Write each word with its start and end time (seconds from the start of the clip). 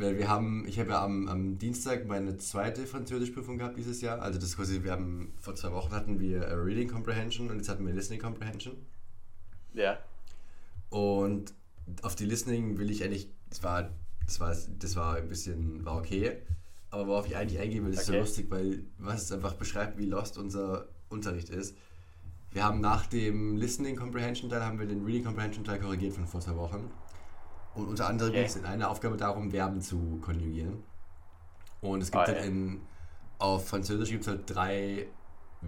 weil 0.00 0.18
wir 0.18 0.28
haben, 0.28 0.66
ich 0.66 0.78
habe 0.78 0.90
ja 0.90 1.04
am, 1.04 1.28
am 1.28 1.58
Dienstag 1.58 2.06
meine 2.06 2.36
zweite 2.36 2.86
Französischprüfung 2.86 3.58
gehabt 3.58 3.76
dieses 3.76 4.00
Jahr. 4.00 4.20
Also 4.22 4.38
das 4.38 4.56
quasi, 4.56 4.82
wir 4.82 4.92
haben 4.92 5.32
vor 5.38 5.54
zwei 5.54 5.72
Wochen 5.72 5.92
hatten 5.92 6.20
wir 6.20 6.42
Reading 6.64 6.88
Comprehension 6.88 7.50
und 7.50 7.56
jetzt 7.56 7.68
hatten 7.68 7.86
wir 7.86 7.92
Listening 7.92 8.20
Comprehension. 8.20 8.76
Ja. 9.74 9.98
Und 10.90 11.52
auf 12.02 12.16
die 12.16 12.24
Listening 12.24 12.78
will 12.78 12.90
ich 12.90 13.04
eigentlich, 13.04 13.30
das 13.50 13.62
war, 13.62 13.90
das 14.26 14.40
war, 14.40 14.56
das 14.78 14.96
war 14.96 15.16
ein 15.16 15.28
bisschen, 15.28 15.84
war 15.84 15.96
okay. 15.96 16.38
Aber 16.90 17.06
worauf 17.06 17.26
ich 17.26 17.36
eigentlich 17.36 17.60
eingehen 17.60 17.84
will, 17.84 17.92
ist 17.92 18.08
okay. 18.08 18.12
so 18.12 18.18
lustig, 18.18 18.50
weil 18.50 18.84
was 18.98 19.24
es 19.24 19.32
einfach 19.32 19.54
beschreibt, 19.54 19.98
wie 19.98 20.06
lost 20.06 20.38
unser 20.38 20.88
Unterricht 21.08 21.50
ist. 21.50 21.76
Wir 22.50 22.64
haben 22.64 22.80
nach 22.80 23.06
dem 23.06 23.56
Listening 23.56 23.96
Comprehension 23.96 24.48
Teil 24.48 24.64
haben 24.64 24.78
wir 24.78 24.86
den 24.86 25.04
Reading 25.04 25.24
Comprehension 25.24 25.64
Teil 25.64 25.80
korrigiert 25.80 26.14
von 26.14 26.26
vor 26.26 26.40
zwei 26.40 26.56
Wochen. 26.56 26.90
Und 27.78 27.88
unter 27.88 28.08
anderem 28.08 28.30
okay. 28.30 28.40
ging 28.40 28.46
es 28.46 28.56
in 28.56 28.64
einer 28.64 28.90
Aufgabe 28.90 29.16
darum, 29.16 29.50
Verben 29.50 29.80
zu 29.80 30.18
konjugieren. 30.20 30.82
Und 31.80 32.02
es 32.02 32.10
gibt 32.10 32.24
oh, 32.24 32.26
halt 32.26 32.44
in, 32.44 32.80
auf 33.38 33.68
Französisch 33.68 34.10
gibt 34.10 34.22
es 34.22 34.28
halt 34.28 34.42
drei 34.46 35.06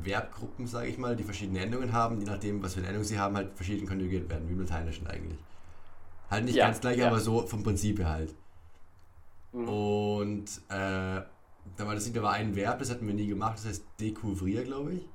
Verbgruppen, 0.02 0.66
sage 0.66 0.88
ich 0.88 0.98
mal, 0.98 1.16
die 1.16 1.24
verschiedene 1.24 1.60
Endungen 1.60 1.92
haben, 1.92 2.20
je 2.20 2.27
nachdem, 2.27 2.62
was 2.62 2.74
für 2.74 2.80
eine 2.80 2.88
Endung 2.88 3.04
sie 3.04 3.18
haben, 3.18 3.37
halt 3.37 3.54
verschieden 3.54 3.87
konjugiert 3.87 4.28
werden, 4.28 4.48
wie 4.48 4.52
im 4.52 4.60
Lateinischen 4.60 5.06
eigentlich. 5.06 5.38
Halt 6.30 6.45
nicht 6.45 6.56
ja, 6.56 6.66
ganz 6.66 6.80
gleich, 6.80 6.98
ja. 6.98 7.09
aber 7.09 7.18
so 7.18 7.46
vom 7.46 7.62
Prinzip 7.62 7.98
her 7.98 8.09
halt. 8.09 8.34
Mhm. 9.52 9.68
Und 9.68 10.45
äh, 10.68 11.23
da 11.77 11.87
war 11.87 11.95
das 11.95 12.12
da 12.12 12.23
war 12.23 12.32
ein 12.32 12.54
Verb, 12.54 12.79
das 12.79 12.90
hatten 12.90 13.06
wir 13.06 13.15
nie 13.15 13.27
gemacht, 13.27 13.59
das 13.59 13.66
heißt 13.66 13.84
découvrir, 14.01 14.65
glaube 14.65 14.95
ich. 14.95 15.09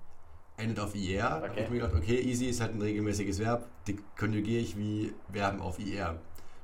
Endet 0.58 0.80
auf 0.80 0.96
IR. 0.96 1.42
Okay. 1.44 1.52
Da 1.56 1.62
ich 1.64 1.70
mir 1.70 1.80
gedacht, 1.80 1.96
okay, 1.96 2.20
easy 2.22 2.46
ist 2.46 2.62
halt 2.62 2.76
ein 2.76 2.82
regelmäßiges 2.82 3.40
Verb, 3.40 3.68
die 3.88 3.98
konjugiere 4.18 4.62
ich 4.62 4.78
wie 4.78 5.14
Verben 5.32 5.60
auf 5.60 5.80
IR. 5.80 6.20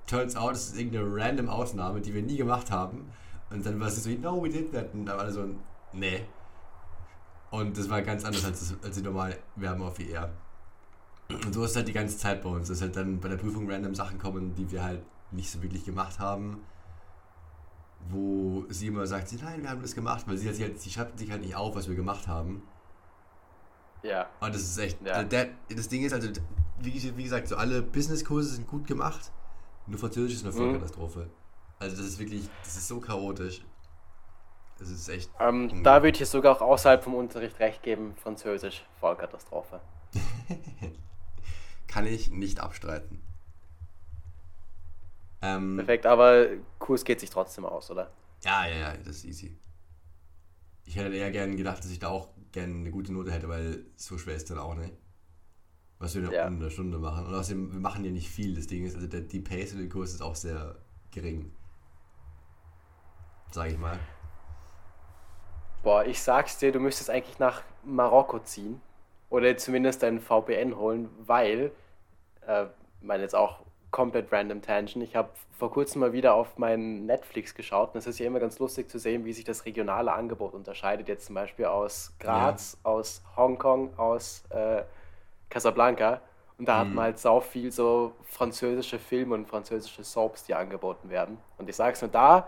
Turns 0.08 0.36
out, 0.36 0.54
es 0.54 0.70
ist 0.70 0.78
irgendeine 0.78 1.05
random 1.08 1.50
Ausnahme, 1.50 2.02
die 2.02 2.14
wir 2.14 2.22
nie 2.22 2.38
gemacht 2.38 2.72
haben. 2.72 3.12
Und 3.50 3.66
dann 3.66 3.80
war 3.80 3.88
es 3.88 4.04
so, 4.04 4.09
no, 4.09 4.44
we 4.44 4.50
did 4.50 4.72
that. 4.73 4.94
Und 4.94 5.05
da 5.05 5.18
war 5.18 5.32
so, 5.32 5.46
nee. 5.94 6.26
Und 7.50 7.78
das 7.78 7.89
war 7.89 8.02
ganz 8.02 8.23
anders 8.23 8.45
als, 8.45 8.75
als 8.84 8.95
die 8.95 9.02
normalen 9.02 9.36
Verben 9.58 9.84
auf 9.84 10.00
IR. 10.00 10.31
Und 11.30 11.53
so 11.53 11.64
ist 11.64 11.72
es 11.72 11.75
halt 11.78 11.88
die 11.88 11.94
ganze 11.94 12.17
Zeit 12.17 12.42
bei 12.42 12.50
uns, 12.50 12.67
dass 12.67 12.81
halt 12.81 12.95
dann 12.95 13.20
bei 13.20 13.30
der 13.30 13.38
Prüfung 13.38 13.70
random 13.70 13.95
Sachen 13.95 14.20
kommen, 14.20 14.56
die 14.56 14.70
wir 14.72 14.84
halt 14.84 15.02
nicht 15.31 15.50
so 15.50 15.62
wirklich 15.62 15.86
gemacht 15.86 16.20
haben 16.20 16.62
wo 18.09 18.66
sie 18.70 18.88
immer 18.88 19.06
sagt, 19.06 19.31
nein, 19.42 19.62
wir 19.62 19.70
haben 19.70 19.81
das 19.81 19.95
gemacht, 19.95 20.25
weil 20.28 20.38
sie, 20.38 20.47
halt, 20.47 20.80
sie 20.80 20.90
schreibt 20.90 21.20
sich 21.20 21.31
halt 21.31 21.42
nicht 21.42 21.56
auf, 21.56 21.75
was 21.75 21.88
wir 21.88 21.95
gemacht 21.95 22.28
haben. 22.28 22.64
Ja. 24.03 24.28
Und 24.40 24.53
das 24.53 24.62
ist 24.62 24.78
echt, 24.78 25.06
ja. 25.06 25.23
der, 25.23 25.50
das 25.70 25.88
Ding 25.88 26.03
ist 26.03 26.14
also, 26.14 26.30
wie, 26.80 27.18
wie 27.18 27.23
gesagt, 27.23 27.47
so 27.47 27.56
alle 27.56 27.81
Business-Kurse 27.81 28.56
sind 28.56 28.68
gut 28.68 28.88
gemacht, 28.88 29.31
nur 29.92 30.00
Französisch 30.00 30.38
ist 30.38 30.44
eine 30.44 30.53
Vollkatastrophe. 30.53 31.20
Mhm. 31.20 31.31
Also 31.80 31.97
das 31.97 32.06
ist 32.06 32.20
wirklich, 32.20 32.50
das 32.64 32.78
ist 32.78 32.88
so 32.88 33.00
chaotisch. 33.00 33.61
Das 34.80 34.89
ist 34.89 35.08
echt. 35.09 35.30
Ähm, 35.39 35.84
da 35.84 36.02
würde 36.02 36.22
ich 36.22 36.30
sogar 36.30 36.56
auch 36.56 36.61
außerhalb 36.61 37.03
vom 37.03 37.14
Unterricht 37.14 37.59
recht 37.59 37.84
geben, 37.84 38.16
Französisch, 38.16 38.84
Vollkatastrophe. 39.00 39.81
Kann 41.88 42.08
ich 42.08 42.31
nicht 42.31 42.59
abstreiten. 42.59 43.22
Ähm, 45.42 45.75
Perfekt, 45.75 46.06
aber 46.06 46.47
Kurs 46.80 47.03
geht 47.03 47.19
sich 47.19 47.30
trotzdem 47.30 47.66
aus, 47.66 47.92
oder? 47.92 48.12
Ja, 48.44 48.66
ja, 48.67 48.75
ja, 48.75 48.97
das 48.97 49.17
ist 49.17 49.25
easy. 49.25 49.58
Ich 50.86 50.95
hätte 50.95 51.14
eher 51.14 51.31
gerne 51.31 51.56
gedacht, 51.56 51.80
dass 51.80 51.92
ich 51.92 52.00
da 52.00 52.08
auch 52.08 52.30
gerne 52.52 52.73
eine 52.73 52.92
gute 52.92 53.12
Note 53.12 53.31
hätte, 53.31 53.50
weil 53.50 53.86
so 53.97 54.17
schwer 54.17 54.36
ist 54.36 54.50
dann 54.50 54.58
auch 54.58 54.75
nicht. 54.75 54.94
Was 56.02 56.16
wir 56.16 56.23
in 56.23 56.31
ja. 56.31 56.45
einer 56.45 56.71
Stunde 56.71 56.97
machen. 56.97 57.27
Und 57.27 57.35
außerdem, 57.35 57.73
wir 57.73 57.80
machen 57.80 58.03
ja 58.03 58.09
nicht 58.09 58.27
viel. 58.27 58.55
Das 58.55 58.66
Ding 58.66 58.85
ist, 58.85 58.95
also 58.95 59.05
der, 59.05 59.21
die 59.21 59.39
Pace 59.39 59.73
in 59.73 59.80
dem 59.80 59.89
Kurs 59.89 60.13
ist 60.13 60.21
auch 60.21 60.35
sehr 60.35 60.75
gering. 61.11 61.52
Sag 63.52 63.69
ich 63.69 63.77
mal. 63.77 63.99
Boah, 65.83 66.03
ich 66.03 66.19
sag's 66.19 66.57
dir, 66.57 66.72
du 66.72 66.79
müsstest 66.79 67.11
eigentlich 67.11 67.38
nach 67.38 67.61
Marokko 67.83 68.39
ziehen. 68.39 68.81
Oder 69.29 69.55
zumindest 69.57 70.02
deinen 70.02 70.19
VPN 70.19 70.75
holen, 70.75 71.07
weil, 71.19 71.72
äh, 72.47 72.63
ich 72.63 73.07
meine 73.07 73.22
jetzt 73.22 73.35
auch 73.35 73.59
komplett 73.91 74.31
random 74.31 74.63
Tangent. 74.63 75.03
Ich 75.03 75.16
habe 75.16 75.29
vor 75.51 75.72
kurzem 75.72 76.01
mal 76.01 76.13
wieder 76.13 76.34
auf 76.34 76.57
meinen 76.57 77.06
Netflix 77.06 77.53
geschaut 77.53 77.94
und 77.94 78.00
es 78.00 78.07
ist 78.07 78.17
ja 78.17 78.25
immer 78.25 78.40
ganz 78.40 78.57
lustig 78.57 78.90
zu 78.90 78.97
sehen, 78.97 79.23
wie 79.25 79.34
sich 79.34 79.45
das 79.45 79.66
regionale 79.66 80.11
Angebot 80.13 80.56
unterscheidet. 80.56 81.07
Jetzt 81.07 81.28
zum 81.28 81.35
Beispiel 81.35 81.66
aus 81.66 82.13
Graz, 82.19 82.78
ja. 82.84 82.90
aus 82.90 83.22
Hongkong, 83.38 83.97
aus 83.97 84.44
äh, 84.50 84.81
Casablanca. 85.51 86.22
Und 86.57 86.67
da 86.67 86.75
mhm. 86.75 86.79
hat 86.79 86.95
man 86.95 87.03
halt 87.06 87.19
sau 87.19 87.39
viel 87.39 87.72
so 87.72 88.13
französische 88.23 88.97
Filme 88.97 89.35
und 89.35 89.47
französische 89.47 90.03
Soaps, 90.03 90.45
die 90.45 90.56
angeboten 90.56 91.09
werden. 91.09 91.38
Und 91.57 91.69
ich 91.69 91.75
sag's 91.75 92.01
nur, 92.01 92.09
da 92.09 92.47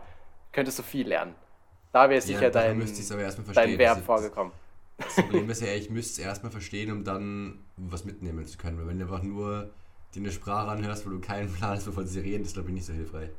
könntest 0.51 0.79
du 0.79 0.83
viel 0.83 1.07
lernen. 1.07 1.35
Da 1.91 2.09
wäre 2.09 2.21
sicher 2.21 2.43
ja, 2.43 2.49
dein, 2.49 2.79
dein 3.53 3.77
Verb 3.77 4.03
vorgekommen. 4.03 4.51
Das 4.97 5.15
Problem 5.15 5.49
ist 5.49 5.61
ja, 5.61 5.73
ich 5.73 5.89
müsste 5.89 6.21
es 6.21 6.27
erstmal 6.27 6.51
verstehen, 6.51 6.91
um 6.91 7.03
dann 7.03 7.63
was 7.77 8.05
mitnehmen 8.05 8.45
zu 8.45 8.57
können. 8.57 8.79
Weil 8.79 8.87
wenn 8.87 8.99
du 8.99 9.05
einfach 9.05 9.21
nur 9.21 9.69
die 10.15 10.19
eine 10.19 10.31
Sprache 10.31 10.69
anhörst, 10.69 11.05
wo 11.05 11.09
du 11.09 11.19
keinen 11.19 11.51
Plan 11.53 11.71
hast, 11.71 11.87
wovon 11.87 12.07
sie 12.07 12.19
reden, 12.19 12.43
ist 12.43 12.53
glaube 12.53 12.69
ich 12.69 12.75
nicht 12.75 12.85
so 12.85 12.93
hilfreich. 12.93 13.29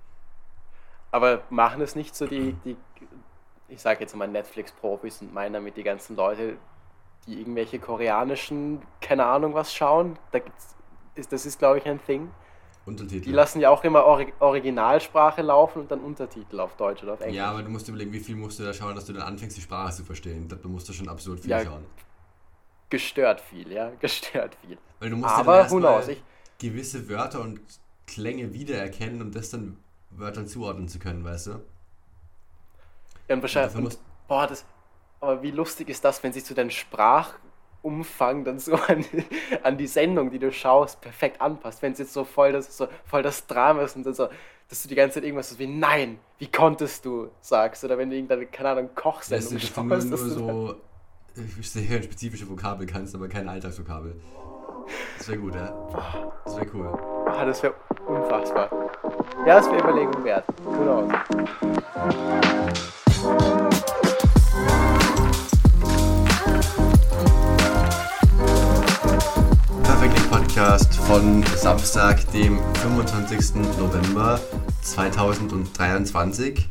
Aber 1.11 1.43
machen 1.51 1.81
es 1.81 1.95
nicht 1.95 2.15
so 2.17 2.27
die, 2.27 2.57
die 2.65 2.77
ich 3.69 3.81
sage 3.81 4.01
jetzt 4.01 4.15
mal 4.15 4.29
Netflix-Profis 4.29 5.23
und 5.23 5.33
meinen 5.33 5.55
damit 5.55 5.77
die 5.77 5.83
ganzen 5.83 6.17
Leute, 6.17 6.57
die 7.27 7.39
irgendwelche 7.39 7.79
koreanischen, 7.79 8.83
keine 9.01 9.27
Ahnung 9.27 9.55
was 9.55 9.75
schauen. 9.75 10.19
Da 10.33 10.41
gibt's, 10.41 10.75
ist, 11.15 11.33
das 11.33 11.47
ist, 11.47 11.59
glaube 11.59 11.79
ich, 11.79 11.87
ein 11.87 12.05
Thing. 12.05 12.31
Untertitel. 12.87 13.25
Die 13.25 13.33
lassen 13.33 13.61
ja 13.61 13.71
auch 13.71 13.83
immer 13.85 14.05
Or 14.05 14.27
Originalsprache 14.41 15.41
laufen 15.41 15.81
und 15.81 15.91
dann 15.91 16.01
Untertitel 16.01 16.61
auf 16.61 16.77
Deutsch 16.77 17.03
oder 17.03 17.15
auf 17.15 17.21
Englisch. 17.21 17.37
Ja, 17.37 17.51
aber 17.51 17.63
du 17.63 17.71
musst 17.71 17.89
überlegen, 17.89 18.13
wie 18.13 18.21
viel 18.21 18.37
musst 18.37 18.59
du 18.59 18.65
da 18.65 18.75
schauen, 18.75 18.95
dass 18.95 19.07
du 19.07 19.15
dann 19.15 19.23
anfängst, 19.23 19.57
die 19.57 19.63
Sprache 19.63 19.95
zu 19.95 20.05
verstehen. 20.05 20.49
Da 20.49 20.57
musst 20.69 20.89
du 20.89 20.93
schon 20.93 21.09
absurd 21.09 21.41
viel 21.41 21.51
ja, 21.51 21.65
schauen. 21.65 21.85
Gestört 22.91 23.41
viel, 23.41 23.73
ja, 23.73 23.91
gestört 24.01 24.57
viel. 24.57 24.77
Weil 25.01 25.11
du 25.11 25.17
musst 25.17 25.35
aber 25.35 25.71
who 25.71 25.79
knows, 25.79 26.09
ich, 26.09 26.23
gewisse 26.59 27.09
Wörter 27.09 27.41
und 27.41 27.61
Klänge 28.07 28.53
wiedererkennen, 28.53 29.23
um 29.23 29.33
das 29.33 29.51
dann 29.51 29.79
Wörtern 30.11 30.47
zuordnen 30.47 30.89
zu 30.89 30.99
können, 30.99 31.25
weißt 31.25 31.47
du? 31.47 31.51
Ja, 33.29 33.35
und 33.35 33.43
wahrscheinlich. 33.43 33.75
Und, 33.75 33.99
boah, 34.29 34.47
das. 34.47 34.65
Aber 35.25 35.43
wie 35.43 35.51
lustig 35.51 35.89
ist 35.89 36.05
das, 36.05 36.23
wenn 36.23 36.35
sich 36.35 36.45
so 36.45 36.55
dein 36.55 36.71
Sprachumfang 36.71 38.45
dann 38.45 38.59
so 38.59 38.75
an, 38.89 39.05
an 39.63 39.79
die 39.79 39.87
Sendung, 39.87 40.31
die 40.31 40.39
du 40.39 40.53
schaust, 40.53 41.01
perfekt 41.01 41.41
anpasst. 41.41 41.81
Wenn 41.81 41.93
es 41.93 41.99
jetzt 41.99 42.13
so 42.13 42.25
voll 42.25 42.53
das, 42.53 42.77
so 42.77 42.89
voll 43.07 43.23
das 43.23 43.47
Drama 43.47 43.83
ist 43.83 43.97
und 43.97 44.05
dann 44.05 44.13
so, 44.13 44.29
dass 44.69 44.83
du 44.83 44.89
die 44.89 44.95
ganze 44.95 45.15
Zeit 45.15 45.25
irgendwas 45.25 45.49
so 45.49 45.59
wie 45.59 45.67
Nein, 45.67 46.19
wie 46.39 46.47
konntest 46.47 47.07
du 47.07 47.31
sagst. 47.41 47.85
Oder 47.85 47.97
wenn 47.97 48.11
du 48.11 48.17
irgendeine, 48.17 48.45
keine 48.47 48.71
Ahnung, 48.71 48.91
Kochsendung 48.95 49.53
weißt 49.53 49.53
du, 49.53 49.67
schaust. 49.67 50.11
Du 50.11 50.11
nur 50.11 50.19
so 50.19 50.77
sehr 51.63 52.03
spezifische 52.03 52.49
Vokabel 52.49 52.87
kannst, 52.87 53.15
aber 53.15 53.29
keine 53.29 53.51
Alltagsvokabel. 53.51 54.21
Das 55.17 55.29
wäre 55.29 55.39
gut, 55.39 55.55
ja. 55.55 55.73
Das 56.45 56.57
wäre 56.57 56.67
cool. 56.75 56.99
Ah, 57.27 57.47
das 57.47 57.63
wäre 57.63 57.75
unfassbar. 58.07 58.69
Ja, 59.47 59.57
das 59.57 59.71
wäre 59.71 59.79
Überlegung 59.79 60.23
wert. 60.23 60.45
Gut 60.63 60.87
Podcast 70.65 70.95
von 70.95 71.43
Samstag, 71.43 72.33
dem 72.33 72.59
25. 72.77 73.57
November 73.79 74.41
2023. 74.81 76.71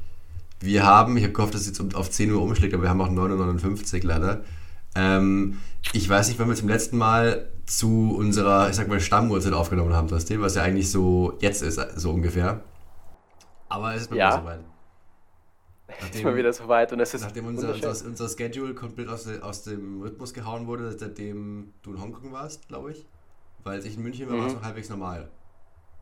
Wir 0.61 0.83
haben, 0.83 1.15
ich 1.15 1.21
habe 1.21 1.33
gehofft, 1.33 1.53
dass 1.53 1.61
es 1.61 1.77
jetzt 1.77 1.95
auf 1.95 2.09
10 2.09 2.31
Uhr 2.31 2.41
umschlägt, 2.41 2.73
aber 2.73 2.81
wir 2.81 2.89
haben 2.89 3.01
auch 3.01 3.09
9.59 3.09 3.97
Uhr 3.97 4.09
leider. 4.09 4.43
Ähm, 4.95 5.59
ich 5.91 6.09
weiß 6.09 6.27
nicht, 6.27 6.39
wann 6.39 6.47
wir 6.47 6.55
zum 6.55 6.69
letzten 6.69 6.97
Mal 6.97 7.51
zu 7.67 8.15
unserer, 8.17 8.67
ich 8.67 8.75
sag 8.77 8.87
mal, 8.87 8.99
Stammuhrzeit 8.99 9.53
aufgenommen 9.53 9.93
haben, 9.93 10.07
das 10.07 10.25
was 10.39 10.55
ja 10.55 10.63
eigentlich 10.63 10.89
so 10.89 11.37
jetzt 11.39 11.61
ist, 11.61 11.79
so 11.95 12.13
ungefähr. 12.13 12.61
Aber 13.69 13.93
es 13.93 14.01
ist 14.01 14.09
mal 14.09 14.17
ja. 14.17 14.29
wieder 14.29 14.41
soweit. 14.41 14.59
Nachdem, 15.88 16.18
ist 16.18 16.23
mal 16.23 16.35
wieder 16.35 16.53
soweit 16.53 16.94
und 16.94 17.00
es 17.00 17.13
ist. 17.13 17.21
Nachdem 17.21 17.45
unser, 17.45 17.75
unser, 17.75 18.07
unser 18.07 18.27
Schedule 18.27 18.73
komplett 18.73 19.07
aus, 19.07 19.27
aus 19.27 19.62
dem 19.62 20.01
Rhythmus 20.01 20.33
gehauen 20.33 20.65
wurde, 20.65 20.97
seitdem 20.97 21.73
du 21.83 21.94
in 21.94 22.01
Hongkong 22.01 22.31
warst, 22.31 22.68
glaube 22.68 22.94
ich. 22.94 23.06
Weil 23.63 23.86
ich 23.86 23.95
in 23.95 24.04
München 24.04 24.27
war, 24.30 24.36
mhm. 24.36 24.42
war 24.42 24.48
es 24.48 24.54
noch 24.54 24.63
halbwegs 24.63 24.89
normal. 24.89 25.30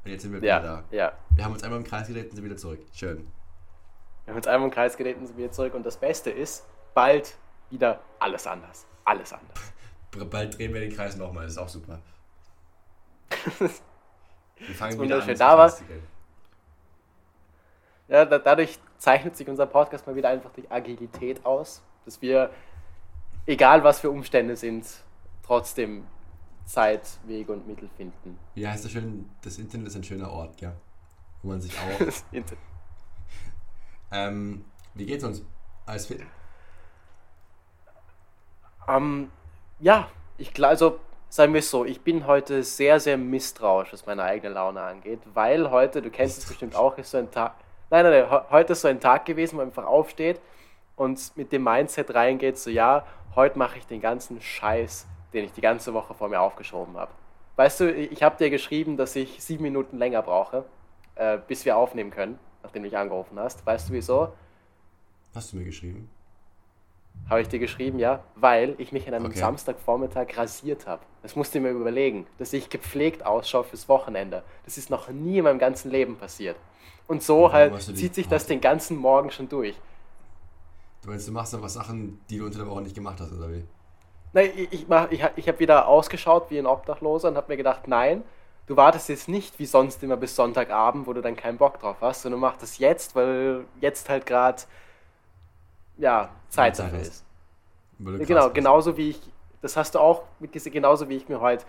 Und 0.04 0.12
jetzt 0.12 0.24
sind 0.24 0.34
wir 0.34 0.44
ja, 0.44 0.60
wieder 0.60 0.84
da. 0.90 0.96
Ja. 0.96 1.13
Wir 1.36 1.46
haben 1.46 1.54
uns 1.54 1.63
einmal 1.63 1.80
im 1.80 1.86
Kreis 1.86 2.08
gedreht 2.08 2.30
und 2.30 2.36
sind 2.36 2.46
wieder 2.46 2.58
zurück. 2.58 2.80
Schön. 2.94 3.28
Wir 4.25 4.31
haben 4.31 4.38
uns 4.38 4.48
einmal 4.48 4.68
im 4.68 4.74
Kreis 4.74 4.98
gedreht 4.98 5.18
und 5.18 5.28
sind 5.28 5.38
wieder 5.38 5.52
zurück. 5.52 5.74
Und 5.74 5.86
das 5.86 5.98
Beste 5.98 6.31
ist, 6.31 6.66
bald 6.94 7.38
wieder 7.69 8.00
alles 8.19 8.48
anders. 8.48 8.86
Alles 9.06 9.34
anders. 9.34 9.74
Bald 10.30 10.58
drehen 10.58 10.74
wir 10.74 10.81
den 10.81 10.94
Kreis 10.94 11.16
nochmal, 11.16 11.44
das 11.44 11.54
ist 11.54 11.58
auch 11.58 11.69
super. 11.69 12.00
Wir 14.57 14.75
fangen 14.75 15.00
wieder 15.00 15.24
an. 15.24 15.36
Da 15.38 15.57
war, 15.57 15.74
ja, 18.07 18.25
da, 18.25 18.38
dadurch 18.38 18.78
zeichnet 18.98 19.36
sich 19.36 19.48
unser 19.48 19.66
Podcast 19.66 20.06
mal 20.06 20.16
wieder 20.16 20.30
einfach 20.30 20.52
durch 20.52 20.69
Agilität 20.72 21.44
aus, 21.46 21.81
dass 22.06 22.22
wir, 22.22 22.52
egal 23.48 23.84
was 23.84 24.02
für 24.02 24.12
Umstände 24.12 24.56
sind, 24.56 24.86
trotzdem 25.44 26.06
Zeit, 26.66 27.19
Wege 27.25 27.52
und 27.52 27.68
Mittel 27.68 27.90
finden. 27.98 28.38
Ja, 28.56 28.72
heißt 28.72 28.86
das 28.86 28.92
schön, 28.92 29.30
das 29.42 29.58
Internet 29.58 29.88
ist 29.88 29.96
ein 29.96 30.04
schöner 30.04 30.31
Ort, 30.31 30.62
ja. 30.62 30.74
Wo 31.42 31.50
man 31.50 31.62
sich 31.62 31.74
auch. 31.80 32.44
Ähm, 34.12 34.66
wie 34.94 35.06
geht's 35.06 35.24
uns? 35.24 35.44
Alles 35.86 36.06
fit? 36.06 36.22
Ähm, 38.88 39.31
ja, 39.80 40.10
ich 40.38 40.54
glaube, 40.54 40.72
also 40.72 41.00
sagen 41.30 41.54
wir 41.54 41.60
es 41.60 41.69
so, 41.72 41.86
ich 41.86 42.02
bin 42.02 42.28
heute 42.28 42.64
sehr, 42.64 43.00
sehr 43.00 43.18
misstrauisch, 43.18 43.94
was 43.94 44.06
meine 44.06 44.24
eigene 44.24 44.54
Laune 44.54 44.81
angeht, 44.81 45.22
weil 45.34 45.72
heute, 45.72 46.02
du 46.02 46.10
kennst 46.10 46.40
es 46.40 46.46
bestimmt 46.46 46.75
auch, 46.75 46.98
ist 46.98 47.12
so 47.12 47.18
ein 47.18 47.31
Tag, 47.31 47.56
nein, 47.90 48.04
nein, 48.04 48.28
nein, 48.30 48.42
heute 48.50 48.74
ist 48.74 48.81
so 48.81 48.90
ein 48.90 49.00
Tag 49.00 49.25
gewesen, 49.25 49.54
wo 49.54 49.57
man 49.57 49.68
einfach 49.68 49.86
aufsteht 49.86 50.42
und 50.98 51.36
mit 51.38 51.52
dem 51.52 51.64
Mindset 51.64 52.14
reingeht, 52.14 52.57
so 52.57 52.69
ja, 52.69 53.06
heute 53.36 53.57
mache 53.57 53.78
ich 53.78 53.88
den 53.88 54.02
ganzen 54.02 54.42
Scheiß, 54.42 55.07
den 55.33 55.45
ich 55.45 55.54
die 55.54 55.62
ganze 55.62 55.94
Woche 55.94 56.13
vor 56.13 56.30
mir 56.30 56.42
aufgeschoben 56.42 56.98
habe. 56.98 57.12
Weißt 57.56 57.80
du, 57.80 57.94
ich 57.94 58.24
habe 58.24 58.38
dir 58.38 58.50
geschrieben, 58.50 58.98
dass 58.98 59.16
ich 59.16 59.42
sieben 59.44 59.63
Minuten 59.63 59.98
länger 59.98 60.22
brauche, 60.22 60.66
äh, 61.16 61.38
bis 61.48 61.66
wir 61.66 61.78
aufnehmen 61.78 62.12
können, 62.12 62.39
nachdem 62.63 62.83
du 62.83 62.88
mich 62.88 62.98
angerufen 62.98 63.39
hast. 63.39 63.66
Weißt 63.66 63.89
du 63.89 63.94
wieso? 63.94 64.33
Hast 65.33 65.54
du 65.54 65.57
mir 65.57 65.66
geschrieben? 65.66 66.10
Habe 67.30 67.42
ich 67.42 67.48
dir 67.48 67.60
geschrieben, 67.60 68.00
ja, 68.00 68.24
weil 68.36 68.75
ich 68.78 68.92
mich 68.92 69.07
an 69.07 69.13
einem 69.13 69.28
okay. 69.28 69.39
Samstagvormittag 69.39 70.38
rasiert 70.38 70.88
habe. 70.88 71.04
Das 71.22 71.36
musst 71.36 71.54
du 71.54 71.60
mir 71.60 71.72
überlegen, 71.72 72.25
dass 72.39 72.51
ich 72.51 72.69
gepflegt 72.69 73.25
ausschaue 73.25 73.63
fürs 73.63 73.88
Wochenende. 73.88 74.44
Das 74.66 74.78
ist 74.78 74.89
noch 74.89 75.10
nie 75.10 75.38
in 75.38 75.44
meinem 75.44 75.60
ganzen 75.60 75.92
Leben 75.92 76.18
passiert. 76.18 76.57
Und 77.07 77.22
so 77.22 77.48
ja, 77.48 77.54
halt 77.54 77.81
zieht 77.81 78.16
sich 78.16 78.28
das 78.28 78.48
den 78.48 78.60
ganzen 78.60 78.98
Morgen 78.98 79.31
schon 79.31 79.48
durch. 79.48 79.75
Du 81.04 81.10
meinst, 81.10 81.28
du 81.28 81.31
machst 81.31 81.54
einfach 81.54 81.69
Sachen, 81.69 82.19
die 82.30 82.38
du 82.38 82.45
unter 82.45 82.60
der 82.60 82.68
Woche 82.68 82.81
nicht 82.81 82.95
gemacht 82.95 83.19
hast, 83.19 83.33
oder 83.33 83.50
wie? 83.51 83.63
Nein, 84.33 84.51
ich, 84.56 84.74
ich, 84.74 84.86
ich, 85.10 85.24
ich 85.36 85.48
habe 85.48 85.60
wieder 85.60 85.88
ausgeschaut 85.88 86.50
wie 86.50 86.60
ein 86.60 86.66
Obdachloser 86.66 87.30
und 87.30 87.38
habe 87.38 87.51
mir 87.51 87.57
gedacht, 87.57 87.88
nein, 87.88 88.24
du 88.68 88.78
wartest 88.78 89.10
jetzt 89.10 89.28
nicht 89.28 89.60
wie 89.60 89.66
sonst 89.66 90.01
immer 90.04 90.18
bis 90.18 90.36
Sonntagabend, 90.36 91.06
wo 91.07 91.13
du 91.13 91.22
dann 91.22 91.36
keinen 91.36 91.57
Bock 91.57 91.80
drauf 91.80 91.98
hast, 92.01 92.22
sondern 92.22 92.39
du 92.39 92.48
machst 92.48 92.62
das 92.62 92.78
jetzt, 92.78 93.16
weil 93.16 93.66
jetzt 93.81 94.07
halt 94.07 94.25
gerade 94.25 94.62
ja, 95.98 96.30
Zeit 96.50 96.80
dafür 96.80 97.00
ist. 97.00 97.25
Genau, 98.00 98.45
bist. 98.45 98.54
genauso 98.56 98.98
wie 98.98 99.10
ich, 99.12 99.19
das 99.62 99.75
hast 99.78 99.95
du 99.95 100.00
auch 100.00 100.24
mitgesehen, 100.39 100.74
genauso 100.74 101.10
wie 101.10 101.18
ich 101.18 101.28
mir 101.28 101.39
heute 101.39 101.66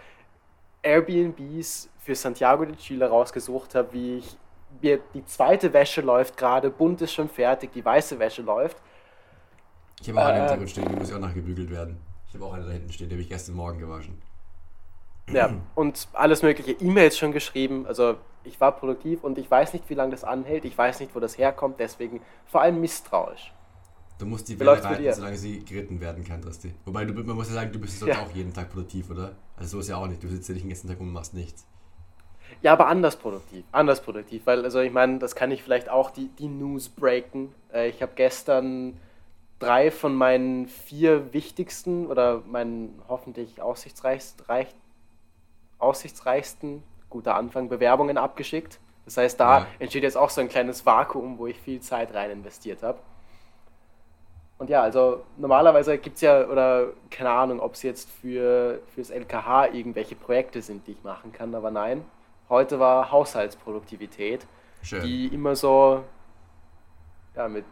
Airbnbs 0.82 1.90
für 1.98 2.14
Santiago 2.14 2.64
de 2.64 2.76
Chile 2.76 3.08
rausgesucht 3.08 3.74
habe, 3.74 3.92
wie 3.92 4.18
ich 4.18 4.36
mir 4.80 5.00
die 5.12 5.24
zweite 5.26 5.72
Wäsche 5.72 6.00
läuft 6.00 6.36
gerade, 6.36 6.70
bunt 6.70 7.02
ist 7.02 7.12
schon 7.12 7.28
fertig, 7.28 7.72
die 7.72 7.84
weiße 7.84 8.18
Wäsche 8.18 8.42
läuft. 8.42 8.76
Ich 10.00 10.08
habe 10.08 10.20
auch 10.20 10.28
äh, 10.30 10.38
Hintergrund 10.38 10.70
stehen, 10.70 10.88
die 10.88 10.96
muss 10.96 11.12
auch 11.12 11.18
nachgebügelt 11.18 11.70
werden. 11.70 12.00
Ich 12.32 12.40
habe 12.40 12.46
auch 12.46 12.54
eine 12.54 12.64
da 12.64 12.70
hinten 12.70 12.90
stehen, 12.90 13.10
die 13.10 13.14
habe 13.14 13.22
ich 13.22 13.28
gestern 13.28 13.54
Morgen 13.54 13.78
gewaschen. 13.78 14.16
Ja, 15.30 15.54
und 15.74 16.08
alles 16.14 16.42
mögliche 16.42 16.72
E-Mails 16.72 17.18
schon 17.18 17.32
geschrieben. 17.32 17.86
Also 17.86 18.16
ich 18.42 18.58
war 18.58 18.72
produktiv 18.72 19.22
und 19.22 19.36
ich 19.36 19.50
weiß 19.50 19.74
nicht, 19.74 19.90
wie 19.90 19.94
lange 19.94 20.12
das 20.12 20.24
anhält. 20.24 20.64
Ich 20.64 20.76
weiß 20.76 21.00
nicht, 21.00 21.14
wo 21.14 21.20
das 21.20 21.36
herkommt. 21.36 21.78
Deswegen 21.78 22.22
vor 22.46 22.62
allem 22.62 22.80
misstrauisch. 22.80 23.52
Du 24.18 24.24
musst 24.24 24.48
die 24.48 24.58
Welle 24.58 24.82
reiten, 24.82 25.12
solange 25.12 25.36
sie 25.36 25.62
geritten 25.62 26.00
werden 26.00 26.24
kann, 26.24 26.40
Tristi. 26.40 26.72
Wobei, 26.86 27.04
du, 27.04 27.12
man 27.12 27.36
muss 27.36 27.48
ja 27.48 27.54
sagen, 27.54 27.70
du 27.70 27.78
bist 27.78 28.00
ja. 28.00 28.22
auch 28.22 28.30
jeden 28.30 28.54
Tag 28.54 28.70
produktiv, 28.70 29.10
oder? 29.10 29.32
Also 29.58 29.72
so 29.72 29.80
ist 29.80 29.88
ja 29.88 29.98
auch 29.98 30.06
nicht. 30.06 30.22
Du 30.22 30.28
sitzt 30.28 30.48
ja 30.48 30.54
nicht 30.54 30.64
den 30.64 30.70
ganzen 30.70 30.88
Tag 30.88 30.98
rum 30.98 31.08
und 31.08 31.12
machst 31.12 31.34
nichts. 31.34 31.66
Ja, 32.62 32.72
aber 32.72 32.86
anders 32.86 33.16
produktiv. 33.16 33.64
Anders 33.72 34.02
produktiv, 34.02 34.46
weil, 34.46 34.64
also 34.64 34.80
ich 34.80 34.92
meine, 34.92 35.18
das 35.18 35.34
kann 35.34 35.50
ich 35.50 35.62
vielleicht 35.62 35.90
auch 35.90 36.10
die, 36.10 36.28
die 36.28 36.48
News 36.48 36.88
breaken. 36.88 37.54
Äh, 37.74 37.90
ich 37.90 38.00
habe 38.00 38.12
gestern 38.14 38.98
drei 39.62 39.90
von 39.90 40.14
meinen 40.14 40.66
vier 40.68 41.32
wichtigsten 41.32 42.06
oder 42.06 42.42
meinen 42.46 43.00
hoffentlich 43.08 43.62
aussichtsreichsten, 43.62 44.44
aussichtsreichsten, 45.78 46.82
guter 47.10 47.34
Anfang, 47.36 47.68
Bewerbungen 47.68 48.18
abgeschickt. 48.18 48.78
Das 49.04 49.16
heißt, 49.16 49.40
da 49.40 49.60
ja. 49.60 49.66
entsteht 49.78 50.02
jetzt 50.02 50.16
auch 50.16 50.30
so 50.30 50.40
ein 50.40 50.48
kleines 50.48 50.86
Vakuum, 50.86 51.38
wo 51.38 51.46
ich 51.46 51.58
viel 51.58 51.80
Zeit 51.80 52.14
rein 52.14 52.30
investiert 52.30 52.82
habe. 52.82 52.98
Und 54.58 54.70
ja, 54.70 54.80
also 54.80 55.24
normalerweise 55.38 55.98
gibt 55.98 56.16
es 56.16 56.22
ja, 56.22 56.46
oder 56.46 56.92
keine 57.10 57.30
Ahnung, 57.30 57.58
ob 57.58 57.74
es 57.74 57.82
jetzt 57.82 58.08
für 58.08 58.80
fürs 58.94 59.10
LKH 59.10 59.68
irgendwelche 59.72 60.14
Projekte 60.14 60.62
sind, 60.62 60.86
die 60.86 60.92
ich 60.92 61.02
machen 61.02 61.32
kann, 61.32 61.54
aber 61.54 61.72
nein. 61.72 62.04
Heute 62.48 62.78
war 62.78 63.10
Haushaltsproduktivität, 63.10 64.46
Schön. 64.82 65.02
die 65.02 65.26
immer 65.26 65.56
so 65.56 66.04
ja, 67.34 67.48
mit 67.48 67.64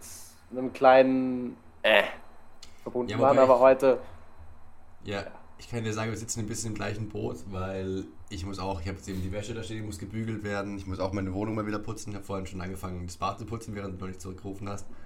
einem 0.51 0.73
kleinen 0.73 1.57
äh, 1.83 2.03
verbunden 2.83 3.13
ja, 3.13 3.19
waren, 3.19 3.39
aber 3.39 3.61
heute. 3.61 3.99
Ja, 5.05 5.25
ich 5.59 5.69
kann 5.69 5.85
dir 5.85 5.93
sagen, 5.93 6.11
wir 6.11 6.19
sitzen 6.19 6.41
ein 6.41 6.47
bisschen 6.47 6.71
im 6.71 6.75
gleichen 6.75 7.09
Boot, 7.09 7.39
weil 7.51 8.05
ich 8.31 8.47
muss 8.47 8.59
auch, 8.59 8.81
ich 8.81 8.87
habe 8.87 8.97
jetzt 8.97 9.09
eben 9.09 9.21
die 9.21 9.33
Wäsche 9.33 9.55
da 9.55 9.63
stehen, 9.63 9.79
die 9.79 9.83
muss 9.83 9.99
gebügelt 9.99 10.43
werden, 10.43 10.77
ich 10.77 10.87
muss 10.87 11.01
auch 11.01 11.13
meine 11.13 11.33
Wohnung 11.35 11.55
mal 11.55 11.67
wieder 11.67 11.79
putzen. 11.79 12.11
Ich 12.11 12.17
habe 12.17 12.25
vorhin 12.25 12.47
schon 12.47 12.61
angefangen, 12.61 13.07
das 13.07 13.17
Bad 13.17 13.39
zu 13.39 13.45
putzen, 13.45 13.75
während 13.75 13.95
du 13.95 14.01
noch 14.01 14.09
nicht 14.09 14.21
zurückgerufen 14.21 14.69
hast. 14.69 14.87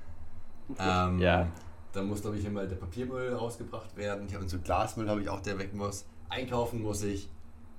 Ähm, 0.79 1.19
ja. 1.19 1.47
Dann 1.93 2.07
muss, 2.07 2.23
glaube 2.23 2.39
ich, 2.39 2.45
immer 2.47 2.65
der 2.65 2.77
Papiermüll 2.77 3.35
rausgebracht 3.35 3.95
werden. 3.99 4.27
Ich 4.27 4.35
habe 4.35 4.49
so 4.49 4.59
Glasmüll, 4.59 5.11
habe 5.11 5.21
ich 5.21 5.29
auch, 5.29 5.41
der 5.41 5.59
weg 5.59 5.75
muss. 5.75 6.07
Einkaufen 6.31 6.81
muss 6.81 7.03
ich. 7.03 7.29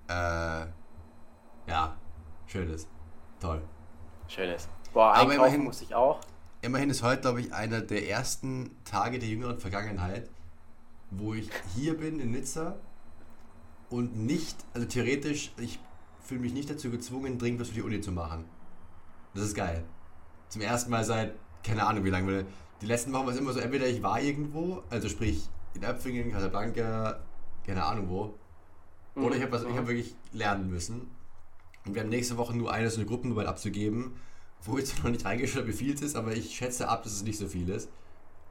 Äh, 0.07 0.11
ja, 1.67 1.97
schönes. 2.45 2.87
Toll. 3.39 3.59
Schönes. 4.27 4.69
Boah, 4.93 5.13
einkaufen 5.13 5.31
Aber 5.31 5.33
immerhin, 5.33 5.63
muss 5.63 5.81
ich 5.81 5.95
auch. 5.95 6.19
Immerhin 6.65 6.89
ist 6.89 7.03
heute, 7.03 7.21
glaube 7.21 7.41
ich, 7.41 7.53
einer 7.53 7.79
der 7.81 8.09
ersten 8.09 8.71
Tage 8.85 9.19
der 9.19 9.29
jüngeren 9.29 9.59
Vergangenheit, 9.59 10.27
wo 11.11 11.35
ich 11.35 11.47
hier 11.75 11.95
bin 11.95 12.19
in 12.19 12.31
Nizza 12.31 12.75
und 13.91 14.17
nicht, 14.17 14.57
also 14.73 14.87
theoretisch, 14.87 15.53
ich 15.59 15.79
fühle 16.21 16.41
mich 16.41 16.53
nicht 16.53 16.67
dazu 16.67 16.89
gezwungen, 16.89 17.37
dringend 17.37 17.61
was 17.61 17.67
für 17.67 17.75
die 17.75 17.83
Uni 17.83 18.01
zu 18.01 18.11
machen. 18.11 18.45
Das 19.35 19.43
ist 19.43 19.53
geil. 19.53 19.83
Zum 20.49 20.61
ersten 20.61 20.89
Mal 20.89 21.03
seit, 21.03 21.35
keine 21.63 21.85
Ahnung 21.85 22.03
wie 22.03 22.09
lange, 22.09 22.47
die 22.81 22.87
letzten 22.87 23.13
Wochen 23.13 23.27
war 23.27 23.33
es 23.33 23.39
immer 23.39 23.53
so, 23.53 23.59
entweder 23.59 23.85
ich 23.85 24.01
war 24.01 24.19
irgendwo, 24.19 24.81
also 24.89 25.07
sprich 25.07 25.47
in 25.75 25.85
Öpfingen, 25.85 26.31
Casablanca, 26.31 27.19
keine 27.63 27.83
Ahnung 27.83 28.09
wo, 28.09 28.39
oder 29.13 29.35
ich 29.35 29.43
habe 29.43 29.55
hab 29.55 29.69
mhm. 29.69 29.87
wirklich 29.87 30.15
lernen 30.31 30.67
müssen. 30.71 31.11
Und 31.85 31.93
wir 31.93 32.01
haben 32.01 32.09
nächste 32.09 32.37
Woche 32.37 32.57
nur 32.57 32.73
eine 32.73 32.89
so 32.89 32.99
eine 32.99 33.05
Gruppenarbeit 33.05 33.45
abzugeben, 33.45 34.15
wo 34.65 34.77
ich 34.77 34.97
noch 35.03 35.11
nicht 35.11 35.25
reingeschaut 35.25 35.61
habe, 35.61 35.67
wie 35.67 35.73
viel 35.73 35.93
es 35.93 36.01
ist, 36.01 36.15
aber 36.15 36.33
ich 36.33 36.55
schätze 36.55 36.87
ab, 36.87 37.03
dass 37.03 37.13
es 37.13 37.23
nicht 37.23 37.37
so 37.37 37.47
viel 37.47 37.69
ist. 37.69 37.89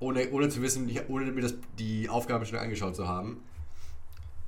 Ohne, 0.01 0.31
ohne 0.31 0.49
zu 0.49 0.61
wissen, 0.61 0.91
ohne 1.09 1.31
mir 1.31 1.43
das, 1.43 1.55
die 1.79 2.09
Aufgabe 2.09 2.47
schon 2.47 2.59
angeschaut 2.59 2.97
zu 2.97 3.07
haben. 3.07 3.43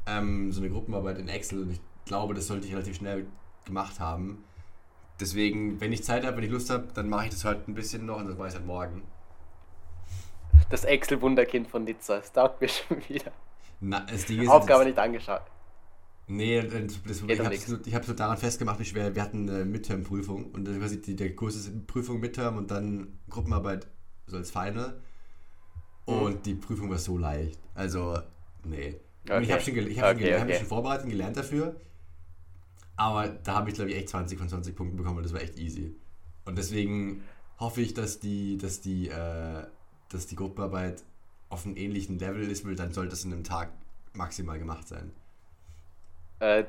Ähm, 0.07 0.53
so 0.53 0.61
eine 0.61 0.71
Gruppenarbeit 0.71 1.19
in 1.19 1.29
Excel 1.29 1.63
und 1.63 1.71
ich 1.71 1.81
glaube, 2.05 2.35
das 2.35 2.47
sollte 2.47 2.67
ich 2.67 2.73
relativ 2.73 2.97
schnell 2.97 3.27
gemacht 3.65 4.01
haben. 4.01 4.45
Deswegen, 5.19 5.81
wenn 5.81 5.93
ich 5.93 6.05
Zeit 6.05 6.25
habe, 6.25 6.37
wenn 6.37 6.45
ich 6.45 6.51
Lust 6.51 6.71
habe, 6.71 6.89
dann 6.95 7.09
mache 7.09 7.27
ich 7.27 7.31
das 7.31 7.45
heute 7.45 7.71
ein 7.71 7.75
bisschen 7.75 8.07
noch 8.07 8.19
und 8.19 8.29
das 8.29 8.37
mache 8.37 8.49
ich 8.49 8.55
halt 8.55 8.67
morgen 8.67 9.03
das 10.69 10.85
Excel-Wunderkind 10.85 11.69
von 11.69 11.85
Nizza. 11.85 12.19
Es 12.19 12.32
taugt 12.32 12.61
mir 12.61 12.69
schon 12.69 12.99
wieder. 13.08 13.32
Na, 13.81 14.06
Aufgabe 14.49 14.85
nicht 14.85 14.99
angeschaut. 14.99 15.43
Nee, 16.29 16.61
das, 16.61 17.01
das, 17.06 17.23
ich 17.23 17.39
habe 17.39 17.55
es 17.55 17.69
nur, 17.69 17.81
so 18.03 18.13
daran 18.13 18.37
festgemacht, 18.37 18.81
wie 18.81 18.85
schwer. 18.85 19.15
Wir 19.15 19.23
hatten 19.23 19.49
eine 19.49 19.65
Midterm-Prüfung 19.65 20.51
und 20.51 20.65
quasi 20.65 21.01
die, 21.01 21.15
der 21.15 21.37
Kurs 21.37 21.55
ist 21.55 21.87
Prüfung, 21.87 22.19
Midterm 22.19 22.56
und 22.56 22.71
dann 22.71 23.19
Gruppenarbeit 23.31 23.87
so 24.27 24.37
als 24.37 24.51
Final. 24.51 25.01
Und 26.05 26.39
mhm. 26.39 26.43
die 26.43 26.55
Prüfung 26.55 26.91
war 26.91 26.99
so 26.99 27.17
leicht. 27.17 27.61
Also, 27.75 28.19
nee. 28.65 28.97
Okay. 29.25 29.43
Ich 29.43 29.53
habe 29.53 29.63
schon, 29.63 29.77
ich 29.77 30.01
hab 30.01 30.17
okay, 30.17 30.33
schon, 30.33 30.43
okay. 30.43 30.59
schon 30.59 30.67
vorbereitet 30.67 31.05
und 31.05 31.11
gelernt 31.11 31.37
dafür. 31.37 31.81
Aber 32.97 33.29
da 33.29 33.55
habe 33.55 33.71
ich, 33.71 33.77
glaube 33.77 33.91
ich, 33.91 33.97
echt 33.97 34.09
20 34.09 34.39
von 34.39 34.49
20 34.49 34.75
Punkten 34.75 34.97
bekommen 34.97 35.19
und 35.19 35.23
das 35.23 35.33
war 35.33 35.43
echt 35.43 35.59
easy. 35.59 35.95
Und 36.45 36.59
deswegen 36.59 37.23
hoffe 37.59 37.83
ich, 37.83 37.95
dass 37.95 38.21
die, 38.21 38.56
dass 38.56 38.81
die 38.81 39.09
äh, 39.09 39.65
dass 40.09 40.27
die 40.27 40.37
Gruppenarbeit 40.37 41.03
auf 41.49 41.65
einem 41.65 41.77
ähnlichen 41.77 42.19
Level 42.19 42.49
ist, 42.49 42.65
dann 42.65 42.93
sollte 42.93 43.15
es 43.15 43.25
in 43.25 43.33
einem 43.33 43.45
Tag 43.45 43.71
maximal 44.13 44.59
gemacht 44.59 44.89
sein. 44.89 45.13
Äh, 46.40 46.64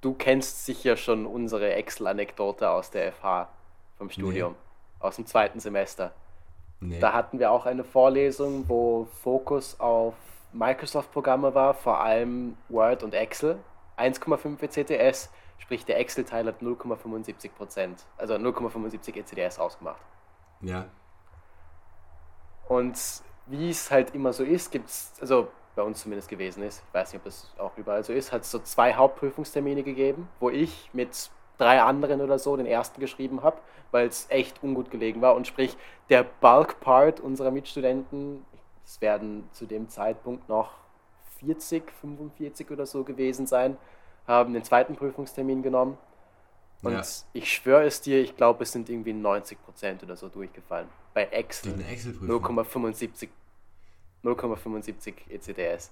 du 0.00 0.14
kennst 0.14 0.64
sicher 0.64 0.96
schon 0.96 1.26
unsere 1.26 1.72
Excel-Anekdote 1.74 2.70
aus 2.70 2.90
der 2.90 3.12
FH 3.12 3.48
vom 3.96 4.10
Studium, 4.10 4.52
nee. 4.52 5.04
aus 5.04 5.16
dem 5.16 5.26
zweiten 5.26 5.60
Semester. 5.60 6.12
Nee. 6.80 7.00
Da 7.00 7.12
hatten 7.12 7.38
wir 7.38 7.50
auch 7.50 7.66
eine 7.66 7.84
Vorlesung, 7.84 8.68
wo 8.68 9.08
Fokus 9.22 9.78
auf 9.80 10.14
Microsoft-Programme 10.52 11.54
war, 11.54 11.74
vor 11.74 12.00
allem 12.00 12.56
Word 12.68 13.02
und 13.02 13.14
Excel. 13.14 13.58
1,5 13.96 14.62
ECTS, 14.62 15.30
sprich 15.58 15.84
der 15.84 15.98
Excel-Teil 15.98 16.46
hat 16.46 16.62
0,75% 16.62 17.96
also 18.16 18.34
0,75 18.34 19.16
ECTS 19.16 19.58
ausgemacht. 19.58 20.00
Ja. 20.60 20.86
Und 22.68 22.96
wie 23.46 23.70
es 23.70 23.90
halt 23.90 24.14
immer 24.14 24.32
so 24.32 24.44
ist, 24.44 24.70
gibt 24.70 24.88
es, 24.88 25.12
also 25.20 25.48
bei 25.78 25.84
uns 25.84 26.02
zumindest 26.02 26.28
gewesen 26.28 26.64
ist, 26.64 26.82
ich 26.88 26.92
weiß 26.94 27.12
nicht, 27.12 27.22
ob 27.22 27.28
es 27.28 27.54
auch 27.56 27.70
überall 27.78 28.02
so 28.02 28.12
ist, 28.12 28.32
hat 28.32 28.42
es 28.42 28.50
so 28.50 28.58
zwei 28.58 28.94
Hauptprüfungstermine 28.94 29.84
gegeben, 29.84 30.28
wo 30.40 30.50
ich 30.50 30.90
mit 30.92 31.30
drei 31.56 31.80
anderen 31.80 32.20
oder 32.20 32.40
so 32.40 32.56
den 32.56 32.66
ersten 32.66 33.00
geschrieben 33.00 33.44
habe, 33.44 33.58
weil 33.92 34.08
es 34.08 34.26
echt 34.28 34.60
ungut 34.60 34.90
gelegen 34.90 35.22
war. 35.22 35.36
Und 35.36 35.46
sprich, 35.46 35.76
der 36.08 36.24
Bulk-Part 36.24 37.20
unserer 37.20 37.52
Mitstudenten, 37.52 38.44
es 38.84 39.00
werden 39.00 39.48
zu 39.52 39.66
dem 39.66 39.88
Zeitpunkt 39.88 40.48
noch 40.48 40.72
40, 41.38 41.92
45 42.00 42.72
oder 42.72 42.84
so 42.84 43.04
gewesen 43.04 43.46
sein, 43.46 43.76
haben 44.26 44.54
den 44.54 44.64
zweiten 44.64 44.96
Prüfungstermin 44.96 45.62
genommen. 45.62 45.96
Und 46.82 46.92
ja. 46.92 47.02
ich 47.34 47.52
schwöre 47.52 47.84
es 47.84 48.00
dir, 48.00 48.20
ich 48.20 48.36
glaube, 48.36 48.64
es 48.64 48.72
sind 48.72 48.90
irgendwie 48.90 49.12
90% 49.12 50.02
oder 50.02 50.16
so 50.16 50.28
durchgefallen. 50.28 50.88
Bei 51.14 51.26
Excel. 51.26 51.74
0,75 51.74 53.28
0,75 54.34 55.14
ECDS. 55.30 55.90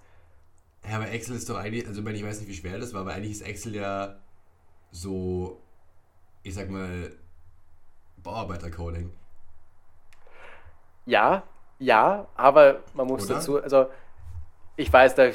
Ja, 0.89 0.97
aber 0.97 1.11
Excel 1.11 1.37
ist 1.37 1.49
doch 1.49 1.57
eigentlich, 1.57 1.87
also 1.87 2.07
ich 2.07 2.25
weiß 2.25 2.41
nicht, 2.41 2.49
wie 2.49 2.55
schwer 2.55 2.79
das 2.79 2.95
war, 2.95 3.01
aber 3.03 3.15
eigentlich 3.15 3.33
ist 3.33 3.43
Excel 3.43 3.75
ja 3.75 4.17
so, 4.93 5.61
ich 6.43 6.55
sag 6.55 6.71
mal, 6.71 7.13
Bauarbeiter-Coding. 8.23 9.11
Ja, 11.07 11.43
ja, 11.79 12.27
aber 12.35 12.81
man 12.95 13.07
muss 13.07 13.25
Oder? 13.25 13.35
dazu, 13.35 13.63
also 13.63 13.87
ich 14.77 14.93
weiß, 14.93 15.15
da, 15.15 15.31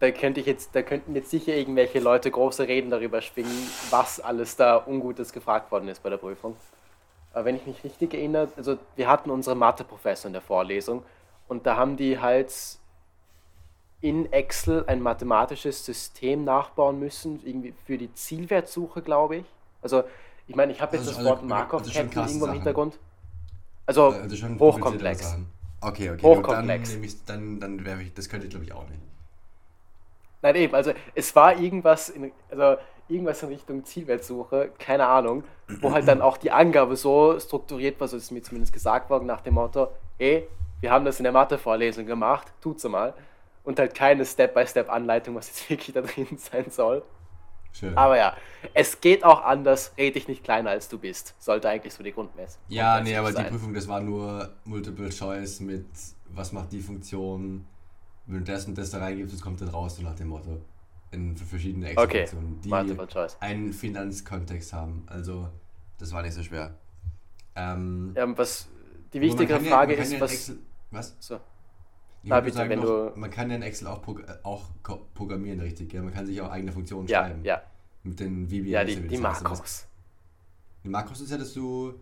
da 0.00 0.10
könnte 0.10 0.40
ich 0.40 0.46
jetzt, 0.46 0.74
da 0.74 0.82
könnten 0.82 1.14
jetzt 1.14 1.30
sicher 1.30 1.54
irgendwelche 1.54 2.00
Leute 2.00 2.30
große 2.30 2.66
Reden 2.66 2.90
darüber 2.90 3.20
schwingen, 3.20 3.68
was 3.90 4.20
alles 4.20 4.56
da 4.56 4.84
Ungutes 4.86 5.32
gefragt 5.32 5.70
worden 5.70 5.88
ist 5.88 6.02
bei 6.02 6.10
der 6.10 6.16
Prüfung. 6.16 6.56
Aber 7.32 7.44
wenn 7.44 7.56
ich 7.56 7.66
mich 7.66 7.84
richtig 7.84 8.14
erinnere, 8.14 8.48
also 8.56 8.78
wir 8.96 9.08
hatten 9.08 9.30
unsere 9.30 9.56
Mathe-Professor 9.56 10.28
in 10.28 10.32
der 10.32 10.42
Vorlesung 10.42 11.02
und 11.48 11.66
da 11.66 11.76
haben 11.76 11.96
die 11.96 12.18
halt 12.18 12.52
in 14.00 14.30
Excel 14.32 14.84
ein 14.86 15.00
mathematisches 15.00 15.84
System 15.84 16.44
nachbauen 16.44 16.98
müssen, 16.98 17.40
irgendwie 17.44 17.74
für 17.86 17.98
die 17.98 18.12
Zielwertsuche, 18.12 19.02
glaube 19.02 19.36
ich. 19.36 19.44
Also, 19.82 20.04
ich 20.46 20.54
meine, 20.54 20.72
ich 20.72 20.80
habe 20.80 20.96
jetzt 20.96 21.08
also 21.08 21.18
das 21.18 21.28
Wort 21.28 21.42
Markov-Ketten 21.42 22.18
also 22.18 22.30
irgendwo 22.30 22.46
im 22.46 22.52
Hintergrund. 22.52 22.98
Also, 23.86 24.08
also 24.10 24.48
hochkomplex. 24.58 25.36
Okay, 25.80 26.10
okay. 26.10 26.22
Hochkomplex. 26.22 26.92
Dann, 26.92 27.04
ich, 27.04 27.24
dann, 27.24 27.60
dann 27.60 27.84
wäre 27.84 28.02
ich, 28.02 28.12
das 28.14 28.28
könnte 28.28 28.46
ich 28.46 28.50
glaube 28.50 28.64
ich 28.64 28.72
auch 28.72 28.88
nicht. 28.88 29.00
Nein, 30.42 30.56
eben, 30.56 30.74
also 30.74 30.92
es 31.14 31.34
war 31.34 31.58
irgendwas 31.58 32.08
in, 32.08 32.32
also 32.50 32.80
irgendwas 33.08 33.42
in 33.42 33.48
Richtung 33.48 33.84
Zielwertsuche, 33.84 34.70
keine 34.78 35.06
Ahnung, 35.06 35.44
wo 35.80 35.92
halt 35.92 36.06
dann 36.06 36.20
auch 36.20 36.36
die 36.36 36.50
Angabe 36.50 36.96
so 36.96 37.38
strukturiert 37.40 37.98
war, 38.00 38.08
so 38.08 38.16
ist 38.16 38.30
mir 38.30 38.42
zumindest 38.42 38.72
gesagt 38.72 39.10
worden, 39.10 39.26
nach 39.26 39.40
dem 39.40 39.54
Motto, 39.54 39.88
ey, 40.18 40.46
wir 40.80 40.90
haben 40.90 41.04
das 41.04 41.18
in 41.18 41.24
der 41.24 41.32
Mathe-Vorlesung 41.32 42.06
gemacht, 42.06 42.52
tut's 42.60 42.84
mal. 42.84 43.14
Und 43.64 43.78
halt 43.78 43.94
keine 43.94 44.24
Step-by-Step-Anleitung, 44.24 45.34
was 45.34 45.48
jetzt 45.48 45.70
wirklich 45.70 45.94
da 45.94 46.02
drin 46.02 46.38
sein 46.38 46.70
soll. 46.70 47.02
Schön. 47.72 47.96
Aber 47.96 48.16
ja, 48.16 48.34
es 48.72 49.00
geht 49.00 49.22
auch 49.22 49.42
anders, 49.42 49.92
red 49.98 50.14
dich 50.14 50.28
nicht 50.28 50.42
kleiner 50.42 50.70
als 50.70 50.88
du 50.88 50.98
bist. 50.98 51.34
Sollte 51.38 51.68
eigentlich 51.68 51.92
so 51.92 52.02
die 52.02 52.12
Grundmesse. 52.12 52.58
Ja, 52.68 53.00
nee, 53.00 53.14
aber 53.14 53.32
sein. 53.32 53.44
die 53.44 53.50
Prüfung, 53.50 53.74
das 53.74 53.86
war 53.86 54.00
nur 54.00 54.54
Multiple 54.64 55.10
Choice 55.10 55.60
mit, 55.60 55.86
was 56.30 56.52
macht 56.52 56.72
die 56.72 56.80
Funktion, 56.80 57.66
wenn 58.26 58.38
du 58.38 58.44
das 58.44 58.66
und 58.66 58.78
das 58.78 58.90
da 58.90 58.98
reingibst, 58.98 59.34
das 59.34 59.42
kommt 59.42 59.60
dann 59.60 59.68
raus, 59.68 59.96
so 59.96 60.02
nach 60.02 60.14
dem 60.14 60.28
Motto. 60.28 60.62
In 61.12 61.36
verschiedene 61.36 61.90
Exekutionen, 61.90 62.58
okay. 62.64 63.28
die 63.38 63.44
einen 63.44 63.72
Finanzkontext 63.72 64.72
haben. 64.72 65.04
Also, 65.06 65.48
das 65.98 66.12
war 66.12 66.22
nicht 66.22 66.34
so 66.34 66.42
schwer. 66.42 66.74
Ähm, 67.54 68.12
ja, 68.16 68.36
was 68.36 68.68
die 69.16 69.22
wichtigere 69.22 69.60
Frage 69.60 69.96
ja, 69.96 70.02
ist, 70.02 70.12
ja 70.12 70.20
was. 70.20 70.32
Excel, 70.32 70.58
was? 70.90 71.16
So. 71.20 71.40
Na, 72.22 72.40
bitte, 72.40 72.58
sagen, 72.58 72.70
wenn 72.70 72.80
noch, 72.80 73.14
du 73.14 73.18
man 73.18 73.30
kann 73.30 73.48
ja 73.48 73.56
in 73.56 73.62
Excel 73.62 73.88
auch, 73.88 74.02
prog 74.02 74.22
auch 74.42 74.68
programmieren, 75.14 75.60
richtig. 75.60 75.92
Ja? 75.92 76.02
Man 76.02 76.12
kann 76.12 76.26
sich 76.26 76.38
auch 76.42 76.50
eigene 76.50 76.72
Funktionen 76.72 77.08
ja, 77.08 77.24
schreiben. 77.24 77.42
Ja. 77.44 77.62
Mit 78.02 78.20
den 78.20 78.48
VBAs. 78.48 78.66
Ja, 78.66 78.84
die, 78.84 79.08
die 79.08 79.16
Makros. 79.16 79.86
Die 80.84 80.88
Makros 80.88 81.20
ist 81.22 81.30
ja, 81.30 81.38
dass 81.38 81.54
du. 81.54 81.94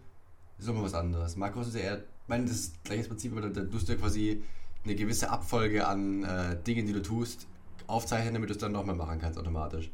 Das 0.57 0.65
ist 0.65 0.67
nochmal 0.67 0.85
was 0.85 0.95
anderes. 0.95 1.37
Makros 1.37 1.69
ist 1.69 1.77
ja 1.77 1.83
eher. 1.83 1.97
Ich 1.99 2.29
meine, 2.29 2.45
das 2.47 2.55
ist 2.55 2.75
das 2.75 2.83
gleiche 2.83 3.09
Prinzip, 3.09 3.33
aber 3.33 3.43
da, 3.43 3.49
da 3.49 3.63
tust 3.63 3.89
du 3.89 3.93
ja 3.93 3.99
quasi 3.99 4.43
eine 4.85 4.95
gewisse 4.97 5.31
Abfolge 5.31 5.87
an 5.87 6.25
äh, 6.25 6.57
Dingen, 6.67 6.87
die 6.87 6.93
du 6.93 7.03
tust, 7.03 7.47
aufzeichnen, 7.87 8.35
damit 8.35 8.49
du 8.49 8.55
es 8.55 8.59
dann 8.59 8.73
nochmal 8.73 8.97
machen 8.97 9.21
kannst 9.21 9.39
automatisch. 9.39 9.91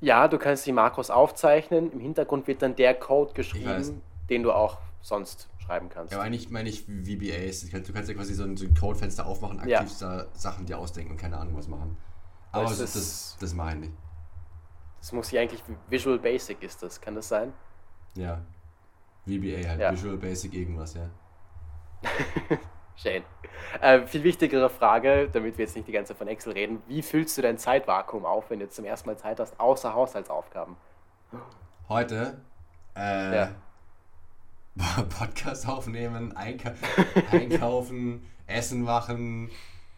Ja, 0.00 0.28
du 0.28 0.36
kannst 0.36 0.66
die 0.66 0.72
Makros 0.72 1.10
aufzeichnen. 1.10 1.90
Im 1.92 2.00
Hintergrund 2.00 2.48
wird 2.48 2.60
dann 2.60 2.76
der 2.76 2.94
Code 2.94 3.32
geschrieben, 3.34 4.02
den 4.28 4.42
du 4.42 4.52
auch 4.52 4.78
sonst 5.02 5.48
schreiben 5.58 5.88
kannst. 5.88 6.12
Ja, 6.12 6.18
aber 6.18 6.26
eigentlich 6.26 6.50
meine 6.50 6.68
ich 6.68 6.84
VBAs. 6.84 7.60
Du 7.60 7.92
kannst 7.92 8.08
ja 8.08 8.14
quasi 8.14 8.34
so 8.34 8.44
ein, 8.44 8.56
so 8.56 8.64
ein 8.64 8.74
Codefenster 8.74 9.26
aufmachen, 9.26 9.58
aktiv 9.58 10.00
ja. 10.00 10.26
Sachen 10.32 10.66
dir 10.66 10.78
ausdenken 10.78 11.12
und 11.12 11.16
keine 11.18 11.36
Ahnung 11.36 11.56
was 11.56 11.68
machen. 11.68 11.96
Aber 12.52 12.64
das, 12.64 12.78
das, 12.78 12.92
das, 12.92 13.36
das 13.40 13.54
mache 13.54 13.70
ich 13.70 13.80
nicht. 13.80 13.92
Das 15.00 15.12
muss 15.12 15.28
hier 15.28 15.40
eigentlich 15.40 15.62
Visual 15.88 16.18
Basic 16.18 16.62
ist 16.62 16.82
das, 16.82 17.00
kann 17.00 17.14
das 17.14 17.28
sein? 17.28 17.52
Ja. 18.14 18.42
VBA 19.26 19.68
halt, 19.68 19.80
ja. 19.80 19.92
Visual 19.92 20.16
Basic 20.16 20.54
irgendwas, 20.54 20.94
ja. 20.94 21.10
Schön. 22.94 23.24
Äh, 23.80 24.06
viel 24.06 24.22
wichtigere 24.22 24.68
Frage, 24.68 25.28
damit 25.32 25.56
wir 25.56 25.64
jetzt 25.64 25.74
nicht 25.74 25.88
die 25.88 25.92
ganze 25.92 26.12
Zeit 26.12 26.18
von 26.18 26.28
Excel 26.28 26.52
reden. 26.52 26.82
Wie 26.86 27.02
füllst 27.02 27.36
du 27.38 27.42
dein 27.42 27.58
Zeitvakuum 27.58 28.24
auf, 28.24 28.50
wenn 28.50 28.58
du 28.58 28.66
jetzt 28.66 28.76
zum 28.76 28.84
ersten 28.84 29.08
Mal 29.08 29.16
Zeit 29.16 29.40
hast, 29.40 29.58
außer 29.58 29.94
Haushaltsaufgaben? 29.94 30.76
Heute? 31.88 32.40
Äh, 32.94 33.36
ja. 33.36 33.54
Podcast 35.18 35.68
aufnehmen, 35.68 36.34
einka 36.34 36.74
einkaufen, 37.30 38.22
Essen 38.46 38.82
machen, 38.82 39.50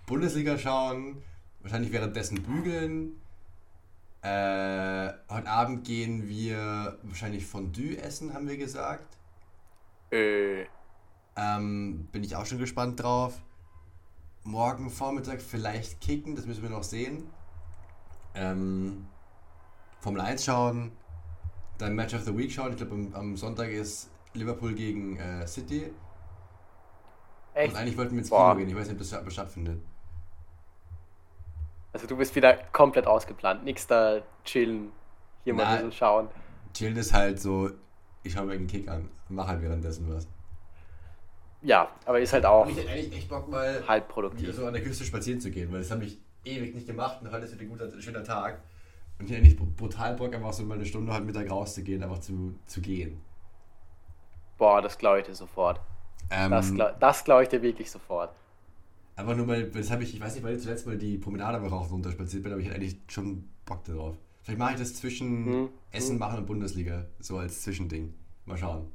Bundesliga 0.07 0.59
schauen, 0.59 1.23
wahrscheinlich 1.61 1.93
währenddessen 1.93 2.43
bügeln. 2.43 3.21
Äh, 4.23 5.13
heute 5.29 5.49
Abend 5.49 5.85
gehen 5.85 6.29
wir 6.29 6.99
wahrscheinlich 7.03 7.47
Fondue 7.47 7.99
essen, 7.99 8.35
haben 8.35 8.49
wir 8.49 8.57
gesagt. 8.57 9.17
Äh. 10.11 10.65
Ähm, 11.37 12.09
bin 12.11 12.25
ich 12.25 12.35
auch 12.35 12.47
schon 12.47 12.59
gespannt 12.59 13.01
drauf. 13.01 13.41
Morgen 14.43 14.91
Vormittag 14.91 15.41
vielleicht 15.41 16.01
kicken, 16.01 16.35
das 16.35 16.47
müssen 16.47 16.63
wir 16.63 16.71
noch 16.71 16.85
sehen. 16.85 17.29
Ähm, 18.35 19.07
Formel 20.01 20.21
1 20.21 20.45
schauen, 20.45 20.91
dann 21.79 21.95
Match 21.95 22.15
of 22.15 22.23
the 22.25 22.37
Week 22.37 22.51
schauen. 22.51 22.73
Ich 22.73 22.77
glaube, 22.79 22.95
am, 22.95 23.15
am 23.15 23.37
Sonntag 23.37 23.71
ist 23.71 24.11
Liverpool 24.35 24.75
gegen 24.75 25.17
äh, 25.17 25.47
City. 25.47 25.91
Echt? 27.55 27.73
Und 27.73 27.79
eigentlich 27.79 27.97
wollten 27.97 28.13
wir 28.13 28.19
ins 28.19 28.31
Boah. 28.31 28.53
Kino 28.53 28.59
gehen. 28.59 28.69
Ich 28.69 28.77
weiß 28.77 28.89
nicht, 28.89 29.13
ob 29.13 29.25
das 29.25 29.33
stattfindet. 29.33 29.81
Also 31.93 32.09
du 32.09 32.17
bist 32.17 32.35
wieder 32.35 32.55
komplett 32.73 33.07
ausgeplant. 33.07 33.65
Nix 33.65 33.87
da 33.87 34.21
chillen, 34.45 34.91
hier 35.45 35.55
Na, 35.55 35.63
mal 35.63 35.67
ein 35.71 35.77
bisschen 35.77 35.93
schauen. 35.93 36.29
Chillen 36.73 36.97
ist 36.97 37.13
halt 37.13 37.41
so, 37.41 37.71
ich 38.25 38.33
schaue 38.33 38.47
mir 38.47 38.55
einen 38.55 38.67
Kick 38.67 38.89
an 38.89 39.09
und 39.29 39.37
mache 39.37 39.49
halt 39.49 39.63
währenddessen 39.63 40.13
was. 40.13 40.27
Ja, 41.63 41.89
aber 42.05 42.21
ist 42.21 42.33
halt 42.33 42.45
auch 42.45 42.67
ich 42.69 42.77
hätte 42.77 42.91
eigentlich 42.91 43.17
echt 43.17 43.29
Bock 43.29 43.49
mal 43.49 43.83
halb 43.87 44.09
produktiv. 44.09 44.55
so 44.55 44.67
an 44.67 44.75
der 44.75 44.83
Küste 44.83 45.05
spazieren 45.05 45.41
zu 45.41 45.51
gehen, 45.51 45.73
weil 45.73 45.79
das 45.79 45.91
habe 45.91 46.05
ich 46.05 46.19
ewig 46.45 46.75
nicht 46.75 46.87
gemacht 46.87 47.23
und 47.23 47.31
heute 47.31 47.47
ist 47.47 47.53
wieder 47.55 47.63
ein 47.63 47.69
guter, 47.69 48.03
schöner 48.03 48.25
Tag. 48.25 48.61
Und 49.19 49.27
ich 49.27 49.33
hätte 49.33 49.43
nicht 49.43 49.57
brutal 49.77 50.15
Bock, 50.17 50.35
einfach 50.35 50.53
so 50.53 50.65
mal 50.65 50.75
eine 50.75 50.85
Stunde 50.85 51.13
heute 51.13 51.25
Mittag 51.25 51.49
rauszugehen, 51.49 52.03
einfach 52.03 52.19
zu, 52.19 52.55
zu 52.67 52.81
gehen. 52.81 53.21
Boah, 54.59 54.83
das 54.83 54.99
glaube 54.99 55.21
ich 55.21 55.27
dir 55.27 55.35
sofort. 55.35 55.81
Ähm, 56.31 56.51
das 56.51 56.73
glaube 56.73 56.97
glaub 57.25 57.43
ich 57.43 57.49
dir 57.49 57.63
wirklich 57.63 57.91
sofort. 57.91 58.35
Aber 59.17 59.35
nur 59.35 59.47
mal, 59.47 59.65
das 59.71 59.91
habe 59.91 60.03
ich, 60.03 60.15
ich 60.15 60.21
weiß 60.21 60.35
nicht, 60.35 60.45
weil 60.45 60.57
ich 60.57 60.63
zuletzt 60.63 60.87
mal 60.87 60.99
die 60.99 61.19
Promenade 61.19 61.59
am 61.59 61.67
Rauch 61.67 61.91
runterspaziert 61.91 62.43
bin, 62.43 62.53
aber 62.53 62.61
ich 62.61 62.67
hätte 62.67 62.77
eigentlich 62.77 62.99
schon 63.09 63.49
Bock 63.65 63.85
darauf. 63.85 64.17
Vielleicht 64.43 64.59
mache 64.59 64.73
ich 64.73 64.79
das 64.79 64.95
zwischen 64.95 65.47
hm. 65.47 65.69
Essen 65.91 66.13
hm. 66.13 66.19
machen 66.19 66.39
und 66.39 66.47
Bundesliga, 66.47 67.07
so 67.21 67.39
als 67.39 67.63
Zwischending. 67.63 68.13
Mal 68.45 68.59
schauen. 68.59 68.91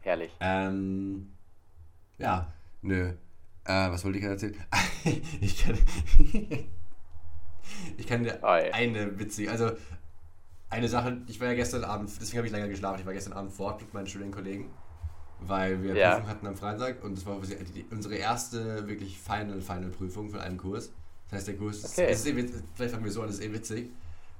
Herrlich. 0.00 0.32
Ähm, 0.40 1.32
ja, 2.18 2.52
nö. 2.82 3.12
Äh, 3.64 3.90
was 3.90 4.04
wollte 4.04 4.18
ich 4.18 4.24
gerade 4.24 4.34
erzählen? 4.34 4.56
ich 5.40 5.62
kann, 5.62 5.78
ich 7.98 8.06
kann 8.06 8.24
dir 8.24 8.38
oh, 8.42 8.46
eine 8.46 9.18
witzige, 9.18 9.50
also 9.50 9.72
eine 10.70 10.88
Sache, 10.88 11.20
ich 11.26 11.40
war 11.40 11.48
ja 11.48 11.54
gestern 11.54 11.84
Abend, 11.84 12.10
deswegen 12.20 12.38
habe 12.38 12.46
ich 12.46 12.52
länger 12.52 12.68
geschlafen, 12.68 13.00
ich 13.00 13.06
war 13.06 13.12
gestern 13.12 13.32
Abend 13.32 13.52
fort 13.52 13.80
mit 13.80 13.92
meinen 13.92 14.06
Studienkollegen, 14.06 14.66
weil 15.40 15.82
wir 15.82 15.94
ja. 15.94 16.14
Prüfung 16.14 16.30
hatten 16.30 16.46
am 16.46 16.56
Freitag 16.56 17.02
und 17.02 17.16
das 17.16 17.26
war 17.26 17.36
unsere 17.36 18.14
erste 18.14 18.86
wirklich 18.88 19.18
Final-Final-Prüfung 19.18 20.30
von 20.30 20.40
einem 20.40 20.56
Kurs. 20.56 20.92
Das 21.28 21.38
heißt, 21.38 21.48
der 21.48 21.56
Kurs, 21.56 21.84
okay. 21.84 22.10
ist, 22.10 22.26
ist 22.26 22.62
vielleicht 22.74 22.92
fangen 22.92 23.04
wir 23.04 23.12
so 23.12 23.20
an, 23.20 23.26
das 23.26 23.38
ist 23.38 23.44
eh 23.44 23.52
witzig, 23.52 23.90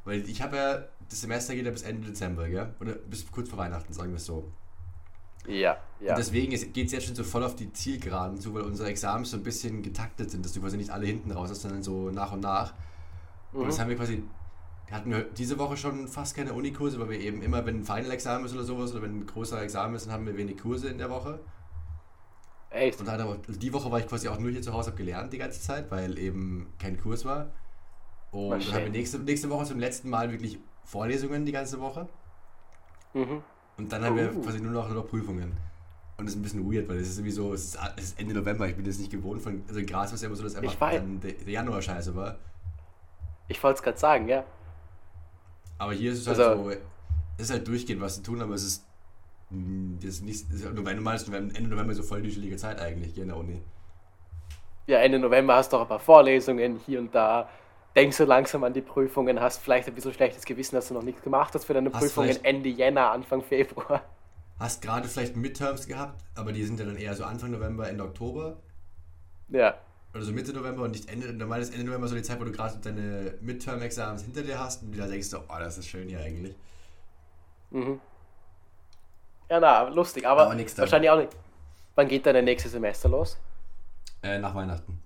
weil 0.04 0.28
ich 0.28 0.40
habe 0.40 0.56
ja, 0.56 0.84
das 1.08 1.20
Semester 1.20 1.54
geht 1.54 1.66
ja 1.66 1.72
bis 1.72 1.82
Ende 1.82 2.06
Dezember, 2.06 2.48
gell? 2.48 2.74
oder 2.80 2.92
bis 2.92 3.30
kurz 3.30 3.48
vor 3.48 3.58
Weihnachten, 3.58 3.92
sagen 3.92 4.10
wir 4.10 4.16
es 4.16 4.26
so. 4.26 4.50
Ja, 5.46 5.78
ja. 6.00 6.10
Und 6.10 6.18
deswegen 6.18 6.50
geht 6.50 6.86
es 6.86 6.92
jetzt 6.92 7.06
schon 7.06 7.14
so 7.14 7.24
voll 7.24 7.42
auf 7.42 7.56
die 7.56 7.72
Zielgeraden 7.72 8.38
zu, 8.38 8.54
weil 8.54 8.62
unsere 8.62 8.88
Examens 8.88 9.30
so 9.30 9.36
ein 9.36 9.42
bisschen 9.42 9.82
getaktet 9.82 10.30
sind, 10.30 10.44
dass 10.44 10.52
du 10.52 10.60
quasi 10.60 10.76
nicht 10.76 10.90
alle 10.90 11.06
hinten 11.06 11.32
raus 11.32 11.50
hast, 11.50 11.62
sondern 11.62 11.82
so 11.82 12.10
nach 12.10 12.32
und 12.32 12.40
nach. 12.40 12.74
Mhm. 13.52 13.60
Und 13.60 13.68
das 13.68 13.80
haben 13.80 13.88
wir 13.88 13.96
quasi 13.96 14.22
hatten 14.90 15.10
wir 15.10 15.22
diese 15.22 15.58
Woche 15.58 15.76
schon 15.76 16.08
fast 16.08 16.34
keine 16.34 16.52
Unikurse, 16.52 16.98
weil 16.98 17.10
wir 17.10 17.20
eben 17.20 17.42
immer, 17.42 17.64
wenn 17.64 17.80
ein 17.80 17.84
Final-Examen 17.84 18.44
ist 18.44 18.54
oder 18.54 18.64
sowas, 18.64 18.92
oder 18.92 19.02
wenn 19.02 19.20
ein 19.20 19.26
großer 19.26 19.62
Examen 19.62 19.94
ist, 19.94 20.06
dann 20.06 20.12
haben 20.14 20.26
wir 20.26 20.36
wenig 20.36 20.58
Kurse 20.58 20.88
in 20.88 20.98
der 20.98 21.10
Woche. 21.10 21.40
Echt? 22.70 23.00
Und 23.00 23.06
dann 23.06 23.20
aber, 23.20 23.38
die 23.48 23.72
Woche 23.72 23.90
war 23.90 23.98
ich 23.98 24.06
quasi 24.06 24.28
auch 24.28 24.38
nur 24.38 24.50
hier 24.50 24.62
zu 24.62 24.72
Hause, 24.72 24.90
habe 24.90 24.98
gelernt 24.98 25.32
die 25.32 25.38
ganze 25.38 25.60
Zeit, 25.60 25.90
weil 25.90 26.18
eben 26.18 26.72
kein 26.78 27.00
Kurs 27.00 27.24
war. 27.24 27.50
Und 28.30 28.64
dann 28.66 28.74
haben 28.74 28.84
wir 28.84 28.90
nächste, 28.90 29.18
nächste 29.18 29.50
Woche 29.50 29.64
zum 29.64 29.78
letzten 29.80 30.08
Mal 30.08 30.30
wirklich 30.30 30.58
Vorlesungen 30.84 31.44
die 31.44 31.52
ganze 31.52 31.80
Woche. 31.80 32.08
Mhm. 33.12 33.42
Und 33.76 33.92
dann 33.92 34.04
haben 34.04 34.16
wir 34.16 34.36
uh. 34.36 34.40
quasi 34.40 34.60
nur 34.60 34.72
noch, 34.72 34.88
nur 34.88 35.02
noch 35.02 35.08
Prüfungen. 35.08 35.52
Und 36.16 36.26
das 36.26 36.34
ist 36.34 36.38
ein 36.38 36.42
bisschen 36.42 36.70
weird, 36.70 36.88
weil 36.88 36.98
es 36.98 37.08
ist 37.08 37.16
sowieso, 37.16 37.54
es 37.54 37.64
ist, 37.64 37.78
es 37.96 38.04
ist 38.04 38.20
Ende 38.20 38.34
November, 38.34 38.68
ich 38.68 38.76
bin 38.76 38.84
das 38.84 38.98
nicht 38.98 39.10
gewohnt 39.10 39.40
von, 39.40 39.62
also 39.66 39.80
in 39.80 39.86
Gras 39.86 40.10
war 40.10 40.14
es 40.14 40.20
ja 40.20 40.26
immer 40.26 40.36
so, 40.36 40.42
dass 40.42 40.54
einfach 40.54 40.90
der 40.90 41.50
Januar 41.50 41.80
scheiße 41.80 42.14
war. 42.14 42.36
Ich 43.48 43.60
wollte 43.62 43.78
es 43.78 43.82
gerade 43.82 43.98
sagen, 43.98 44.28
ja. 44.28 44.44
Aber 45.80 45.94
hier 45.94 46.12
ist 46.12 46.18
es 46.20 46.26
halt 46.26 46.38
also, 46.38 46.64
so, 46.64 46.70
es 46.70 46.78
ist 47.38 47.50
halt 47.50 47.66
durchgehend 47.66 48.02
was 48.02 48.16
zu 48.16 48.22
tun, 48.22 48.42
aber 48.42 48.52
es 48.52 48.64
ist, 48.64 48.86
das 49.48 50.10
ist 50.10 50.22
nicht, 50.22 50.52
ist 50.52 50.62
November, 50.74 51.14
Ende 51.14 51.62
November 51.62 51.94
so 51.94 52.02
voll 52.02 52.20
die 52.20 52.30
chillige 52.30 52.58
Zeit 52.58 52.78
eigentlich 52.78 53.14
hier 53.14 53.22
in 53.22 53.30
der 53.30 53.38
Uni. 53.38 53.62
Ja, 54.86 54.98
Ende 54.98 55.18
November 55.18 55.56
hast 55.56 55.72
du 55.72 55.78
auch 55.78 55.82
ein 55.82 55.88
paar 55.88 55.98
Vorlesungen 55.98 56.78
hier 56.84 57.00
und 57.00 57.14
da. 57.14 57.48
Denkst 57.96 58.18
so 58.18 58.26
langsam 58.26 58.62
an 58.62 58.74
die 58.74 58.82
Prüfungen, 58.82 59.40
hast 59.40 59.62
vielleicht 59.62 59.88
ein 59.88 59.94
bisschen 59.94 60.12
schlechtes 60.12 60.44
Gewissen, 60.44 60.74
dass 60.74 60.88
du 60.88 60.94
noch 60.94 61.02
nichts 61.02 61.22
gemacht 61.22 61.54
hast 61.54 61.64
für 61.64 61.72
deine 61.72 61.90
hast 61.90 62.00
Prüfungen 62.00 62.44
Ende 62.44 62.68
Jänner, 62.68 63.10
Anfang 63.12 63.42
Februar. 63.42 64.02
Hast 64.58 64.82
gerade 64.82 65.08
vielleicht 65.08 65.34
Midterms 65.34 65.86
gehabt, 65.86 66.22
aber 66.34 66.52
die 66.52 66.62
sind 66.62 66.78
ja 66.78 66.84
dann 66.84 66.96
eher 66.96 67.16
so 67.16 67.24
Anfang 67.24 67.52
November, 67.52 67.88
Ende 67.88 68.04
Oktober. 68.04 68.58
Ja. 69.48 69.78
Oder 70.12 70.24
so 70.24 70.32
Mitte 70.32 70.52
November 70.52 70.82
und 70.82 70.90
nicht 70.90 71.08
Ende, 71.08 71.32
normal 71.32 71.60
ist 71.60 71.72
Ende 71.72 71.86
November 71.86 72.08
so 72.08 72.16
die 72.16 72.22
Zeit, 72.22 72.40
wo 72.40 72.44
du 72.44 72.50
gerade 72.50 72.76
deine 72.78 73.34
Midterm-Examens 73.40 74.22
hinter 74.22 74.42
dir 74.42 74.58
hast 74.58 74.82
und 74.82 74.92
du 74.92 74.98
da 74.98 75.06
denkst, 75.06 75.28
oh, 75.34 75.58
das 75.58 75.78
ist 75.78 75.86
schön 75.86 76.08
hier 76.08 76.20
eigentlich. 76.20 76.56
Mhm. 77.70 78.00
Ja, 79.48 79.60
na, 79.60 79.82
lustig, 79.88 80.26
aber, 80.26 80.50
aber 80.50 80.58
wahrscheinlich 80.76 81.10
auch 81.10 81.18
nicht. 81.18 81.36
Wann 81.94 82.08
geht 82.08 82.26
dein 82.26 82.44
nächstes 82.44 82.72
Semester 82.72 83.08
los? 83.08 83.38
Äh, 84.22 84.38
nach 84.38 84.54
Weihnachten. 84.54 85.00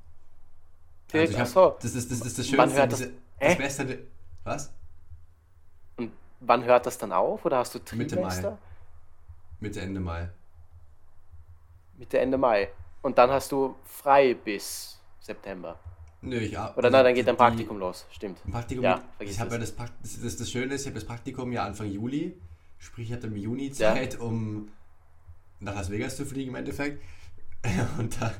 Also 1.12 1.32
ich 1.32 1.38
hab, 1.38 1.46
so. 1.46 1.76
das, 1.80 1.94
ist, 1.94 2.10
das, 2.10 2.20
ist 2.20 2.38
das 2.38 2.46
Schönste. 2.46 2.76
Wann 2.76 2.88
das, 2.88 2.98
diese, 2.98 3.12
das 3.38 3.56
Beste. 3.56 3.98
Was? 4.42 4.72
Und 5.96 6.12
wann 6.40 6.64
hört 6.64 6.86
das 6.86 6.98
dann 6.98 7.12
auf? 7.12 7.44
Oder 7.44 7.58
hast 7.58 7.74
du 7.74 7.78
Trimester? 7.78 8.16
Mitte 8.16 8.42
Mai. 8.44 8.58
Mitte, 9.60 9.80
Ende 9.80 10.00
Mai. 10.00 10.28
Mitte, 11.96 12.18
Ende 12.18 12.36
Mai. 12.36 12.68
Und 13.02 13.16
dann 13.16 13.30
hast 13.30 13.52
du 13.52 13.76
frei 13.84 14.34
bis 14.34 14.93
September. 15.24 15.78
Nö, 16.22 16.36
ich 16.38 16.52
Oder 16.52 16.62
also 16.76 16.88
nein, 16.90 17.04
dann 17.04 17.14
geht 17.14 17.26
dein 17.26 17.36
Praktikum 17.36 17.78
los, 17.78 18.06
stimmt. 18.10 18.38
Ein 18.46 18.52
Praktikum, 18.52 18.84
ja, 18.84 19.02
ich 19.18 19.38
habe 19.40 19.52
ja 19.52 19.58
das, 19.58 19.74
das, 19.74 20.20
das, 20.22 20.36
das 20.36 20.50
Schöne 20.50 20.74
ist, 20.74 20.82
ich 20.82 20.86
habe 20.86 20.94
das 20.94 21.04
Praktikum 21.04 21.52
ja 21.52 21.64
Anfang 21.64 21.90
Juli, 21.90 22.34
sprich 22.78 23.10
ich 23.10 23.16
habe 23.16 23.26
im 23.26 23.36
Juni 23.36 23.70
Zeit, 23.72 24.14
ja. 24.14 24.20
um 24.20 24.68
nach 25.60 25.74
Las 25.74 25.90
Vegas 25.90 26.16
zu 26.16 26.24
fliegen 26.24 26.50
im 26.50 26.56
Endeffekt. 26.56 27.02
Und 27.98 28.20
dann 28.20 28.34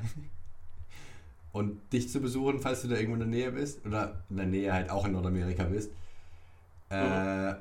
und 1.55 1.93
dich 1.93 2.09
zu 2.09 2.19
besuchen, 2.19 2.59
falls 2.59 2.81
du 2.81 2.89
da 2.89 2.95
irgendwo 2.95 3.13
in 3.13 3.19
der 3.19 3.29
Nähe 3.29 3.51
bist. 3.53 3.85
Oder 3.85 4.21
in 4.29 4.35
der 4.35 4.45
Nähe 4.45 4.73
halt 4.73 4.89
auch 4.89 5.05
in 5.05 5.13
Nordamerika 5.13 5.63
bist. 5.63 5.89
Äh, 6.89 7.51
mhm. 7.51 7.55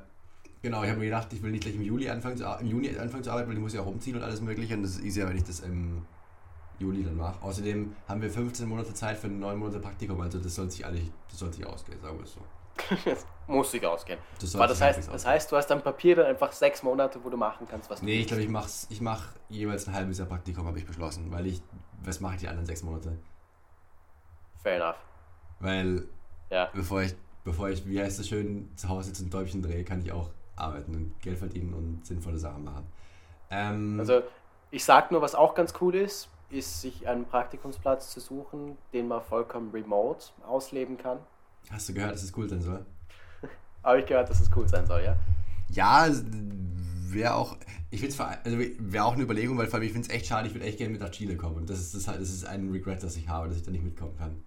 genau, 0.63 0.83
ich 0.83 0.91
habe 0.91 0.99
mir 0.99 1.05
gedacht, 1.05 1.33
ich 1.33 1.41
will 1.45 1.53
nicht 1.53 1.63
gleich 1.63 1.77
im 1.77 1.83
Juli 1.83 2.11
anfangen 2.11 2.37
zu, 2.37 2.45
im 2.61 2.67
Juni 2.67 2.99
anfangen 2.99 3.23
zu 3.23 3.31
arbeiten, 3.31 3.49
weil 3.49 3.57
ich 3.57 3.63
muss 3.63 3.73
ja 3.73 3.83
auch 3.83 3.87
umziehen 3.87 4.17
und 4.17 4.25
alles 4.25 4.41
mögliche. 4.41 4.75
Und 4.75 4.83
das 4.83 4.97
ist 4.97 5.05
easier, 5.05 5.29
wenn 5.29 5.37
ich 5.37 5.45
das 5.45 5.61
im 5.61 6.03
Juli 6.79 7.05
dann 7.05 7.17
mache. 7.17 7.43
Außerdem 7.43 7.95
haben 8.09 8.23
wir 8.23 8.31
15 8.31 8.69
Monate 8.69 8.95
Zeit 8.95 9.17
für 9.17 9.29
ein 9.29 9.39
9 9.39 9.59
Monate 9.59 9.81
Praktikum, 9.81 10.21
also 10.21 10.39
das 10.39 10.55
soll 10.55 10.71
sich 10.71 10.85
eigentlich, 10.85 11.11
das 11.29 11.39
soll 11.39 11.53
sich 11.53 11.67
ausgehen, 11.67 12.01
sagen 12.01 12.19
wir 12.19 12.25
es 12.25 12.35
so. 12.35 12.41
das 13.05 13.27
muss 13.47 13.71
sich 13.71 13.87
ausgehen. 13.87 14.19
Das, 14.41 14.55
Aber 14.57 14.67
das 14.67 14.81
heißt, 14.81 15.09
das 15.13 15.27
heißt, 15.27 15.53
du 15.53 15.57
hast 15.57 15.71
am 15.71 15.83
Papier 15.83 16.17
dann 16.17 16.27
einfach 16.27 16.53
sechs 16.53 16.83
Monate, 16.83 17.23
wo 17.23 17.31
du 17.31 17.37
machen 17.37 17.67
kannst, 17.69 17.89
was 17.89 18.01
du 18.01 18.07
Nee, 18.07 18.21
ich 18.21 18.27
glaube, 18.27 18.43
ich 18.43 18.49
mache 18.49 18.69
ich 18.89 19.01
mach 19.01 19.29
jeweils 19.49 19.87
ein 19.87 19.95
halbes 19.95 20.19
Jahr 20.19 20.27
Praktikum, 20.27 20.67
habe 20.67 20.79
ich 20.79 20.87
beschlossen, 20.87 21.31
weil 21.31 21.47
ich, 21.47 21.63
was 22.03 22.21
mache 22.21 22.35
ich 22.35 22.41
die 22.41 22.49
anderen 22.49 22.67
sechs 22.67 22.83
Monate? 22.83 23.17
Fair 24.63 24.77
enough. 24.77 24.97
Weil, 25.61 26.09
ja. 26.51 26.71
bevor 26.75 27.03
ich, 27.03 27.15
bevor 27.45 27.69
ich, 27.69 27.87
wie 27.87 28.01
heißt 28.01 28.19
es 28.19 28.29
schön, 28.29 28.71
zu 28.77 28.89
Hause 28.89 29.09
sitze 29.09 29.23
und 29.25 29.33
Däubchen 29.33 29.63
drehe, 29.63 29.85
kann 29.85 30.01
ich 30.01 30.11
auch 30.11 30.31
arbeiten 30.57 30.95
und 30.95 31.21
Geld 31.21 31.39
verdienen 31.39 31.75
und 31.75 32.07
sinnvolle 32.07 32.39
Sachen 32.39 32.65
machen. 32.65 32.87
Ähm, 33.51 33.97
also, 33.99 34.23
ich 34.71 34.85
sag 34.85 35.11
nur, 35.11 35.21
was 35.23 35.35
auch 35.35 35.55
ganz 35.55 35.75
cool 35.81 35.95
ist, 35.95 36.29
ist, 36.51 36.81
sich 36.81 37.07
einen 37.09 37.25
Praktikumsplatz 37.27 38.11
zu 38.11 38.21
suchen, 38.21 38.77
den 38.93 39.09
man 39.09 39.23
vollkommen 39.23 39.71
remote 39.73 40.27
ausleben 40.47 40.97
kann. 40.99 41.19
Hast 41.71 41.89
du 41.89 41.95
gehört, 41.95 42.13
dass 42.13 42.23
es 42.23 42.37
cool 42.37 42.49
sein 42.49 42.63
soll? 42.63 42.85
Habe 43.83 44.01
ich 44.01 44.07
gehört, 44.07 44.29
dass 44.31 44.41
es 44.41 44.51
cool 44.55 44.69
sein 44.69 44.87
soll, 44.87 45.03
ja? 45.03 45.17
Ja, 45.69 46.09
wäre 47.15 47.35
auch, 47.35 47.57
ich 47.91 48.01
finde 48.01 48.39
also 48.45 48.59
wäre 48.59 49.05
auch 49.05 49.15
eine 49.15 49.23
Überlegung, 49.23 49.57
weil 49.57 49.67
vor 49.67 49.75
allem 49.75 49.87
ich 49.87 49.93
finde 49.93 50.09
es 50.09 50.15
echt 50.15 50.27
schade, 50.27 50.49
ich 50.49 50.55
würde 50.55 50.67
echt 50.67 50.79
gerne 50.79 50.93
mit 50.93 51.01
nach 51.01 51.11
Chile 51.11 51.37
kommen. 51.37 51.57
Und 51.57 51.71
das 51.71 51.81
ist, 51.81 51.95
das, 51.95 52.05
das 52.05 52.19
ist 52.19 52.45
ein 52.45 52.71
Regret, 52.71 53.03
das 53.03 53.17
ich 53.17 53.29
habe, 53.29 53.49
dass 53.49 53.57
ich 53.57 53.63
da 53.63 53.71
nicht 53.71 53.85
mitkommen 53.85 54.17
kann. 54.17 54.43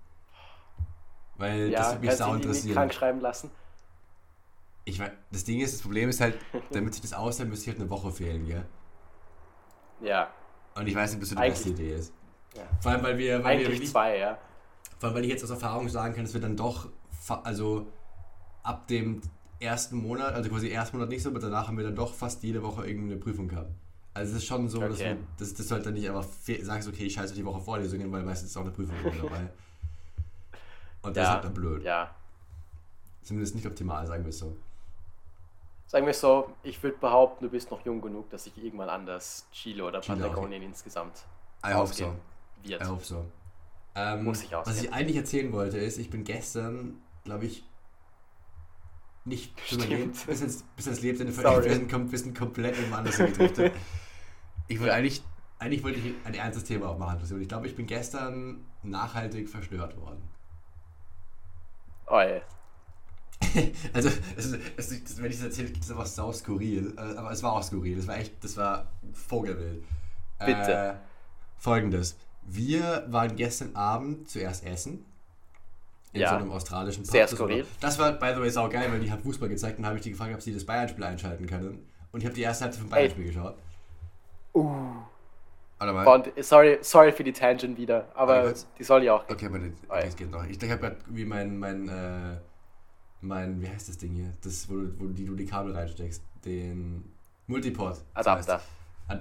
Weil 1.37 1.69
ja, 1.69 1.79
das 1.79 1.93
würde 1.93 2.05
mich 2.05 2.15
sau 2.15 2.33
interessieren. 2.33 2.75
krank 2.75 2.93
schreiben 2.93 3.21
lassen. 3.21 3.51
Ich 4.85 4.99
weiß, 4.99 5.11
das 5.31 5.43
Ding 5.43 5.59
ist, 5.59 5.73
das 5.73 5.81
Problem 5.81 6.09
ist 6.09 6.21
halt, 6.21 6.37
damit 6.71 6.93
sich 6.93 7.01
das 7.01 7.13
aushält, 7.13 7.49
müsste 7.49 7.63
ich 7.63 7.75
halt 7.75 7.81
eine 7.81 7.89
Woche 7.89 8.11
fehlen, 8.11 8.45
gell? 8.47 8.65
Ja. 10.01 10.29
Und 10.77 10.87
ich 10.87 10.95
weiß 10.95 11.11
nicht, 11.11 11.19
bis 11.19 11.29
so 11.29 11.35
die 11.35 11.41
beste 11.41 11.69
Idee 11.69 11.95
ist. 11.95 12.13
Ja. 12.55 12.63
Vor 12.81 12.91
allem, 12.91 13.03
weil 13.03 13.17
wir. 13.17 13.43
Weil 13.43 13.53
Eigentlich 13.53 13.67
wir 13.67 13.73
wirklich, 13.73 13.91
zwei, 13.91 14.17
ja. 14.17 14.37
Vor 14.99 15.09
allem, 15.09 15.15
weil 15.15 15.23
ich 15.25 15.31
jetzt 15.31 15.43
aus 15.43 15.49
Erfahrung 15.49 15.89
sagen 15.89 16.13
kann, 16.13 16.23
dass 16.23 16.33
wir 16.33 16.41
dann 16.41 16.55
doch, 16.55 16.89
also 17.43 17.87
ab 18.63 18.87
dem 18.87 19.21
ersten 19.59 19.97
Monat, 19.97 20.33
also 20.33 20.49
quasi 20.49 20.69
ersten 20.69 20.97
Monat 20.97 21.09
nicht 21.09 21.23
so, 21.23 21.29
aber 21.29 21.39
danach 21.39 21.67
haben 21.67 21.77
wir 21.77 21.83
dann 21.83 21.95
doch 21.95 22.13
fast 22.13 22.43
jede 22.43 22.61
Woche 22.61 22.87
irgendwie 22.87 23.11
eine 23.11 23.19
Prüfung 23.19 23.47
gehabt. 23.47 23.71
Also 24.13 24.31
es 24.31 24.37
ist 24.39 24.47
schon 24.47 24.67
so, 24.67 24.79
okay. 24.79 24.89
dass, 24.89 24.97
du, 24.97 25.17
dass, 25.37 25.53
dass 25.53 25.67
du 25.67 25.75
halt 25.75 25.85
dann 25.85 25.93
nicht 25.93 26.09
einfach 26.09 26.25
sagst, 26.61 26.87
okay, 26.87 27.05
ich 27.05 27.13
scheiße 27.13 27.35
die 27.35 27.45
Woche 27.45 27.59
Vorlesungen, 27.59 28.11
weil 28.11 28.23
meistens 28.23 28.49
ist 28.49 28.57
auch 28.57 28.61
eine 28.61 28.71
Prüfung 28.71 28.95
dabei. 29.03 29.49
Und 31.03 31.15
das 31.15 31.23
ja, 31.23 31.23
ist 31.23 31.29
halt 31.35 31.45
dann 31.45 31.53
blöd. 31.53 31.83
Ja. 31.83 32.15
Zumindest 33.21 33.55
nicht 33.55 33.67
optimal, 33.67 34.07
sagen 34.07 34.23
wir 34.23 34.29
es 34.29 34.39
so. 34.39 34.55
Sagen 35.87 36.05
wir 36.05 36.13
so, 36.13 36.53
ich 36.63 36.81
würde 36.83 36.97
behaupten, 36.97 37.45
du 37.45 37.49
bist 37.49 37.71
noch 37.71 37.83
jung 37.85 38.01
genug, 38.01 38.29
dass 38.29 38.43
sich 38.43 38.57
irgendwann 38.57 38.89
anders 38.89 39.47
Chile 39.53 39.85
oder 39.85 40.01
Chile 40.01 40.17
Patagonien 40.17 40.61
auch. 40.61 40.67
insgesamt 40.67 41.25
I 41.65 41.73
hope 41.73 41.93
so. 41.93 42.13
wird. 42.63 42.81
I 42.81 42.85
hope 42.85 43.03
so. 43.03 43.25
Ähm, 43.95 44.25
Muss 44.25 44.43
ich 44.43 44.51
Was 44.51 44.81
ich 44.81 44.91
eigentlich 44.93 45.15
erzählen 45.17 45.51
wollte, 45.53 45.77
ist, 45.77 45.97
ich 45.97 46.09
bin 46.09 46.23
gestern, 46.23 47.01
glaube 47.23 47.45
ich, 47.45 47.63
nicht 49.23 49.55
bis 49.55 50.41
ins, 50.41 50.63
bis 50.75 50.87
ins 50.87 51.01
wir 51.01 51.17
sind, 51.17 51.35
wir 51.37 52.19
sind 52.19 52.37
komplett 52.37 52.77
im 52.77 52.93
anders 52.93 53.17
gedriftet. 53.17 53.73
Ich 54.69 54.81
wollte 54.81 54.93
eigentlich, 54.95 55.23
eigentlich 55.59 55.81
wollte 55.81 55.99
ich 55.99 56.13
ein 56.25 56.33
ernstes 56.33 56.65
Thema 56.65 56.89
auch 56.89 56.97
machen. 56.97 57.21
Ich 57.41 57.47
glaube, 57.47 57.67
ich 57.67 57.75
bin 57.77 57.87
gestern 57.87 58.65
nachhaltig 58.83 59.47
verstört 59.47 59.95
worden. 59.95 60.21
Oh, 62.07 62.19
ey. 62.19 62.41
also, 63.93 64.09
es 64.35 64.57
es 64.77 64.91
ist, 64.91 65.21
wenn 65.21 65.31
ich 65.31 65.37
das 65.37 65.45
erzähle, 65.45 65.69
ist 65.69 65.83
es 65.83 65.91
einfach 65.91 66.05
sau 66.05 66.31
skurril. 66.31 66.93
Äh, 66.97 67.17
aber 67.17 67.31
es 67.31 67.43
war 67.43 67.53
auch 67.53 67.63
skurril. 67.63 67.97
Das 67.97 68.07
war 68.07 68.17
echt, 68.17 68.43
das 68.43 68.57
war 68.57 68.87
Vogelwild. 69.13 69.83
Bitte. 70.39 70.71
Äh, 70.71 70.93
Folgendes. 71.57 72.17
Wir 72.43 73.05
waren 73.09 73.35
gestern 73.35 73.75
Abend 73.75 74.29
zuerst 74.29 74.65
essen. 74.65 75.05
In 76.13 76.21
ja. 76.21 76.29
so 76.29 76.35
einem 76.35 76.51
australischen 76.51 77.03
Pub. 77.03 77.11
Sehr 77.11 77.27
skurril. 77.27 77.65
Das 77.81 77.99
war, 77.99 78.13
by 78.13 78.31
the 78.33 78.41
way, 78.41 78.49
sau 78.49 78.69
geil, 78.69 78.91
weil 78.91 79.01
die 79.01 79.11
hat 79.11 79.21
Fußball 79.21 79.49
gezeigt 79.49 79.77
und 79.79 79.85
habe 79.85 79.97
ich 79.97 80.01
die 80.01 80.11
gefragt, 80.11 80.33
ob 80.33 80.41
sie 80.41 80.53
das 80.53 80.65
Bayern-Spiel 80.65 81.03
einschalten 81.03 81.45
können. 81.45 81.85
Und 82.11 82.21
ich 82.21 82.25
habe 82.25 82.35
die 82.35 82.41
erste 82.41 82.63
Halbzeit 82.63 82.81
vom 82.81 82.89
Bayern-Spiel 82.89 83.25
geschaut. 83.25 83.55
Uh. 84.53 84.71
Und, 85.79 86.31
sorry, 86.39 86.79
sorry 86.81 87.11
für 87.11 87.23
die 87.23 87.33
Tangent 87.33 87.77
wieder, 87.77 88.07
aber 88.15 88.51
die 88.79 88.83
soll 88.83 89.03
ja 89.03 89.13
auch. 89.13 89.29
Okay, 89.29 89.45
aber 89.45 89.59
das, 89.59 89.69
okay, 89.87 90.01
das 90.05 90.15
geht 90.15 90.31
noch. 90.31 90.43
Ich, 90.45 90.61
ich 90.61 90.71
habe 90.71 90.81
gerade 90.81 90.97
wie 91.07 91.23
mein, 91.23 91.59
mein, 91.59 91.87
äh, 91.87 92.37
mein, 93.21 93.61
wie 93.61 93.67
heißt 93.67 93.89
das 93.89 93.97
Ding 93.97 94.13
hier? 94.13 94.33
Das, 94.41 94.69
wo, 94.69 94.75
wo 94.97 95.07
die, 95.07 95.25
du 95.25 95.35
die 95.35 95.45
Kabel 95.45 95.73
reinsteckst. 95.73 96.21
Den 96.45 97.03
Multiport. 97.47 98.01
Adapter. 98.13 98.61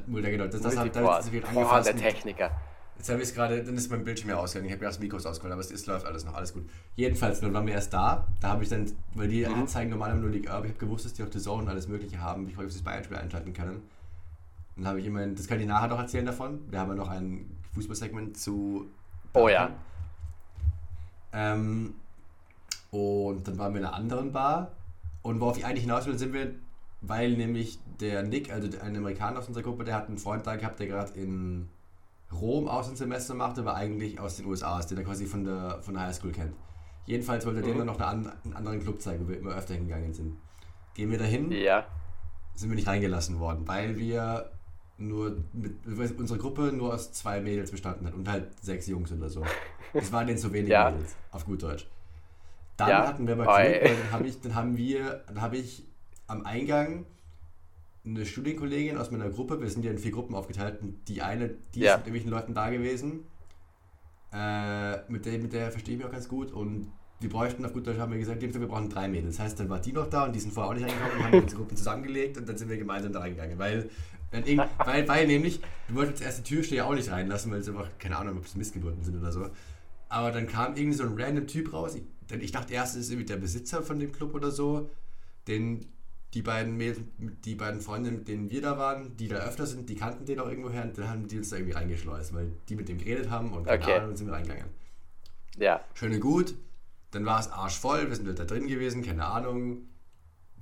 Mulder, 0.07 0.31
genau. 0.31 0.47
Das, 0.47 0.61
das, 0.61 0.77
hat, 0.77 0.95
das, 0.95 1.33
wird 1.33 1.45
oh, 1.55 1.81
der 1.85 1.97
Techniker. 1.97 2.51
Jetzt 2.97 3.11
habe 3.11 3.21
ich 3.21 3.29
es 3.29 3.35
gerade, 3.35 3.63
dann 3.63 3.77
ist 3.77 3.91
mein 3.91 4.05
Bildschirm 4.05 4.31
ja 4.31 4.37
ausgegangen. 4.37 4.69
Ich 4.69 4.73
habe 4.73 4.85
ja 4.85 4.89
das 4.89 4.99
Mikros 4.99 5.27
ausgeholt, 5.27 5.53
aber 5.53 5.61
es 5.61 5.71
ist, 5.71 5.87
läuft 5.87 6.07
alles 6.07 6.25
noch, 6.25 6.35
alles 6.35 6.53
gut. 6.53 6.69
Jedenfalls, 6.97 7.41
dann 7.41 7.53
waren 7.53 7.67
wir 7.67 7.75
erst 7.75 7.93
da. 7.93 8.27
Da 8.41 8.49
habe 8.49 8.65
ich 8.65 8.71
dann, 8.71 8.91
weil 9.15 9.29
die 9.29 9.47
mhm. 9.47 9.67
zeigen 9.69 9.91
normal 9.91 10.17
nur 10.17 10.31
League 10.31 10.51
Up, 10.51 10.65
ich 10.65 10.71
habe 10.71 10.79
gewusst, 10.79 11.05
dass 11.05 11.13
die 11.13 11.23
auch 11.23 11.29
The 11.31 11.39
Zone 11.39 11.63
und 11.63 11.69
alles 11.69 11.89
Mögliche 11.89 12.21
haben, 12.21 12.47
bevor 12.47 12.65
ich 12.65 12.73
das 12.73 12.83
Bayern-Spiel 12.83 13.19
einschalten 13.19 13.53
kann. 13.53 13.83
Dann 14.77 14.87
habe 14.87 15.01
ich 15.01 15.07
immerhin, 15.07 15.35
das 15.35 15.47
kann 15.47 15.61
ich 15.61 15.67
nachher 15.67 15.89
noch 15.89 15.99
erzählen 15.99 16.27
davon. 16.27 16.61
Wir 16.71 16.81
haben 16.81 16.89
ja 16.91 16.95
noch 16.95 17.09
ein 17.09 17.57
Fußballsegment 17.75 18.39
zu. 18.39 18.87
Oh 19.35 19.49
ja. 19.49 19.71
Ähm, 21.33 21.95
und 22.91 23.47
dann 23.47 23.59
waren 23.59 23.73
wir 23.73 23.81
in 23.81 23.87
einer 23.87 23.95
anderen 23.95 24.33
Bar. 24.33 24.73
Und 25.23 25.41
worauf 25.41 25.59
ich 25.59 25.65
eigentlich 25.65 25.83
hinaus 25.83 26.07
will, 26.07 26.19
sind 26.19 26.33
wir, 26.33 26.55
weil 27.01 27.37
nämlich 27.37 27.79
der 28.01 28.23
Nick, 28.23 28.53
also 28.53 28.69
ein 28.81 28.97
Amerikaner 28.97 29.39
aus 29.39 29.49
unserer 29.49 29.65
Gruppe, 29.65 29.85
der 29.85 29.95
hat 29.95 30.09
einen 30.09 30.19
Freund 30.19 30.47
da 30.47 30.57
gehabt, 30.57 30.79
der 30.79 30.87
gerade 30.87 31.13
in 31.19 31.69
Rom 32.33 32.69
Außensemester 32.69 33.35
macht, 33.35 33.59
aber 33.59 33.75
eigentlich 33.75 34.19
aus 34.21 34.37
den 34.37 34.47
USA 34.47 34.79
ist, 34.79 34.87
den 34.89 34.99
er 34.99 35.05
quasi 35.05 35.27
von 35.27 35.45
der, 35.45 35.79
von 35.83 35.95
der 35.95 36.05
Highschool 36.05 36.33
kennt. 36.33 36.55
Jedenfalls 37.07 37.47
wollte 37.47 37.61
er 37.61 37.67
mhm. 37.67 37.71
dem 37.71 37.79
dann 37.79 37.87
noch 37.87 38.01
eine, 38.01 38.33
einen 38.45 38.55
anderen 38.55 38.81
Club 38.81 39.01
zeigen, 39.01 39.25
wo 39.25 39.29
wir 39.29 39.39
immer 39.39 39.55
öfter 39.55 39.75
hingegangen 39.75 40.13
sind. 40.13 40.37
Gehen 40.95 41.11
wir 41.11 41.19
dahin, 41.19 41.51
ja. 41.53 41.87
sind 42.55 42.71
wir 42.71 42.77
nicht 42.77 42.89
reingelassen 42.89 43.39
worden, 43.39 43.67
weil 43.67 43.97
wir 43.97 44.51
nur 44.99 45.37
mit 45.53 45.77
unsere 46.19 46.39
Gruppe 46.39 46.73
nur 46.73 46.95
aus 46.95 47.13
zwei 47.13 47.41
Mädels 47.41 47.71
bestanden 47.71 48.07
hat 48.07 48.15
und 48.15 48.29
halt 48.29 48.49
sechs 48.63 48.87
Jungs 48.87 49.13
oder 49.13 49.29
so. 49.29 49.45
Es 49.93 50.13
waren 50.13 50.27
denen 50.27 50.39
zu 50.39 50.53
wenig 50.53 50.69
ja. 50.69 50.91
Mädels, 50.91 51.17
auf 51.31 51.47
gut 51.47 51.63
Deutsch. 51.63 51.87
Dann 52.77 52.89
ja. 52.89 53.07
hatten 53.07 53.27
wir 53.27 53.35
aber 53.35 53.45
Glück, 53.45 53.57
weil 53.57 53.81
dann, 53.83 54.13
hab 54.13 54.25
ich, 54.25 54.41
dann 54.41 54.55
haben 54.55 54.77
wir, 54.77 55.25
dann 55.29 55.41
habe 55.41 55.57
ich 55.57 55.85
am 56.27 56.45
Eingang 56.45 57.07
eine 58.05 58.25
Studienkollegin 58.25 58.99
aus 58.99 59.11
meiner 59.11 59.29
Gruppe, 59.31 59.61
wir 59.61 59.69
sind 59.69 59.85
ja 59.85 59.91
in 59.91 59.99
vier 59.99 60.13
Gruppen 60.13 60.35
aufgeteilt, 60.35 60.81
und 60.81 61.09
die 61.09 61.23
eine, 61.23 61.51
die 61.75 61.81
ja. 61.81 61.93
ist 61.93 61.99
mit 61.99 62.07
irgendwelchen 62.07 62.31
Leuten 62.31 62.55
da 62.55 62.71
gewesen. 62.71 63.25
Äh, 64.33 65.11
mit, 65.11 65.25
der, 65.25 65.39
mit 65.39 65.53
der 65.53 65.71
verstehe 65.71 65.95
ich 65.95 65.99
mich 65.99 66.07
auch 66.07 66.13
ganz 66.13 66.29
gut 66.29 66.53
und 66.53 66.93
wir 67.21 67.31
bräuchten 67.31 67.65
auf 67.65 67.73
gut 67.73 67.87
Deutsch, 67.87 67.99
haben 67.99 68.13
wir 68.13 68.19
gesagt, 68.19 68.43
wir 68.43 68.69
brauchen 68.69 68.91
drei 68.91 69.09
Mädels. 69.09 69.37
Das 69.37 69.47
heißt, 69.47 69.61
dann 69.61 69.71
war 69.71 69.81
die 69.81 69.93
noch 69.93 70.09
da 70.09 70.25
und 70.25 70.35
die 70.35 70.41
sind 70.41 70.53
vorher 70.53 70.71
auch 70.71 70.75
nicht 70.75 70.87
reingekommen 70.87 71.17
und 71.17 71.25
haben 71.25 71.43
unsere 71.43 71.61
Gruppen 71.63 71.77
zusammengelegt 71.77 72.37
und 72.37 72.49
dann 72.49 72.59
sind 72.59 72.69
wir 72.69 72.77
gemeinsam 72.77 73.13
da 73.13 73.21
reingegangen. 73.21 73.59
Weil, 73.59 73.89
weil, 74.85 75.09
weil 75.09 75.27
nämlich, 75.27 75.61
du 75.89 75.95
wolltest 75.95 76.23
erst 76.23 76.39
die 76.41 76.55
Türsteher 76.55 76.87
auch 76.87 76.95
nicht 76.95 77.11
reinlassen, 77.11 77.51
weil 77.51 77.63
sie 77.63 77.71
einfach, 77.71 77.89
keine 77.99 78.19
Ahnung, 78.19 78.37
ob 78.37 78.45
es 78.45 78.55
Missgeburten 78.55 79.03
sind 79.03 79.17
oder 79.17 79.33
so. 79.33 79.47
Aber 80.09 80.31
dann 80.31 80.47
kam 80.47 80.77
irgendwie 80.77 80.97
so 80.97 81.05
ein 81.05 81.15
random 81.21 81.47
Typ 81.47 81.73
raus. 81.73 81.95
Ich, 81.95 82.03
denn 82.31 82.41
ich 82.41 82.53
dachte 82.53 82.75
erst, 82.75 82.95
es 82.97 83.03
ist 83.03 83.11
irgendwie 83.11 83.27
der 83.27 83.37
Besitzer 83.37 83.83
von 83.83 83.99
dem 83.99 84.13
Club 84.13 84.35
oder 84.35 84.51
so. 84.51 84.91
Den 85.49 85.87
die 86.35 86.43
beiden, 86.43 86.79
die 87.45 87.55
beiden 87.55 87.81
Freunde, 87.81 88.11
mit 88.11 88.29
denen 88.29 88.51
wir 88.51 88.61
da 88.61 88.77
waren, 88.77 89.17
die 89.17 89.27
da 89.27 89.37
öfter 89.37 89.65
sind, 89.67 89.89
die 89.89 89.95
kannten 89.95 90.27
den 90.27 90.39
auch 90.39 90.49
irgendwoher 90.49 90.83
und 90.83 90.99
dann 90.99 91.09
haben 91.09 91.29
die 91.29 91.39
uns 91.39 91.49
da 91.49 91.57
irgendwie 91.57 91.73
reingeschleust, 91.73 92.35
weil 92.35 92.53
die 92.69 92.77
mit 92.77 92.89
dem 92.91 92.99
geredet 92.99 93.31
haben 93.31 93.55
und 93.55 93.65
keine 93.65 93.83
Okay. 93.83 93.95
Ahnung, 93.95 94.11
und 94.11 94.17
sind 94.17 94.27
wir 94.27 94.35
reingegangen. 94.35 94.67
Ja. 95.57 95.81
Schön 95.95 96.13
und 96.13 96.21
gut. 96.21 96.55
Dann 97.13 97.25
war 97.25 97.41
es 97.41 97.49
arschvoll, 97.51 98.09
wir 98.09 98.17
sind 98.17 98.39
da 98.39 98.45
drin 98.45 98.67
gewesen, 98.67 99.03
keine 99.03 99.25
Ahnung. 99.25 99.89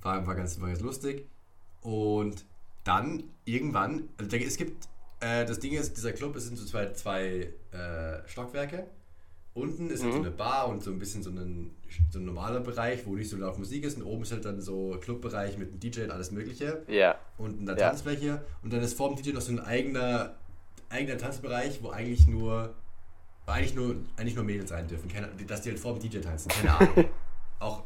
War, 0.01 0.25
war, 0.25 0.35
ganz, 0.35 0.61
war 0.61 0.69
ganz 0.69 0.79
lustig. 0.79 1.27
Und 1.81 2.45
dann 2.85 3.23
irgendwann, 3.43 4.07
also 4.17 4.37
es 4.37 4.55
gibt, 4.55 4.87
äh, 5.19 5.45
das 5.45 5.59
Ding 5.59 5.73
ist, 5.73 5.97
dieser 5.97 6.13
Club, 6.13 6.35
es 6.37 6.45
sind 6.45 6.57
so 6.57 6.65
zwei, 6.65 6.93
zwei 6.93 7.49
äh, 7.71 8.27
Stockwerke. 8.27 8.87
Unten 9.55 9.89
ist 9.89 10.03
halt 10.03 10.11
so 10.13 10.19
Mhm. 10.19 10.25
eine 10.25 10.35
Bar 10.35 10.67
und 10.67 10.83
so 10.83 10.91
ein 10.91 10.99
bisschen 10.99 11.23
so 11.23 11.29
ein, 11.29 11.71
so 12.11 12.19
ein 12.19 12.25
normaler 12.25 12.59
Bereich, 12.59 13.05
wo 13.05 13.15
nicht 13.15 13.29
so 13.29 13.37
laut 13.37 13.57
Musik 13.57 13.85
ist. 13.85 13.95
Und 13.97 14.03
oben 14.03 14.23
ist 14.23 14.31
halt 14.33 14.43
dann 14.45 14.59
so 14.61 14.97
Clubbereich 15.01 15.57
mit 15.57 15.69
einem 15.71 15.79
DJ 15.79 16.03
und 16.03 16.11
alles 16.11 16.31
Mögliche. 16.31 16.83
Ja. 16.87 17.15
Und 17.37 17.61
eine 17.61 17.71
Ja. 17.79 17.87
Tanzfläche. 17.89 18.43
Und 18.63 18.73
dann 18.73 18.81
ist 18.81 18.95
vor 18.97 19.09
dem 19.15 19.21
DJ 19.23 19.31
noch 19.31 19.39
so 19.41 19.53
ein 19.53 19.59
eigener, 19.61 20.35
eigener 20.89 21.17
Tanzbereich, 21.17 21.81
wo 21.81 21.89
eigentlich 21.89 22.27
nur, 22.27 22.73
wo 23.45 23.51
eigentlich 23.53 23.75
nur, 23.75 23.95
eigentlich 24.17 24.35
nur 24.35 24.43
Mädels 24.43 24.71
rein 24.73 24.87
dürfen. 24.89 25.07
Keine, 25.09 25.29
dass 25.47 25.61
die 25.61 25.69
halt 25.69 25.79
vor 25.79 25.97
dem 25.97 26.01
DJ 26.01 26.19
tanzen. 26.19 26.49
Keine 26.49 26.75
Ahnung. 26.77 27.05
Auch. 27.59 27.83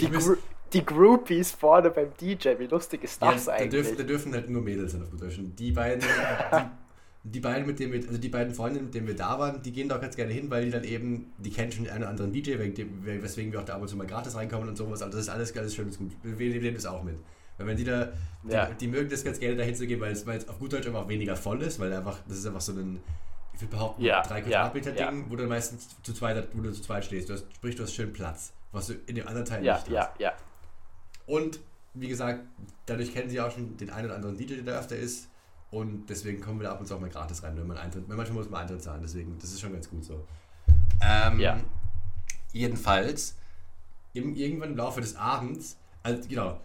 Die, 0.00 0.10
Gru 0.10 0.36
die 0.72 0.84
Groupies 0.84 1.52
vorne 1.52 1.90
beim 1.90 2.08
DJ, 2.20 2.50
wie 2.58 2.66
lustig 2.66 3.04
ist 3.04 3.20
ja, 3.20 3.32
das 3.32 3.44
da, 3.44 3.52
eigentlich? 3.52 3.70
dürfen, 3.82 3.96
da 3.98 4.02
dürfen 4.04 4.32
halt 4.32 4.48
nur 4.48 4.62
Mädels 4.62 4.92
sein 4.92 5.02
auf 5.02 5.10
gut 5.10 5.20
Deutsch. 5.22 5.38
Und 5.38 5.56
die 5.58 5.72
beiden, 5.72 6.00
die, 6.00 6.06
die 7.32 7.40
beiden, 7.40 7.66
mit 7.66 7.78
denen 7.80 7.92
wir, 7.92 8.06
also 8.06 8.18
die 8.18 8.28
beiden 8.28 8.54
Freundinnen, 8.54 8.86
mit 8.86 8.94
denen 8.94 9.06
wir 9.06 9.16
da 9.16 9.38
waren, 9.38 9.60
die 9.62 9.72
gehen 9.72 9.88
da 9.88 9.96
auch 9.96 10.00
ganz 10.00 10.14
gerne 10.16 10.32
hin, 10.32 10.48
weil 10.50 10.64
die 10.64 10.70
dann 10.70 10.84
eben, 10.84 11.32
die 11.38 11.50
kennen 11.50 11.72
schon 11.72 11.88
einen 11.88 11.98
oder 12.02 12.08
anderen 12.10 12.32
DJ, 12.32 12.56
weswegen 12.58 13.52
wir 13.52 13.60
auch 13.60 13.64
da 13.64 13.74
ab 13.74 13.82
und 13.82 13.88
zu 13.88 13.96
mal 13.96 14.06
gratis 14.06 14.36
reinkommen 14.36 14.68
und 14.68 14.76
sowas. 14.76 15.02
Also 15.02 15.16
das 15.18 15.26
ist 15.26 15.32
alles, 15.32 15.56
alles 15.56 15.74
schön 15.74 15.86
und 15.86 15.98
gut. 15.98 16.12
Wir 16.22 16.60
nehmen 16.60 16.74
das 16.74 16.86
auch 16.86 17.02
mit. 17.02 17.16
Weil 17.58 17.66
wenn 17.66 17.76
die 17.76 17.84
da, 17.84 18.12
die, 18.44 18.52
Ja. 18.52 18.66
die 18.70 18.86
mögen 18.86 19.08
das 19.10 19.24
ganz 19.24 19.40
gerne 19.40 19.56
dahin 19.56 19.74
zu 19.74 19.86
gehen, 19.86 20.00
weil 20.00 20.12
es, 20.12 20.26
weil 20.26 20.38
es 20.38 20.48
auf 20.48 20.58
gut 20.58 20.72
Deutsch 20.72 20.86
einfach 20.86 21.08
weniger 21.08 21.36
voll 21.36 21.62
ist, 21.62 21.80
weil 21.80 21.92
einfach, 21.92 22.18
das 22.28 22.38
ist 22.38 22.46
einfach 22.46 22.60
so 22.60 22.72
ein, 22.72 23.00
ich 23.54 23.60
würde 23.62 23.70
behaupten, 23.74 24.02
Ja, 24.04 24.22
drei 24.22 24.38
ja, 24.40 24.44
Quadratmeter 24.44 24.94
ja. 24.94 25.10
Ding, 25.10 25.24
wo 25.28 25.36
du 25.36 25.46
meistens 25.46 25.88
zu 26.02 26.12
zweit, 26.12 26.46
wo 26.52 26.62
du 26.62 26.70
zu 26.72 26.82
zweit 26.82 27.04
stehst. 27.06 27.28
Du 27.28 27.32
hast, 27.32 27.46
sprich, 27.54 27.74
du 27.74 27.82
hast 27.82 27.94
schön 27.94 28.12
Platz, 28.12 28.52
was 28.72 28.88
du 28.88 28.94
in 29.06 29.14
dem 29.14 29.26
anderen 29.26 29.46
Teil 29.46 29.64
ja, 29.64 29.74
nicht 29.74 29.88
ja, 29.88 30.10
hast. 30.10 30.20
ja. 30.20 30.32
Und 31.26 31.58
wie 31.94 32.08
gesagt, 32.08 32.44
dadurch 32.84 33.12
kennen 33.12 33.30
sie 33.30 33.40
auch 33.40 33.50
schon 33.50 33.76
den 33.78 33.90
einen 33.90 34.06
oder 34.06 34.16
anderen 34.16 34.36
DJ, 34.36 34.56
der 34.56 34.74
da 34.74 34.78
öfter 34.78 34.96
ist. 34.96 35.28
Und 35.76 36.06
deswegen 36.08 36.40
kommen 36.40 36.58
wir 36.60 36.64
da 36.68 36.72
ab 36.72 36.80
und 36.80 36.86
zu 36.86 36.94
auch 36.94 37.00
mal 37.00 37.10
gratis 37.10 37.42
rein, 37.42 37.54
wenn 37.58 37.66
man 37.66 37.76
Eintritt, 37.76 38.08
wenn 38.08 38.16
manchmal 38.16 38.38
muss 38.38 38.48
man 38.50 38.62
Eintritt 38.62 38.82
zahlen, 38.82 39.00
deswegen, 39.02 39.36
das 39.38 39.50
ist 39.50 39.60
schon 39.60 39.72
ganz 39.72 39.90
gut 39.90 40.04
so. 40.04 40.26
Ähm, 41.02 41.38
Ja. 41.38 41.60
Jedenfalls, 42.52 43.36
im, 44.14 44.34
irgendwann 44.34 44.70
im 44.70 44.76
Laufe 44.78 45.00
des 45.02 45.14
Abends, 45.16 45.76
also 46.02 46.26
genau, 46.26 46.58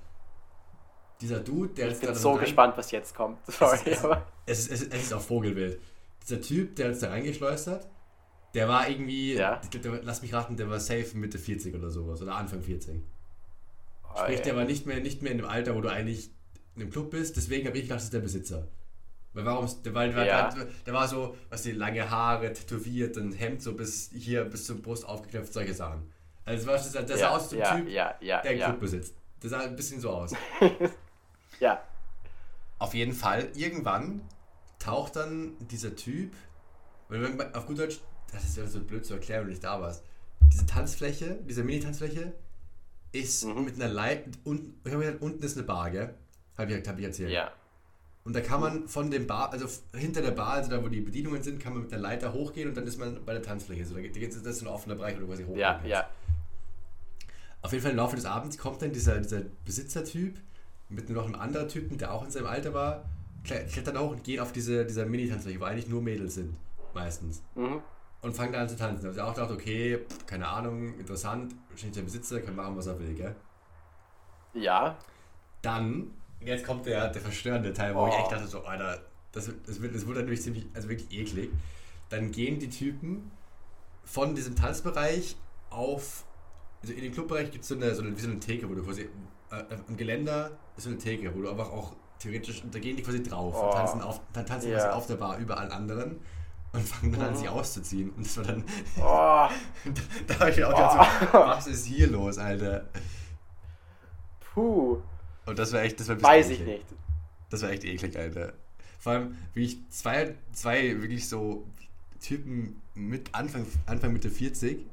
dieser 1.19 1.39
Dude, 1.41 1.74
der 1.74 1.89
Ich 1.91 2.00
bin 2.00 2.15
so 2.15 2.32
rein- 2.32 2.39
gespannt, 2.39 2.78
was 2.78 2.91
jetzt 2.91 3.13
kommt. 3.13 3.38
Sorry, 3.52 3.80
es, 3.86 4.04
aber. 4.06 4.26
es, 4.45 4.60
ist, 4.60 4.71
es, 4.71 4.82
ist, 4.84 4.93
es 4.93 5.02
ist 5.04 5.13
auch 5.13 5.21
Vogelwild. 5.21 5.80
Dieser 6.24 6.39
Typ, 6.41 6.76
der 6.78 6.88
uns 6.89 7.00
da 7.00 7.10
reingeschleust 7.10 7.67
hat, 7.67 7.88
der 8.54 8.69
war 8.69 8.88
irgendwie, 8.88 9.34
Ja. 9.36 9.60
glaub, 9.69 9.82
der, 9.84 10.04
lass 10.04 10.21
mich 10.21 10.34
raten, 10.34 10.56
der 10.56 10.69
war 10.69 10.80
safe 10.80 11.17
Mitte 11.17 11.38
40 11.38 11.76
oder 11.76 11.89
sowas, 11.89 12.21
oder 12.21 12.36
Anfang 12.36 12.62
40. 12.62 13.02
Oh, 14.04 14.17
Sprich, 14.19 14.38
ey. 14.39 14.43
der 14.45 14.56
war 14.56 14.63
nicht 14.63 14.86
mehr, 14.86 15.00
nicht 15.02 15.21
mehr 15.21 15.32
in 15.34 15.38
dem 15.39 15.47
Alter, 15.47 15.76
wo 15.76 15.82
du 15.82 15.89
eigentlich 15.89 16.30
in 16.76 16.80
dem 16.82 16.89
Club 16.89 17.12
bist. 17.12 17.36
Deswegen 17.36 17.67
habe 17.67 17.78
ich 17.78 17.84
gedacht, 17.84 17.97
das 17.97 18.06
ist 18.06 18.13
der 18.13 18.19
Besitzer. 18.21 18.67
Weil 19.34 19.46
warum? 19.46 19.65
weil, 19.65 20.15
weil, 20.15 20.28
Ja. 20.28 20.50
der, 20.50 20.65
der 20.86 20.94
war 20.94 21.08
so, 21.08 21.38
was 21.50 21.62
die 21.63 21.72
lange 21.72 22.10
Haare, 22.10 22.52
tätowiert, 22.52 23.17
ein 23.17 23.32
Hemd 23.32 23.62
so 23.62 23.74
bis 23.74 24.10
hier, 24.13 24.44
bis 24.46 24.65
zur 24.65 24.82
Brust 24.82 25.06
aufgeknöpft, 25.06 25.54
solche 25.54 25.74
Sachen. 25.74 26.12
Also 26.44 26.67
das, 26.67 26.91
das, 26.91 27.06
das 27.06 27.20
sah 27.20 27.26
ja, 27.26 27.30
aus 27.30 27.52
wie 27.52 27.58
ja, 27.58 27.76
Typ, 27.78 27.88
ja, 27.89 28.15
ja, 28.20 28.41
der 28.41 28.52
einen 28.52 28.60
ja. 28.60 28.65
Club 28.67 28.80
besitzt. 28.82 29.15
Das 29.39 29.52
sah 29.52 29.60
ein 29.62 29.76
bisschen 29.76 30.02
so 30.02 30.10
aus. 30.10 30.34
ja. 31.60 31.82
Auf 32.80 32.94
jeden 32.94 33.13
Fall, 33.13 33.50
irgendwann 33.56 34.22
taucht 34.80 35.15
dann 35.15 35.54
dieser 35.60 35.96
Typ, 35.96 36.34
wenn 37.10 37.38
man 37.38 37.54
auf 37.54 37.67
gut 37.67 37.80
Deutsch, 37.80 38.00
das 38.32 38.44
ist 38.44 38.58
ja 38.58 38.65
so 38.65 38.80
blöd 38.82 39.06
zu 39.06 39.13
erklären, 39.13 39.41
wenn 39.41 39.48
du 39.48 39.52
nicht 39.52 39.63
da 39.63 39.80
warst. 39.80 40.04
Diese 40.52 40.65
Tanzfläche, 40.65 41.38
diese 41.48 41.63
Mini-Tanzfläche, 41.63 42.34
ist 43.12 43.46
Mhm. 43.46 43.65
mit 43.65 43.76
einer 43.76 43.89
Leit 43.94 44.26
und 44.44 44.74
ich 44.86 44.91
habe 44.91 45.04
gesagt, 45.04 45.22
unten 45.22 45.44
ist 45.44 45.58
eine 45.58 45.65
Bar, 45.65 45.91
gell? 45.91 46.15
Hab 46.58 46.70
ich, 46.70 46.88
hab 46.88 46.98
ich 46.98 47.06
erzählt. 47.06 47.32
Ja. 47.32 47.52
Und 48.23 48.36
da 48.36 48.41
kann 48.41 48.62
man 48.62 48.88
von 48.88 49.10
dem 49.10 49.25
Bar, 49.25 49.51
also 49.51 49.65
hinter 49.95 50.21
der 50.21 50.31
Bar, 50.31 50.53
also 50.53 50.69
da 50.69 50.84
wo 50.84 50.88
die 50.88 51.01
Bedienungen 51.01 51.41
sind, 51.41 51.60
kann 51.60 51.73
man 51.73 51.81
mit 51.84 51.91
der 51.91 51.97
Leiter 51.99 52.34
hochgehen 52.34 52.69
und 52.69 52.77
dann 52.77 52.86
ist 52.86 52.99
man 52.99 53.23
bei 53.25 53.34
der 53.34 53.41
Tanzfläche. 53.41 53.84
So, 53.86 53.95
da 53.95 54.01
geht, 54.01 54.15
das 54.36 54.41
ist 54.45 54.62
ein 54.62 54.67
offener 54.67 54.95
Bereich, 54.95 55.15
wo 55.15 55.21
du 55.21 55.27
quasi 55.27 55.43
hochgehen 55.43 55.60
Ja, 55.60 55.73
kannst. 55.73 55.88
ja. 55.88 56.07
Auf 57.63 57.71
jeden 57.71 57.81
Fall 57.84 57.91
im 57.91 57.97
Laufe 57.97 58.15
des 58.15 58.25
Abends 58.25 58.57
kommt 58.57 58.81
dann 58.81 58.91
dieser, 58.91 59.19
dieser 59.19 59.41
Besitzertyp 59.65 60.39
mit 60.89 61.10
noch 61.10 61.25
einem 61.25 61.36
anderen 61.36 61.67
Typen, 61.67 61.97
der 61.97 62.13
auch 62.13 62.23
in 62.23 62.29
seinem 62.31 62.47
Alter 62.47 62.73
war, 62.73 63.05
kle- 63.45 63.65
klettern 63.71 63.97
hoch 63.99 64.12
und 64.12 64.23
gehen 64.23 64.39
auf 64.39 64.51
diese, 64.51 64.86
dieser 64.86 65.05
Mini-Tanzfläche, 65.05 65.60
wo 65.60 65.65
eigentlich 65.65 65.88
nur 65.88 66.01
Mädels 66.01 66.36
sind, 66.36 66.55
meistens. 66.93 67.41
Mhm. 67.55 67.81
Und 68.21 68.36
fangen 68.36 68.53
dann 68.53 68.63
an 68.63 68.69
zu 68.69 68.77
tanzen. 68.77 69.03
Da 69.05 69.12
ich 69.12 69.19
auch 69.21 69.34
gedacht, 69.34 69.49
okay, 69.51 69.97
pff, 69.97 70.27
keine 70.27 70.47
Ahnung, 70.47 70.99
interessant, 70.99 71.55
wahrscheinlich 71.69 71.95
der 71.95 72.03
Besitzer, 72.03 72.39
kann 72.41 72.55
machen, 72.55 72.77
was 72.77 72.86
er 72.86 72.99
will, 72.99 73.15
gell? 73.15 73.36
Ja. 74.53 74.97
Dann, 75.63 76.12
jetzt 76.43 76.65
kommt 76.65 76.86
der, 76.86 77.10
der 77.10 77.21
verstörende 77.21 77.73
Teil, 77.73 77.95
wo 77.95 78.08
ich 78.08 78.13
Oh. 78.13 78.17
echt 78.17 78.32
dachte, 78.32 78.47
so, 78.47 78.63
Alter, 78.63 78.99
das, 79.32 79.49
das, 79.65 79.82
wird, 79.82 79.95
das 79.95 80.06
wurde 80.08 80.19
natürlich 80.21 80.41
ziemlich, 80.41 80.65
also 80.73 80.89
wirklich 80.89 81.12
eklig. 81.17 81.49
Dann 82.10 82.32
gehen 82.32 82.60
die 82.60 82.69
Typen 82.69 83.32
von 84.04 84.36
diesem 84.36 84.56
Tanzbereich 84.56 85.38
auf, 85.69 86.25
also 86.82 86.93
in 86.93 87.01
dem 87.04 87.13
Clubbereich 87.13 87.51
gibt 87.51 87.63
so 87.63 87.75
es 87.75 87.97
so 87.97 88.04
eine, 88.04 88.15
wie 88.17 88.21
so 88.21 88.30
eine 88.30 88.39
Theke, 88.39 88.69
wo 88.69 88.73
du 88.73 88.84
quasi, 88.84 89.04
äh, 89.51 89.63
am 89.88 89.95
Geländer 89.97 90.51
ist 90.75 90.84
so 90.84 90.89
eine 90.89 90.97
Theke, 90.99 91.34
wo 91.36 91.41
du 91.41 91.49
einfach 91.49 91.69
auch 91.71 91.93
theoretisch, 92.19 92.63
und 92.63 92.73
da 92.75 92.80
gehen 92.80 92.97
die 92.97 93.04
quasi 93.04 93.23
drauf 93.23 93.62
und 93.62 93.69
Oh. 93.69 93.73
tanzen, 93.73 94.01
auf, 94.01 94.19
dann 94.34 94.45
tanzen 94.45 94.67
die 94.67 94.73
Ja. 94.73 94.80
quasi 94.80 94.89
auf 94.97 95.08
der 95.08 95.15
Bar 95.15 95.38
über 95.38 95.58
allen 95.58 95.71
anderen 95.71 96.19
und 96.73 96.82
fangen 96.88 97.12
dann 97.13 97.21
an, 97.21 97.32
Mhm. 97.32 97.36
sich 97.38 97.49
auszuziehen. 97.49 98.10
Und 98.12 98.25
das 98.25 98.38
war 98.38 98.43
dann, 98.43 98.63
Oh, 98.97 99.47
da 100.27 100.39
habe 100.39 100.51
ich 100.51 100.63
auch 100.65 100.69
gedacht, 100.69 101.32
so, 101.32 101.34
was 101.39 101.67
ist 101.67 101.86
hier 101.86 102.08
los, 102.08 102.38
Alter? 102.38 102.89
puh. 104.54 105.01
Und 105.45 105.58
das 105.60 105.73
war 105.73 105.82
echt, 105.82 105.99
das 105.99 106.08
war 106.08 106.15
ein 106.15 106.19
bisschen 106.19 106.32
Weiß 106.32 106.49
ich 106.49 106.60
eklig. 106.62 106.77
nicht. 106.77 106.86
Das 107.49 107.62
war 107.62 107.69
echt 107.71 107.84
eklig, 107.84 108.17
Alter. 108.17 108.54
Vor 108.99 109.13
allem, 109.13 109.36
wie 109.54 109.65
ich 109.65 109.77
zwei, 109.89 110.36
zwei 110.54 111.01
wirklich 111.01 111.27
so 111.27 111.65
Typen 112.19 112.82
mit 112.93 113.34
Anfang, 113.34 113.65
Anfang 113.88 114.13
Mitte 114.13 114.30
40, 114.30 114.86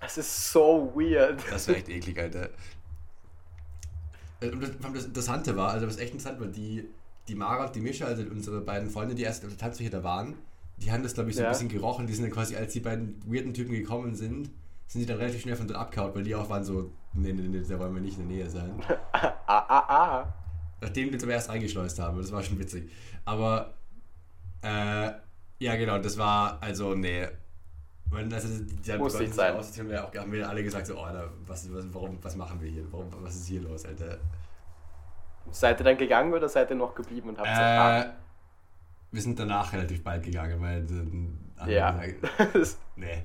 Es 0.00 0.18
ist 0.18 0.52
so 0.52 0.92
weird. 0.94 1.42
das 1.50 1.66
war 1.68 1.76
echt 1.76 1.88
eklig, 1.88 2.18
Alter. 2.18 2.50
Äh, 4.40 4.50
Und 4.50 4.60
das, 4.62 4.70
vor 4.70 4.84
allem 4.86 4.94
das 4.94 5.04
Interessante 5.06 5.56
war, 5.56 5.70
also 5.70 5.86
was 5.86 5.96
echt 5.98 6.12
interessant 6.12 6.40
war, 6.40 6.46
die, 6.48 6.84
die 7.26 7.34
Mara 7.34 7.66
und 7.66 7.74
die 7.74 7.80
Mischa, 7.80 8.06
also 8.06 8.22
unsere 8.24 8.60
beiden 8.60 8.90
Freunde, 8.90 9.14
die 9.14 9.22
erst 9.22 9.42
der 9.42 9.56
Tanzfläche 9.56 9.90
da 9.90 10.02
waren, 10.04 10.34
die 10.76 10.92
haben 10.92 11.02
das, 11.02 11.14
glaube 11.14 11.30
ich, 11.30 11.36
so 11.36 11.42
Ja. 11.42 11.48
ein 11.48 11.52
bisschen 11.52 11.68
gerochen. 11.68 12.06
Die 12.06 12.12
sind 12.14 12.24
dann 12.24 12.32
quasi, 12.32 12.54
als 12.56 12.72
die 12.72 12.80
beiden 12.80 13.20
weirden 13.26 13.52
Typen 13.54 13.72
gekommen 13.72 14.14
sind, 14.14 14.50
sind 14.86 15.00
die 15.00 15.06
dann 15.06 15.16
relativ 15.18 15.42
schnell 15.42 15.56
von 15.56 15.66
dort 15.66 15.80
abgehauen, 15.80 16.14
weil 16.14 16.22
die 16.22 16.34
auch 16.34 16.48
waren 16.50 16.62
so, 16.64 16.92
nee, 17.18 17.32
nee, 17.32 17.48
nee, 17.48 17.62
da 17.68 17.78
wollen 17.78 17.94
wir 17.94 18.00
nicht 18.00 18.18
in 18.18 18.28
der 18.28 18.36
Nähe 18.36 18.50
sein. 18.50 18.82
Ah, 19.50 19.64
ah, 19.66 19.84
ah. 19.88 20.34
Nachdem 20.82 21.10
wir 21.10 21.18
zum 21.18 21.30
ersten 21.30 21.52
reingeschleust 21.52 21.98
haben. 21.98 22.18
Das 22.18 22.30
war 22.30 22.42
schon 22.42 22.58
witzig. 22.58 22.90
Aber, 23.24 23.72
äh, 24.62 25.10
ja, 25.58 25.76
genau, 25.76 25.98
das 25.98 26.18
war, 26.18 26.58
also, 26.60 26.94
nee. 26.94 27.26
Weil, 28.10 28.32
also, 28.32 28.62
die 28.62 28.92
Muss 28.98 29.18
nicht 29.18 29.34
sein. 29.34 29.56
Aus, 29.56 29.76
haben, 29.78 29.88
wir 29.88 30.04
auch, 30.04 30.14
haben 30.14 30.30
wir 30.30 30.48
alle 30.48 30.62
gesagt, 30.62 30.86
so, 30.86 30.98
oh, 30.98 31.02
Alter, 31.02 31.30
was, 31.46 31.72
was, 31.72 31.86
warum, 31.92 32.18
was 32.22 32.36
machen 32.36 32.60
wir 32.60 32.68
hier? 32.70 32.84
Warum, 32.92 33.06
was 33.22 33.36
ist 33.36 33.48
hier 33.48 33.62
los, 33.62 33.86
Alter? 33.86 34.18
Seid 35.50 35.80
ihr 35.80 35.84
dann 35.84 35.96
gegangen 35.96 36.32
oder 36.34 36.48
seid 36.48 36.70
ihr 36.70 36.76
noch 36.76 36.94
geblieben 36.94 37.30
und 37.30 37.38
habt 37.38 37.48
Äh, 37.48 38.10
wir 39.10 39.22
sind 39.22 39.38
danach 39.38 39.72
relativ 39.72 40.04
bald 40.04 40.22
gegangen, 40.22 40.60
weil 40.60 40.86
haben 41.56 41.70
Ja. 41.70 41.92
gesagt, 41.92 42.78
nee. 42.96 43.24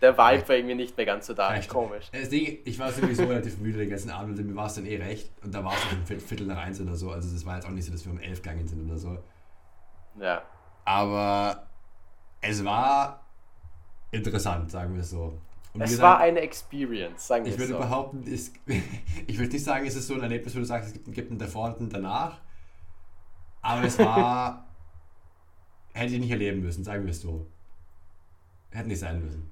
Der 0.00 0.12
Vibe 0.16 0.48
war 0.48 0.56
irgendwie 0.56 0.74
nicht 0.74 0.96
mehr 0.96 1.06
ganz 1.06 1.26
so 1.26 1.34
da. 1.34 1.48
Reicht. 1.48 1.68
Komisch. 1.68 2.10
Ding, 2.10 2.58
ich 2.64 2.78
war 2.78 2.90
sowieso 2.90 3.24
relativ 3.24 3.58
müde 3.58 3.78
den 3.78 3.90
ganzen 3.90 4.10
Abend 4.10 4.38
und 4.38 4.46
mir 4.46 4.54
war 4.56 4.66
es 4.66 4.74
dann 4.74 4.86
eh 4.86 4.96
recht. 4.96 5.30
Und 5.44 5.54
da 5.54 5.62
war 5.62 5.74
es 5.74 5.80
ein 5.92 6.20
Viertel- 6.20 6.46
nach 6.46 6.58
eins 6.58 6.80
oder 6.80 6.96
so. 6.96 7.10
Also, 7.10 7.32
das 7.32 7.44
war 7.44 7.56
jetzt 7.56 7.66
auch 7.66 7.70
nicht 7.70 7.84
so, 7.84 7.92
dass 7.92 8.04
wir 8.04 8.12
um 8.12 8.18
elf 8.18 8.40
gegangen 8.42 8.66
sind 8.66 8.88
oder 8.88 8.98
so. 8.98 9.18
Ja. 10.18 10.42
Aber 10.84 11.66
es 12.40 12.64
war 12.64 13.24
interessant, 14.10 14.70
sagen 14.70 14.94
wir 14.94 15.02
es 15.02 15.10
so. 15.10 15.38
Und 15.72 15.82
Es 15.82 15.90
gesagt, 15.90 16.02
war 16.02 16.18
eine 16.18 16.40
Experience, 16.40 17.26
sagen 17.28 17.44
wir 17.44 17.52
ich 17.52 17.58
würde 17.58 17.74
so. 17.74 17.78
behaupten, 17.78 18.24
es, 18.32 18.52
ich 19.26 19.38
würde 19.38 19.52
nicht 19.52 19.64
sagen, 19.64 19.86
es 19.86 19.94
ist 19.94 20.06
so 20.08 20.14
ein 20.14 20.22
Erlebnis, 20.22 20.54
wo 20.54 20.58
du 20.60 20.64
sagst, 20.64 20.88
es 20.88 20.92
gibt, 20.94 21.12
gibt 21.12 21.30
einen 21.30 21.38
davor 21.38 21.66
und 21.68 21.78
einen 21.78 21.90
danach. 21.90 22.40
Aber 23.62 23.84
es 23.84 23.98
war. 23.98 24.66
hätte 25.92 26.14
ich 26.14 26.20
nicht 26.20 26.30
erleben 26.30 26.60
müssen, 26.62 26.82
sagen 26.84 27.04
wir 27.04 27.10
es 27.10 27.20
so. 27.20 27.46
Hätte 28.70 28.88
nicht 28.88 29.00
sein 29.00 29.22
müssen. 29.22 29.49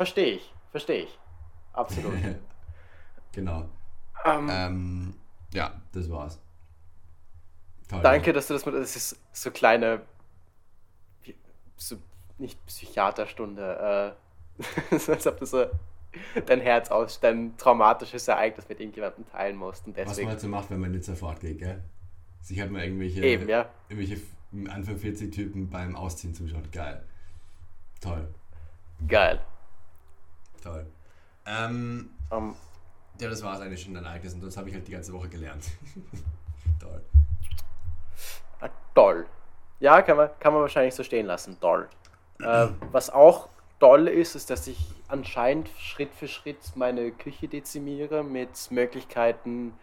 Verstehe 0.00 0.36
ich, 0.36 0.54
verstehe 0.70 1.02
ich. 1.02 1.18
Absolut. 1.74 2.14
genau. 3.32 3.68
Ähm, 4.24 4.48
ähm, 4.50 5.14
ja, 5.52 5.78
das 5.92 6.10
war's. 6.10 6.40
Toll, 7.86 8.00
danke, 8.00 8.32
dass 8.32 8.46
du 8.46 8.54
das 8.54 8.64
mit. 8.64 8.76
Das 8.76 8.96
ist 8.96 9.20
so 9.30 9.50
kleine. 9.50 10.00
So, 11.76 11.98
nicht 12.38 12.64
Psychiaterstunde. 12.64 14.16
Äh, 14.90 14.94
als 15.10 15.26
ob 15.26 15.38
du 15.38 15.44
so 15.44 15.66
dein 16.46 16.62
Herz 16.62 16.90
aus, 16.90 17.20
dein 17.20 17.58
traumatisches 17.58 18.26
Ereignis 18.26 18.66
mit 18.70 18.80
irgendjemandem 18.80 19.26
teilen 19.26 19.56
musst. 19.56 19.86
Und 19.86 19.98
deswegen, 19.98 20.10
Was 20.12 20.18
man 20.18 20.28
halt 20.28 20.40
so 20.40 20.48
macht, 20.48 20.70
wenn 20.70 20.80
man 20.80 20.92
nicht 20.92 21.04
sofort 21.04 21.40
geht, 21.40 21.58
gell? 21.58 21.84
Sich 22.40 22.58
hat 22.58 22.70
man 22.70 22.80
irgendwelche, 22.80 23.22
Eben, 23.22 23.50
ja. 23.50 23.68
irgendwelche 23.90 24.22
Anfang 24.70 24.96
40 24.96 25.30
Typen 25.30 25.68
beim 25.68 25.94
Ausziehen 25.94 26.32
zuschaut. 26.32 26.72
Geil. 26.72 27.04
Toll. 28.00 28.26
Geil. 29.06 29.40
Toll. 30.60 30.86
Ähm, 31.46 32.10
um, 32.30 32.54
ja, 33.20 33.28
das 33.28 33.42
war 33.42 33.54
es 33.54 33.60
eigentlich 33.60 33.82
schon 33.82 33.96
ein 33.96 34.04
Ereignis 34.04 34.34
und 34.34 34.42
das 34.42 34.56
habe 34.56 34.68
ich 34.68 34.74
halt 34.74 34.86
die 34.86 34.92
ganze 34.92 35.12
Woche 35.12 35.28
gelernt. 35.28 35.64
toll. 36.80 37.02
Ah, 38.60 38.70
toll. 38.94 39.26
Ja, 39.80 40.02
kann 40.02 40.16
man, 40.16 40.30
kann 40.38 40.52
man 40.52 40.62
wahrscheinlich 40.62 40.94
so 40.94 41.02
stehen 41.02 41.26
lassen. 41.26 41.58
Toll. 41.60 41.88
äh, 42.40 42.68
was 42.92 43.10
auch 43.10 43.48
toll 43.78 44.08
ist, 44.08 44.34
ist, 44.34 44.50
dass 44.50 44.66
ich 44.66 44.78
anscheinend 45.08 45.68
Schritt 45.78 46.14
für 46.14 46.28
Schritt 46.28 46.58
meine 46.76 47.10
Küche 47.10 47.48
dezimiere 47.48 48.22
mit 48.22 48.70
Möglichkeiten, 48.70 49.74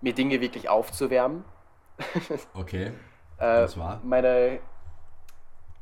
mir 0.00 0.14
Dinge 0.14 0.40
wirklich 0.40 0.68
aufzuwärmen. 0.68 1.44
Okay. 2.54 2.86
äh, 2.86 2.92
das 3.38 3.78
war? 3.78 4.00
Meine 4.04 4.60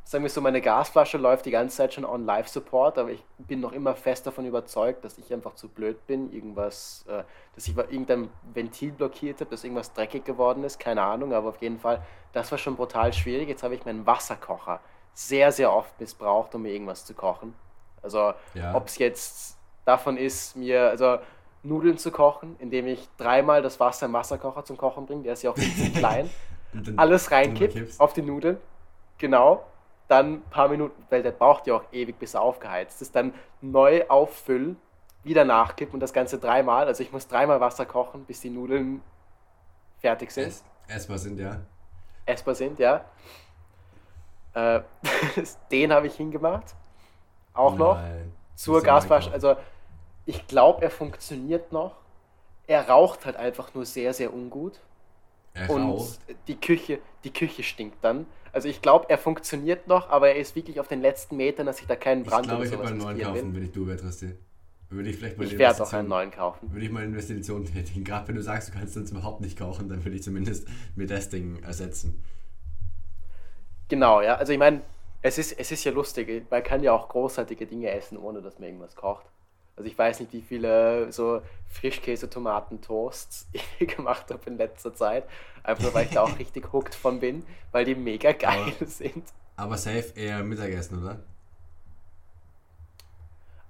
sagen 0.05 0.23
wir 0.23 0.31
so, 0.31 0.41
meine 0.43 0.61
Gasflasche 0.61 1.17
läuft 1.17 1.47
die 1.47 1.51
ganze 1.51 1.77
Zeit 1.79 1.95
schon 1.95 2.05
on 2.05 2.27
Live-Support, 2.27 2.99
aber 2.99 3.11
ich 3.11 3.25
bin 3.39 3.61
noch 3.61 3.73
immer 3.73 3.95
fest 3.97 4.27
davon 4.27 4.45
überzeugt, 4.45 5.05
dass 5.05 5.17
ich 5.17 5.33
einfach 5.33 5.55
zu 5.55 5.69
blöd 5.69 6.07
bin, 6.07 6.31
irgendwas, 6.31 7.05
äh, 7.09 7.25
dass 7.55 7.67
ich 7.67 7.77
irgendein 7.77 8.29
Ventil 8.53 8.93
blockiert 8.93 9.41
habe, 9.41 9.51
dass 9.51 9.65
irgendwas 9.65 9.95
dreckig 9.95 10.25
geworden 10.25 10.63
ist, 10.63 10.79
keine 10.79 11.03
Ahnung, 11.03 11.33
aber 11.33 11.49
auf 11.49 11.63
jeden 11.63 11.79
Fall, 11.79 12.03
das 12.33 12.51
war 12.51 12.59
schon 12.59 12.77
brutal 12.77 13.13
schwierig. 13.15 13.49
Jetzt 13.49 13.63
habe 13.63 13.75
ich 13.75 13.85
meinen 13.87 14.07
Wasserkocher 14.07 14.81
sehr, 15.15 15.53
sehr 15.53 15.73
oft 15.73 15.99
missbraucht, 15.99 16.55
um 16.55 16.63
mir 16.63 16.73
irgendwas 16.73 17.07
zu 17.07 17.15
kochen. 17.15 17.55
Also, 18.03 18.35
ja. 18.53 18.75
ob 18.75 18.89
es 18.89 18.99
jetzt 18.99 19.57
davon 19.87 20.19
ist, 20.19 20.55
mir, 20.55 20.91
also 20.91 21.19
Nudeln 21.63 21.97
zu 21.97 22.11
kochen, 22.11 22.57
indem 22.59 22.87
ich 22.87 23.09
dreimal 23.17 23.63
das 23.63 23.81
Wasser 23.81 24.05
im 24.05 24.13
Wasserkocher 24.13 24.65
zum 24.67 24.77
Kochen 24.77 25.07
bringe, 25.07 25.23
der 25.23 25.33
ist 25.33 25.43
ja 25.43 25.51
auch 25.51 25.57
richtig 25.57 25.95
klein, 25.99 26.29
alles 26.97 27.31
reinkippt 27.31 27.99
auf 27.99 28.13
die 28.13 28.21
Nudeln, 28.21 28.59
genau, 29.17 29.65
dann 30.09 30.35
ein 30.35 30.43
paar 30.51 30.69
Minuten, 30.69 31.03
weil 31.11 31.23
der 31.23 31.33
braucht 31.33 31.67
ja 31.67 31.75
auch 31.75 31.85
ewig, 31.93 32.19
bis 32.19 32.35
er 32.35 32.43
aufgeheizt 32.43 33.01
ist, 33.03 33.15
dann 33.17 33.35
neu 33.61 34.05
auffüllen, 34.09 34.77
wieder 35.23 35.45
nachkippen 35.45 35.95
und 35.95 36.01
das 36.01 36.13
Ganze 36.13 36.39
dreimal. 36.39 36.87
Also 36.87 37.03
ich 37.03 37.13
muss 37.13 37.27
dreimal 37.27 37.61
Wasser 37.61 37.87
kochen, 37.87 38.25
bis 38.25 38.41
die 38.41 38.51
Nudeln 38.51 39.03
fertig 39.99 40.31
sind. 40.31 40.49
Ess, 40.49 40.65
essbar 40.89 41.19
sind, 41.19 41.39
ja. 41.39 41.61
Essbar 42.27 42.55
sind, 42.55 42.79
ja. 42.79 43.05
Äh, 44.53 44.81
den 45.71 45.93
habe 45.93 46.07
ich 46.07 46.15
hingemacht. 46.15 46.75
Auch 47.55 47.71
Nein. 47.71 47.79
noch. 47.79 47.99
Zur 48.55 48.83
Gasflasche. 48.83 49.33
Also 49.33 49.57
ich 50.27 50.47
glaube, 50.47 50.83
er 50.83 50.91
funktioniert 50.91 51.73
noch. 51.73 51.97
Er 52.67 52.89
raucht 52.89 53.27
halt 53.27 53.37
einfach 53.37 53.75
nur 53.75 53.85
sehr, 53.85 54.15
sehr 54.15 54.33
ungut. 54.33 54.81
Er 55.55 55.71
und 55.71 56.19
die 56.49 56.57
Küche, 56.57 56.99
die 57.23 57.33
Küche 57.33 57.63
stinkt 57.63 58.03
dann. 58.03 58.27
Also 58.53 58.69
ich 58.69 58.83
glaube, 58.83 59.09
er 59.09 59.19
funktioniert 59.19 59.89
noch, 59.89 60.11
aber 60.11 60.29
er 60.31 60.37
ist 60.37 60.55
wirklich 60.55 60.79
auf 60.81 60.89
den 60.89 61.01
letzten 61.01 61.37
Metern, 61.37 61.67
dass 61.67 61.81
ich 61.81 61.87
da 61.87 61.97
keinen 61.97 62.25
Brand 62.25 62.47
Ich 62.47 62.51
glaube, 62.51 62.65
ich 62.65 62.71
würde 62.71 62.85
mal 62.85 62.91
einen 62.91 62.99
neuen 62.99 63.21
kaufen, 63.21 63.35
will. 63.35 63.55
wenn 63.55 63.65
ich 63.65 63.73
du 63.73 63.87
wäre, 63.87 63.99
Triste. 63.99 64.37
Würde 64.91 65.11
ich 65.11 65.17
vielleicht 65.17 65.39
mal 65.39 65.47
Ich 65.47 65.59
werde 65.59 65.83
auch 65.83 65.93
einen 65.93 66.09
neuen 66.09 66.31
kaufen. 66.31 66.73
Würde 66.73 66.85
ich 66.85 66.93
mal 66.93 67.01
eine 67.01 67.09
Investition 67.09 67.65
tätigen. 67.65 68.05
Gerade 68.05 68.29
wenn 68.29 68.35
du 68.37 68.43
sagst, 68.43 68.69
du 68.69 68.73
kannst 68.73 68.97
uns 68.97 69.11
überhaupt 69.11 69.41
nicht 69.41 69.59
kochen, 69.59 69.89
dann 69.89 70.05
würde 70.05 70.17
ich 70.17 70.23
zumindest 70.23 70.69
mir 70.95 71.07
das 71.07 71.31
Ding 71.31 71.63
ersetzen. 71.63 72.23
Genau, 73.89 74.21
ja. 74.21 74.37
Also 74.37 74.53
ich 74.53 74.59
meine, 74.59 74.83
es 75.23 75.39
ist, 75.39 75.53
es 75.53 75.73
ist 75.73 75.85
ja 75.85 75.93
lustig. 75.93 76.47
Man 76.51 76.63
kann 76.63 76.83
ja 76.83 76.93
auch 76.93 77.09
großartige 77.09 77.67
Dinge 77.67 77.91
essen, 77.91 78.19
ohne 78.19 78.43
dass 78.43 78.59
man 78.59 78.69
irgendwas 78.69 78.95
kocht. 78.95 79.27
Also 79.77 79.89
ich 79.89 79.99
weiß 79.99 80.21
nicht, 80.21 80.33
wie 80.33 80.43
viele 80.43 81.11
so 81.13 81.43
Frischkäse-Tomaten-Toasts 81.69 83.49
ich 83.53 83.89
gemacht 83.89 84.31
habe 84.31 84.43
in 84.47 84.57
letzter 84.57 84.95
Zeit. 84.95 85.25
Einfach 85.63 85.85
nur, 85.85 85.95
weil 85.95 86.07
ich 86.07 86.13
da 86.13 86.23
auch 86.23 86.39
richtig 86.39 86.73
hooked 86.73 86.95
von 86.95 87.21
bin, 87.21 87.45
weil 87.73 87.85
die 87.85 87.95
mega 87.95 88.33
geil 88.33 88.73
aber, 88.77 88.87
sind. 88.87 89.25
Aber 89.57 89.77
safe 89.77 90.13
eher 90.15 90.43
Mittagessen, 90.45 91.03
oder? 91.03 91.21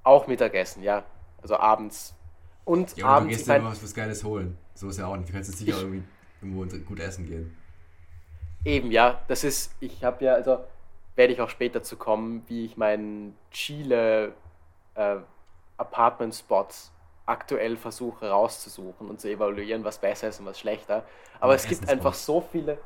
Auch 0.03 0.27
Mittagessen, 0.27 0.83
ja. 0.83 1.05
Also 1.41 1.57
abends. 1.57 2.15
Und 2.65 2.97
ja, 2.97 3.07
abends. 3.07 3.25
Du 3.25 3.37
gehst 3.37 3.49
dir 3.49 3.57
immer 3.57 3.71
was 3.71 3.95
Geiles 3.95 4.25
holen. 4.25 4.59
So 4.75 4.89
ist 4.89 4.99
ja 4.99 5.07
auch 5.07 5.17
nicht. 5.17 5.29
Du 5.29 5.33
kannst 5.33 5.51
jetzt 5.51 5.59
sicher 5.59 5.79
irgendwie 5.79 6.03
irgendwo 6.43 6.79
gut 6.85 7.01
essen 7.01 7.27
gehen. 7.27 7.57
Eben, 8.65 8.91
ja. 8.91 9.23
Das 9.29 9.45
ist, 9.45 9.75
ich 9.81 10.05
habe 10.05 10.25
ja, 10.25 10.35
also 10.35 10.59
werde 11.17 11.33
ich 11.33 11.41
auch 11.41 11.49
später 11.49 11.83
zu 11.83 11.97
kommen, 11.97 12.43
wie 12.49 12.65
ich 12.65 12.77
meinen 12.77 13.37
Chile 13.51 14.35
äh, 14.95 15.17
Apartment-Spots 15.77 16.93
aktuell 17.27 17.77
versuche 17.77 18.29
rauszusuchen 18.29 19.09
und 19.09 19.21
zu 19.21 19.29
evaluieren, 19.31 19.85
was 19.85 19.99
besser 19.99 20.29
ist 20.29 20.41
und 20.41 20.47
was 20.47 20.59
schlechter. 20.59 21.05
Aber 21.41 21.53
ja, 21.53 21.57
es 21.57 21.67
gibt 21.67 21.89
einfach 21.89 22.15
so 22.15 22.41
viele. 22.41 22.79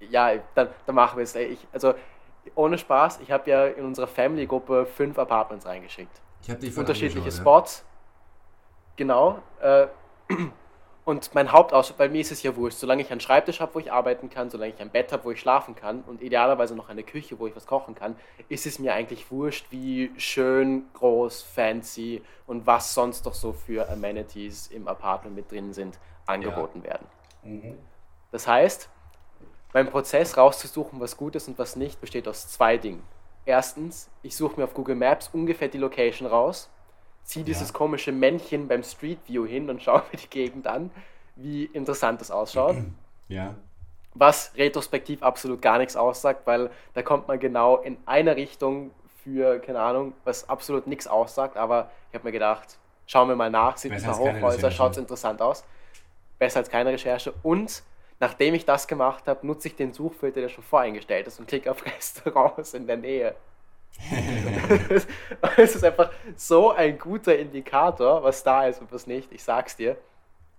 Ja, 0.00 0.32
dann, 0.54 0.68
dann 0.86 0.94
machen 0.94 1.18
wir 1.18 1.24
es. 1.24 1.34
Ich, 1.36 1.66
also 1.72 1.94
ohne 2.56 2.76
Spaß, 2.76 3.20
ich 3.20 3.30
habe 3.30 3.48
ja 3.48 3.66
in 3.66 3.84
unserer 3.84 4.08
Family-Gruppe 4.08 4.86
fünf 4.86 5.18
Apartments 5.18 5.64
reingeschickt. 5.64 6.20
Ich 6.42 6.50
habe 6.50 6.58
die 6.58 6.72
Unterschiedliche 6.72 7.30
Spots. 7.30 7.84
Genau. 8.96 9.40
Äh, 9.60 9.86
und 11.04 11.34
mein 11.34 11.50
Hauptausschlag, 11.50 11.98
bei 11.98 12.08
mir 12.08 12.20
ist 12.20 12.30
es 12.30 12.42
ja 12.44 12.54
wurscht, 12.54 12.78
solange 12.78 13.02
ich 13.02 13.10
einen 13.10 13.20
Schreibtisch 13.20 13.60
habe, 13.60 13.74
wo 13.74 13.80
ich 13.80 13.90
arbeiten 13.90 14.30
kann, 14.30 14.50
solange 14.50 14.72
ich 14.72 14.80
ein 14.80 14.90
Bett 14.90 15.12
habe, 15.12 15.24
wo 15.24 15.32
ich 15.32 15.40
schlafen 15.40 15.74
kann 15.74 16.02
und 16.02 16.22
idealerweise 16.22 16.76
noch 16.76 16.88
eine 16.88 17.02
Küche, 17.02 17.38
wo 17.40 17.48
ich 17.48 17.56
was 17.56 17.66
kochen 17.66 17.96
kann, 17.96 18.14
ist 18.48 18.66
es 18.66 18.78
mir 18.78 18.94
eigentlich 18.94 19.30
wurscht, 19.32 19.66
wie 19.70 20.12
schön, 20.16 20.84
groß, 20.94 21.42
fancy 21.42 22.22
und 22.46 22.66
was 22.66 22.94
sonst 22.94 23.26
doch 23.26 23.34
so 23.34 23.52
für 23.52 23.88
Amenities 23.90 24.68
im 24.68 24.86
Apartment 24.86 25.34
mit 25.34 25.50
drin 25.50 25.72
sind, 25.72 25.98
angeboten 26.26 26.82
ja. 26.84 26.90
werden. 26.90 27.06
Mhm. 27.42 27.78
Das 28.30 28.46
heißt, 28.46 28.88
mein 29.72 29.90
Prozess 29.90 30.36
rauszusuchen, 30.36 31.00
was 31.00 31.16
gut 31.16 31.34
ist 31.34 31.48
und 31.48 31.58
was 31.58 31.74
nicht, 31.74 32.00
besteht 32.00 32.28
aus 32.28 32.48
zwei 32.48 32.76
Dingen. 32.76 33.02
Erstens, 33.44 34.08
ich 34.22 34.36
suche 34.36 34.60
mir 34.60 34.64
auf 34.64 34.74
Google 34.74 34.94
Maps 34.94 35.30
ungefähr 35.32 35.66
die 35.66 35.78
Location 35.78 36.28
raus 36.28 36.70
ziehe 37.24 37.44
dieses 37.44 37.68
ja. 37.68 37.74
komische 37.74 38.12
Männchen 38.12 38.68
beim 38.68 38.82
Street 38.82 39.18
View 39.26 39.46
hin 39.46 39.70
und 39.70 39.82
schaue 39.82 40.02
mir 40.12 40.18
die 40.18 40.28
Gegend 40.28 40.66
an, 40.66 40.90
wie 41.36 41.64
interessant 41.64 42.20
das 42.20 42.30
ausschaut. 42.30 42.76
Ja. 43.28 43.54
Was 44.14 44.52
retrospektiv 44.56 45.22
absolut 45.22 45.62
gar 45.62 45.78
nichts 45.78 45.96
aussagt, 45.96 46.46
weil 46.46 46.70
da 46.92 47.00
kommt 47.00 47.28
man 47.28 47.40
genau 47.40 47.78
in 47.78 47.96
eine 48.04 48.36
Richtung 48.36 48.90
für, 49.24 49.58
keine 49.58 49.80
Ahnung, 49.80 50.12
was 50.24 50.50
absolut 50.50 50.86
nichts 50.86 51.06
aussagt, 51.06 51.56
aber 51.56 51.90
ich 52.10 52.14
habe 52.14 52.26
mir 52.26 52.32
gedacht, 52.32 52.76
schauen 53.06 53.28
wir 53.28 53.36
mal 53.36 53.50
nach, 53.50 53.76
sind 53.76 53.92
ein 53.92 54.02
paar 54.02 54.18
Hochhäuser, 54.18 54.70
schaut 54.70 54.92
es 54.92 54.98
interessant 54.98 55.40
aus. 55.40 55.64
Besser 56.38 56.58
als 56.58 56.68
keine 56.68 56.90
Recherche. 56.90 57.32
Und 57.42 57.82
nachdem 58.20 58.54
ich 58.54 58.64
das 58.64 58.86
gemacht 58.86 59.26
habe, 59.26 59.46
nutze 59.46 59.68
ich 59.68 59.76
den 59.76 59.92
Suchfilter, 59.92 60.40
der 60.40 60.48
schon 60.48 60.64
voreingestellt 60.64 61.26
ist 61.26 61.38
und 61.38 61.46
klicke 61.46 61.70
auf 61.70 61.84
Restaurants 61.86 62.74
in 62.74 62.86
der 62.86 62.96
Nähe. 62.96 63.34
es 65.56 65.74
ist 65.76 65.84
einfach 65.84 66.10
so 66.36 66.72
ein 66.72 66.98
guter 66.98 67.38
Indikator, 67.38 68.22
was 68.22 68.42
da 68.42 68.66
ist 68.66 68.80
und 68.80 68.92
was 68.92 69.06
nicht. 69.06 69.32
Ich 69.32 69.42
sag's 69.42 69.76
dir. 69.76 69.96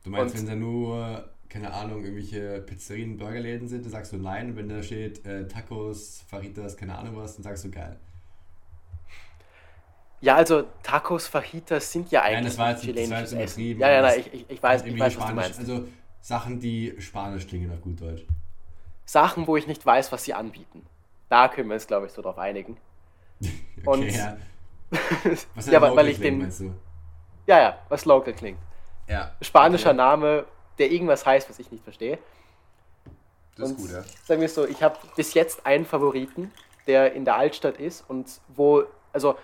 Du 0.03 0.09
meinst, 0.09 0.35
und 0.35 0.41
wenn 0.41 0.47
da 0.47 0.55
nur, 0.55 1.29
keine 1.49 1.73
Ahnung, 1.73 2.03
irgendwelche 2.03 2.61
Pizzerien, 2.61 3.17
Burgerläden 3.17 3.67
sind, 3.67 3.85
dann 3.85 3.91
sagst 3.91 4.13
du 4.13 4.17
nein. 4.17 4.55
Wenn 4.55 4.69
da 4.69 4.81
steht 4.81 5.25
äh, 5.25 5.47
Tacos, 5.47 6.23
Fajitas, 6.27 6.77
keine 6.77 6.97
Ahnung 6.97 7.17
was, 7.17 7.35
dann 7.35 7.43
sagst 7.43 7.65
du 7.65 7.71
geil. 7.71 7.97
Ja, 10.21 10.35
also 10.35 10.63
Tacos, 10.83 11.27
Fajitas 11.27 11.91
sind 11.91 12.09
ja 12.11 12.21
eigentlich 12.21 12.35
nein, 12.35 12.45
das 12.45 12.57
war 12.57 12.71
jetzt, 12.71 12.87
das 12.87 13.09
war 13.09 13.19
jetzt 13.19 13.33
Essen. 13.33 13.77
Ja, 13.77 13.91
ja, 13.91 14.01
nein, 14.01 14.23
ich, 14.31 14.49
ich, 14.49 14.63
weiß, 14.63 14.85
ich 14.85 14.97
weiß, 14.97 15.19
was 15.19 15.27
du 15.27 15.33
meinst. 15.33 15.59
Also 15.59 15.87
Sachen, 16.21 16.61
die 16.61 16.95
Spanisch 16.99 17.45
klingen 17.45 17.71
auf 17.71 17.81
gut 17.81 17.99
Deutsch. 17.99 18.25
Sachen, 19.05 19.47
wo 19.47 19.57
ich 19.57 19.67
nicht 19.67 19.85
weiß, 19.85 20.13
was 20.13 20.23
sie 20.23 20.33
anbieten. 20.33 20.85
Da 21.27 21.49
können 21.49 21.67
wir 21.67 21.75
uns, 21.75 21.87
glaube 21.87 22.05
ich, 22.05 22.13
so 22.13 22.21
drauf 22.21 22.37
einigen. 22.37 22.77
Okay, 23.43 23.87
und 23.87 24.09
ja. 24.09 24.37
Was 25.55 25.67
ja, 25.67 25.81
weil, 25.81 25.95
weil 25.95 26.07
ich 26.09 26.19
den. 26.19 26.51
Ja, 27.45 27.59
ja, 27.59 27.77
was 27.89 28.05
local 28.05 28.33
klingt. 28.33 28.59
Ja. 29.07 29.31
Spanischer 29.41 29.89
okay. 29.89 29.97
Name, 29.97 30.45
der 30.77 30.91
irgendwas 30.91 31.25
heißt, 31.25 31.49
was 31.49 31.59
ich 31.59 31.71
nicht 31.71 31.83
verstehe. 31.83 32.19
Das 33.55 33.69
und 33.69 33.79
ist 33.79 33.81
gut, 33.81 33.91
ja. 33.91 34.03
Sagen 34.23 34.41
wir 34.41 34.49
so, 34.49 34.65
ich 34.65 34.81
habe 34.81 34.97
bis 35.15 35.33
jetzt 35.33 35.65
einen 35.65 35.85
Favoriten, 35.85 36.51
der 36.87 37.13
in 37.13 37.25
der 37.25 37.35
Altstadt 37.35 37.77
ist 37.77 38.03
und 38.07 38.39
wo, 38.47 38.83
also 39.11 39.35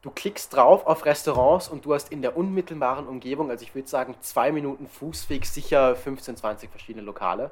du 0.00 0.10
klickst 0.10 0.54
drauf 0.54 0.86
auf 0.86 1.04
Restaurants 1.04 1.68
und 1.68 1.84
du 1.84 1.94
hast 1.94 2.10
in 2.10 2.22
der 2.22 2.36
unmittelbaren 2.36 3.06
Umgebung, 3.06 3.50
also 3.50 3.62
ich 3.62 3.74
würde 3.74 3.88
sagen 3.88 4.16
zwei 4.20 4.52
Minuten 4.52 4.88
Fußweg, 4.88 5.46
sicher 5.46 5.94
15, 5.94 6.36
20 6.36 6.70
verschiedene 6.70 7.04
Lokale, 7.04 7.50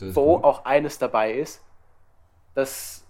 wo 0.00 0.36
gut. 0.36 0.44
auch 0.44 0.64
eines 0.64 0.98
dabei 0.98 1.34
ist, 1.34 1.62
das 2.54 3.03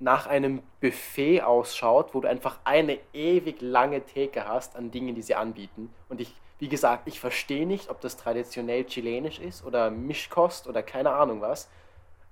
nach 0.00 0.26
einem 0.26 0.62
Buffet 0.80 1.42
ausschaut, 1.42 2.14
wo 2.14 2.20
du 2.20 2.28
einfach 2.28 2.58
eine 2.64 2.98
ewig 3.12 3.60
lange 3.60 4.02
Theke 4.02 4.46
hast 4.46 4.76
an 4.76 4.90
Dingen, 4.90 5.14
die 5.14 5.22
sie 5.22 5.34
anbieten. 5.34 5.92
Und 6.08 6.20
ich, 6.20 6.34
wie 6.58 6.68
gesagt, 6.68 7.08
ich 7.08 7.18
verstehe 7.18 7.66
nicht, 7.66 7.90
ob 7.90 8.00
das 8.00 8.16
traditionell 8.16 8.84
chilenisch 8.84 9.40
ist 9.40 9.64
oder 9.64 9.90
Mischkost 9.90 10.68
oder 10.68 10.82
keine 10.82 11.10
Ahnung 11.10 11.40
was. 11.40 11.68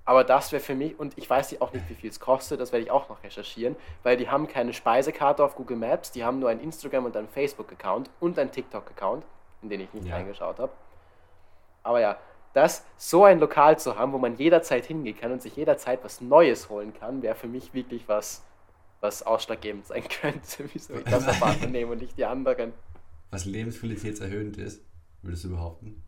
Aber 0.04 0.22
das 0.22 0.52
wäre 0.52 0.62
für 0.62 0.76
mich, 0.76 0.98
und 1.00 1.18
ich 1.18 1.28
weiß 1.28 1.60
auch 1.60 1.72
nicht, 1.72 1.88
wie 1.88 1.94
viel 1.94 2.10
es 2.10 2.20
kostet, 2.20 2.60
das 2.60 2.70
werde 2.70 2.84
ich 2.84 2.92
auch 2.92 3.08
noch 3.08 3.24
recherchieren, 3.24 3.74
weil 4.04 4.16
die 4.16 4.28
haben 4.30 4.46
keine 4.46 4.72
Speisekarte 4.72 5.42
auf 5.42 5.56
Google 5.56 5.76
Maps, 5.76 6.12
die 6.12 6.24
haben 6.24 6.38
nur 6.38 6.48
ein 6.48 6.60
Instagram 6.60 7.06
und 7.06 7.16
einen 7.16 7.26
Facebook-Account 7.26 8.08
und 8.20 8.38
einen 8.38 8.52
TikTok-Account, 8.52 9.24
in 9.62 9.68
den 9.68 9.80
ich 9.80 9.92
nicht 9.92 10.06
ja. 10.06 10.14
reingeschaut 10.14 10.60
habe. 10.60 10.70
Aber 11.82 12.00
ja, 12.00 12.18
das 12.56 12.86
so 12.96 13.24
ein 13.24 13.38
Lokal 13.38 13.78
zu 13.78 13.98
haben, 13.98 14.12
wo 14.12 14.18
man 14.18 14.36
jederzeit 14.36 14.86
hingehen 14.86 15.16
kann 15.16 15.30
und 15.30 15.42
sich 15.42 15.54
jederzeit 15.56 16.02
was 16.02 16.22
Neues 16.22 16.70
holen 16.70 16.94
kann, 16.94 17.20
wäre 17.20 17.34
für 17.34 17.48
mich 17.48 17.74
wirklich 17.74 18.08
was, 18.08 18.42
was 19.00 19.24
ausschlaggebend 19.24 19.86
sein 19.86 20.04
könnte, 20.08 20.68
wieso 20.72 20.94
ich 20.94 21.04
das 21.04 21.28
Apartment 21.28 21.72
nehme 21.72 21.92
und 21.92 22.00
nicht 22.00 22.16
die 22.16 22.24
anderen. 22.24 22.72
Was 23.30 23.44
lebensqualitätserhöhend 23.44 24.56
ist, 24.56 24.82
würdest 25.20 25.44
du 25.44 25.50
behaupten? 25.50 26.02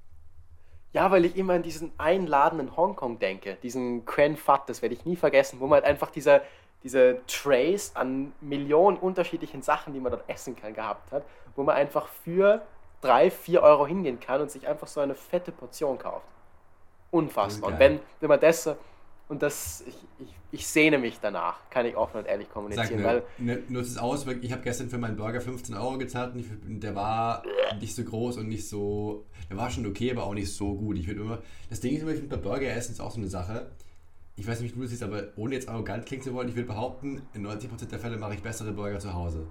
Ja, 0.95 1.11
weil 1.11 1.27
ich 1.27 1.37
immer 1.37 1.53
an 1.53 1.63
diesen 1.63 1.93
einladenden 1.99 2.75
Hongkong 2.75 3.19
denke, 3.19 3.59
diesen 3.63 4.07
Quen 4.07 4.39
Fat, 4.39 4.71
das 4.71 4.81
werde 4.81 4.95
ich 4.95 5.05
nie 5.05 5.17
vergessen, 5.17 5.61
wo 5.61 5.67
man 5.67 5.77
halt 5.77 5.85
einfach 5.85 6.11
diese, 6.11 6.41
diese 6.83 7.21
Trays 7.27 7.95
an 7.95 8.33
Millionen 8.41 8.97
unterschiedlichen 8.97 9.61
Sachen, 9.61 9.93
die 9.93 10.01
man 10.01 10.13
dort 10.13 10.27
essen 10.31 10.57
kann, 10.57 10.73
gehabt 10.73 11.13
hat, 11.13 11.25
wo 11.57 11.63
man 11.63 11.77
einfach 11.77 12.09
für 12.09 12.63
drei, 13.03 13.31
vier 13.31 13.63
Euro 13.63 13.87
hingehen 13.87 14.19
kann 14.19 14.41
und 14.41 14.51
sich 14.51 14.67
einfach 14.67 14.87
so 14.87 15.01
eine 15.01 15.15
fette 15.15 15.53
Portion 15.53 15.99
kauft. 15.99 16.27
Unfassbar. 17.11 17.73
Und 17.73 17.79
wenn, 17.79 18.01
wenn 18.21 18.29
man 18.29 18.41
das, 18.41 18.69
und 19.29 19.43
das, 19.43 19.85
ich, 19.87 19.97
ich, 20.19 20.35
ich 20.51 20.67
sehne 20.67 20.99
mich 20.99 21.19
danach, 21.21 21.69
kann 21.71 21.87
ich 21.87 21.97
offen 21.97 22.19
und 22.19 22.27
ehrlich 22.27 22.51
kommunizieren. 22.51 22.89
Sag, 22.89 22.97
ne, 22.99 23.05
weil, 23.05 23.63
ne, 23.69 23.79
es 23.79 23.99
aus, 23.99 24.27
ich 24.41 24.53
habe 24.53 24.63
gestern 24.63 24.89
für 24.89 24.99
meinen 24.99 25.17
Burger 25.17 25.41
15 25.41 25.75
Euro 25.75 25.99
gezahlt 25.99 26.35
und 26.35 26.81
der 26.81 26.95
war 26.95 27.43
nicht 27.81 27.95
so 27.95 28.05
groß 28.05 28.39
und 28.39 28.49
nicht 28.49 28.69
so, 28.69 29.27
der 29.51 29.57
war 29.57 29.71
schon 29.71 29.87
okay, 29.87 30.11
aber 30.11 30.25
auch 30.25 30.35
nicht 30.35 30.53
so 30.53 30.75
gut. 30.75 30.99
Ich 30.99 31.07
würde 31.07 31.21
immer, 31.21 31.39
das 31.69 31.81
Ding 31.81 31.95
ist 31.95 32.03
immer, 32.03 32.13
ich 32.13 32.19
finde 32.19 32.37
bei 32.37 32.43
Burger 32.43 32.69
essen 32.69 32.93
ist 32.93 33.01
auch 33.01 33.11
so 33.11 33.19
eine 33.19 33.29
Sache. 33.29 33.71
Ich 34.37 34.47
weiß 34.47 34.61
nicht, 34.61 34.75
wie 34.75 34.77
du 34.77 34.83
das 34.83 34.91
siehst, 34.91 35.03
aber 35.03 35.25
ohne 35.37 35.55
jetzt 35.55 35.69
arrogant 35.69 36.07
klingen 36.07 36.23
zu 36.23 36.33
wollen, 36.33 36.49
ich 36.49 36.55
würde 36.55 36.69
behaupten, 36.69 37.23
in 37.35 37.47
90% 37.47 37.87
der 37.91 37.99
Fälle 37.99 38.17
mache 38.19 38.35
ich 38.35 38.43
bessere 38.43 38.73
Burger 38.73 39.01
zu 39.01 39.13
Hause. 39.13 39.49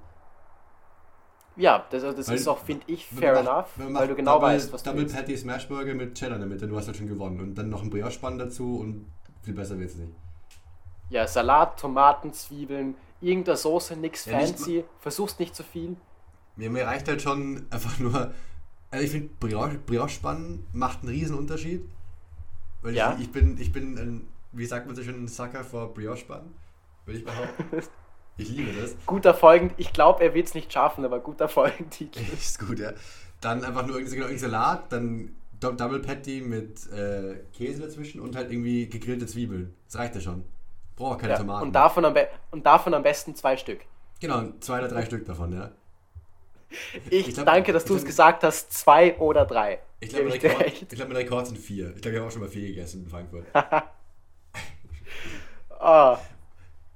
Ja, 1.58 1.86
das, 1.90 2.04
das 2.04 2.30
ist 2.30 2.48
auch, 2.48 2.60
finde 2.60 2.84
ich, 2.88 3.08
fair 3.08 3.34
macht, 3.44 3.76
enough, 3.78 3.96
weil 3.96 4.08
du 4.08 4.16
genau 4.16 4.36
Double, 4.36 4.50
weißt, 4.50 4.72
was 4.72 4.84
Double 4.84 5.04
du 5.04 5.08
Double 5.08 5.22
Patty 5.22 5.38
Smashburger 5.38 5.96
mit 5.96 6.14
Cheddar 6.14 6.36
in 6.36 6.42
der 6.42 6.50
Mitte, 6.50 6.68
du 6.68 6.78
hast 6.78 6.86
halt 6.86 6.98
schon 6.98 7.08
gewonnen. 7.08 7.40
Und 7.40 7.56
dann 7.56 7.70
noch 7.70 7.82
ein 7.82 7.90
Brioche-Spann 7.90 8.38
dazu 8.38 8.80
und 8.80 9.08
viel 9.42 9.56
besser 9.56 9.80
wird's 9.80 9.96
nicht. 9.96 10.14
Ja, 11.10 11.26
Salat, 11.26 11.80
Tomaten, 11.80 12.32
Zwiebeln, 12.32 12.96
irgendeine 13.22 13.58
Soße, 13.58 13.96
nix 13.96 14.26
ja, 14.26 14.40
fancy, 14.40 14.72
nicht, 14.72 14.86
versuchst 15.00 15.40
nicht 15.40 15.56
zu 15.56 15.64
viel. 15.64 15.96
Mir, 16.56 16.70
mir 16.70 16.86
reicht 16.86 17.08
halt 17.08 17.22
schon 17.22 17.66
einfach 17.72 17.98
nur, 17.98 18.34
also 18.92 19.06
ich 19.06 19.12
finde 19.12 19.30
Brioche, 19.40 19.80
Brioche-Spann 19.80 20.64
macht 20.74 21.00
einen 21.00 21.10
riesen 21.10 21.38
Unterschied. 21.38 21.84
Weil 22.84 22.94
ja. 22.94 23.16
ich, 23.16 23.24
ich 23.24 23.32
bin, 23.32 23.58
ich 23.60 23.72
bin 23.72 23.98
ein, 23.98 24.28
wie 24.52 24.66
sagt 24.66 24.86
man 24.86 24.96
so 24.96 25.02
schön, 25.02 25.24
ein 25.24 25.28
Sucker 25.28 25.64
vor 25.64 25.94
Brioche-Spann, 25.94 26.54
würde 27.06 27.20
ich 27.20 27.26
behaupten. 27.26 27.82
Ich 28.38 28.50
liebe 28.50 28.72
das. 28.80 28.96
Guter 29.06 29.34
Folgen, 29.34 29.74
ich 29.78 29.94
glaube, 29.94 30.24
er 30.24 30.34
wird 30.34 30.48
es 30.48 30.54
nicht 30.54 30.72
schaffen, 30.72 31.04
aber 31.04 31.20
guter 31.20 31.50
Folgentitel. 31.50 32.20
Ist 32.34 32.60
gut, 32.60 32.80
ja. 32.80 32.94
Dann 33.42 33.64
einfach 33.64 33.86
nur 33.86 33.98
irgendwie 33.98 34.18
genau, 34.18 34.38
Salat, 34.38 34.92
dann 34.92 35.36
Double 35.60 36.00
Patty 36.00 36.42
mit 36.42 36.92
äh, 36.92 37.38
Käse 37.54 37.82
dazwischen 37.82 38.22
und 38.22 38.36
halt 38.36 38.52
irgendwie 38.52 38.88
gegrillte 38.88 39.26
Zwiebeln. 39.26 39.74
Das 39.88 39.98
reicht 39.98 40.16
ja 40.16 40.22
schon. 40.22 40.44
Braucht 40.96 41.20
keine 41.20 41.34
ja, 41.34 41.40
Tomaten. 41.40 41.66
Und 41.66 41.74
davon, 41.74 42.06
am 42.06 42.16
und 42.52 42.66
davon 42.66 42.94
am 42.94 43.04
besten 43.04 43.36
zwei 43.36 43.58
Stück. 43.58 43.82
Genau, 44.20 44.44
zwei 44.60 44.80
oder 44.80 44.88
drei 44.88 45.06
Stück 45.06 45.26
davon, 45.26 45.54
ja. 45.54 45.72
Ich, 47.10 47.28
ich 47.28 47.34
glaub, 47.34 47.46
danke, 47.46 47.72
dass 47.72 47.86
du 47.86 47.96
es 47.96 48.04
gesagt 48.04 48.44
hast, 48.44 48.74
zwei 48.74 49.18
oder 49.18 49.46
drei. 49.46 49.80
Ich 50.00 50.10
glaube, 50.10 50.26
mein, 50.26 50.40
Rekord, 50.40 50.90
glaub, 50.90 51.08
mein 51.08 51.18
Rekord 51.18 51.48
sind 51.48 51.58
vier. 51.58 51.94
Ich 51.96 52.02
glaube, 52.02 52.14
wir 52.14 52.22
haben 52.22 52.28
auch 52.28 52.32
schon 52.32 52.42
mal 52.42 52.50
vier 52.50 52.68
gegessen 52.68 53.04
in 53.04 53.10
Frankfurt. 53.10 53.46
oh, 55.80 56.18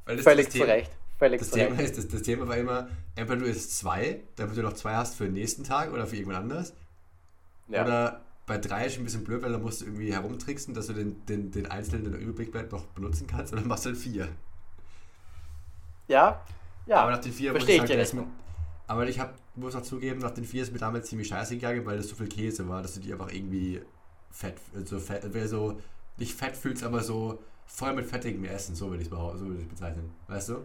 völlig 0.05 0.51
zu 0.51 0.63
Recht. 0.63 0.91
Völlig 1.21 1.39
das 1.39 1.51
Thema, 1.51 1.79
ist, 1.79 1.99
das, 1.99 2.07
das, 2.07 2.23
Thema 2.23 2.47
war 2.47 2.57
immer, 2.57 2.89
entweder 3.13 3.41
du 3.41 3.45
isst 3.45 3.77
zwei, 3.77 4.21
damit 4.37 4.57
du 4.57 4.63
noch 4.63 4.73
zwei 4.73 4.95
hast 4.95 5.13
für 5.13 5.25
den 5.25 5.33
nächsten 5.33 5.63
Tag 5.63 5.93
oder 5.93 6.07
für 6.07 6.15
irgendwann 6.15 6.41
anders. 6.41 6.73
Ja. 7.67 7.83
Oder 7.83 8.21
bei 8.47 8.57
drei 8.57 8.87
ist 8.87 8.97
ein 8.97 9.03
bisschen 9.03 9.23
blöd, 9.23 9.43
weil 9.43 9.51
da 9.51 9.59
musst 9.59 9.81
du 9.81 9.85
irgendwie 9.85 10.11
herumtricksen, 10.11 10.73
dass 10.73 10.87
du 10.87 10.93
den, 10.93 11.23
den, 11.27 11.51
den 11.51 11.67
einzelnen, 11.67 12.33
bleibt, 12.33 12.71
noch 12.71 12.87
benutzen 12.87 13.27
kannst. 13.27 13.53
Und 13.53 13.59
dann 13.59 13.67
machst 13.67 13.85
du 13.85 13.89
halt 13.89 13.99
vier. 13.99 14.29
Ja, 16.07 16.43
ja. 16.87 17.01
Aber 17.01 17.11
nach 17.11 17.19
den 17.21 17.33
vier 17.33 17.51
Verstehe 17.51 17.75
ich 17.75 17.83
dir 17.83 17.97
mit, 17.97 18.25
Aber 18.87 19.07
ich 19.07 19.19
hab, 19.19 19.35
muss 19.53 19.75
auch 19.75 19.83
zugeben, 19.83 20.21
nach 20.21 20.31
den 20.31 20.43
vier 20.43 20.63
ist 20.63 20.73
mir 20.73 20.79
damals 20.79 21.07
ziemlich 21.07 21.27
scheiße 21.27 21.53
gegangen, 21.53 21.85
weil 21.85 21.97
das 21.97 22.07
so 22.07 22.15
viel 22.15 22.29
Käse 22.29 22.67
war, 22.67 22.81
dass 22.81 22.95
du 22.95 22.99
die 22.99 23.13
einfach 23.13 23.31
irgendwie 23.31 23.79
fett, 24.31 24.55
so 24.85 24.97
fett, 24.97 25.23
so, 25.47 25.79
nicht 26.17 26.33
fett 26.33 26.57
fühlst, 26.57 26.83
aber 26.83 27.03
so 27.03 27.43
voll 27.67 27.93
mit 27.93 28.07
fettigem 28.07 28.43
Essen, 28.45 28.73
so 28.73 28.89
würde 28.89 29.03
ich 29.03 29.07
es 29.07 29.11
so 29.11 29.47
würd 29.47 29.69
bezeichnen. 29.69 30.09
Weißt 30.27 30.49
du? 30.49 30.63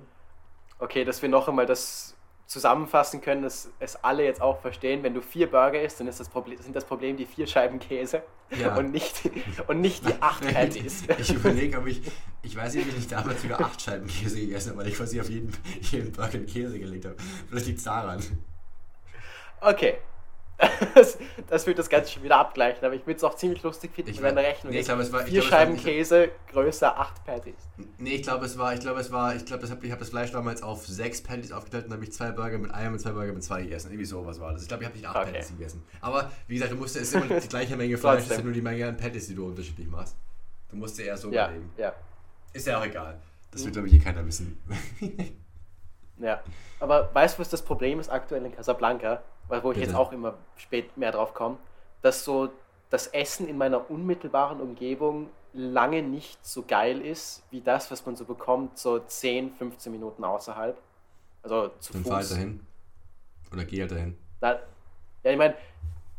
Okay, 0.79 1.05
dass 1.05 1.23
wir 1.23 1.29
noch 1.29 1.49
einmal 1.49 1.67
das 1.67 2.17
zusammenfassen 2.47 3.21
können, 3.21 3.43
dass 3.43 3.71
es 3.81 3.97
alle 4.05 4.25
jetzt 4.25 4.41
auch 4.41 4.61
verstehen, 4.61 5.03
wenn 5.03 5.15
du 5.15 5.21
vier 5.21 5.51
Burger 5.51 5.83
isst, 5.83 5.99
dann 5.99 6.07
ist 6.07 6.21
das 6.21 6.29
Problem, 6.29 6.59
sind 6.63 6.77
das 6.77 6.85
Problem 6.85 7.17
die 7.17 7.27
vier 7.27 7.47
Scheiben 7.47 7.81
Käse 7.81 8.23
ja. 8.57 8.77
und, 8.77 8.93
nicht, 8.93 9.29
und 9.67 9.81
nicht 9.81 10.09
die 10.09 10.15
acht 10.21 10.47
Patties. 10.47 11.05
Ich 11.19 11.35
überlege, 11.35 11.79
ob 11.79 11.87
ich, 11.89 12.03
ich 12.43 12.55
weiß 12.55 12.75
nicht, 12.75 12.89
ob 12.89 12.97
ich 12.97 13.09
damals 13.09 13.43
sogar 13.43 13.61
acht 13.61 13.83
Scheiben 13.83 14.07
Käse 14.07 14.39
gegessen 14.39 14.71
habe, 14.71 14.81
weil 14.81 14.89
ich 14.89 14.97
quasi 14.97 15.21
auf 15.21 15.29
jeden, 15.29 15.53
jeden 15.81 16.13
Burger 16.13 16.39
Käse 16.39 16.79
gelegt 16.79 17.07
habe. 17.07 17.17
Vielleicht 17.49 17.67
liegt 17.67 17.79
es 17.79 17.85
daran. 17.85 18.23
Okay, 19.61 19.99
das, 20.95 21.19
das 21.49 21.67
wird 21.67 21.79
das 21.79 21.89
Ganze 21.91 22.13
schon 22.13 22.23
wieder 22.23 22.39
abgleichen, 22.39 22.85
aber 22.85 22.95
ich 22.95 23.07
würde 23.07 23.19
es 23.19 23.25
auch 23.25 23.35
ziemlich 23.35 23.63
lustig 23.63 23.93
finden, 23.95 24.11
ich 24.11 24.23
wenn 24.23 24.37
eine 24.37 24.47
Rechnung 24.47 24.73
nee, 24.73 24.81
ich 24.81 24.87
glaub, 24.87 24.99
es 25.01 25.13
war, 25.13 25.23
Vier 25.23 25.41
glaub, 25.41 25.51
Scheiben 25.51 25.77
war, 25.77 25.83
Käse, 25.83 26.31
größer 26.51 26.99
acht 26.99 27.25
Patties. 27.27 27.55
Nee, 27.99 28.15
ich 28.15 28.23
glaube, 28.23 28.47
es 28.47 28.57
war, 28.57 28.73
ich 28.73 28.81
glaube, 28.81 29.01
es 29.01 29.13
war, 29.13 29.35
ich 29.35 29.45
glaube, 29.45 29.67
ich 29.67 29.91
habe 29.91 29.99
das 29.99 30.09
Fleisch 30.09 30.33
damals 30.33 30.63
auf 30.63 30.87
sechs 30.87 31.23
Patties 31.23 31.53
aufgeteilt 31.53 31.85
und 31.85 31.91
dann 31.91 31.99
habe 31.99 32.05
ich 32.05 32.13
zwei 32.13 32.31
Burger 32.31 32.59
mit 32.59 32.71
einem 32.71 32.95
und 32.95 32.99
zwei 32.99 33.11
Burger 33.11 33.33
mit 33.33 33.45
zwei 33.45 33.63
gegessen. 33.63 33.91
Irgendwie 33.91 34.07
sowas 34.07 34.41
war 34.41 34.53
das. 34.53 34.63
Ich 34.63 34.69
glaube, 34.69 34.83
ich 34.83 34.89
habe 34.89 34.97
nicht 34.97 35.07
acht 35.07 35.17
okay. 35.17 35.33
Patties 35.33 35.49
gegessen. 35.49 35.83
Aber 36.01 36.31
wie 36.49 36.55
gesagt, 36.55 36.73
du 36.73 36.77
musst, 36.77 36.97
es 36.97 37.03
ist 37.03 37.15
immer 37.15 37.39
die 37.39 37.49
gleiche 37.49 37.77
Menge 37.77 37.99
Fleisch, 37.99 38.25
es 38.25 38.31
ist 38.31 38.45
nur 38.45 38.53
die 38.53 38.63
Menge 38.63 38.89
an 38.89 38.97
Patties, 38.97 39.27
die 39.27 39.35
du 39.35 39.47
unterschiedlich 39.47 39.89
machst. 39.89 40.17
Du 40.71 40.77
musst 40.77 40.99
dir 40.99 41.05
eher 41.05 41.17
so 41.19 41.31
ja, 41.31 41.47
überlegen. 41.47 41.71
Ja. 41.77 41.93
Ist 42.53 42.67
ja 42.67 42.79
auch 42.79 42.85
egal. 42.85 43.21
Das 43.51 43.63
wird, 43.63 43.75
glaube 43.75 43.89
ich, 43.89 43.95
hier 43.95 44.03
keiner 44.03 44.27
wissen. 44.27 44.59
ja. 46.19 46.41
Aber 46.81 47.15
weißt 47.15 47.37
du, 47.37 47.41
was 47.41 47.51
das 47.51 47.63
Problem 47.63 48.01
ist 48.01 48.09
aktuell 48.09 48.45
in 48.45 48.53
Casablanca? 48.55 49.23
Wo 49.49 49.55
ich 49.55 49.63
Bitte. 49.63 49.81
jetzt 49.81 49.95
auch 49.95 50.13
immer 50.13 50.35
spät 50.57 50.97
mehr 50.97 51.13
drauf 51.13 51.35
komme, 51.35 51.57
dass 52.03 52.25
so 52.25 52.51
das 52.91 53.09
Essen 53.09 53.49
in 53.49 53.59
meiner 53.59 53.91
unmittelbaren 53.91 54.61
Umgebung 54.61 55.29
lange 55.53 56.03
nicht 56.03 56.45
so 56.47 56.65
geil 56.67 57.01
ist, 57.01 57.43
wie 57.51 57.61
das, 57.61 57.91
was 57.91 58.05
man 58.05 58.17
so 58.17 58.25
bekommt, 58.25 58.79
so 58.79 58.99
10, 58.99 59.55
15 59.55 59.91
Minuten 59.91 60.23
außerhalb. 60.25 60.77
Also 61.43 61.71
zu 61.81 61.93
Dann 61.93 62.03
Fuß. 62.03 62.11
fahr 62.11 62.21
halt 62.21 62.31
dahin. 62.31 62.67
Oder 63.53 63.65
geh 63.65 63.81
halt 63.81 63.91
dahin. 63.93 64.19
Da, 64.41 64.61
ja, 65.25 65.31
ich 65.31 65.39
meine, 65.39 65.55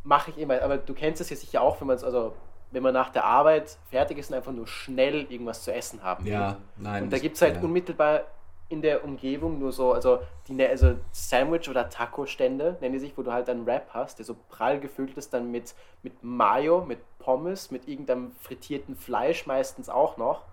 mache 0.04 0.32
ich 0.32 0.38
immer, 0.38 0.62
aber 0.62 0.78
du 0.78 0.94
kennst 0.94 1.22
es 1.22 1.30
ja 1.30 1.36
sicher 1.36 1.62
auch, 1.62 1.80
wenn 1.80 1.88
man 1.88 2.04
also 2.04 2.34
wenn 2.72 2.84
man 2.84 2.94
nach 2.94 3.10
der 3.10 3.24
Arbeit 3.24 3.78
fertig 3.90 4.18
ist 4.18 4.30
und 4.30 4.36
einfach 4.36 4.52
nur 4.52 4.68
schnell 4.68 5.32
irgendwas 5.32 5.64
zu 5.64 5.74
essen 5.74 6.04
haben 6.04 6.26
will. 6.26 6.34
Ja, 6.34 6.58
nein. 6.76 7.04
Und 7.04 7.14
da 7.14 7.18
gibt 7.18 7.36
es 7.36 7.42
halt 7.42 7.56
ja. 7.56 7.62
unmittelbar 7.62 8.24
in 8.70 8.82
der 8.82 9.04
Umgebung 9.04 9.60
nur 9.60 9.72
so, 9.72 9.94
also 9.94 10.20
die 10.48 10.54
ne, 10.54 10.68
also 10.68 10.96
Sandwich- 11.12 11.70
oder 11.70 11.90
Taco-Stände, 11.90 12.78
nennen 12.82 12.94
die 12.94 13.00
sich, 13.00 13.18
wo 13.18 13.24
du 13.24 13.32
halt 13.32 13.50
einen 13.50 13.66
Wrap 13.66 13.90
hast, 13.94 14.20
der 14.20 14.26
so 14.26 14.36
prall 14.50 14.80
gefüllt 14.80 15.18
ist, 15.18 15.34
dann 15.34 15.52
mit, 15.52 15.74
mit 16.04 16.24
Mayo, 16.24 16.84
mit 16.84 17.00
Pommes, 17.20 17.72
mit 17.72 17.88
irgendeinem 17.88 18.32
frittierten 18.42 18.96
Fleisch 18.96 19.46
meistens 19.46 19.90
auch 19.90 20.18
noch. 20.18 20.44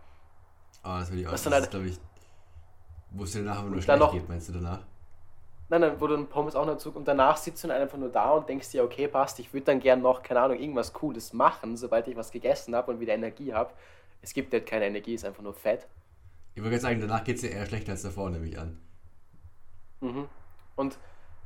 Ah, 0.83 0.97
oh, 0.97 1.01
das 1.01 1.11
will 1.11 1.21
ich 1.21 1.27
auch. 1.27 1.33
Das, 1.33 1.43
das 1.43 1.53
halt, 1.53 1.71
glaube 1.71 1.87
ich, 1.87 1.99
wo 3.11 3.25
es 3.25 3.33
dir 3.33 3.43
danach 3.45 3.61
aber 3.61 3.71
nur 3.71 3.83
schlecht 3.83 3.99
noch, 3.99 4.13
geht, 4.13 4.29
meinst 4.29 4.49
du 4.49 4.53
danach? 4.53 4.81
Nein, 5.71 5.81
nein, 5.81 5.95
wo 5.99 6.07
du 6.07 6.15
einen 6.15 6.29
Pommes 6.29 6.55
auch 6.55 6.67
noch 6.67 6.77
zurück 6.77 6.97
und 6.97 7.09
danach 7.09 7.37
sitzt 7.37 7.65
du 7.65 7.69
dann 7.69 7.81
einfach 7.81 7.97
nur 7.99 8.11
da 8.11 8.33
und 8.33 8.49
denkst 8.49 8.71
dir, 8.71 8.85
okay, 8.85 9.09
passt, 9.09 9.39
ich 9.39 9.53
würde 9.53 9.65
dann 9.65 9.81
gern 9.81 10.03
noch, 10.03 10.23
keine 10.23 10.41
Ahnung, 10.41 10.59
irgendwas 10.59 10.93
Cooles 10.93 11.33
machen, 11.33 11.77
sobald 11.77 12.07
ich 12.07 12.17
was 12.17 12.31
gegessen 12.31 12.77
habe 12.77 12.93
und 12.93 13.01
wieder 13.01 13.15
Energie 13.15 13.55
habe. 13.55 13.73
Es 14.21 14.35
gibt 14.35 14.53
halt 14.53 14.67
keine 14.67 14.87
Energie, 14.87 15.15
ist 15.15 15.25
einfach 15.25 15.43
nur 15.43 15.55
Fett. 15.55 15.87
Ich 16.55 16.63
wollte 16.63 16.79
sagen, 16.79 17.01
danach 17.01 17.25
geht 17.25 17.37
es 17.37 17.43
dir 17.43 17.51
eher 17.51 17.67
schlechter 17.67 17.93
als 17.93 18.03
davor, 18.03 18.31
nehme 18.31 18.47
ich 18.47 18.59
an. 18.59 18.79
Mhm. 20.01 20.29
Und 20.77 20.99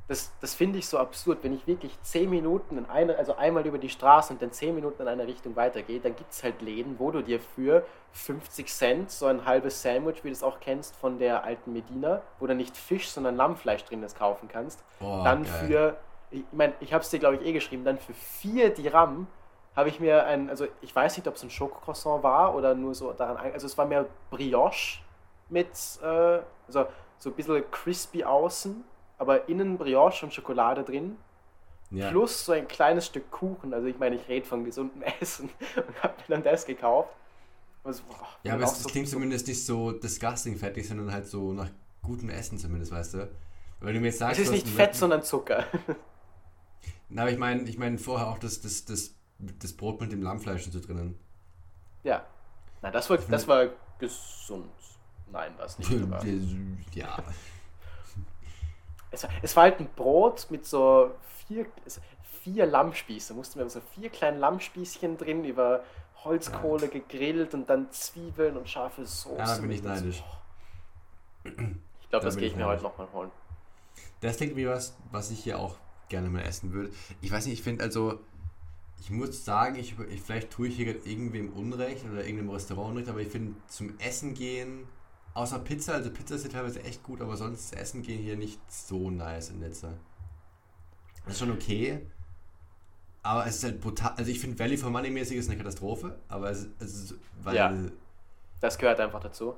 das, 0.08 0.32
das 0.40 0.54
finde 0.54 0.78
ich 0.78 0.86
so 0.86 0.98
absurd, 0.98 1.38
wenn 1.42 1.52
ich 1.52 1.66
wirklich 1.66 2.00
10 2.00 2.30
Minuten 2.30 2.78
in 2.78 2.86
eine, 2.86 3.16
also 3.18 3.36
einmal 3.36 3.66
über 3.66 3.78
die 3.78 3.90
Straße 3.90 4.32
und 4.32 4.40
dann 4.40 4.52
10 4.52 4.74
Minuten 4.74 5.02
in 5.02 5.08
eine 5.08 5.26
Richtung 5.26 5.54
weitergehe, 5.54 6.00
dann 6.00 6.16
gibt 6.16 6.32
es 6.32 6.42
halt 6.42 6.62
Läden, 6.62 6.98
wo 6.98 7.10
du 7.10 7.22
dir 7.22 7.40
für 7.40 7.86
50 8.12 8.68
Cent 8.68 9.10
so 9.10 9.26
ein 9.26 9.44
halbes 9.44 9.82
Sandwich, 9.82 10.24
wie 10.24 10.28
du 10.28 10.32
es 10.32 10.42
auch 10.42 10.60
kennst, 10.60 10.96
von 10.96 11.18
der 11.18 11.44
alten 11.44 11.74
Medina, 11.74 12.22
wo 12.38 12.46
du 12.46 12.54
nicht 12.54 12.76
Fisch, 12.76 13.10
sondern 13.10 13.36
Lammfleisch 13.36 13.84
drin 13.84 14.02
ist, 14.02 14.18
kaufen 14.18 14.48
kannst. 14.48 14.82
Oh, 15.00 15.20
dann 15.24 15.44
geil. 15.44 15.52
für, 15.52 15.96
ich 16.30 16.44
meine, 16.52 16.72
ich 16.80 16.94
habe 16.94 17.04
es 17.04 17.10
dir 17.10 17.18
glaube 17.18 17.36
ich 17.36 17.42
eh 17.46 17.52
geschrieben, 17.52 17.84
dann 17.84 17.98
für 17.98 18.14
4 18.14 18.70
Dirham 18.70 19.26
habe 19.78 19.90
ich 19.90 20.00
mir 20.00 20.26
ein, 20.26 20.50
also 20.50 20.66
ich 20.80 20.94
weiß 20.94 21.16
nicht, 21.16 21.28
ob 21.28 21.36
es 21.36 21.42
ein 21.44 21.50
Schokocroissant 21.50 22.24
war 22.24 22.56
oder 22.56 22.74
nur 22.74 22.96
so 22.96 23.12
daran, 23.12 23.36
also 23.52 23.64
es 23.64 23.78
war 23.78 23.86
mehr 23.86 24.06
Brioche 24.28 24.98
mit 25.50 25.68
äh, 26.02 26.40
also 26.66 26.86
so 27.18 27.30
ein 27.30 27.36
bisschen 27.36 27.62
crispy 27.70 28.24
außen, 28.24 28.82
aber 29.18 29.48
innen 29.48 29.78
Brioche 29.78 30.26
und 30.26 30.34
Schokolade 30.34 30.82
drin. 30.82 31.16
Ja. 31.92 32.10
Plus 32.10 32.44
so 32.44 32.52
ein 32.52 32.66
kleines 32.66 33.06
Stück 33.06 33.30
Kuchen. 33.30 33.72
Also 33.72 33.86
ich 33.86 34.00
meine, 34.00 34.16
ich 34.16 34.26
rede 34.28 34.44
von 34.44 34.64
gesundem 34.64 35.00
Essen 35.20 35.48
und 35.76 36.02
habe 36.02 36.14
mir 36.16 36.34
dann 36.34 36.42
das 36.42 36.66
gekauft. 36.66 37.14
Also, 37.84 38.02
boah, 38.08 38.26
ja, 38.42 38.54
aber 38.54 38.64
es, 38.64 38.82
so 38.82 38.88
klingt 38.88 39.08
zumindest 39.08 39.46
nicht 39.46 39.64
so 39.64 39.92
disgusting 39.92 40.56
fettig, 40.56 40.88
sondern 40.88 41.12
halt 41.12 41.28
so 41.28 41.52
nach 41.52 41.70
gutem 42.02 42.30
Essen 42.30 42.58
zumindest, 42.58 42.90
weißt 42.90 43.14
du? 43.14 43.30
Wenn 43.78 43.94
du 43.94 44.00
mir 44.00 44.08
jetzt 44.08 44.18
sagst, 44.18 44.40
es 44.40 44.46
ist 44.46 44.52
nicht 44.52 44.68
Fett, 44.68 44.96
sondern 44.96 45.22
Zucker. 45.22 45.64
Na, 47.08 47.22
aber 47.22 47.30
ich 47.30 47.38
meine 47.38 47.62
ich 47.62 47.78
mein 47.78 47.96
vorher 47.96 48.26
auch 48.26 48.38
das, 48.38 48.60
das, 48.60 48.84
das, 48.84 49.14
das 49.38 49.72
Brot 49.72 50.00
mit 50.00 50.12
dem 50.12 50.22
Lammfleisch 50.22 50.66
und 50.66 50.72
so 50.72 50.80
drinnen. 50.80 51.18
Ja. 52.02 52.24
Na, 52.82 52.90
das 52.90 53.08
war, 53.10 53.18
das 53.18 53.46
war 53.48 53.68
gesund. 53.98 54.70
Nein, 55.30 55.52
war 55.58 55.66
es 55.66 55.78
nicht. 55.78 55.90
ja. 56.94 57.18
Es 59.10 59.22
war, 59.22 59.30
es 59.42 59.56
war 59.56 59.62
halt 59.64 59.80
ein 59.80 59.88
Brot 59.94 60.46
mit 60.50 60.66
so 60.66 61.12
vier, 61.46 61.66
vier 62.42 62.66
Lammspieße. 62.66 63.34
Mussten 63.34 63.58
wir 63.58 63.68
so 63.68 63.80
vier 63.94 64.10
kleine 64.10 64.38
Lammspießchen 64.38 65.16
drin 65.16 65.44
über 65.44 65.82
Holzkohle 66.24 66.86
ja. 66.86 66.92
gegrillt 66.92 67.54
und 67.54 67.68
dann 67.68 67.90
Zwiebeln 67.90 68.56
und 68.56 68.68
scharfe 68.68 69.06
Soße. 69.06 69.38
Ja, 69.38 69.44
da 69.44 69.60
bin 69.60 69.70
ich 69.70 69.82
neidisch. 69.82 70.22
Ich 71.44 71.54
glaube, 71.54 71.76
da 72.10 72.18
das 72.20 72.36
gehe 72.36 72.48
ich 72.48 72.56
mir 72.56 72.66
heute 72.66 72.82
nochmal 72.82 73.08
holen. 73.12 73.30
Das 74.20 74.36
klingt 74.36 74.56
wie 74.56 74.66
was, 74.66 74.96
was 75.10 75.30
ich 75.30 75.40
hier 75.40 75.58
auch 75.58 75.76
gerne 76.08 76.28
mal 76.28 76.42
essen 76.42 76.72
würde. 76.72 76.90
Ich 77.20 77.30
weiß 77.30 77.46
nicht, 77.46 77.54
ich 77.54 77.62
finde 77.62 77.84
also, 77.84 78.20
ich 79.00 79.10
muss 79.10 79.44
sagen, 79.44 79.76
ich, 79.76 79.94
ich 80.10 80.20
vielleicht 80.20 80.50
tue 80.50 80.68
ich 80.68 80.76
hier 80.76 80.86
gerade 80.86 81.08
irgendwem 81.08 81.52
Unrecht 81.52 82.04
oder 82.04 82.24
irgendeinem 82.24 82.50
Restaurant 82.50 82.90
Unrecht, 82.90 83.08
aber 83.08 83.20
ich 83.20 83.28
finde 83.28 83.54
zum 83.68 83.98
Essen 83.98 84.34
gehen, 84.34 84.86
außer 85.34 85.58
Pizza, 85.60 85.94
also 85.94 86.10
Pizza 86.10 86.34
ist 86.34 86.44
ja 86.44 86.50
teilweise 86.50 86.82
echt 86.82 87.02
gut, 87.02 87.20
aber 87.20 87.36
sonst 87.36 87.74
Essen 87.74 88.02
gehen 88.02 88.20
hier 88.20 88.36
nicht 88.36 88.60
so 88.70 89.10
nice 89.10 89.50
in 89.50 89.60
Nizza. 89.60 89.92
Das 91.24 91.34
ist 91.34 91.38
schon 91.40 91.50
okay, 91.50 92.00
aber 93.22 93.46
es 93.46 93.56
ist 93.56 93.64
halt 93.64 93.80
brutal. 93.80 94.14
Also 94.16 94.30
ich 94.30 94.40
finde 94.40 94.58
Valley 94.58 94.76
for 94.76 94.90
Money 94.90 95.10
mäßig 95.10 95.36
ist 95.36 95.48
eine 95.48 95.58
Katastrophe, 95.58 96.18
aber 96.28 96.50
es, 96.50 96.66
es 96.78 96.94
ist, 96.94 97.14
weil. 97.42 97.56
Ja, 97.56 97.74
das 98.60 98.78
gehört 98.78 99.00
einfach 99.00 99.20
dazu. 99.20 99.54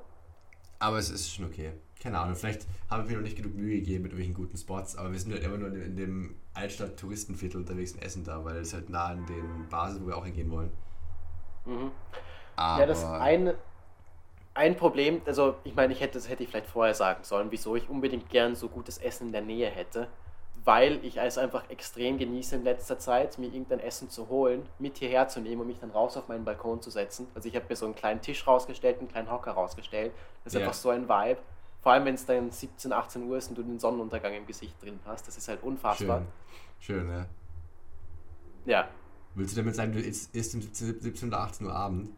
Aber 0.81 0.99
es 0.99 1.11
ist 1.11 1.33
schon 1.33 1.45
okay. 1.45 1.73
Keine 2.03 2.19
Ahnung, 2.19 2.35
vielleicht 2.35 2.67
habe 2.89 3.03
ich 3.03 3.11
mir 3.11 3.17
noch 3.17 3.23
nicht 3.23 3.37
genug 3.37 3.55
Mühe 3.55 3.77
gegeben 3.77 4.05
mit 4.05 4.13
irgendwelchen 4.13 4.35
guten 4.35 4.57
Spots, 4.57 4.97
aber 4.97 5.13
wir 5.13 5.21
sind 5.21 5.33
halt 5.33 5.45
immer 5.45 5.59
nur 5.59 5.69
in 5.69 5.97
dem 5.97 6.35
Altstadt-Touristenviertel 6.55 7.61
unterwegs 7.61 7.93
und 7.93 8.03
essen 8.03 8.25
da, 8.25 8.43
weil 8.45 8.57
es 8.57 8.73
halt 8.73 8.89
nah 8.89 9.09
an 9.09 9.27
den 9.27 9.69
Basen, 9.69 10.03
wo 10.03 10.09
wir 10.09 10.17
auch 10.17 10.25
hingehen 10.25 10.51
wollen. 10.51 10.71
Mhm. 11.67 11.91
Aber 12.57 12.81
ja, 12.81 12.87
das 12.87 13.05
eine, 13.05 13.55
ein 14.55 14.77
Problem, 14.77 15.21
also 15.27 15.57
ich 15.65 15.75
meine, 15.75 15.93
ich 15.93 16.01
hätte, 16.01 16.15
das 16.15 16.29
hätte 16.29 16.43
ich 16.43 16.49
vielleicht 16.49 16.67
vorher 16.67 16.95
sagen 16.95 17.23
sollen, 17.23 17.51
wieso 17.51 17.77
ich 17.77 17.89
unbedingt 17.91 18.31
gern 18.31 18.55
so 18.55 18.69
gutes 18.69 18.97
Essen 18.97 19.27
in 19.27 19.33
der 19.33 19.43
Nähe 19.43 19.69
hätte 19.69 20.09
weil 20.65 21.05
ich 21.05 21.17
es 21.17 21.39
einfach 21.39 21.69
extrem 21.71 22.19
genieße 22.19 22.57
in 22.57 22.65
letzter 22.65 22.99
Zeit, 22.99 23.39
mir 23.39 23.47
irgendein 23.47 23.81
Essen 23.81 24.11
zu 24.11 24.29
holen, 24.29 24.67
mit 24.79 24.99
hierher 24.99 25.29
zu 25.29 25.41
nehmen 25.41 25.63
und 25.63 25.67
mich 25.69 25.79
dann 25.79 25.91
raus 25.91 26.17
auf 26.17 26.29
meinen 26.29 26.45
Balkon 26.45 26.83
zu 26.83 26.91
setzen. 26.91 27.29
Also 27.35 27.49
ich 27.49 27.57
habe 27.57 27.67
mir 27.69 27.77
so 27.77 27.87
einen 27.87 27.95
kleinen 27.95 28.21
Tisch 28.21 28.47
rausgestellt, 28.47 28.99
einen 28.99 29.09
kleinen 29.09 29.31
Hocker 29.31 29.53
rausgestellt. 29.53 30.13
Das 30.45 30.53
ist 30.53 30.59
yeah. 30.59 30.69
einfach 30.69 30.79
so 30.79 30.91
ein 30.91 31.09
Vibe. 31.09 31.41
Vor 31.83 31.93
allem, 31.93 32.05
wenn 32.05 32.15
es 32.15 32.27
dann 32.27 32.51
17, 32.51 32.93
18 32.93 33.29
Uhr 33.29 33.39
ist 33.39 33.49
und 33.49 33.57
du 33.57 33.63
den 33.63 33.79
Sonnenuntergang 33.79 34.35
im 34.35 34.47
Gesicht 34.47 34.75
drin 34.83 35.01
hast. 35.07 35.27
Das 35.27 35.39
ist 35.39 35.49
halt 35.49 35.63
unfassbar. 35.63 36.23
Schön, 36.79 37.09
Schön 37.09 37.11
ja. 37.11 37.27
Ja. 38.67 38.89
Willst 39.35 39.57
du 39.57 39.61
damit 39.63 39.77
sagen, 39.77 39.93
du 39.93 40.01
isst, 40.01 40.35
isst 40.35 40.55
um 40.55 40.61
17 40.61 41.29
oder 41.29 41.41
18 41.41 41.67
Uhr 41.67 41.75
Abend? 41.75 42.11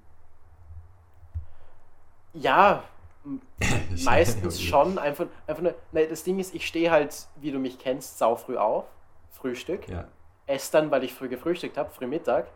Ja, 2.33 2.83
Meistens 4.05 4.61
schon. 4.61 4.99
Einfach, 4.99 5.27
einfach 5.47 5.63
nur, 5.63 5.75
ne, 5.93 6.07
das 6.07 6.25
Ding 6.25 6.39
ist, 6.39 6.55
ich 6.55 6.67
stehe 6.67 6.91
halt, 6.91 7.15
wie 7.37 7.51
du 7.51 7.59
mich 7.59 7.79
kennst, 7.79 8.19
sau 8.19 8.37
früh 8.37 8.57
auf. 8.57 8.85
Frühstück. 9.31 9.89
Ja. 9.89 10.09
Esse 10.47 10.73
dann, 10.73 10.91
weil 10.91 11.05
ich 11.05 11.15
früh 11.15 11.29
gefrühstückt 11.29 11.77
habe, 11.77 11.91
früh 11.91 12.07
Mittag. 12.07 12.49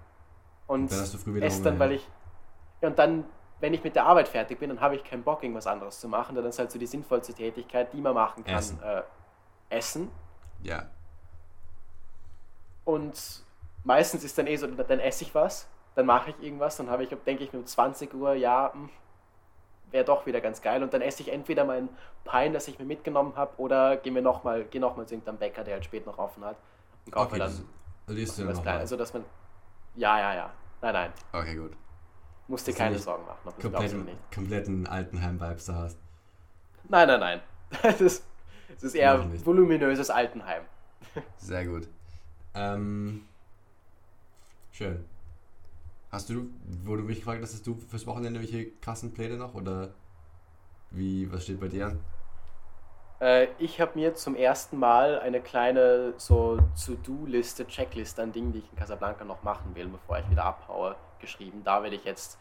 Und, 0.67 0.93
und 0.93 1.27
dann 1.27 1.43
esse 1.43 1.63
dann, 1.63 1.79
weil 1.79 1.93
ich. 1.93 2.09
Ja, 2.81 2.89
und 2.89 2.99
dann, 2.99 3.25
wenn 3.61 3.73
ich 3.73 3.83
mit 3.83 3.95
der 3.97 4.05
Arbeit 4.05 4.29
fertig 4.29 4.59
bin, 4.59 4.69
dann 4.69 4.81
habe 4.81 4.97
ich 4.97 5.05
keinen 5.05 5.23
Bock, 5.23 5.43
irgendwas 5.43 5.67
anderes 5.67 6.01
zu 6.01 6.09
machen. 6.09 6.35
Dann 6.35 6.45
ist 6.45 6.59
halt 6.59 6.71
so 6.71 6.79
die 6.79 6.87
sinnvollste 6.87 7.33
Tätigkeit, 7.33 7.93
die 7.93 8.01
man 8.01 8.15
machen 8.15 8.45
kann. 8.45 8.59
Essen. 8.59 8.83
Äh, 8.83 9.03
essen. 9.71 10.11
Ja. 10.63 10.87
Und 12.85 13.45
meistens 13.85 14.25
ist 14.25 14.37
dann 14.39 14.47
eh 14.47 14.57
so, 14.57 14.67
dann 14.67 15.01
esse 15.01 15.25
ich 15.25 15.35
was, 15.35 15.69
dann 15.95 16.07
mache 16.07 16.31
ich 16.31 16.43
irgendwas, 16.43 16.77
dann 16.77 16.91
habe 16.91 17.05
ich, 17.05 17.11
denke 17.27 17.45
ich, 17.45 17.53
um 17.55 17.65
20 17.65 18.15
Uhr, 18.15 18.35
ja, 18.35 18.73
hm, 18.73 18.91
wäre 19.91 20.05
doch 20.05 20.27
wieder 20.27 20.41
ganz 20.41 20.63
geil. 20.63 20.83
Und 20.83 20.93
dann 20.93 21.03
esse 21.03 21.23
ich 21.23 21.33
entweder 21.33 21.65
mein 21.65 21.89
Pein, 22.25 22.53
das 22.53 22.69
ich 22.69 22.79
mir 22.79 22.85
mitgenommen 22.85 23.35
habe, 23.37 23.53
oder 23.59 23.97
gehe 23.97 24.13
mir 24.13 24.23
noch 24.23 24.45
mal, 24.45 24.65
geh 24.65 24.79
nochmal 24.79 25.07
zu 25.07 25.15
irgendeinem 25.15 25.39
Bäcker, 25.39 25.65
der 25.65 25.75
halt 25.75 25.85
spät 25.85 26.07
noch 26.07 26.19
offen 26.19 26.45
hat. 26.45 26.57
Und 27.05 27.13
kaufe 27.13 27.29
okay, 27.29 27.39
dann 27.39 27.67
liest 28.09 28.39
du 28.39 28.47
was 28.47 28.63
klein. 28.63 28.79
Also, 28.79 28.97
dass 28.97 29.13
man. 29.15 29.25
Ja, 29.95 30.19
ja, 30.19 30.35
ja. 30.35 30.51
Nein, 30.83 30.93
nein. 30.93 31.13
Okay, 31.33 31.57
gut. 31.57 31.73
Musst 32.49 32.67
dir 32.67 32.75
keine 32.75 32.99
Sorgen 32.99 33.25
machen. 33.25 33.39
Das 33.45 33.59
kompletten, 33.59 34.09
kompletten 34.33 34.87
Altenheim-Vibes 34.87 35.67
da 35.67 35.75
hast. 35.75 35.99
Nein, 36.89 37.09
nein, 37.09 37.21
nein. 37.21 37.41
Es 37.83 38.01
ist, 38.01 38.25
das 38.69 38.85
ist 38.85 38.95
eher 38.95 39.25
voluminöses 39.45 40.11
Altenheim. 40.11 40.63
Sehr 41.37 41.67
gut. 41.67 41.89
Ähm, 42.55 43.27
schön. 44.71 45.05
Hast 46.11 46.31
du, 46.31 46.49
wo 46.85 46.97
du 46.97 47.03
mich 47.03 47.19
gefragt 47.19 47.43
hast, 47.43 47.53
hast 47.53 47.67
du 47.67 47.75
fürs 47.75 48.07
Wochenende 48.07 48.41
welche 48.41 48.71
Kassenpläne 48.71 49.37
noch 49.37 49.55
oder 49.55 49.91
wie, 50.91 51.31
was 51.33 51.45
steht 51.45 51.61
bei 51.61 51.69
dir 51.69 51.87
an? 51.87 52.01
Äh, 53.21 53.49
ich 53.59 53.81
habe 53.81 53.93
mir 53.95 54.15
zum 54.15 54.35
ersten 54.35 54.79
Mal 54.79 55.19
eine 55.19 55.41
kleine 55.41 56.15
so 56.17 56.59
To-Do-Liste, 56.85 57.67
Checkliste 57.67 58.23
an 58.23 58.33
Dingen, 58.33 58.53
die 58.53 58.59
ich 58.59 58.71
in 58.71 58.77
Casablanca 58.77 59.25
noch 59.25 59.43
machen 59.43 59.75
will, 59.75 59.89
bevor 59.89 60.19
ich 60.19 60.31
wieder 60.31 60.45
abhaue, 60.45 60.97
geschrieben. 61.19 61.63
Da 61.65 61.83
werde 61.83 61.97
ich 61.97 62.05
jetzt 62.05 62.39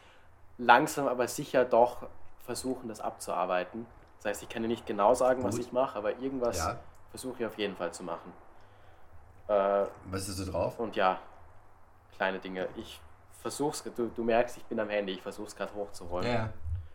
langsam 0.58 1.08
aber 1.08 1.28
sicher 1.28 1.66
doch 1.66 2.08
versuchen, 2.46 2.88
das 2.88 3.00
abzuarbeiten. 3.00 3.86
Das 4.18 4.26
heißt, 4.26 4.44
ich 4.44 4.50
kann 4.50 4.62
dir 4.62 4.68
nicht 4.68 4.86
genau 4.86 5.14
sagen, 5.14 5.42
Gut. 5.42 5.54
was 5.54 5.60
ich 5.60 5.72
mache, 5.72 5.98
aber 5.98 6.20
irgendwas 6.20 6.58
ja. 6.58 6.80
versuche 7.10 7.36
ich 7.40 7.46
auf 7.46 7.58
jeden 7.58 7.76
Fall 7.76 7.94
zu 7.94 8.04
machen. 8.04 8.32
Äh, 9.48 9.86
was 10.06 10.28
ist 10.28 10.38
so 10.38 10.52
drauf? 10.52 10.80
Und 10.80 10.96
ja, 10.96 11.20
kleine 12.16 12.40
Dinge. 12.40 12.68
Ich 12.76 13.00
versuch's, 13.46 13.84
du, 13.84 14.08
du 14.08 14.24
merkst, 14.24 14.58
ich 14.58 14.64
bin 14.66 14.80
am 14.80 14.90
Handy, 14.90 15.14
ich 15.14 15.22
versuch's 15.22 15.56
gerade 15.56 15.72
hochzuholen. 15.76 16.28
Ja. 16.28 16.50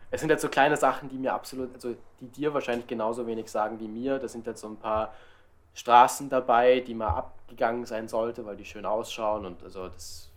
Es 0.09 0.19
sind 0.19 0.29
halt 0.29 0.41
so 0.41 0.49
kleine 0.49 0.75
Sachen, 0.75 1.07
die 1.07 1.17
mir 1.17 1.33
absolut, 1.33 1.73
also 1.73 1.95
die 2.19 2.27
dir 2.27 2.53
wahrscheinlich 2.53 2.87
genauso 2.87 3.25
wenig 3.25 3.49
sagen 3.49 3.79
wie 3.79 3.87
mir. 3.87 4.19
Da 4.19 4.27
sind 4.27 4.45
halt 4.45 4.57
so 4.57 4.67
ein 4.67 4.75
paar 4.75 5.13
Straßen 5.75 6.27
dabei, 6.27 6.81
die 6.81 6.93
mal 6.93 7.07
abgegangen 7.07 7.85
sein 7.85 8.09
sollte, 8.09 8.45
weil 8.45 8.57
die 8.57 8.65
schön 8.65 8.85
ausschauen 8.85 9.45
und 9.45 9.63
also 9.63 9.87
das 9.87 10.29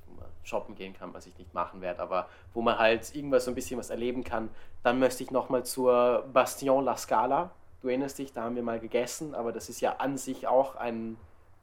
shoppen 0.44 0.76
gehen 0.76 0.94
kann, 0.94 1.12
was 1.12 1.26
ich 1.26 1.36
nicht 1.36 1.52
machen 1.52 1.80
werde, 1.80 2.00
aber 2.00 2.28
wo 2.52 2.62
man 2.62 2.78
halt 2.78 3.12
irgendwas 3.16 3.46
so 3.46 3.50
ein 3.50 3.56
bisschen 3.56 3.80
was 3.80 3.90
erleben 3.90 4.22
kann. 4.22 4.50
Dann 4.84 5.00
möchte 5.00 5.24
ich 5.24 5.32
nochmal 5.32 5.64
zur 5.64 6.28
Bastion 6.32 6.84
La 6.84 6.96
Scala. 6.96 7.50
Du 7.82 7.88
erinnerst 7.88 8.18
dich, 8.18 8.32
da 8.32 8.44
haben 8.44 8.54
wir 8.54 8.62
mal 8.62 8.78
gegessen, 8.78 9.34
aber 9.34 9.50
das 9.50 9.68
ist 9.68 9.80
ja 9.80 9.96
an 9.96 10.16
sich 10.16 10.46
auch 10.46 10.76
ein, 10.76 11.16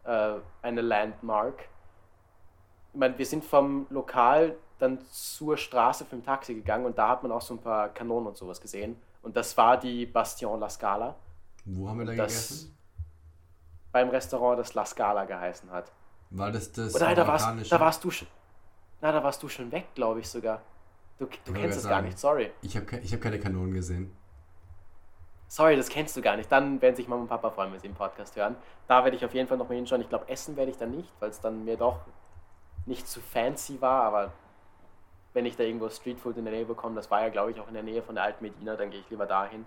äh, 0.04 0.34
eine 0.62 0.82
Landmark 0.82 1.70
ich 2.94 3.00
meine, 3.00 3.18
wir 3.18 3.26
sind 3.26 3.44
vom 3.44 3.88
Lokal 3.90 4.56
dann 4.80 5.00
zur 5.12 5.58
Straße 5.58 6.06
für 6.06 6.16
ein 6.16 6.24
Taxi 6.24 6.56
gegangen 6.56 6.86
und 6.86 6.98
da 6.98 7.10
hat 7.10 7.24
man 7.24 7.32
auch 7.32 7.42
so 7.42 7.54
ein 7.54 7.60
paar 7.60 7.90
Kanonen 7.90 8.28
und 8.28 8.38
sowas 8.38 8.60
gesehen. 8.60 8.96
Und 9.22 9.36
das 9.36 9.56
war 9.56 9.78
die 9.78 10.06
Bastion 10.06 10.60
La 10.60 10.70
Scala. 10.70 11.16
Wo 11.66 11.88
haben 11.88 12.00
wir 12.00 12.06
da 12.06 12.16
das 12.16 12.50
gegessen? 12.50 12.78
Beim 13.92 14.10
Restaurant, 14.10 14.60
das 14.60 14.74
La 14.74 14.86
Scala 14.86 15.26
geheißen 15.26 15.70
hat. 15.72 15.92
War 16.32 16.52
das 16.52 16.72
das 16.72 16.96
Oder, 16.96 17.14
da, 17.14 17.28
warst, 17.28 17.72
da 17.72 17.80
warst 17.80 18.04
du 18.04 18.10
schon. 18.10 18.28
Na, 19.02 19.12
da 19.12 19.24
warst 19.24 19.42
du 19.44 19.50
schon 19.50 19.72
weg, 19.72 19.88
glaube 19.96 20.22
ich 20.22 20.30
sogar. 20.30 20.62
Du, 21.20 21.28
du 21.46 21.54
kennst 21.54 21.78
es 21.78 21.88
gar 21.88 22.02
nicht, 22.02 22.18
sorry. 22.18 22.52
Ich 22.62 22.76
habe 22.76 22.98
ich 22.98 23.14
hab 23.14 23.22
keine 23.22 23.40
Kanonen 23.40 23.74
gesehen. 23.74 24.12
Sorry, 25.48 25.76
das 25.76 25.90
kennst 25.90 26.16
du 26.16 26.22
gar 26.22 26.38
nicht. 26.38 26.52
Dann 26.52 26.82
werden 26.82 26.96
sich 26.96 27.08
Mama 27.08 27.24
und 27.24 27.28
Papa 27.28 27.50
freuen, 27.52 27.74
wenn 27.74 27.80
sie 27.80 27.90
den 27.90 27.96
Podcast 27.96 28.36
hören. 28.38 28.56
Da 28.88 29.04
werde 29.04 29.18
ich 29.18 29.26
auf 29.26 29.34
jeden 29.34 29.48
Fall 29.48 29.58
noch 29.58 29.68
mal 29.68 29.76
hinschauen. 29.76 30.02
Ich 30.02 30.10
glaube, 30.10 30.28
essen 30.30 30.56
werde 30.56 30.72
ich 30.72 30.78
dann 30.78 30.92
nicht, 30.92 31.10
weil 31.20 31.30
es 31.30 31.42
dann 31.42 31.66
mir 31.66 31.76
doch 31.76 32.00
nicht 32.86 33.08
zu 33.08 33.20
fancy 33.22 33.82
war, 33.82 34.04
aber 34.04 34.32
wenn 35.34 35.46
ich 35.46 35.56
da 35.56 35.64
irgendwo 35.64 35.90
Streetfood 35.90 36.38
in 36.38 36.46
der 36.46 36.54
Nähe 36.54 36.66
bekomme, 36.66 36.96
das 36.96 37.10
war 37.10 37.22
ja, 37.22 37.30
glaube 37.30 37.52
ich, 37.52 37.60
auch 37.60 37.68
in 37.68 37.74
der 37.74 37.84
Nähe 37.84 38.02
von 38.02 38.16
der 38.16 38.26
alten 38.26 38.44
Medina, 38.44 38.76
dann 38.76 38.90
gehe 38.90 39.00
ich 39.00 39.10
lieber 39.10 39.26
dahin. 39.26 39.66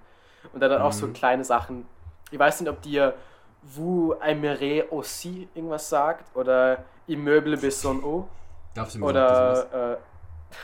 Und 0.53 0.61
dann, 0.61 0.71
dann 0.71 0.81
mhm. 0.81 0.87
auch 0.87 0.93
so 0.93 1.07
mhm. 1.07 1.15
kleine 1.15 1.45
Sachen. 1.45 1.87
Ich 2.31 2.39
weiß 2.39 2.61
nicht, 2.61 2.71
ob 2.71 2.83
dir 2.83 3.15
Vous 3.63 4.15
aimerez 4.21 4.85
aussi 4.91 5.49
irgendwas 5.55 5.89
sagt 5.89 6.37
oder 6.37 6.85
Immeuble 7.07 7.57
Besson 7.57 8.05
eau. 8.05 8.29
Darfst 8.75 8.97
du 8.97 8.99
mir 8.99 9.07
Oder, 9.07 9.99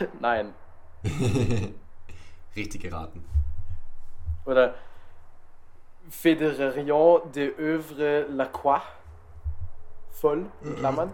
äh, 0.01 0.07
nein. 0.21 0.53
Richtig 2.57 2.83
geraten. 2.83 3.25
Oder 4.45 4.75
Fédérerion 6.11 7.31
de 7.33 7.55
Oeuvre 7.59 8.27
Lacroix. 8.29 8.83
Voll, 10.11 10.47
in 10.63 10.77
Klammern. 10.79 11.13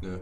Nö. 0.00 0.18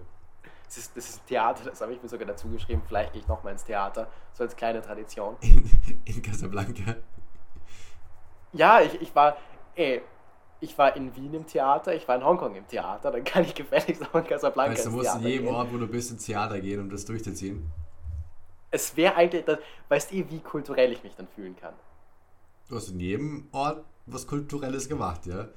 Das 0.64 0.76
ist, 0.76 0.96
das 0.96 1.08
ist 1.08 1.22
ein 1.22 1.26
Theater, 1.26 1.64
das 1.64 1.80
habe 1.80 1.94
ich 1.94 2.02
mir 2.02 2.08
sogar 2.08 2.26
dazu 2.26 2.48
geschrieben. 2.48 2.82
Vielleicht 2.86 3.12
gehe 3.12 3.22
ich 3.22 3.28
nochmal 3.28 3.52
ins 3.54 3.64
Theater, 3.64 4.08
so 4.34 4.44
als 4.44 4.54
kleine 4.54 4.82
Tradition. 4.82 5.36
In, 5.40 5.70
in 6.04 6.22
Casablanca. 6.22 6.96
Ja, 8.52 8.80
ich, 8.80 9.00
ich 9.00 9.14
war, 9.14 9.38
ey, 9.74 10.02
ich 10.60 10.76
war 10.76 10.94
in 10.94 11.14
Wien 11.16 11.32
im 11.32 11.46
Theater, 11.46 11.94
ich 11.94 12.06
war 12.06 12.16
in 12.16 12.24
Hongkong 12.24 12.54
im 12.54 12.66
Theater, 12.66 13.10
dann 13.10 13.24
kann 13.24 13.44
ich 13.44 13.54
gefälligst 13.54 14.02
auch 14.02 14.14
in 14.14 14.24
Casablanca 14.24 14.72
weißt, 14.72 14.84
du 14.84 14.88
ins 14.90 14.96
musst 14.96 15.10
Theater 15.10 15.20
in 15.20 15.26
jedem 15.26 15.46
gehen. 15.46 15.54
Ort, 15.54 15.72
wo 15.72 15.78
du 15.78 15.86
bist, 15.86 16.10
ins 16.10 16.26
Theater 16.26 16.60
gehen, 16.60 16.80
um 16.80 16.90
das 16.90 17.04
durchzuziehen. 17.04 17.70
Es 18.70 18.94
wäre 18.96 19.14
eigentlich, 19.14 19.44
das, 19.46 19.58
weißt 19.88 20.12
du, 20.12 20.30
wie 20.30 20.40
kulturell 20.40 20.92
ich 20.92 21.02
mich 21.02 21.14
dann 21.16 21.28
fühlen 21.28 21.56
kann? 21.56 21.72
Du 22.68 22.76
hast 22.76 22.90
in 22.90 23.00
jedem 23.00 23.48
Ort 23.52 23.84
was 24.04 24.26
Kulturelles 24.26 24.88
gemacht, 24.88 25.26
ja? 25.26 25.48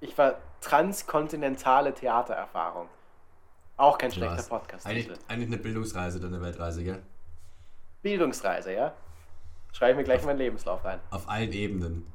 Ich 0.00 0.16
war 0.16 0.36
transkontinentale 0.60 1.94
Theatererfahrung. 1.94 2.88
Auch 3.78 3.96
kein 3.96 4.10
schlechter 4.12 4.42
Podcast. 4.42 4.86
Eigentlich, 4.86 5.08
eigentlich 5.28 5.48
eine 5.48 5.56
Bildungsreise, 5.56 6.20
dann 6.20 6.34
eine 6.34 6.42
Weltreise, 6.42 6.84
gell? 6.84 7.02
Bildungsreise, 8.02 8.74
ja? 8.74 8.92
Schreibe 9.72 9.92
ich 9.92 9.96
mir 9.98 10.04
gleich 10.04 10.20
in 10.20 10.26
meinen 10.26 10.38
Lebenslauf 10.38 10.84
rein. 10.84 11.00
Auf 11.10 11.28
allen 11.28 11.52
Ebenen. 11.52 12.06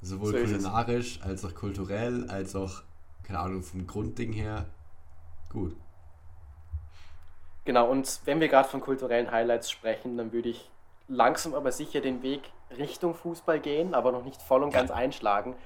Sowohl 0.00 0.32
So 0.32 0.38
kulinarisch, 0.38 1.20
als 1.22 1.44
auch 1.44 1.54
kulturell, 1.54 2.28
als 2.28 2.56
auch, 2.56 2.82
keine 3.22 3.38
Ahnung, 3.38 3.62
vom 3.62 3.86
Grundding 3.86 4.32
her. 4.32 4.66
Gut. 5.50 5.76
Genau, 7.64 7.88
und 7.90 8.20
wenn 8.24 8.40
wir 8.40 8.48
gerade 8.48 8.68
von 8.68 8.80
kulturellen 8.80 9.30
Highlights 9.30 9.70
sprechen, 9.70 10.16
dann 10.16 10.32
würde 10.32 10.50
ich 10.50 10.70
langsam 11.08 11.54
aber 11.54 11.72
sicher 11.72 12.00
den 12.00 12.22
Weg 12.22 12.42
Richtung 12.76 13.14
Fußball 13.14 13.60
gehen, 13.60 13.94
aber 13.94 14.12
noch 14.12 14.24
nicht 14.24 14.40
voll 14.42 14.62
und 14.62 14.72
Ja. 14.72 14.80
ganz 14.80 14.90
einschlagen, 14.90 15.56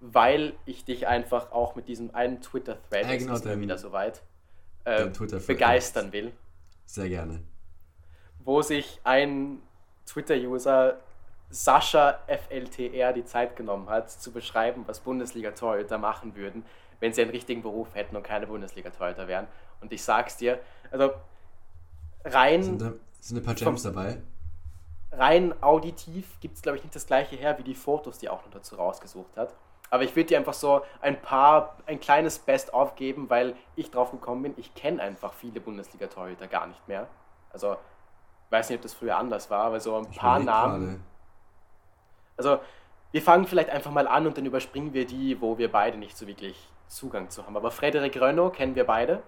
weil 0.00 0.54
ich 0.66 0.84
dich 0.84 1.06
einfach 1.06 1.52
auch 1.52 1.74
mit 1.76 1.88
diesem 1.88 2.14
einen 2.14 2.40
Twitter-Thread, 2.40 3.06
Ja, 3.06 3.16
genau, 3.16 3.34
ist 3.34 3.44
mir 3.44 3.60
wieder 3.60 3.78
soweit, 3.78 4.22
äh, 4.84 5.06
begeistern 5.46 6.12
will, 6.12 6.32
Sehr 6.86 7.08
gerne. 7.08 7.40
wo 8.44 8.62
sich 8.62 9.00
ein 9.04 9.60
Twitter-User 10.06 10.98
Sascha 11.50 12.18
FLTR 12.26 13.12
die 13.12 13.24
Zeit 13.24 13.56
genommen 13.56 13.88
hat, 13.88 14.10
zu 14.10 14.32
beschreiben, 14.32 14.84
was 14.86 15.00
Bundesliga-Torhüter 15.00 15.98
machen 15.98 16.34
würden, 16.34 16.64
wenn 17.00 17.12
sie 17.12 17.22
einen 17.22 17.30
richtigen 17.30 17.62
Beruf 17.62 17.94
hätten 17.94 18.16
und 18.16 18.22
keine 18.24 18.46
Bundesliga-Torhüter 18.46 19.28
wären. 19.28 19.46
Und 19.80 19.92
ich 19.92 20.02
sag's 20.02 20.36
dir, 20.36 20.58
also 20.90 21.12
rein 22.24 22.62
Sind 22.62 22.80
da 22.82 22.92
sind 23.20 23.38
ein 23.38 23.44
paar 23.44 23.54
Gems 23.54 23.82
dabei? 23.82 24.18
rein 25.12 25.54
auditiv 25.62 26.38
gibt 26.40 26.56
es, 26.56 26.62
glaube 26.62 26.78
ich, 26.78 26.84
nicht 26.84 26.94
das 26.94 27.06
gleiche 27.06 27.36
her 27.36 27.56
wie 27.58 27.62
die 27.62 27.74
Fotos, 27.74 28.18
die 28.18 28.26
er 28.26 28.32
auch 28.32 28.44
noch 28.44 28.50
dazu 28.50 28.74
rausgesucht 28.76 29.36
hat. 29.36 29.54
Aber 29.94 30.02
ich 30.02 30.16
würde 30.16 30.26
dir 30.26 30.38
einfach 30.38 30.54
so 30.54 30.82
ein 31.00 31.22
paar, 31.22 31.76
ein 31.86 32.00
kleines 32.00 32.40
Best-of 32.40 32.96
geben, 32.96 33.30
weil 33.30 33.54
ich 33.76 33.92
drauf 33.92 34.10
gekommen 34.10 34.42
bin, 34.42 34.54
ich 34.56 34.74
kenne 34.74 35.00
einfach 35.00 35.32
viele 35.32 35.60
Bundesliga-Torhüter 35.60 36.48
gar 36.48 36.66
nicht 36.66 36.88
mehr. 36.88 37.06
Also, 37.52 37.76
weiß 38.50 38.70
nicht, 38.70 38.78
ob 38.78 38.82
das 38.82 38.92
früher 38.92 39.16
anders 39.16 39.50
war, 39.50 39.66
aber 39.66 39.78
so 39.78 39.94
ein 39.96 40.08
Ich 40.10 40.18
paar 40.18 40.40
Namen. 40.40 40.86
gerade. 40.86 41.00
Also, 42.36 42.58
wir 43.12 43.22
fangen 43.22 43.46
vielleicht 43.46 43.70
einfach 43.70 43.92
mal 43.92 44.08
an 44.08 44.26
und 44.26 44.36
dann 44.36 44.44
überspringen 44.44 44.94
wir 44.94 45.06
die, 45.06 45.40
wo 45.40 45.58
wir 45.58 45.70
beide 45.70 45.96
nicht 45.96 46.18
so 46.18 46.26
wirklich 46.26 46.68
Zugang 46.88 47.30
zu 47.30 47.46
haben. 47.46 47.56
Aber 47.56 47.70
Frederik 47.70 48.20
Rönno 48.20 48.50
kennen 48.50 48.74
wir 48.74 48.86
beide. 48.86 49.22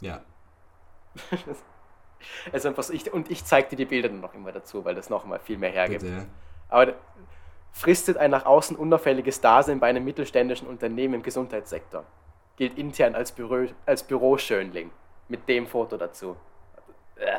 Ja. 0.00 0.22
Also 2.52 2.66
einfach 2.70 2.82
so, 2.82 2.92
ich, 2.92 3.12
und 3.12 3.30
ich 3.30 3.44
zeige 3.44 3.68
dir 3.68 3.76
die 3.76 3.84
Bilder 3.84 4.08
dann 4.08 4.20
noch 4.20 4.34
immer 4.34 4.50
dazu, 4.50 4.84
weil 4.84 4.96
das 4.96 5.08
noch 5.08 5.24
mal 5.24 5.38
viel 5.38 5.56
mehr 5.56 5.70
hergibt. 5.70 6.02
Bitte. 6.02 6.26
Aber 6.68 6.94
fristet 7.78 8.16
ein 8.16 8.32
nach 8.32 8.44
außen 8.44 8.76
unauffälliges 8.76 9.40
Dasein 9.40 9.78
bei 9.78 9.88
einem 9.88 10.04
mittelständischen 10.04 10.66
Unternehmen 10.66 11.14
im 11.14 11.22
Gesundheitssektor. 11.22 12.04
Gilt 12.56 12.76
intern 12.76 13.14
als, 13.14 13.30
Büro, 13.30 13.66
als 13.86 14.02
Büroschönling. 14.02 14.90
Mit 15.28 15.48
dem 15.48 15.66
Foto 15.66 15.96
dazu. 15.96 16.36
Äh. 17.16 17.38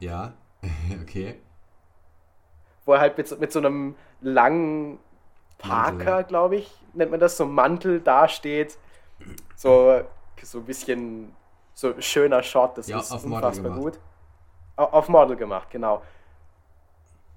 Ja. 0.00 0.32
okay. 1.02 1.40
Wo 2.84 2.94
er 2.94 3.00
halt 3.00 3.16
mit 3.16 3.28
so, 3.28 3.36
mit 3.36 3.52
so 3.52 3.60
einem 3.60 3.94
langen 4.20 4.98
Parker, 5.58 6.24
glaube 6.24 6.56
ich, 6.56 6.80
nennt 6.94 7.10
man 7.12 7.20
das, 7.20 7.36
so 7.36 7.46
Mantel 7.46 8.00
dasteht. 8.00 8.76
So, 9.54 10.00
so 10.42 10.58
ein 10.58 10.64
bisschen 10.64 11.36
so 11.74 12.00
schöner 12.00 12.42
Shot, 12.42 12.76
das 12.76 12.88
Ja, 12.88 12.98
ist 12.98 13.12
unfassbar 13.12 13.70
gut. 13.78 14.00
Au- 14.76 14.84
Auf 14.84 15.08
Model 15.08 15.36
gemacht, 15.36 15.68
genau. 15.70 16.02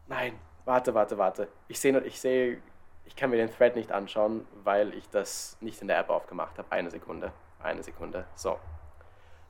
Nein, 0.08 0.34
warte, 0.66 0.94
warte, 0.94 1.18
warte. 1.18 1.48
Ich 1.68 1.80
sehe, 1.80 1.98
ich 2.02 2.20
sehe, 2.20 2.62
ich 3.06 3.16
kann 3.16 3.30
mir 3.30 3.38
den 3.38 3.52
Thread 3.52 3.76
nicht 3.76 3.92
anschauen, 3.92 4.48
weil 4.64 4.94
ich 4.94 5.10
das 5.10 5.58
nicht 5.62 5.82
in 5.82 5.88
der 5.88 5.98
App 6.00 6.10
aufgemacht 6.10 6.58
habe. 6.58 6.72
Eine 6.72 6.90
Sekunde, 6.90 7.32
eine 7.62 7.84
Sekunde. 7.84 8.26
So. 8.36 8.58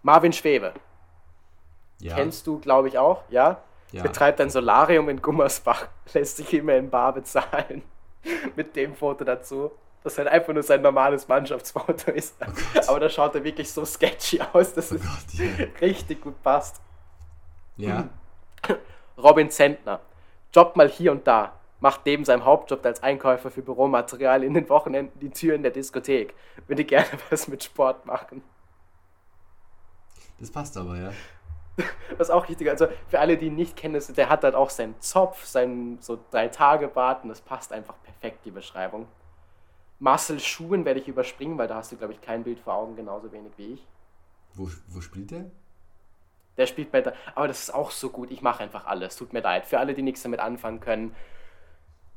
Marvin 0.02 0.34
Schwebe, 0.34 0.74
Ja. 2.00 2.16
kennst 2.16 2.46
du, 2.48 2.60
glaube 2.60 2.88
ich, 2.88 2.98
auch, 2.98 3.24
ja? 3.30 3.62
Ja. 3.92 4.02
Betreibt 4.02 4.42
ein 4.42 4.50
Solarium 4.50 5.08
in 5.10 5.22
Gummersbach, 5.22 5.88
lässt 6.14 6.38
sich 6.38 6.52
immer 6.54 6.74
in 6.74 6.90
Bar 6.90 7.14
bezahlen. 7.14 7.84
Mit 8.56 8.76
dem 8.76 8.96
Foto 8.96 9.24
dazu. 9.24 9.72
Das 10.04 10.18
halt 10.18 10.28
einfach 10.28 10.52
nur 10.54 10.64
sein 10.64 10.82
normales 10.82 11.28
Mannschaftsfoto 11.30 12.12
ist. 12.12 12.36
Oh. 12.42 12.80
Aber 12.88 13.00
da 13.00 13.10
schaut 13.10 13.36
er 13.36 13.44
wirklich 13.44 13.72
so 13.72 13.86
sketchy 13.86 14.42
aus, 14.52 14.74
dass 14.74 14.92
Oh 14.92 14.96
es 14.96 15.02
Gott, 15.02 15.34
ja. 15.36 15.66
richtig 15.80 16.22
gut 16.22 16.42
passt. 16.44 16.82
Ja. 17.78 18.10
Robin 19.18 19.50
Zentner. 19.50 20.00
Job 20.54 20.76
mal 20.76 20.90
hier 20.90 21.12
und 21.12 21.28
da. 21.28 21.60
Macht 21.80 22.06
neben 22.06 22.24
seinem 22.24 22.46
Hauptjob 22.46 22.86
als 22.86 23.04
Einkäufer 23.04 23.52
für 23.52 23.62
Büromaterial 23.62 24.44
in 24.44 24.54
den 24.54 24.70
Wochenenden 24.70 25.20
die 25.20 25.32
Türen 25.32 25.64
der 25.64 25.72
Diskothek. 25.72 26.34
Würde 26.68 26.86
gerne 26.86 27.08
was 27.30 27.48
mit 27.48 27.64
Sport 27.64 28.06
machen. 28.06 28.44
Das 30.40 30.52
passt 30.52 30.78
aber, 30.78 30.98
ja. 30.98 31.12
Was 32.18 32.30
auch 32.30 32.48
richtig, 32.48 32.70
also 32.70 32.88
für 33.08 33.20
alle, 33.20 33.36
die 33.36 33.48
ihn 33.48 33.56
nicht 33.56 33.76
kennen, 33.76 33.96
ist, 33.96 34.16
der 34.16 34.30
hat 34.30 34.44
halt 34.44 34.54
auch 34.54 34.70
seinen 34.70 35.00
Zopf, 35.00 35.44
seinen 35.46 36.00
so 36.02 36.20
drei 36.30 36.48
Tage 36.48 36.88
Bart 36.88 37.24
und 37.24 37.30
das 37.30 37.42
passt 37.42 37.74
einfach 37.74 37.96
perfekt, 38.04 38.46
die 38.46 38.52
Beschreibung. 38.52 39.08
Marcel 39.98 40.40
Schuhen 40.40 40.86
werde 40.86 41.00
ich 41.00 41.08
überspringen, 41.08 41.58
weil 41.58 41.68
da 41.68 41.76
hast 41.76 41.92
du, 41.92 41.98
glaube 41.98 42.14
ich, 42.14 42.22
kein 42.22 42.44
Bild 42.44 42.60
vor 42.60 42.76
Augen, 42.76 42.96
genauso 42.96 43.32
wenig 43.32 43.54
wie 43.58 43.74
ich. 43.74 43.88
Wo, 44.54 44.70
wo 44.88 45.02
spielt 45.02 45.32
der? 45.32 45.50
Der 46.58 46.68
spielt 46.68 46.92
bei 46.92 47.02
der, 47.02 47.14
aber 47.36 47.48
das 47.48 47.60
ist 47.64 47.74
auch 47.74 47.90
so 47.92 48.10
gut, 48.10 48.30
ich 48.32 48.42
mache 48.42 48.62
einfach 48.64 48.86
alles, 48.86 49.16
tut 49.16 49.34
mir 49.34 49.42
leid. 49.42 49.66
Für 49.66 49.80
alle, 49.80 49.94
die 49.94 50.04
nichts 50.04 50.22
damit 50.22 50.40
anfangen 50.40 50.80
können, 50.80 51.16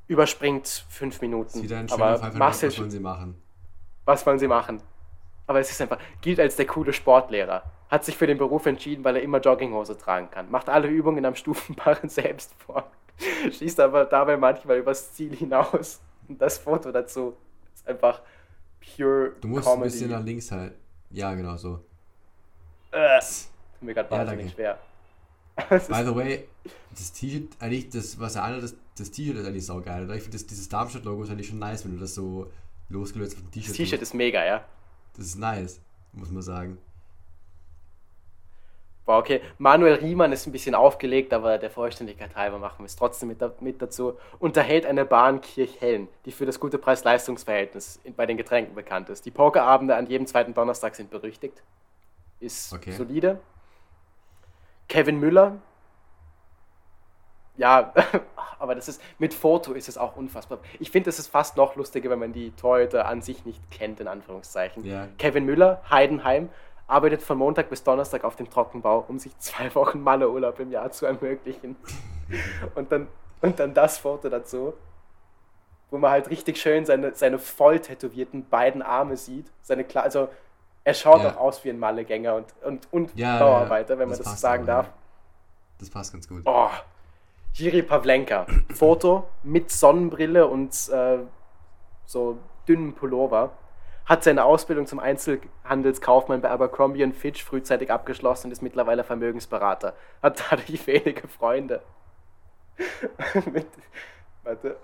überspringt 0.08 0.84
fünf 0.88 1.20
Minuten. 1.20 1.58
Ist 1.58 1.62
wieder 1.62 1.78
ein 1.78 1.88
schöner 1.88 2.04
aber 2.04 2.18
Fall 2.18 2.32
Marcel, 2.34 2.68
was 2.70 2.78
wollen 2.78 2.90
sie 2.90 3.00
machen? 3.00 3.42
was 4.04 4.26
wollen 4.26 4.38
sie 4.38 4.48
machen? 4.48 4.82
Aber 5.48 5.60
es 5.60 5.70
ist 5.70 5.80
einfach, 5.80 5.98
gilt 6.20 6.38
als 6.40 6.56
der 6.56 6.66
coole 6.66 6.92
Sportlehrer. 6.92 7.62
Hat 7.88 8.04
sich 8.04 8.16
für 8.16 8.26
den 8.26 8.36
Beruf 8.38 8.66
entschieden, 8.66 9.04
weil 9.04 9.16
er 9.16 9.22
immer 9.22 9.38
Jogginghose 9.38 9.96
tragen 9.96 10.28
kann. 10.30 10.50
Macht 10.50 10.68
alle 10.68 10.88
Übungen 10.88 11.24
am 11.24 11.34
Stufenbarren 11.36 12.08
selbst 12.08 12.52
vor. 12.54 12.90
Schießt 13.50 13.80
aber 13.80 14.04
dabei 14.04 14.36
manchmal 14.36 14.78
übers 14.78 15.12
Ziel 15.14 15.34
hinaus. 15.34 16.00
Und 16.28 16.40
das 16.42 16.58
Foto 16.58 16.90
dazu 16.92 17.36
ist 17.74 17.86
einfach 17.88 18.20
pure 18.96 19.32
Du 19.40 19.48
musst 19.48 19.66
ein 19.66 19.74
Comedy. 19.74 19.90
bisschen 19.90 20.10
nach 20.10 20.24
links 20.24 20.50
halt. 20.50 20.74
Ja, 21.10 21.32
genau 21.34 21.56
so. 21.56 21.80
äh, 22.90 23.20
tut 23.78 23.82
mir 23.86 23.94
gerade 23.94 24.14
Ja, 24.14 24.18
wahnsinnig 24.18 24.52
schwer. 24.52 24.78
By 25.68 26.04
the 26.04 26.14
way, 26.14 26.48
das 26.90 27.12
T-Shirt, 27.12 27.48
eigentlich, 27.60 27.88
das, 27.88 28.20
was 28.20 28.36
er 28.36 28.44
anhat, 28.44 28.62
das, 28.62 28.74
das 28.98 29.10
T-Shirt 29.10 29.36
ist 29.36 29.46
eigentlich 29.46 29.64
saugeil. 29.64 30.04
Oder? 30.04 30.14
Ich 30.14 30.22
finde, 30.22 30.36
das, 30.36 30.46
dieses 30.46 30.68
Darmstadt-Logo 30.68 31.22
ist 31.22 31.30
eigentlich 31.30 31.48
schon 31.48 31.58
nice, 31.58 31.84
wenn 31.84 31.92
du 31.94 31.98
das 32.00 32.14
so 32.14 32.50
losgelöst 32.90 33.34
vom 33.34 33.44
das 33.44 33.52
T-Shirt 33.52 33.74
T-Shirt 33.76 34.00
machst. 34.00 34.02
ist 34.02 34.14
mega, 34.14 34.44
ja. 34.44 34.64
Das 35.16 35.24
ist 35.26 35.38
nice, 35.38 35.80
muss 36.12 36.30
man 36.30 36.42
sagen. 36.42 36.76
Boah, 39.06 39.18
okay. 39.18 39.40
Manuel 39.58 39.94
Riemann 39.94 40.32
ist 40.32 40.46
ein 40.46 40.52
bisschen 40.52 40.74
aufgelegt, 40.74 41.32
aber 41.32 41.58
der 41.58 41.70
Vollständigkeit 41.70 42.34
halber 42.34 42.58
machen 42.58 42.80
wir 42.80 42.86
es 42.86 42.96
trotzdem 42.96 43.28
mit, 43.28 43.40
da- 43.40 43.54
mit 43.60 43.80
dazu. 43.80 44.18
Unterhält 44.40 44.84
eine 44.84 45.04
Bahn 45.04 45.40
Kirchhellen, 45.40 46.08
die 46.24 46.32
für 46.32 46.44
das 46.44 46.58
gute 46.58 46.76
Preis-Leistungs-Verhältnis 46.76 48.00
bei 48.16 48.26
den 48.26 48.36
Getränken 48.36 48.74
bekannt 48.74 49.08
ist. 49.08 49.24
Die 49.24 49.30
Pokerabende 49.30 49.94
an 49.94 50.06
jedem 50.08 50.26
zweiten 50.26 50.54
Donnerstag 50.54 50.96
sind 50.96 51.08
berüchtigt. 51.10 51.62
Ist 52.40 52.72
Okay. 52.74 52.92
solide. 52.92 53.38
Kevin 54.88 55.18
Müller. 55.18 55.56
Ja, 57.56 57.92
aber 58.58 58.74
das 58.74 58.88
ist, 58.88 59.00
mit 59.18 59.34
Foto 59.34 59.72
ist 59.72 59.88
es 59.88 59.96
auch 59.96 60.16
unfassbar. 60.16 60.58
Ich 60.78 60.90
finde, 60.90 61.10
es 61.10 61.18
ist 61.18 61.28
fast 61.28 61.56
noch 61.56 61.76
lustiger, 61.76 62.10
wenn 62.10 62.18
man 62.18 62.32
die 62.32 62.50
Torhüter 62.52 63.06
an 63.06 63.22
sich 63.22 63.44
nicht 63.44 63.70
kennt, 63.70 64.00
in 64.00 64.08
Anführungszeichen. 64.08 64.84
Ja. 64.84 65.08
Kevin 65.18 65.44
Müller, 65.44 65.82
Heidenheim, 65.90 66.50
arbeitet 66.86 67.22
von 67.22 67.38
Montag 67.38 67.68
bis 67.68 67.82
Donnerstag 67.82 68.24
auf 68.24 68.36
dem 68.36 68.48
Trockenbau, 68.48 69.04
um 69.08 69.18
sich 69.18 69.36
zwei 69.38 69.74
Wochen 69.74 70.00
Malleurlaub 70.00 70.60
im 70.60 70.70
Jahr 70.70 70.90
zu 70.90 71.06
ermöglichen. 71.06 71.76
Und 72.74 72.90
dann, 72.90 73.06
und 73.40 73.60
dann 73.60 73.72
das 73.72 73.98
Foto 73.98 74.28
dazu, 74.28 74.74
wo 75.90 75.98
man 75.98 76.10
halt 76.10 76.28
richtig 76.30 76.56
schön 76.56 76.84
seine, 76.84 77.14
seine 77.14 77.38
voll 77.38 77.78
tätowierten 77.78 78.48
beiden 78.48 78.82
Arme 78.82 79.16
sieht. 79.16 79.46
Seine 79.62 79.84
also 79.94 80.28
er 80.86 80.94
schaut 80.94 81.20
Ja. 81.22 81.32
auch 81.32 81.36
aus 81.38 81.64
wie 81.64 81.70
ein 81.70 81.78
Mallegänger 81.80 82.36
und, 82.36 82.54
und, 82.62 82.88
und 82.92 83.16
Ja, 83.18 83.38
Bauarbeiter, 83.40 83.98
wenn 83.98 84.08
man 84.08 84.16
das 84.16 84.24
so 84.26 84.36
sagen 84.36 84.62
aber, 84.62 84.72
darf. 84.84 84.90
Das 85.80 85.90
passt 85.90 86.12
ganz 86.12 86.28
gut. 86.28 86.42
Oh, 86.44 86.70
Jiri 87.54 87.82
Pavlenka. 87.82 88.46
Foto 88.72 89.26
mit 89.42 89.70
Sonnenbrille 89.72 90.46
und 90.46 90.70
äh, 90.90 91.18
so 92.04 92.38
dünnen 92.68 92.94
Pullover. 92.94 93.50
hat 94.04 94.22
seine 94.22 94.44
Ausbildung 94.44 94.86
zum 94.86 95.00
Einzelhandelskaufmann 95.00 96.40
bei 96.40 96.50
Abercrombie 96.50 97.10
Fitch 97.12 97.42
frühzeitig 97.42 97.90
abgeschlossen 97.90 98.46
und 98.46 98.52
ist 98.52 98.62
mittlerweile 98.62 99.02
Vermögensberater. 99.02 99.94
Hat 100.22 100.44
dadurch 100.50 100.86
wenige 100.86 101.26
Freunde. 101.26 101.82
Mit, 103.52 103.66
warte. 104.44 104.76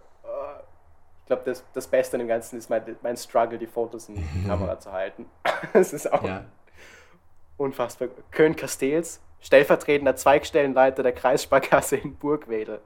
Ich 1.22 1.26
glaube, 1.26 1.42
das, 1.44 1.64
das 1.72 1.86
Beste 1.86 2.16
an 2.16 2.20
dem 2.20 2.28
Ganzen 2.28 2.58
ist 2.58 2.68
mein, 2.68 2.82
mein 3.02 3.16
Struggle, 3.16 3.58
die 3.58 3.66
Fotos 3.66 4.08
in 4.08 4.16
die 4.16 4.46
Kamera 4.46 4.78
zu 4.78 4.92
halten. 4.92 5.26
Das 5.72 5.92
ist 5.92 6.12
auch 6.12 6.24
ja. 6.24 6.44
unfassbar. 7.56 8.08
Köln 8.32 8.56
Castells, 8.56 9.20
stellvertretender 9.40 10.16
Zweigstellenleiter 10.16 11.04
der 11.04 11.12
Kreissparkasse 11.12 11.96
in 11.96 12.16
Burgwedel 12.16 12.80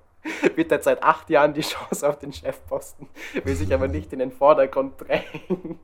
wird 0.54 0.72
er 0.72 0.82
seit 0.82 1.02
acht 1.02 1.30
Jahren 1.30 1.54
die 1.54 1.60
Chance 1.62 2.08
auf 2.08 2.18
den 2.18 2.32
Chefposten, 2.32 3.08
will 3.44 3.54
sich 3.54 3.72
aber 3.72 3.88
nicht 3.88 4.12
in 4.12 4.18
den 4.18 4.32
Vordergrund 4.32 4.94
drängen. 5.00 5.78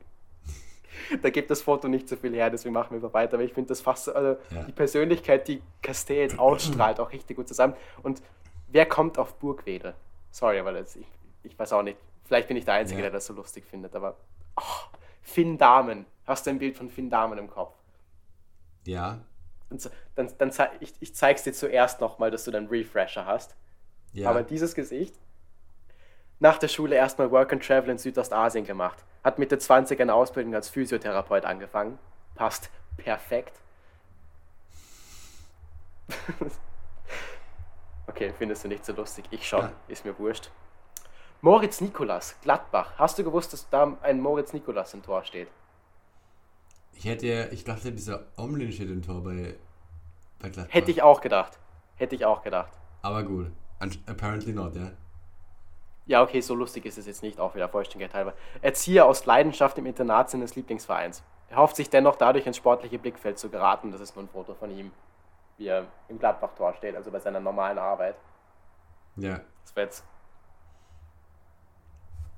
Da 1.21 1.29
gibt 1.29 1.51
das 1.51 1.61
Foto 1.61 1.87
nicht 1.87 2.07
so 2.07 2.15
viel 2.15 2.33
her, 2.33 2.49
deswegen 2.49 2.73
machen 2.73 3.01
wir 3.01 3.13
weiter. 3.13 3.35
Aber 3.35 3.43
ich 3.43 3.53
finde 3.53 3.69
das 3.69 3.81
fast, 3.81 4.09
also 4.09 4.39
ja. 4.51 4.63
die 4.63 4.71
Persönlichkeit, 4.71 5.47
die 5.47 5.61
Castells 5.81 6.37
ausstrahlt, 6.39 6.99
auch 6.99 7.11
richtig 7.11 7.37
gut 7.37 7.47
zusammen. 7.47 7.75
Und 8.03 8.21
wer 8.67 8.85
kommt 8.85 9.17
auf 9.17 9.35
Burgwedel? 9.35 9.95
Sorry, 10.31 10.59
aber 10.59 10.71
das, 10.71 10.95
ich, 10.95 11.07
ich 11.43 11.57
weiß 11.57 11.73
auch 11.73 11.83
nicht. 11.83 11.97
Vielleicht 12.25 12.47
bin 12.47 12.57
ich 12.57 12.65
der 12.65 12.75
Einzige, 12.75 12.99
ja. 12.99 13.03
der 13.03 13.11
das 13.11 13.25
so 13.25 13.33
lustig 13.33 13.65
findet, 13.65 13.95
aber 13.95 14.17
oh, 14.55 14.97
Finn 15.21 15.57
Damen. 15.57 16.05
Hast 16.25 16.45
du 16.45 16.51
ein 16.51 16.59
Bild 16.59 16.77
von 16.77 16.89
Finn 16.89 17.09
Damen 17.09 17.37
im 17.37 17.49
Kopf? 17.49 17.75
Ja. 18.85 19.19
Und 19.69 19.89
dann, 20.15 20.31
dann, 20.37 20.51
dann 20.51 20.67
ich, 20.79 20.93
ich 20.99 21.15
zeig's 21.15 21.43
dir 21.43 21.53
zuerst 21.53 21.99
nochmal, 21.99 22.31
dass 22.31 22.45
du 22.45 22.51
dann 22.51 22.67
Refresher 22.67 23.25
hast. 23.25 23.55
Ja. 24.13 24.29
Aber 24.29 24.43
dieses 24.43 24.75
Gesicht, 24.75 25.15
nach 26.39 26.57
der 26.57 26.67
Schule 26.67 26.95
erstmal 26.95 27.31
Work 27.31 27.53
and 27.53 27.65
Travel 27.65 27.89
in 27.89 27.97
Südostasien 27.97 28.65
gemacht. 28.65 29.03
Hat 29.23 29.39
Mitte 29.39 29.57
20 29.57 30.01
eine 30.01 30.13
Ausbildung 30.13 30.53
als 30.53 30.67
Physiotherapeut 30.69 31.45
angefangen. 31.45 31.97
Passt 32.35 32.69
perfekt. 32.97 33.59
okay, 38.07 38.33
findest 38.37 38.65
du 38.65 38.67
nicht 38.67 38.85
so 38.85 38.91
lustig? 38.93 39.25
Ich 39.31 39.47
schon, 39.47 39.61
ja. 39.61 39.71
ist 39.87 40.03
mir 40.03 40.19
wurscht. 40.19 40.51
Moritz 41.43 41.81
Nikolas, 41.81 42.39
Gladbach. 42.41 42.93
Hast 42.97 43.19
du 43.19 43.23
gewusst, 43.25 43.51
dass 43.51 43.69
da 43.69 43.97
ein 44.01 44.21
Moritz 44.21 44.53
Nikolas 44.53 44.93
im 44.93 45.03
Tor 45.03 45.25
steht? 45.25 45.49
Ich 46.93 47.03
hätte, 47.03 47.49
ich 47.51 47.65
dachte, 47.65 47.91
dieser 47.91 48.27
Omlin 48.37 48.71
steht 48.71 48.89
im 48.89 49.01
Tor 49.01 49.21
bei, 49.21 49.55
bei 50.39 50.47
Gladbach. 50.47 50.73
Hätte 50.73 50.91
ich 50.91 51.01
auch 51.01 51.19
gedacht. 51.19 51.59
Hätte 51.97 52.15
ich 52.15 52.23
auch 52.23 52.43
gedacht. 52.43 52.71
Aber 53.01 53.23
gut. 53.23 53.51
Apparently 54.05 54.53
not, 54.53 54.73
ja. 54.77 54.91
Ja, 56.05 56.23
okay, 56.23 56.39
so 56.39 56.55
lustig 56.55 56.85
ist 56.85 56.97
es 56.97 57.07
jetzt 57.07 57.21
nicht, 57.23 57.41
auch 57.41 57.55
wieder 57.55 57.67
Vollständigkeit 57.67 58.15
halber. 58.15 58.33
Erzieher 58.61 59.05
aus 59.05 59.25
Leidenschaft 59.25 59.77
im 59.77 59.85
Internat 59.85 60.29
seines 60.29 60.55
Lieblingsvereins. 60.55 61.23
Er 61.49 61.57
hofft 61.57 61.75
sich 61.75 61.89
dennoch 61.89 62.15
dadurch 62.15 62.47
ins 62.47 62.55
sportliche 62.55 62.99
Blickfeld 62.99 63.37
zu 63.37 63.49
geraten. 63.49 63.91
Das 63.91 63.99
ist 63.99 64.15
nur 64.15 64.23
ein 64.23 64.29
Foto 64.29 64.53
von 64.53 64.71
ihm, 64.71 64.93
wie 65.57 65.67
er 65.67 65.87
im 66.07 66.19
Gladbach-Tor 66.19 66.73
steht, 66.75 66.95
also 66.95 67.11
bei 67.11 67.19
seiner 67.19 67.41
normalen 67.41 67.79
Arbeit. 67.79 68.15
Ja. 69.17 69.41
Das 69.65 69.75
wäre 69.75 69.87
jetzt. 69.87 70.05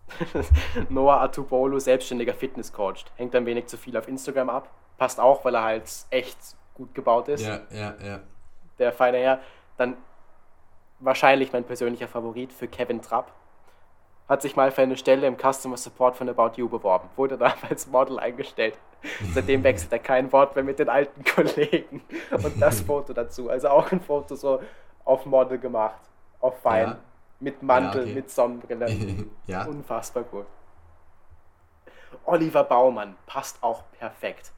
Noah 0.89 1.21
Atubolu, 1.21 1.79
selbstständiger 1.79 2.33
Fitnesscoach. 2.33 3.05
Hängt 3.15 3.35
ein 3.35 3.45
wenig 3.45 3.67
zu 3.67 3.77
viel 3.77 3.97
auf 3.97 4.07
Instagram 4.07 4.49
ab. 4.49 4.69
Passt 4.97 5.19
auch, 5.19 5.43
weil 5.43 5.55
er 5.55 5.63
halt 5.63 5.91
echt 6.09 6.37
gut 6.73 6.93
gebaut 6.93 7.27
ist. 7.27 7.45
Ja, 7.45 7.61
ja, 7.71 7.95
ja. 8.03 8.19
Der 8.79 8.93
feine 8.93 9.17
Herr. 9.17 9.39
Dann 9.77 9.97
wahrscheinlich 10.99 11.51
mein 11.51 11.63
persönlicher 11.63 12.07
Favorit 12.07 12.53
für 12.53 12.67
Kevin 12.67 13.01
Trapp. 13.01 13.31
Hat 14.27 14.41
sich 14.41 14.55
mal 14.55 14.71
für 14.71 14.81
eine 14.81 14.97
Stelle 14.97 15.27
im 15.27 15.37
Customer 15.37 15.77
Support 15.77 16.15
von 16.15 16.27
About 16.29 16.53
You 16.55 16.67
beworben, 16.67 17.09
wurde 17.15 17.37
dann 17.37 17.53
als 17.69 17.87
Model 17.87 18.19
eingestellt. 18.19 18.77
Seitdem 19.33 19.63
wechselt 19.63 19.91
er 19.91 19.99
kein 19.99 20.31
Wort 20.31 20.55
mehr 20.55 20.63
mit 20.63 20.79
den 20.79 20.89
alten 20.89 21.23
Kollegen. 21.35 22.01
Und 22.31 22.59
das 22.59 22.81
Foto 22.81 23.13
dazu, 23.13 23.49
also 23.49 23.69
auch 23.69 23.91
ein 23.91 24.01
Foto 24.01 24.35
so 24.35 24.61
auf 25.03 25.25
Model 25.27 25.59
gemacht, 25.59 26.01
auf 26.39 26.59
Fein, 26.59 26.87
ja. 26.87 26.97
Mit 27.45 27.61
Mantel, 27.61 28.01
ja, 28.01 28.05
okay. 28.05 28.15
mit 28.15 28.29
Sonnenbrille. 28.31 28.87
ja. 29.47 29.65
Unfassbar 29.65 30.23
gut. 30.23 30.47
Oliver 32.25 32.63
Baumann 32.63 33.15
passt 33.27 33.61
auch 33.61 33.83
perfekt. 33.99 34.51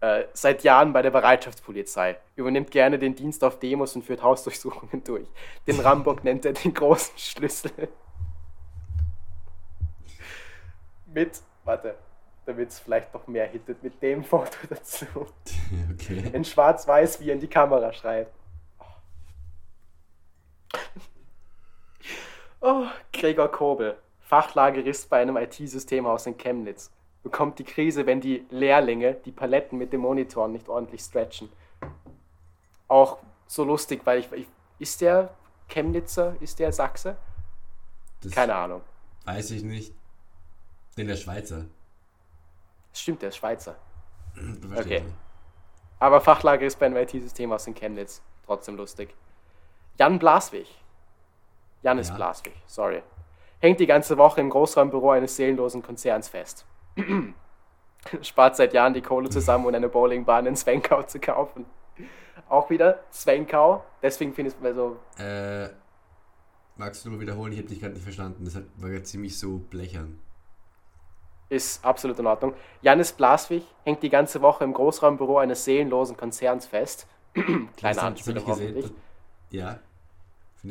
Äh, 0.00 0.24
seit 0.32 0.64
Jahren 0.64 0.92
bei 0.92 1.00
der 1.00 1.12
Bereitschaftspolizei, 1.12 2.18
übernimmt 2.34 2.72
gerne 2.72 2.98
den 2.98 3.14
Dienst 3.14 3.44
auf 3.44 3.60
Demos 3.60 3.94
und 3.94 4.04
führt 4.04 4.22
Hausdurchsuchungen 4.22 5.04
durch. 5.04 5.28
Den 5.68 5.78
Rambock 5.78 6.24
nennt 6.24 6.44
er 6.44 6.54
den 6.54 6.74
großen 6.74 7.16
Schlüssel. 7.16 7.70
mit, 11.06 11.40
warte, 11.64 11.94
damit 12.46 12.68
es 12.70 12.80
vielleicht 12.80 13.14
noch 13.14 13.28
mehr 13.28 13.46
hittet, 13.46 13.82
mit 13.82 14.02
dem 14.02 14.24
Foto 14.24 14.56
dazu. 14.68 15.06
Okay. 15.94 16.30
In 16.32 16.44
schwarz-weiß, 16.44 17.20
wie 17.20 17.28
er 17.28 17.34
in 17.34 17.40
die 17.40 17.48
Kamera 17.48 17.92
schreit. 17.92 18.28
Oh, 22.60 22.86
Gregor 23.12 23.48
Kobel, 23.48 23.96
Fachlagerist 24.20 25.08
bei 25.08 25.20
einem 25.22 25.36
IT-Systemhaus 25.36 26.26
in 26.26 26.36
Chemnitz 26.36 26.90
bekommt 27.22 27.58
die 27.58 27.64
Krise, 27.64 28.06
wenn 28.06 28.20
die 28.20 28.46
Lehrlinge 28.50 29.14
die 29.14 29.32
Paletten 29.32 29.78
mit 29.78 29.92
dem 29.92 30.00
Monitoren 30.00 30.52
nicht 30.52 30.68
ordentlich 30.68 31.02
stretchen. 31.02 31.50
Auch 32.86 33.18
so 33.46 33.64
lustig, 33.64 34.02
weil 34.04 34.20
ich, 34.20 34.32
ich 34.32 34.46
ist 34.78 35.00
der 35.00 35.30
Chemnitzer, 35.68 36.36
ist 36.40 36.58
der 36.58 36.72
Sachse? 36.72 37.16
Das 38.22 38.32
Keine 38.32 38.54
Ahnung. 38.54 38.82
Weiß 39.24 39.50
ich 39.50 39.62
nicht. 39.62 39.92
Den 40.96 41.08
der 41.08 41.16
Schweizer. 41.16 41.66
Stimmt, 42.92 43.22
der 43.22 43.28
ist 43.28 43.36
Schweizer. 43.36 43.76
Okay. 44.76 45.02
Aber 46.00 46.20
Fachlage 46.20 46.64
ist 46.64 46.78
beim 46.78 46.96
IT-System 46.96 47.52
aus 47.52 47.66
in 47.66 47.74
Chemnitz. 47.74 48.22
Trotzdem 48.46 48.76
lustig. 48.76 49.14
Jan 49.98 50.18
Blaswig. 50.20 50.68
Janis 51.82 52.08
ja. 52.08 52.16
Blaswig, 52.16 52.54
sorry. 52.66 53.02
Hängt 53.60 53.80
die 53.80 53.86
ganze 53.86 54.18
Woche 54.18 54.40
im 54.40 54.50
Großraumbüro 54.50 55.10
eines 55.10 55.36
seelenlosen 55.36 55.82
Konzerns 55.82 56.28
fest. 56.28 56.64
spart 58.22 58.56
seit 58.56 58.72
Jahren 58.72 58.94
die 58.94 59.02
Kohle 59.02 59.28
zusammen, 59.30 59.66
um 59.66 59.74
eine 59.74 59.88
Bowlingbahn 59.88 60.46
in 60.46 60.56
Zwenkau 60.56 61.02
zu 61.02 61.18
kaufen. 61.18 61.66
Auch 62.48 62.70
wieder 62.70 63.00
Zwenkau, 63.10 63.84
deswegen 64.02 64.32
finde 64.32 64.52
ich 64.52 64.56
es 64.62 64.74
so. 64.74 64.96
Äh, 65.22 65.68
magst 66.76 67.04
du 67.04 67.10
nur 67.10 67.20
wiederholen? 67.20 67.52
Ich 67.52 67.58
habe 67.58 67.68
dich 67.68 67.80
gerade 67.80 67.94
nicht 67.94 68.02
verstanden. 68.02 68.44
Das 68.44 68.54
war 68.54 68.90
gerade 68.90 69.02
ziemlich 69.02 69.38
so 69.38 69.58
blechern. 69.58 70.18
Ist 71.50 71.84
absolut 71.84 72.18
in 72.18 72.26
Ordnung. 72.26 72.54
Janis 72.82 73.12
Blaswig 73.12 73.64
hängt 73.84 74.02
die 74.02 74.10
ganze 74.10 74.42
Woche 74.42 74.64
im 74.64 74.72
Großraumbüro 74.72 75.38
eines 75.38 75.64
seelenlosen 75.64 76.16
Konzerns 76.16 76.66
fest. 76.66 77.06
Kleine 77.76 78.02
Anspielung 78.02 78.46
hoffentlich. 78.46 78.90
Ja. 79.50 79.78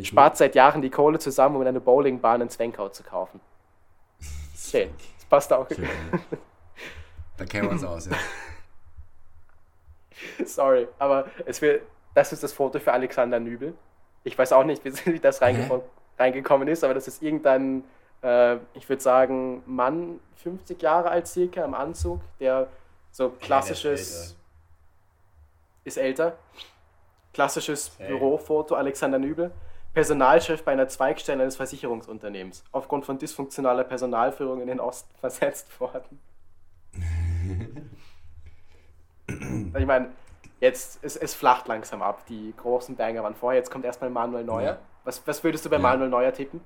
Spart 0.03 0.33
gut. 0.33 0.37
seit 0.37 0.55
Jahren 0.55 0.81
die 0.81 0.89
Kohle 0.89 1.19
zusammen, 1.19 1.55
um 1.55 1.61
eine 1.61 1.79
Bowlingbahn 1.79 2.41
in 2.41 2.49
Zwenkau 2.49 2.89
zu 2.89 3.03
kaufen. 3.03 3.39
Schön 4.55 4.89
passt 5.29 5.51
auch. 5.53 5.67
Schön, 5.69 5.87
da 7.37 7.45
kennen 7.45 7.67
wir 7.67 7.71
uns 7.71 7.83
aus, 7.83 8.09
ja. 8.09 8.15
Sorry, 10.45 10.87
aber 10.97 11.27
es 11.45 11.61
wird, 11.61 11.83
das 12.13 12.33
ist 12.33 12.43
das 12.43 12.53
Foto 12.53 12.79
für 12.79 12.91
Alexander 12.91 13.39
Nübel. 13.39 13.75
Ich 14.23 14.37
weiß 14.37 14.53
auch 14.53 14.63
nicht, 14.63 14.83
wie 14.83 15.19
das 15.21 15.41
reinge 15.41 15.81
reingekommen 16.17 16.67
ist, 16.67 16.83
aber 16.83 16.95
das 16.95 17.07
ist 17.07 17.21
irgendein, 17.21 17.83
äh, 18.23 18.55
ich 18.73 18.89
würde 18.89 19.03
sagen, 19.03 19.61
Mann, 19.67 20.19
50 20.37 20.81
Jahre 20.81 21.09
alt 21.11 21.27
circa, 21.27 21.63
im 21.63 21.75
Anzug, 21.75 22.21
der 22.39 22.67
so 23.11 23.29
klassisches. 23.29 24.35
ist, 25.83 25.97
älter. 25.97 26.37
Klassisches. 27.33 27.89
Bürofoto, 27.89 28.73
Alexander 28.73 29.19
Nübel. 29.19 29.51
Personalchef 29.93 30.63
bei 30.63 30.71
einer 30.71 30.87
Zweigstelle 30.87 31.41
eines 31.41 31.55
Versicherungsunternehmens, 31.55 32.63
aufgrund 32.71 33.05
von 33.05 33.17
dysfunktionaler 33.17 33.83
Personalführung 33.83 34.61
in 34.61 34.67
den 34.67 34.79
Osten 34.79 35.13
versetzt 35.19 35.79
worden. 35.79 36.19
ich 39.27 39.85
meine, 39.85 40.11
jetzt 40.59 40.99
es, 41.03 41.15
es 41.15 41.33
flacht 41.33 41.67
langsam 41.67 42.01
ab. 42.01 42.25
Die 42.27 42.53
großen 42.55 42.95
Banger 42.95 43.23
waren 43.23 43.35
vorher. 43.35 43.59
Jetzt 43.59 43.71
kommt 43.71 43.85
erstmal 43.85 44.09
Manuel 44.09 44.43
Neuer. 44.43 44.63
Ja. 44.63 44.77
Was, 45.03 45.25
was 45.25 45.43
würdest 45.43 45.65
du 45.65 45.69
bei 45.69 45.77
ja. 45.77 45.81
Manuel 45.81 46.09
Neuer 46.09 46.33
tippen? 46.33 46.61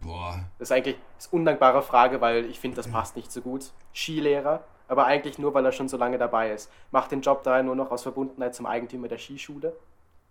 Boah. 0.00 0.40
Das 0.58 0.70
ist 0.70 0.72
eigentlich 0.72 0.96
eine 0.96 1.32
undankbare 1.32 1.82
Frage, 1.82 2.20
weil 2.20 2.46
ich 2.46 2.60
finde, 2.60 2.76
das 2.76 2.88
passt 2.88 3.16
nicht 3.16 3.30
so 3.30 3.42
gut. 3.42 3.72
Skilehrer, 3.94 4.64
aber 4.86 5.06
eigentlich 5.06 5.38
nur, 5.38 5.54
weil 5.54 5.64
er 5.64 5.72
schon 5.72 5.88
so 5.88 5.96
lange 5.96 6.18
dabei 6.18 6.52
ist. 6.52 6.70
Macht 6.90 7.12
den 7.12 7.20
Job 7.20 7.42
daher 7.42 7.62
nur 7.62 7.76
noch 7.76 7.90
aus 7.90 8.02
Verbundenheit 8.02 8.54
zum 8.54 8.66
Eigentümer 8.66 9.08
der 9.08 9.18
Skischule 9.18 9.74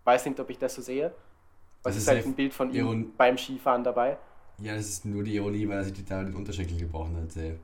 weiß 0.07 0.25
nicht, 0.25 0.39
ob 0.39 0.49
ich 0.49 0.57
das 0.57 0.73
so 0.73 0.81
sehe. 0.81 1.13
Was 1.83 1.95
ist, 1.95 2.03
ist 2.03 2.07
halt 2.07 2.25
ein 2.25 2.33
Bild 2.33 2.53
von 2.53 2.71
ihm 2.71 2.77
Iron 2.77 3.15
beim 3.15 3.37
Skifahren 3.37 3.83
dabei. 3.83 4.17
Ja, 4.59 4.75
das 4.75 4.87
ist 4.87 5.05
nur 5.05 5.23
die 5.23 5.35
Ironie, 5.35 5.67
weil 5.67 5.77
er 5.77 5.83
sich 5.83 5.93
total 5.93 6.25
den 6.25 6.35
Unterschenkel 6.35 6.77
gebrochen 6.77 7.15
hat. 7.21 7.35
Ey. 7.37 7.59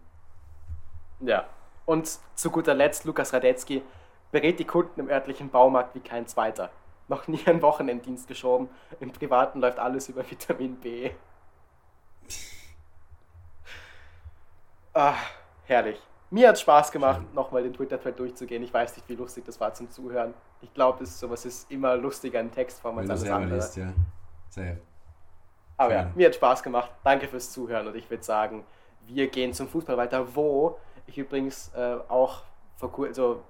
Ja. 1.22 1.48
Und 1.86 2.20
zu 2.36 2.52
guter 2.52 2.76
Letzt, 2.76 3.06
Lukas 3.06 3.34
Radetzky 3.34 3.82
berät 4.32 4.60
die 4.60 4.66
Kunden 4.66 5.00
im 5.00 5.10
örtlichen 5.10 5.50
Baumarkt 5.50 5.96
wie 5.96 6.00
kein 6.00 6.28
zweiter. 6.28 6.70
Noch 7.08 7.28
nie 7.28 7.40
einen 7.46 7.62
Wochenenddienst 7.62 8.28
geschoben. 8.28 8.70
Im 9.00 9.12
Privaten 9.12 9.60
läuft 9.60 9.80
alles 9.80 10.10
über 10.10 10.30
Vitamin 10.30 10.76
B. 10.76 11.12
ah, 14.94 15.16
Herrlich. 15.66 16.00
Mir 16.34 16.50
hat 16.50 16.60
Spaß 16.60 16.92
gemacht, 16.92 17.22
nochmal 17.36 17.62
den 17.62 17.74
Twitter-Thread 17.74 18.18
durchzugehen. 18.18 18.64
Ich 18.64 18.74
weiß 18.74 18.96
nicht, 18.96 19.08
wie 19.08 19.14
lustig 19.14 19.46
das 19.46 19.60
war 19.60 19.72
zum 19.76 19.92
Zuhören. 19.92 20.34
Ich 20.62 20.74
glaube, 20.74 21.06
sowas 21.06 21.46
ist 21.46 21.70
immer 21.70 21.96
lustiger 21.96 22.40
in 22.40 22.52
Textform 22.52 22.98
als 22.98 23.12
alles 23.12 23.30
andere. 23.30 23.54
Liest, 23.54 23.78
ja. 23.78 23.94
Safe. 24.50 24.78
Aber 25.78 25.92
Schön. 25.92 26.00
ja, 26.00 26.12
mir 26.16 26.26
hat 26.26 26.34
Spaß 26.34 26.64
gemacht. 26.64 26.90
Danke 27.04 27.28
fürs 27.28 27.52
Zuhören 27.52 27.86
und 27.86 27.96
ich 27.96 28.10
würde 28.10 28.24
sagen, 28.24 28.64
wir 29.06 29.28
gehen 29.28 29.54
zum 29.54 29.68
Fußball 29.68 29.96
weiter, 29.96 30.36
wo 30.36 30.80
ich 31.06 31.20
übrigens 31.20 31.72
äh, 31.76 31.98
auch 32.08 32.42
vor 32.78 32.92
also, 33.06 33.44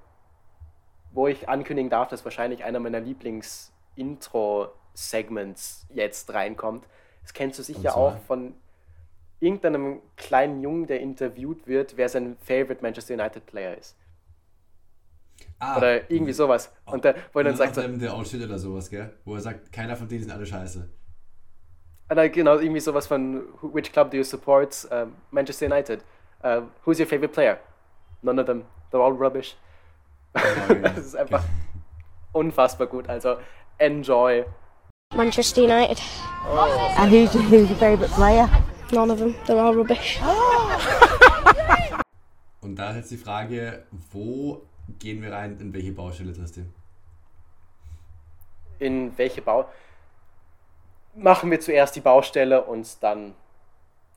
wo 1.13 1.27
ich 1.27 1.47
ankündigen 1.47 1.89
darf, 1.89 2.09
dass 2.09 2.25
wahrscheinlich 2.25 2.65
einer 2.65 2.81
meiner 2.81 2.99
Lieblings-Intro-Segments 2.99 5.87
jetzt 5.93 6.33
reinkommt. 6.33 6.85
Das 7.21 7.31
kennst 7.31 7.59
du 7.59 7.63
sicher 7.63 7.95
auch 7.95 8.17
von 8.27 8.55
irgendeinem 9.43 10.01
kleinen 10.15 10.61
Jungen, 10.61 10.87
der 10.87 11.01
interviewt 11.01 11.67
wird, 11.67 11.97
wer 11.97 12.09
sein 12.09 12.37
Favorite 12.39 12.81
Manchester 12.81 13.13
United 13.13 13.45
Player 13.45 13.77
ist. 13.77 13.97
Ah, 15.59 15.77
oder 15.77 16.09
irgendwie 16.09 16.33
sowas. 16.33 16.71
Und 16.85 17.03
der, 17.03 17.15
wo 17.31 17.39
er 17.39 17.45
dann 17.45 17.55
sagt. 17.55 17.75
So, 17.75 17.87
der 17.87 18.13
Outfit 18.13 18.43
oder 18.43 18.57
sowas, 18.57 18.89
gell? 18.89 19.13
Wo 19.25 19.35
er 19.35 19.41
sagt, 19.41 19.71
keiner 19.71 19.95
von 19.95 20.07
denen 20.07 20.23
sind 20.23 20.31
alle 20.31 20.45
scheiße. 20.45 20.89
Oder 22.09 22.29
genau, 22.29 22.57
irgendwie 22.57 22.79
sowas 22.79 23.07
von 23.07 23.43
Which 23.61 23.91
club 23.91 24.11
do 24.11 24.17
you 24.17 24.23
support? 24.23 24.87
Uh, 24.91 25.07
Manchester 25.31 25.65
United. 25.65 26.03
Uh, 26.43 26.61
who's 26.85 26.99
your 26.99 27.07
favorite 27.07 27.33
player? 27.33 27.59
None 28.21 28.39
of 28.39 28.45
them. 28.45 28.65
They're 28.91 29.01
all 29.01 29.13
rubbish. 29.13 29.55
Genau, 30.33 30.87
das 30.95 31.05
ist 31.05 31.15
einfach 31.15 31.43
unfassbar 32.33 32.87
gut. 32.87 33.09
Also 33.09 33.37
enjoy. 33.77 34.45
Manchester 35.15 35.63
United. 35.63 36.01
Oh. 36.45 36.93
And 36.97 37.11
who's, 37.11 37.33
who's 37.33 37.69
your 37.69 37.77
favorite 37.77 38.11
player? 38.11 38.49
None 38.93 39.11
of 39.11 39.17
them. 39.17 39.33
They're 39.47 39.59
all 39.59 39.73
rubbish. 39.73 40.19
Und 42.61 42.75
da 42.75 42.91
ist 42.91 42.97
jetzt 42.97 43.11
die 43.11 43.17
Frage, 43.17 43.85
wo 44.11 44.61
gehen 44.99 45.21
wir 45.23 45.31
rein, 45.31 45.59
in 45.59 45.73
welche 45.73 45.91
Baustelle, 45.91 46.31
Tristan? 46.31 46.71
In 48.77 49.17
welche 49.17 49.41
Bau? 49.41 49.67
Machen 51.15 51.49
wir 51.49 51.59
zuerst 51.59 51.95
die 51.95 52.01
Baustelle 52.01 52.63
und 52.63 53.01
dann. 53.01 53.33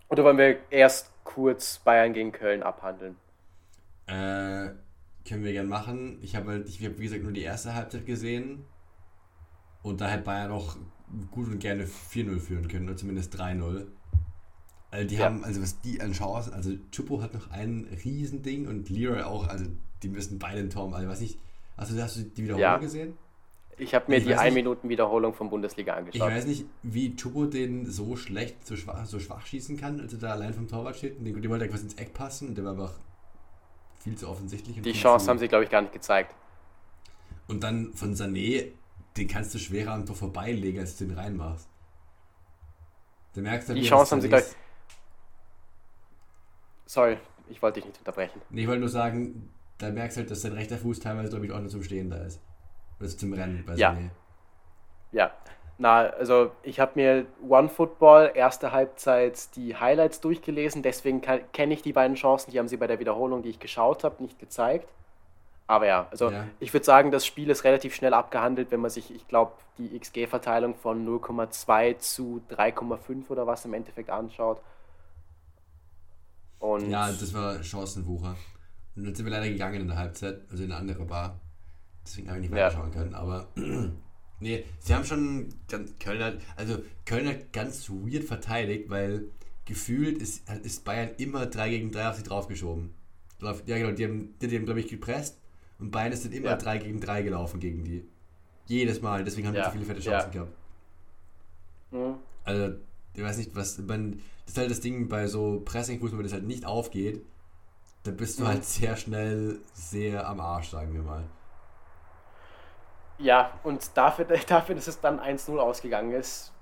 Oder 0.09 0.24
wollen 0.24 0.39
wir 0.39 0.59
erst 0.70 1.11
kurz 1.24 1.79
Bayern 1.79 2.12
gegen 2.12 2.33
Köln 2.33 2.62
abhandeln? 2.62 3.16
Äh, 4.07 4.70
können 5.27 5.43
wir 5.43 5.53
gern 5.53 5.68
machen. 5.68 6.18
Ich 6.22 6.37
habe 6.37 6.51
halt, 6.53 6.68
ich 6.68 6.85
habe 6.85 6.99
wie 6.99 7.05
gesagt 7.05 7.22
nur 7.22 7.33
die 7.33 7.43
erste 7.43 7.74
Halbzeit 7.74 8.07
gesehen. 8.07 8.64
Und 9.83 10.01
da 10.01 10.09
hätte 10.09 10.22
Bayern 10.24 10.53
auch 10.53 10.77
gut 11.31 11.49
und 11.49 11.59
gerne 11.59 11.85
4-0 11.85 12.39
führen 12.41 12.68
können, 12.68 12.89
oder 12.89 12.97
zumindest 12.97 13.35
3-0. 13.35 13.87
Also 14.97 15.09
die 15.09 15.16
ja. 15.16 15.26
haben, 15.26 15.44
also 15.44 15.61
was 15.61 15.78
die 15.82 16.01
an 16.01 16.12
Chancen, 16.12 16.55
also 16.55 16.70
Chupo 16.90 17.20
hat 17.20 17.34
noch 17.34 17.51
ein 17.51 17.86
Riesending 18.03 18.66
und 18.66 18.88
Leroy 18.88 19.22
auch, 19.22 19.47
also 19.47 19.66
die 20.03 20.09
müssen 20.09 20.38
beide 20.38 20.61
ein 20.61 20.70
Tor 20.70 20.90
Also 20.94 21.07
weiß 21.07 21.20
nicht, 21.20 21.38
also 21.76 22.01
hast 22.01 22.16
du 22.16 22.22
die 22.22 22.44
Wiederholung 22.44 22.62
ja. 22.62 22.78
gesehen? 22.78 23.18
Ich 23.76 23.94
habe 23.94 24.11
mir 24.11 24.16
ich 24.16 24.24
die 24.24 24.34
1 24.34 24.55
Minuten 24.55 24.88
Wiederholung 24.88 25.34
von 25.34 25.51
Bundesliga 25.51 25.92
angeschaut. 25.92 26.30
Ich 26.30 26.34
weiß 26.34 26.47
nicht, 26.47 26.64
wie 26.82 27.14
Chupo 27.14 27.44
den 27.44 27.90
so 27.90 28.16
schlecht, 28.16 28.66
so 28.66 28.74
schwach, 28.74 29.05
so 29.05 29.20
schwach 29.20 29.47
schießen 29.47 29.76
kann, 29.76 30.01
als 30.01 30.14
er 30.14 30.18
da 30.18 30.32
allein 30.32 30.55
vom 30.55 30.66
Torwart 30.66 30.97
steht. 30.97 31.18
Und 31.18 31.26
den, 31.26 31.42
den 31.42 31.51
wollte 31.51 31.66
er 31.66 31.70
quasi 31.70 31.84
ins 31.84 31.94
Eck 31.97 32.14
passen 32.14 32.49
und 32.49 32.57
der 32.57 32.64
war 32.64 32.72
einfach 32.72 32.94
viel 33.99 34.16
zu 34.16 34.30
offensichtlich. 34.30 34.80
Die 34.80 34.92
Chance 34.92 35.28
haben 35.28 35.38
sie, 35.38 35.49
glaube 35.49 35.64
ich, 35.64 35.70
gar 35.70 35.82
nicht 35.82 35.92
gezeigt. 35.92 36.34
Und 37.49 37.62
dann 37.62 37.92
von 37.92 38.14
Sané, 38.14 38.68
den 39.18 39.28
kannst 39.28 39.55
du 39.55 39.59
schwerer 39.59 39.92
am 39.92 40.07
Tor 40.07 40.16
vorbeilegen, 40.16 40.80
als 40.80 40.97
du 40.97 41.05
den 41.05 41.18
reinmachst. 41.18 41.68
Du 43.34 43.42
merkst 43.42 43.68
halt, 43.68 43.78
die 43.78 43.82
Chance 43.82 44.12
haben 44.12 44.22
sie, 44.22 44.28
glaube 44.28 44.47
ich 44.49 44.57
Sorry, 46.87 47.18
ich 47.49 47.61
wollte 47.62 47.80
dich 47.80 47.87
nicht 47.87 47.99
unterbrechen. 47.99 48.41
Nee, 48.51 48.62
ich 48.62 48.68
wollte 48.68 48.80
nur 48.80 48.89
sagen, 48.89 49.51
da 49.78 49.91
merkst 49.91 50.16
du 50.16 50.20
halt, 50.20 50.30
dass 50.30 50.43
dein 50.43 50.53
rechter 50.53 50.78
Fuß 50.78 51.01
teilweise, 51.01 51.30
glaube 51.30 51.47
ich, 51.47 51.53
auch 51.53 51.61
nur 51.61 51.68
zum 51.68 51.82
Stehen 51.82 52.11
da 52.11 52.16
ist. 52.18 52.41
Oder 52.99 53.09
zum 53.09 53.32
Rennen 53.32 53.64
bei 53.66 53.74
ja. 53.74 53.91
Sané. 53.91 54.11
Ja. 55.12 55.32
Na, 55.78 56.07
also 56.07 56.53
ich 56.62 56.80
habe 56.80 56.93
mir 56.95 57.26
One 57.47 57.68
Football 57.68 58.32
erste 58.34 58.72
Halbzeit 58.72 59.55
die 59.57 59.76
Highlights 59.76 60.22
durchgelesen, 60.22 60.82
deswegen 60.82 61.20
kenne 61.20 61.74
ich 61.74 61.82
die 61.82 61.93
beiden 61.93 62.16
Chancen, 62.16 62.51
die 62.51 62.59
haben 62.59 62.68
sie 62.68 62.78
bei 62.78 62.87
der 62.87 62.99
Wiederholung, 62.99 63.43
die 63.43 63.51
ich 63.51 63.59
geschaut 63.59 64.03
habe, 64.03 64.22
nicht 64.22 64.39
gezeigt. 64.39 64.89
Aber 65.66 65.87
ja, 65.87 66.07
also 66.11 66.30
ja. 66.30 66.47
ich 66.61 66.72
würde 66.72 66.87
sagen, 66.87 67.11
das 67.11 67.26
Spiel 67.26 67.51
ist 67.51 67.64
relativ 67.64 67.95
schnell 67.95 68.14
abgehandelt, 68.14 68.70
wenn 68.70 68.80
man 68.80 68.91
sich, 68.91 69.14
ich 69.14 69.26
glaube, 69.28 69.53
die 69.78 69.99
XG-Verteilung 69.99 70.76
von 70.76 71.07
0,2 71.07 71.99
zu 71.99 72.41
3,5 72.51 73.28
oder 73.28 73.47
was 73.47 73.64
im 73.64 73.74
Endeffekt 73.74 74.09
anschaut. 74.09 74.62
Und 76.59 76.90
ja, 76.90 77.11
das 77.11 77.32
war 77.34 77.62
Chancenwucher. 77.62 78.36
Und 78.96 79.04
dann 79.04 79.14
sind 79.14 79.26
wir 79.26 79.32
leider 79.32 79.48
gegangen 79.48 79.82
in 79.82 79.88
der 79.88 79.98
Halbzeit, 79.98 80.40
also 80.50 80.62
in 80.62 80.72
eine 80.72 80.80
andere 80.80 81.04
Bar. 81.04 81.40
Deswegen 82.04 82.28
habe 82.28 82.38
ich 82.38 82.48
nicht 82.48 82.54
weiterschauen 82.54 82.92
ja. 82.92 82.98
können. 82.98 83.14
Aber 83.14 83.48
nee, 84.40 84.64
sie 84.78 84.94
haben 84.94 85.04
schon 85.04 85.48
ganz, 85.68 85.98
Köln 85.98 86.22
hat, 86.22 86.38
also 86.57 86.78
Köln 87.04 87.28
hat 87.28 87.52
ganz 87.52 87.90
weird 87.90 88.24
verteidigt, 88.24 88.88
weil 88.88 89.28
gefühlt 89.64 90.18
ist, 90.18 90.48
ist 90.62 90.84
Bayern 90.84 91.11
immer 91.18 91.46
3 91.46 91.68
gegen 91.70 91.90
3 91.90 92.09
auf 92.09 92.16
sie 92.16 92.22
draufgeschoben. 92.22 92.94
Ja, 93.40 93.52
genau, 93.66 93.90
die 93.90 94.04
haben, 94.04 94.34
die 94.40 94.57
haben 94.57 94.64
glaube 94.64 94.80
ich, 94.80 94.88
gepresst 94.88 95.38
und 95.78 95.90
Bayern 95.90 96.14
sind 96.14 96.32
immer 96.32 96.50
ja. 96.50 96.57
3 96.57 96.78
gegen 96.78 97.00
3 97.00 97.22
gelaufen 97.22 97.61
gegen 97.61 97.84
die. 97.84 98.09
Jedes 98.66 99.02
Mal, 99.02 99.24
deswegen 99.24 99.46
haben 99.46 99.54
ja. 99.54 99.62
die 99.62 99.66
so 99.66 99.72
viele 99.72 99.84
fette 99.84 100.00
Chancen 100.00 100.32
ja. 100.32 100.32
gehabt. 100.32 100.52
Mhm. 101.90 102.14
Also, 102.44 102.76
ich 103.17 103.25
weiß 103.25 103.39
nicht, 103.39 103.55
was, 103.55 103.79
man, 103.79 104.21
das 104.45 104.55
ist 104.55 104.59
halt 104.59 104.71
das 104.71 104.81
Ding 104.81 105.09
bei 105.09 105.27
so 105.27 105.61
Pressing-Fußball, 105.64 106.19
wenn 106.19 106.25
das 106.25 106.33
halt 106.33 106.47
nicht 106.47 106.67
aufgeht, 106.67 107.25
da 108.05 108.11
bist 108.11 108.39
du 108.39 108.45
mhm. 108.45 108.49
halt 108.49 108.64
sehr 108.64 108.97
schnell 108.97 109.61
sehr 109.73 110.29
am 110.29 110.41
Arsch, 110.41 110.71
sagen 110.71 110.95
wir 110.95 111.03
mal. 111.03 111.25
Ja, 113.19 113.59
und 113.64 113.97
dafür, 113.97 114.25
dafür 114.47 114.75
dass 114.75 114.87
es 114.87 115.01
dann 115.01 115.21
1-0 115.21 115.57
ausgegangen 115.59 116.12
ist, 116.12 116.53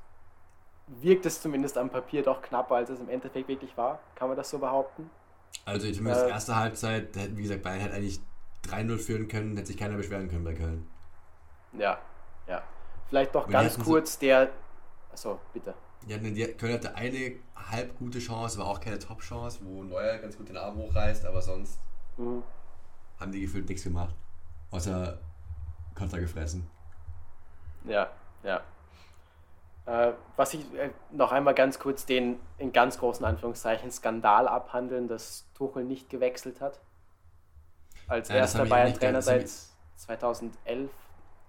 wirkt 0.87 1.27
es 1.27 1.41
zumindest 1.41 1.77
am 1.79 1.91
Papier 1.91 2.23
doch 2.23 2.43
knapper, 2.43 2.77
als 2.77 2.91
es 2.91 3.01
im 3.01 3.09
Endeffekt 3.09 3.49
wirklich 3.49 3.77
war. 3.77 4.01
Kann 4.15 4.29
man 4.29 4.37
das 4.37 4.51
so 4.51 4.59
behaupten? 4.59 5.11
Also 5.65 5.91
zumindest 5.91 6.27
äh, 6.27 6.29
erste 6.29 6.57
Halbzeit, 6.57 7.09
wie 7.37 7.43
gesagt, 7.43 7.63
Bayern 7.63 7.81
hätte 7.81 7.95
eigentlich 7.95 8.21
3-0 8.69 8.99
führen 8.99 9.29
können, 9.29 9.57
hätte 9.57 9.69
sich 9.69 9.77
keiner 9.77 9.97
beschweren 9.97 10.29
können 10.29 10.45
bei 10.45 10.55
Köln. 10.55 10.87
Ja, 11.73 11.99
ja. 12.47 12.63
Vielleicht 13.09 13.35
doch 13.35 13.49
ganz 13.49 13.79
kurz 13.79 14.19
der. 14.19 14.51
Achso, 15.13 15.39
bitte. 15.53 15.75
Ja, 16.07 16.18
die 16.18 16.45
Köln 16.55 16.74
hatte 16.74 16.95
eine 16.95 17.32
halb 17.55 17.99
gute 17.99 18.18
Chance, 18.18 18.59
war 18.59 18.66
auch 18.66 18.80
keine 18.80 18.99
Top-Chance, 18.99 19.61
wo 19.62 19.82
Neuer 19.82 20.18
ganz 20.18 20.36
gut 20.36 20.49
den 20.49 20.57
Arm 20.57 20.76
hochreißt, 20.76 21.24
aber 21.24 21.40
sonst 21.40 21.78
mhm. 22.16 22.42
haben 23.18 23.32
die 23.32 23.40
gefühlt 23.40 23.68
nichts 23.68 23.84
gemacht. 23.84 24.14
Außer 24.70 25.18
Konter 25.95 26.20
gefressen. 26.20 26.68
Ja, 27.84 28.11
ja. 28.42 28.61
Äh, 29.86 30.12
was 30.36 30.55
ich 30.55 30.61
äh, 30.74 30.90
noch 31.11 31.30
einmal 31.32 31.55
ganz 31.55 31.78
kurz 31.78 32.07
den 32.07 32.40
in 32.59 32.72
ganz 32.72 32.99
großen 32.99 33.24
Anführungszeichen 33.24 33.90
Skandal 33.90 34.49
abhandeln, 34.49 35.09
dass 35.09 35.47
Tuchel 35.55 35.84
nicht 35.84 36.09
gewechselt 36.09 36.61
hat. 36.61 36.80
Als 38.09 38.28
ja, 38.28 38.36
erster 38.36 38.66
Bayern-Trainer 38.66 39.22
seit 39.22 39.51
2011 39.97 40.90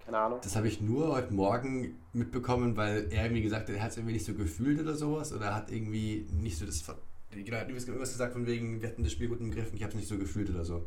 keine 0.06 0.18
Ahnung. 0.18 0.38
Das 0.40 0.54
habe 0.54 0.68
ich 0.68 0.80
nur 0.80 1.16
heute 1.16 1.34
Morgen 1.34 1.98
mitbekommen, 2.12 2.76
weil 2.76 3.08
er 3.10 3.24
irgendwie 3.24 3.42
gesagt 3.42 3.68
hat, 3.68 3.74
er 3.74 3.82
hat 3.82 3.90
es 3.90 3.96
irgendwie 3.96 4.14
nicht 4.14 4.24
so 4.24 4.34
gefühlt 4.34 4.80
oder 4.80 4.94
sowas. 4.94 5.32
Oder 5.32 5.52
hat 5.52 5.72
irgendwie 5.72 6.28
nicht 6.30 6.56
so 6.56 6.64
das. 6.64 6.84
Genau, 7.32 7.56
hat 7.56 7.68
irgendwas 7.68 8.12
gesagt 8.12 8.32
von 8.32 8.46
wegen, 8.46 8.80
wir 8.80 8.88
hatten 8.88 9.02
das 9.02 9.12
Spiel 9.12 9.28
gut 9.28 9.40
im 9.40 9.50
Griff 9.50 9.70
und 9.70 9.76
ich 9.76 9.82
habe 9.82 9.90
es 9.90 9.96
nicht 9.96 10.08
so 10.08 10.16
gefühlt 10.16 10.48
oder 10.48 10.64
so. 10.64 10.86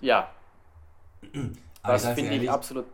Ja. 0.00 0.30
Aber 1.82 1.94
das 1.94 2.06
finde 2.10 2.34
ich 2.34 2.50
absolut. 2.50 2.84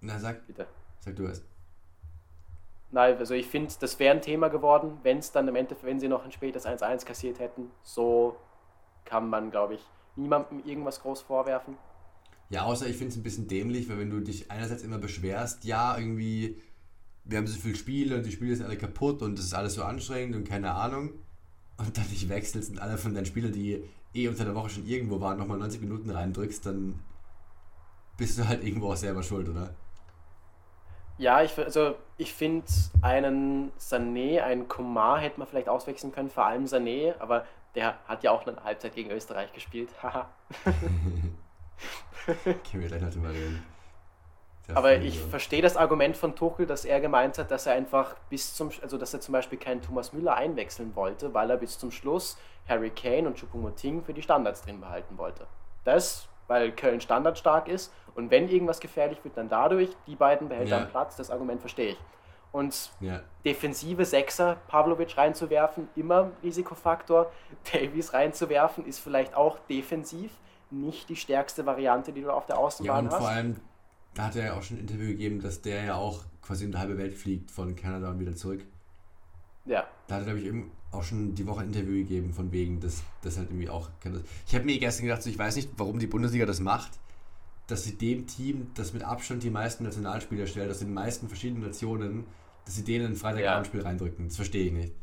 Na, 0.00 0.18
sag. 0.20 0.46
Bitte. 0.46 0.68
Sag 1.00 1.16
du 1.16 1.26
es. 1.26 1.42
Nein, 2.92 3.18
also 3.18 3.34
ich 3.34 3.48
finde, 3.48 3.74
das 3.80 3.98
wäre 3.98 4.14
ein 4.14 4.22
Thema 4.22 4.48
geworden, 4.48 4.98
wenn 5.02 5.18
es 5.18 5.32
dann 5.32 5.48
im 5.48 5.56
Endeffekt, 5.56 5.84
wenn 5.84 5.98
sie 5.98 6.06
noch 6.06 6.24
ein 6.24 6.30
spätes 6.30 6.64
1-1 6.64 7.04
kassiert 7.04 7.40
hätten. 7.40 7.72
So 7.82 8.36
kann 9.04 9.28
man, 9.28 9.50
glaube 9.50 9.74
ich, 9.74 9.84
niemandem 10.14 10.62
irgendwas 10.64 11.00
groß 11.02 11.22
vorwerfen. 11.22 11.76
Ja, 12.50 12.64
außer 12.64 12.86
ich 12.86 12.96
finde 12.96 13.12
es 13.12 13.16
ein 13.16 13.22
bisschen 13.22 13.48
dämlich, 13.48 13.88
weil 13.88 13.98
wenn 13.98 14.10
du 14.10 14.20
dich 14.20 14.50
einerseits 14.50 14.82
immer 14.82 14.98
beschwerst, 14.98 15.64
ja, 15.64 15.96
irgendwie, 15.96 16.60
wir 17.24 17.38
haben 17.38 17.46
so 17.46 17.58
viel 17.58 17.74
Spiele 17.74 18.16
und 18.16 18.26
die 18.26 18.32
Spiele 18.32 18.54
sind 18.54 18.66
alle 18.66 18.76
kaputt 18.76 19.22
und 19.22 19.38
es 19.38 19.46
ist 19.46 19.54
alles 19.54 19.74
so 19.74 19.82
anstrengend 19.82 20.36
und 20.36 20.44
keine 20.44 20.74
Ahnung. 20.74 21.10
Und 21.76 21.96
dann 21.96 22.08
dich 22.08 22.28
wechselst 22.28 22.70
und 22.70 22.78
alle 22.78 22.98
von 22.98 23.14
deinen 23.14 23.26
Spielern, 23.26 23.52
die 23.52 23.82
eh 24.12 24.28
unter 24.28 24.44
der 24.44 24.54
Woche 24.54 24.70
schon 24.70 24.86
irgendwo 24.86 25.20
waren, 25.20 25.38
nochmal 25.38 25.58
90 25.58 25.80
Minuten 25.80 26.10
reindrückst, 26.10 26.64
dann 26.66 27.00
bist 28.16 28.38
du 28.38 28.46
halt 28.46 28.62
irgendwo 28.62 28.92
auch 28.92 28.96
selber 28.96 29.22
schuld, 29.22 29.48
oder? 29.48 29.74
Ja, 31.18 31.42
ich, 31.42 31.56
also 31.58 31.96
ich 32.16 32.32
finde 32.32 32.66
einen 33.02 33.72
Sané, 33.78 34.40
einen 34.40 34.68
Komar 34.68 35.20
hätte 35.20 35.38
man 35.38 35.48
vielleicht 35.48 35.68
auswechseln 35.68 36.12
können, 36.12 36.30
vor 36.30 36.44
allem 36.44 36.64
Sané, 36.64 37.18
aber 37.18 37.46
der 37.74 37.98
hat 38.06 38.22
ja 38.22 38.30
auch 38.30 38.46
eine 38.46 38.62
Halbzeit 38.62 38.94
gegen 38.94 39.10
Österreich 39.10 39.52
gespielt. 39.52 39.90
Haha. 40.00 40.28
Können 42.26 42.82
wir 42.82 42.88
gleich 42.88 43.02
noch 43.02 43.12
drüber 43.12 43.30
reden. 43.30 43.62
Aber 44.72 44.96
ich 44.96 45.20
verstehe 45.20 45.60
das 45.60 45.76
Argument 45.76 46.16
von 46.16 46.34
Tuchel, 46.34 46.66
dass 46.66 46.86
er 46.86 47.00
gemeint 47.00 47.36
hat, 47.36 47.50
dass 47.50 47.66
er 47.66 47.74
einfach 47.74 48.16
bis 48.30 48.54
zum, 48.54 48.70
also 48.80 48.96
dass 48.96 49.12
er 49.12 49.20
zum 49.20 49.32
Beispiel 49.32 49.58
keinen 49.58 49.82
Thomas 49.82 50.12
Müller 50.14 50.36
einwechseln 50.36 50.96
wollte, 50.96 51.34
weil 51.34 51.50
er 51.50 51.58
bis 51.58 51.78
zum 51.78 51.90
Schluss 51.90 52.38
Harry 52.66 52.90
Kane 52.90 53.26
und 53.26 53.38
Choupo-Moting 53.38 54.02
für 54.02 54.14
die 54.14 54.22
Standards 54.22 54.62
drin 54.62 54.80
behalten 54.80 55.18
wollte. 55.18 55.46
Das, 55.84 56.28
weil 56.48 56.72
Köln 56.72 57.02
standardstark 57.02 57.68
ist 57.68 57.92
und 58.14 58.30
wenn 58.30 58.48
irgendwas 58.48 58.80
gefährlich 58.80 59.22
wird, 59.22 59.36
dann 59.36 59.50
dadurch, 59.50 59.90
die 60.06 60.16
beiden 60.16 60.48
behält 60.48 60.70
ja. 60.70 60.86
Platz, 60.86 61.16
das 61.16 61.30
Argument 61.30 61.60
verstehe 61.60 61.90
ich. 61.90 61.98
Und 62.52 62.92
ja. 63.00 63.20
defensive 63.44 64.04
Sechser, 64.04 64.56
Pavlovic 64.68 65.18
reinzuwerfen, 65.18 65.88
immer 65.96 66.30
Risikofaktor. 66.42 67.32
Davies 67.72 68.14
reinzuwerfen, 68.14 68.86
ist 68.86 69.00
vielleicht 69.00 69.34
auch 69.34 69.58
defensiv 69.68 70.30
nicht 70.80 71.08
die 71.08 71.16
stärkste 71.16 71.66
Variante, 71.66 72.12
die 72.12 72.22
du 72.22 72.30
auf 72.30 72.46
der 72.46 72.58
Außenbahn 72.58 72.96
ja, 72.96 73.00
und 73.00 73.10
hast. 73.10 73.18
Vor 73.18 73.28
allem 73.28 73.56
da 74.14 74.26
hat 74.26 74.36
er 74.36 74.46
ja 74.46 74.54
auch 74.54 74.62
schon 74.62 74.78
ein 74.78 74.80
Interview 74.80 75.08
gegeben, 75.08 75.40
dass 75.40 75.60
der 75.60 75.84
ja 75.84 75.94
auch 75.96 76.22
quasi 76.40 76.64
in 76.64 76.72
die 76.72 76.78
halbe 76.78 76.96
Welt 76.96 77.14
fliegt 77.14 77.50
von 77.50 77.74
Kanada 77.74 78.10
und 78.10 78.20
wieder 78.20 78.34
zurück. 78.34 78.64
Ja. 79.64 79.86
Da 80.06 80.16
hat 80.16 80.26
er, 80.26 80.34
glaube 80.34 80.40
ich, 80.40 80.64
auch 80.92 81.02
schon 81.02 81.34
die 81.34 81.46
Woche 81.46 81.62
ein 81.62 81.68
Interview 81.68 81.94
gegeben, 81.94 82.32
von 82.32 82.52
wegen, 82.52 82.80
dass 82.80 83.02
das 83.22 83.38
halt 83.38 83.50
irgendwie 83.50 83.68
auch. 83.68 83.90
Ich 84.46 84.54
habe 84.54 84.64
mir 84.64 84.78
gestern 84.78 85.06
gedacht, 85.06 85.26
ich 85.26 85.38
weiß 85.38 85.56
nicht, 85.56 85.70
warum 85.76 85.98
die 85.98 86.06
Bundesliga 86.06 86.46
das 86.46 86.60
macht, 86.60 86.92
dass 87.66 87.84
sie 87.84 87.96
dem 87.96 88.26
Team, 88.26 88.70
das 88.74 88.92
mit 88.92 89.02
Abstand 89.02 89.42
die 89.42 89.50
meisten 89.50 89.84
Nationalspieler 89.84 90.46
stellt, 90.46 90.70
aus 90.70 90.78
den 90.78 90.92
meisten 90.92 91.28
verschiedenen 91.28 91.62
Nationen, 91.62 92.26
dass 92.66 92.76
sie 92.76 92.84
denen 92.84 93.06
ein 93.06 93.16
Freitagabendspiel 93.16 93.80
ja. 93.80 93.86
reindrücken. 93.86 94.28
Das 94.28 94.36
verstehe 94.36 94.66
ich 94.66 94.72
nicht. 94.72 94.94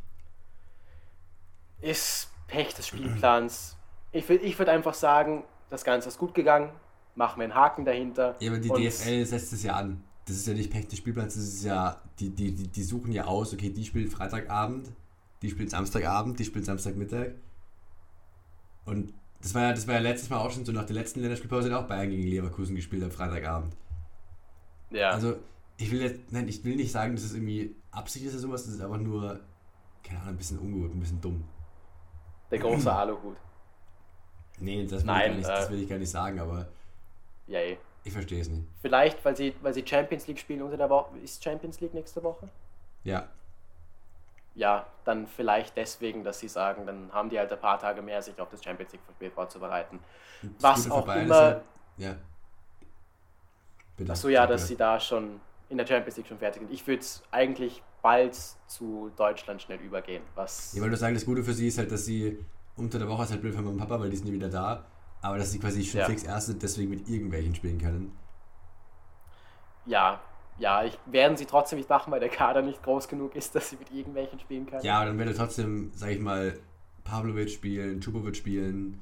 Ist 1.81 2.29
Pech 2.47 2.73
des 2.75 2.87
Spielplans. 2.87 3.75
ich 4.11 4.29
würde 4.29 4.45
ich 4.45 4.57
würd 4.59 4.69
einfach 4.69 4.93
sagen, 4.93 5.43
das 5.71 5.83
Ganze 5.83 6.09
ist 6.09 6.19
gut 6.19 6.35
gegangen 6.35 6.69
machen 7.15 7.39
wir 7.39 7.43
einen 7.45 7.55
Haken 7.55 7.85
dahinter. 7.85 8.35
Ja, 8.39 8.51
aber 8.51 8.59
die 8.59 8.69
DFL 8.69 9.25
setzt 9.25 9.53
es 9.53 9.63
ja 9.63 9.75
an. 9.75 10.03
Das 10.25 10.35
ist 10.35 10.47
ja 10.47 10.53
nicht 10.53 10.71
Pech 10.71 10.87
des 10.87 10.99
Spielplans, 10.99 11.33
das 11.33 11.43
ist 11.43 11.63
ja, 11.63 11.99
die, 12.19 12.29
die, 12.29 12.51
die, 12.53 12.67
die 12.67 12.83
suchen 12.83 13.11
ja 13.11 13.25
aus, 13.25 13.53
okay, 13.53 13.69
die 13.69 13.83
spielt 13.83 14.11
Freitagabend, 14.11 14.91
die 15.41 15.49
spielt 15.49 15.71
Samstagabend, 15.71 16.39
die 16.39 16.45
spielt 16.45 16.65
Samstagmittag. 16.65 17.31
Und 18.85 19.13
das 19.41 19.55
war 19.55 19.63
ja, 19.63 19.71
das 19.71 19.87
war 19.87 19.95
ja 19.95 19.99
letztes 19.99 20.29
Mal 20.29 20.37
auch 20.37 20.51
schon 20.51 20.63
so, 20.63 20.71
nach 20.71 20.85
der 20.85 20.95
letzten 20.95 21.21
Länderspielpause 21.21 21.73
hat 21.73 21.83
auch 21.83 21.87
Bayern 21.87 22.11
gegen 22.11 22.23
Leverkusen 22.23 22.75
gespielt 22.75 23.03
am 23.03 23.11
Freitagabend. 23.11 23.75
Ja. 24.91 25.09
Also, 25.09 25.35
ich 25.77 25.91
will 25.91 26.01
jetzt, 26.01 26.31
nein, 26.31 26.47
ich 26.47 26.63
will 26.63 26.75
nicht 26.75 26.91
sagen, 26.91 27.15
dass 27.15 27.23
es 27.23 27.33
irgendwie 27.33 27.75
Absicht 27.89 28.25
ist 28.25 28.33
oder 28.33 28.41
sowas, 28.41 28.65
das 28.65 28.75
ist 28.75 28.81
einfach 28.81 28.99
nur, 28.99 29.39
keine 30.03 30.19
Ahnung, 30.19 30.35
ein 30.35 30.37
bisschen 30.37 30.59
ungut, 30.59 30.93
ein 30.93 30.99
bisschen 30.99 31.19
dumm. 31.19 31.43
Der 32.51 32.59
große 32.59 32.93
Aluhut. 32.93 33.37
Nee, 34.61 34.83
das 34.83 35.01
will, 35.01 35.07
Nein, 35.07 35.37
nicht, 35.37 35.49
äh, 35.49 35.53
das 35.53 35.69
will 35.69 35.81
ich 35.81 35.89
gar 35.89 35.97
nicht 35.97 36.11
sagen, 36.11 36.39
aber 36.39 36.67
Yay. 37.47 37.77
Ich 38.03 38.13
verstehe 38.13 38.41
es 38.41 38.49
nicht. 38.49 38.63
Vielleicht, 38.81 39.23
weil 39.23 39.35
sie, 39.35 39.53
weil 39.61 39.73
sie 39.73 39.85
Champions 39.85 40.25
League 40.27 40.39
spielen 40.39 40.61
unter 40.61 40.77
der 40.77 40.89
Woche. 40.89 41.17
Ist 41.19 41.43
Champions 41.43 41.79
League 41.81 41.93
nächste 41.93 42.23
Woche? 42.23 42.49
Ja. 43.03 43.27
Ja, 44.55 44.87
dann 45.05 45.27
vielleicht 45.27 45.77
deswegen, 45.77 46.23
dass 46.23 46.39
sie 46.39 46.47
sagen, 46.47 46.85
dann 46.85 47.11
haben 47.13 47.29
die 47.29 47.37
halt 47.37 47.51
ein 47.51 47.59
paar 47.59 47.79
Tage 47.79 48.01
mehr, 48.01 48.21
sich 48.21 48.39
auf 48.39 48.49
das 48.49 48.63
Champions 48.63 48.91
League-Spiel 48.91 49.31
vorzubereiten. 49.31 49.99
Das 50.59 50.87
Was 50.87 50.91
auch 50.91 51.07
immer. 51.15 51.61
Ja. 51.97 52.15
Achso, 54.07 54.29
ja, 54.29 54.47
dass 54.47 54.67
sie 54.67 54.75
da 54.75 54.99
schon 54.99 55.39
in 55.69 55.77
der 55.77 55.85
Champions 55.85 56.17
League 56.17 56.27
schon 56.27 56.39
fertig 56.39 56.63
sind. 56.63 56.71
Ich 56.71 56.85
würde 56.87 57.01
es 57.01 57.21
eigentlich 57.31 57.83
bald 58.01 58.35
zu 58.67 59.11
Deutschland 59.15 59.61
schnell 59.61 59.79
übergehen. 59.79 60.23
Was 60.35 60.73
ja, 60.73 60.81
weil 60.81 60.89
du 60.89 60.97
sagst, 60.97 61.17
das 61.17 61.25
Gute 61.25 61.43
für 61.43 61.53
sie 61.53 61.67
ist 61.67 61.77
halt, 61.77 61.91
dass 61.91 62.05
sie 62.05 62.43
unter 62.81 62.99
der 62.99 63.07
Woche 63.07 63.23
ist 63.23 63.31
halt 63.31 63.41
blöd 63.41 63.55
für 63.55 63.61
meinen 63.61 63.77
Papa, 63.77 63.99
weil 63.99 64.09
die 64.09 64.17
sind 64.17 64.25
nie 64.25 64.33
wieder 64.33 64.49
da. 64.49 64.85
Aber 65.21 65.37
dass 65.37 65.51
sie 65.51 65.59
quasi 65.59 65.83
schon 65.83 65.99
ja. 65.99 66.05
fix 66.07 66.23
erste 66.23 66.55
deswegen 66.55 66.89
mit 66.89 67.07
irgendwelchen 67.07 67.53
spielen 67.53 67.77
können. 67.77 68.11
Ja, 69.85 70.19
ja, 70.57 70.83
ich, 70.83 70.97
werden 71.05 71.37
sie 71.37 71.45
trotzdem 71.45 71.77
nicht 71.77 71.89
machen, 71.89 72.11
weil 72.11 72.19
der 72.19 72.29
Kader 72.29 72.61
nicht 72.61 72.83
groß 72.83 73.07
genug 73.07 73.35
ist, 73.35 73.55
dass 73.55 73.69
sie 73.69 73.77
mit 73.77 73.91
irgendwelchen 73.91 74.39
spielen 74.39 74.65
können. 74.65 74.83
Ja, 74.83 74.97
aber 74.97 75.07
dann 75.07 75.17
werde 75.17 75.33
trotzdem, 75.33 75.91
sag 75.93 76.11
ich 76.11 76.19
mal, 76.19 76.57
Pavlovic 77.03 77.49
spielen, 77.49 77.99
Chupovic 77.99 78.35
spielen, 78.35 79.01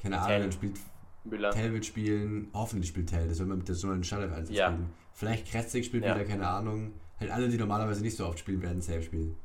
keine 0.00 0.20
Ahnung, 0.20 0.40
dann 0.40 0.52
spielt 0.52 0.78
Müller. 1.24 1.50
Tell 1.50 1.72
wird 1.72 1.86
spielen, 1.86 2.48
hoffentlich 2.52 2.90
spielt 2.90 3.08
Tell, 3.08 3.28
das 3.28 3.38
soll 3.38 3.46
man 3.46 3.58
mit 3.58 3.68
der 3.68 3.74
Sonne 3.74 4.02
Standard 4.04 4.32
einsatz 4.32 4.56
ja. 4.56 4.68
spielen. 4.68 4.90
Vielleicht 5.12 5.50
Kretzig 5.50 5.86
spielt 5.86 6.04
ja. 6.04 6.14
wieder, 6.14 6.24
keine 6.24 6.48
Ahnung. 6.48 6.92
Halt 7.20 7.30
alle, 7.30 7.48
die 7.48 7.58
normalerweise 7.58 8.02
nicht 8.02 8.16
so 8.16 8.26
oft 8.26 8.38
spielen, 8.38 8.62
werden 8.62 8.80
safe 8.80 9.02
spielen. 9.02 9.36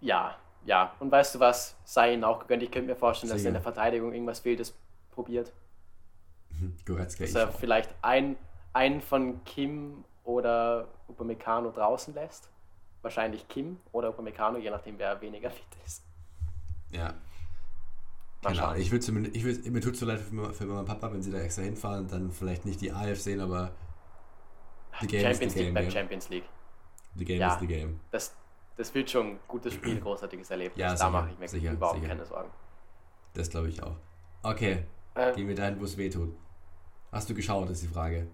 Ja, 0.00 0.36
ja, 0.64 0.94
und 1.00 1.10
weißt 1.10 1.34
du 1.34 1.40
was, 1.40 1.76
sei 1.84 2.14
ihnen 2.14 2.24
auch 2.24 2.40
gegönnt. 2.40 2.62
Ich 2.62 2.70
könnte 2.70 2.88
mir 2.88 2.96
vorstellen, 2.96 3.30
Sicher. 3.30 3.38
dass 3.38 3.46
in 3.46 3.52
der 3.54 3.62
Verteidigung 3.62 4.12
irgendwas 4.12 4.44
Wildes 4.44 4.74
probiert. 5.10 5.52
Goretzka 6.84 7.24
dass 7.24 7.34
er 7.34 7.48
vielleicht 7.48 7.90
ein, 8.02 8.36
einen 8.72 9.00
von 9.00 9.42
Kim 9.44 10.04
oder 10.24 10.88
Upamecano 11.08 11.70
draußen 11.70 12.14
lässt. 12.14 12.48
Wahrscheinlich 13.02 13.48
Kim 13.48 13.80
oder 13.90 14.10
Upamecano, 14.10 14.58
je 14.58 14.70
nachdem, 14.70 14.98
wer 14.98 15.20
weniger 15.20 15.50
fit 15.50 15.66
ist. 15.84 16.04
Ja. 16.90 17.14
Genau, 18.42 18.74
ich 18.74 18.90
würde 18.90 19.04
zumindest, 19.04 19.36
ich 19.36 19.44
würd, 19.44 19.64
mir 19.66 19.80
tut 19.80 19.94
es 19.94 20.00
so 20.00 20.06
leid 20.06 20.18
für, 20.18 20.52
für 20.52 20.66
Mama 20.66 20.80
und 20.80 20.86
Papa, 20.86 21.12
wenn 21.12 21.22
sie 21.22 21.30
da 21.30 21.38
extra 21.38 21.62
hinfahren, 21.62 22.08
dann 22.08 22.32
vielleicht 22.32 22.64
nicht 22.64 22.80
die 22.80 22.90
AF 22.90 23.20
sehen, 23.20 23.40
aber 23.40 23.70
die 25.00 25.06
Game 25.06 25.22
Champions 25.22 25.54
League 25.54 25.74
beim 25.74 25.90
Champions 25.90 26.28
League. 26.28 26.44
The 27.14 27.24
Game 27.24 27.40
ja, 27.40 27.54
is 27.54 27.60
the 27.60 27.66
Game. 27.68 28.00
Das, 28.10 28.34
das 28.76 28.94
wird 28.94 29.10
schon 29.10 29.26
ein 29.26 29.38
gutes 29.48 29.74
Spiel, 29.74 30.00
großartiges 30.02 30.50
Erlebnis. 30.50 30.78
Ja, 30.78 30.94
da 30.94 31.10
mache 31.10 31.30
ich 31.30 31.38
mir 31.38 31.48
sicher, 31.48 31.72
überhaupt 31.72 31.96
sicher. 31.96 32.08
keine 32.08 32.24
Sorgen. 32.24 32.50
Das 33.34 33.50
glaube 33.50 33.68
ich 33.68 33.82
auch. 33.82 33.96
Okay, 34.42 34.84
äh, 35.14 35.32
gehen 35.34 35.48
wir 35.48 35.54
dahin, 35.54 35.80
wo 35.80 35.84
es 35.84 35.96
weh 35.96 36.10
tut. 36.10 36.34
Hast 37.10 37.28
du 37.28 37.34
geschaut, 37.34 37.68
ist 37.70 37.82
die 37.82 37.88
Frage. 37.88 38.26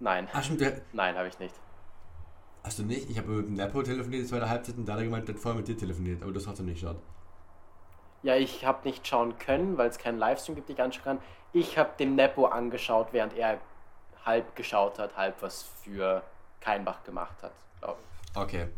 Nein. 0.00 0.28
Ach, 0.32 0.42
stimmt, 0.42 0.82
Nein, 0.92 1.16
habe 1.16 1.28
ich 1.28 1.38
nicht. 1.38 1.54
Hast 2.64 2.78
du 2.78 2.82
nicht? 2.82 3.08
Ich 3.10 3.18
habe 3.18 3.28
mit 3.28 3.46
dem 3.46 3.54
Nepo 3.54 3.82
telefoniert, 3.82 4.22
die 4.22 4.26
zweite 4.26 4.48
Halbzeit, 4.48 4.76
und 4.76 4.86
da 4.86 4.94
hat 4.94 5.00
er 5.00 5.04
gemeint, 5.04 5.28
der 5.28 5.34
hat 5.34 5.42
vorher 5.42 5.58
mit 5.58 5.68
dir 5.68 5.76
telefoniert, 5.76 6.22
aber 6.22 6.32
du 6.32 6.38
hast 6.38 6.46
trotzdem 6.46 6.66
nicht 6.66 6.80
geschaut. 6.80 6.96
Ja, 8.22 8.36
ich 8.36 8.64
habe 8.64 8.88
nicht 8.88 9.06
schauen 9.06 9.38
können, 9.38 9.76
weil 9.76 9.90
es 9.90 9.98
keinen 9.98 10.18
Livestream 10.18 10.54
gibt, 10.56 10.68
den 10.68 10.76
ich 10.76 10.82
anschauen 10.82 11.04
kann. 11.04 11.18
Ich 11.52 11.78
habe 11.78 11.90
dem 11.98 12.14
Nepo 12.16 12.46
angeschaut, 12.46 13.08
während 13.12 13.34
er 13.34 13.60
halb 14.24 14.56
geschaut 14.56 14.98
hat, 14.98 15.16
halb 15.16 15.40
was 15.42 15.62
für 15.82 16.22
Keinbach 16.60 17.04
gemacht 17.04 17.42
hat, 17.42 17.52
glaube 17.80 17.98
ich. 18.00 18.36
Okay. 18.36 18.68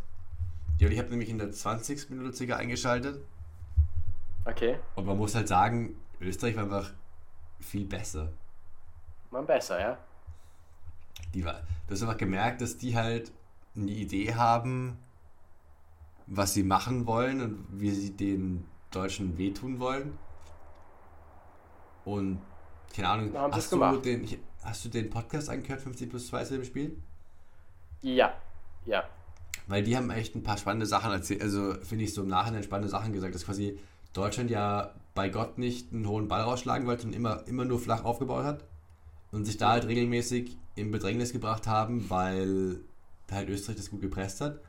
Ja, 0.79 0.89
ich 0.89 0.99
habe 0.99 1.09
nämlich 1.09 1.31
in 1.31 1.39
der 1.39 1.51
20. 1.51 2.11
Minute 2.11 2.35
circa 2.35 2.57
eingeschaltet. 2.57 3.24
Okay. 4.45 4.79
Und 4.95 5.07
man 5.07 5.16
muss 5.16 5.35
halt 5.35 5.49
sagen, 5.49 5.97
Österreich 6.20 6.57
war 6.57 6.64
einfach 6.64 6.93
viel 7.61 7.85
besser. 7.85 8.33
War 9.31 9.43
besser, 9.43 9.81
ja. 9.81 9.99
Die 11.35 11.45
war, 11.45 11.62
du 11.87 11.95
hast 11.95 12.03
einfach 12.03 12.18
gemerkt, 12.18 12.61
dass 12.61 12.77
die 12.77 12.97
halt 12.97 13.33
eine 13.74 13.91
Idee 13.91 14.35
haben, 14.35 14.99
was 16.27 16.55
sie 16.55 16.62
machen 16.62 17.07
wollen 17.07 17.41
und 17.41 17.66
wie 17.70 17.91
sie 17.91 18.16
den 18.16 18.66
Deutschen 18.91 19.37
wehtun 19.39 19.79
wollen. 19.81 20.18
Und 22.05 22.41
keine 22.95 23.09
Ahnung, 23.09 23.33
hast 23.53 23.72
du, 23.72 23.97
den, 23.99 24.29
hast 24.62 24.85
du 24.85 24.89
den 24.89 25.11
Podcast 25.11 25.51
angehört, 25.51 25.81
50 25.81 26.09
plus 26.09 26.29
2 26.29 26.45
zu 26.45 26.55
dem 26.55 26.64
Spiel? 26.64 26.97
Ja, 28.01 28.35
ja. 28.85 29.05
Weil 29.67 29.83
die 29.83 29.97
haben 29.97 30.11
echt 30.11 30.35
ein 30.37 30.43
paar 30.43 30.59
spannende 30.59 30.87
Sachen 30.87 31.11
erzählt, 31.11 31.43
also 31.43 31.75
finde 31.83 32.05
ich 32.05 32.14
so 32.14 32.23
im 32.23 32.29
Nachhinein 32.29 32.62
spannende 32.62 32.89
Sachen 32.89 33.12
gesagt, 33.12 33.35
dass 33.35 33.45
quasi 33.45 33.79
Deutschland 34.12 34.51
ja 34.51 34.95
bei 35.14 35.29
Gott 35.29 35.59
nicht 35.59 35.93
einen 35.93 36.07
hohen 36.07 36.29
Ball 36.29 36.43
rausschlagen 36.43 36.87
wollte 36.87 37.07
und 37.07 37.14
immer, 37.14 37.47
immer 37.49 37.64
nur 37.64 37.81
flach 37.81 38.05
aufgebaut 38.05 38.45
hat 38.45 38.64
und 39.33 39.45
sich 39.45 39.57
da 39.57 39.71
halt 39.71 39.87
regelmäßig 39.87 40.57
in 40.77 40.91
Bedrängnis 40.91 41.33
gebracht 41.33 41.67
haben, 41.67 42.09
weil 42.11 42.81
halt 43.31 43.49
Österreich 43.49 43.77
das 43.77 43.91
gut 43.91 44.01
gepresst 44.01 44.41
hat. 44.41 44.61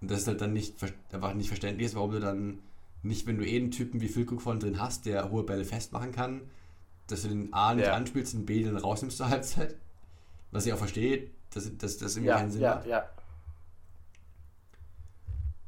Und 0.00 0.10
das 0.10 0.20
ist 0.20 0.28
halt 0.28 0.40
dann 0.40 0.52
nicht, 0.52 0.74
einfach 1.12 1.34
nicht 1.34 1.48
verständlich 1.48 1.86
ist, 1.86 1.94
warum 1.94 2.12
du 2.12 2.20
dann 2.20 2.60
nicht, 3.02 3.26
wenn 3.26 3.38
du 3.38 3.46
eh 3.46 3.56
einen 3.56 3.70
Typen 3.70 4.00
wie 4.00 4.08
Füllkrug 4.08 4.42
von 4.42 4.60
drin 4.60 4.80
hast, 4.80 5.06
der 5.06 5.30
hohe 5.30 5.42
Bälle 5.42 5.64
festmachen 5.64 6.12
kann, 6.12 6.42
dass 7.06 7.22
du 7.22 7.28
den 7.28 7.52
A 7.52 7.74
nicht 7.74 7.86
ja. 7.86 7.94
anspielst 7.94 8.34
und 8.34 8.46
B 8.46 8.62
dann 8.62 8.76
rausnimmst 8.76 9.16
zur 9.16 9.28
Halbzeit. 9.28 9.76
Was 10.50 10.66
ich 10.66 10.72
auch 10.72 10.78
verstehe, 10.78 11.30
dass 11.50 11.64
das 11.76 12.00
irgendwie 12.00 12.28
ja, 12.28 12.36
keinen 12.36 12.50
Sinn 12.50 12.62
ja, 12.62 12.74
macht. 12.76 12.86
Ja. 12.86 13.10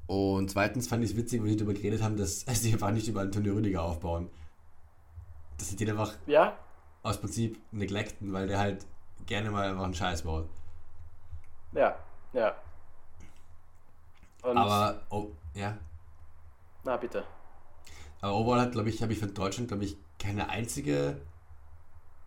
Und 0.07 0.51
zweitens 0.51 0.87
fand 0.89 1.03
ich 1.05 1.11
es 1.11 1.17
witzig, 1.17 1.43
wo 1.43 1.47
sie 1.47 1.57
darüber 1.57 1.75
geredet 1.75 2.03
haben, 2.03 2.17
dass 2.17 2.45
sie 2.47 2.73
einfach 2.73 2.91
nicht 2.91 3.09
über 3.09 3.21
Antonio 3.21 3.55
Rüdiger 3.55 3.83
aufbauen. 3.83 4.31
Dass 5.59 5.69
sie 5.69 5.77
den 5.77 5.91
einfach 5.91 6.15
ja? 6.27 6.57
aus 7.03 7.21
Prinzip 7.21 7.59
neglecten, 7.73 8.33
weil 8.33 8.47
der 8.47 8.59
halt 8.59 8.87
gerne 9.27 9.51
mal 9.51 9.69
einfach 9.69 9.85
einen 9.85 9.95
Scheiß 9.95 10.23
baut. 10.23 10.49
Ja, 11.73 11.97
ja. 12.33 12.55
Und 14.43 14.57
Aber, 14.57 15.03
oh, 15.11 15.29
ja. 15.55 15.77
Na, 16.85 16.97
bitte. 16.97 17.25
Aber 18.21 18.35
overall 18.35 18.61
hat, 18.61 18.73
glaube 18.73 18.89
ich, 18.91 19.03
habe 19.03 19.13
ich 19.13 19.19
von 19.19 19.35
Deutschland, 19.35 19.69
glaube 19.69 19.85
ich, 19.85 19.97
keine 20.19 20.49
einzige 20.49 21.21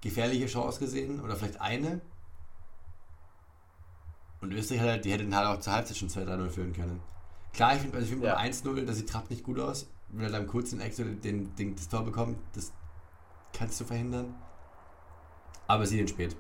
gefährliche 0.01 0.47
Chance 0.47 0.79
gesehen. 0.79 1.21
Oder 1.21 1.35
vielleicht 1.35 1.61
eine. 1.61 2.01
Und 4.41 4.53
Österreich, 4.53 4.81
hat, 4.81 5.05
die 5.05 5.11
hätten 5.11 5.35
halt 5.35 5.47
auch 5.47 5.59
zur 5.59 5.73
Halbzeit 5.73 5.97
schon 5.97 6.09
2-3-0 6.09 6.49
führen 6.49 6.73
können. 6.73 7.01
Klar, 7.53 7.75
ich 7.75 7.81
finde 7.81 7.97
also 7.97 8.09
find 8.09 8.23
ja. 8.23 8.35
beim 8.35 8.51
1-0, 8.51 8.85
da 8.85 8.93
sieht 8.93 9.09
Trapp 9.09 9.29
nicht 9.29 9.43
gut 9.43 9.59
aus. 9.59 9.89
Wenn 10.09 10.25
er 10.25 10.31
dann 10.31 10.47
kurz 10.47 10.73
in 10.73 10.81
Exo 10.81 11.03
den, 11.03 11.55
den, 11.55 11.75
das 11.75 11.87
Tor 11.87 12.03
bekommt, 12.03 12.37
das 12.53 12.71
kannst 13.53 13.79
du 13.79 13.85
verhindern. 13.85 14.35
Aber 15.67 15.85
sie 15.85 15.97
den 15.97 16.07
spät. 16.07 16.35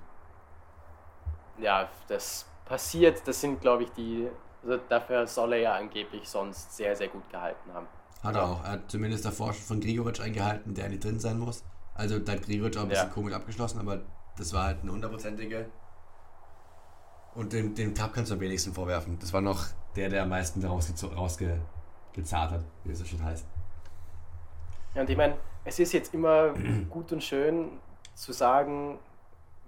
Ja, 1.59 1.89
das 2.07 2.45
passiert. 2.65 3.27
Das 3.27 3.41
sind, 3.41 3.61
glaube 3.61 3.83
ich, 3.83 3.91
die. 3.91 4.27
Also 4.63 4.77
dafür 4.89 5.25
soll 5.27 5.53
er 5.53 5.59
ja 5.59 5.75
angeblich 5.75 6.27
sonst 6.27 6.75
sehr, 6.75 6.95
sehr 6.95 7.07
gut 7.07 7.29
gehalten 7.29 7.73
haben. 7.73 7.87
Hat 8.23 8.35
er 8.35 8.45
auch. 8.45 8.63
Er 8.63 8.71
hat 8.71 8.91
zumindest 8.91 9.23
davor 9.23 9.53
schon 9.53 9.63
von 9.63 9.79
Grigoric 9.79 10.19
eingehalten, 10.19 10.73
der 10.73 10.89
nicht 10.89 11.03
drin 11.03 11.19
sein 11.19 11.39
muss. 11.39 11.63
Also 11.93 12.19
da 12.19 12.33
hat 12.33 12.41
Grigoric 12.43 12.75
auch 12.77 12.83
ein 12.83 12.89
bisschen 12.89 13.07
ja. 13.07 13.13
komisch 13.13 13.33
abgeschlossen, 13.33 13.79
aber 13.79 14.01
das 14.37 14.53
war 14.53 14.65
halt 14.65 14.81
eine 14.81 14.91
hundertprozentige. 14.91 15.69
Und 17.35 17.53
dem, 17.53 17.75
dem 17.75 17.93
Cup 17.93 18.13
kannst 18.13 18.31
du 18.31 18.35
am 18.35 18.41
wenigsten 18.41 18.73
vorwerfen. 18.73 19.17
Das 19.19 19.31
war 19.33 19.41
noch 19.41 19.67
der, 19.95 20.09
der 20.09 20.23
am 20.23 20.29
meisten 20.29 20.63
rausgezahlt 20.65 21.15
rausge 21.15 21.61
hat, 22.31 22.65
wie 22.83 22.91
es 22.91 22.99
so 22.99 23.05
schön 23.05 23.23
heißt. 23.23 23.45
Ja, 24.95 25.01
und 25.01 25.09
ich 25.09 25.15
meine, 25.17 25.37
es 25.63 25.79
ist 25.79 25.93
jetzt 25.93 26.13
immer 26.13 26.53
gut 26.89 27.11
und 27.11 27.23
schön 27.23 27.79
zu 28.15 28.33
sagen, 28.33 28.99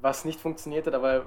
was 0.01 0.25
nicht 0.25 0.39
funktioniert 0.39 0.87
hat, 0.87 0.95
aber 0.95 1.25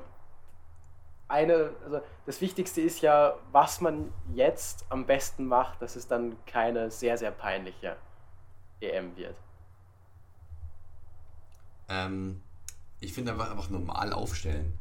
eine, 1.28 1.70
also 1.84 2.00
das 2.26 2.40
Wichtigste 2.40 2.80
ist 2.80 3.00
ja, 3.00 3.34
was 3.50 3.80
man 3.80 4.12
jetzt 4.34 4.84
am 4.90 5.06
besten 5.06 5.46
macht, 5.46 5.80
dass 5.80 5.96
es 5.96 6.06
dann 6.06 6.36
keine 6.46 6.90
sehr, 6.90 7.16
sehr 7.16 7.30
peinliche 7.30 7.96
EM 8.80 9.16
wird. 9.16 9.36
Ähm, 11.88 12.42
ich 13.00 13.12
finde 13.12 13.32
einfach, 13.32 13.50
einfach 13.50 13.70
normal 13.70 14.12
aufstellen. 14.12 14.78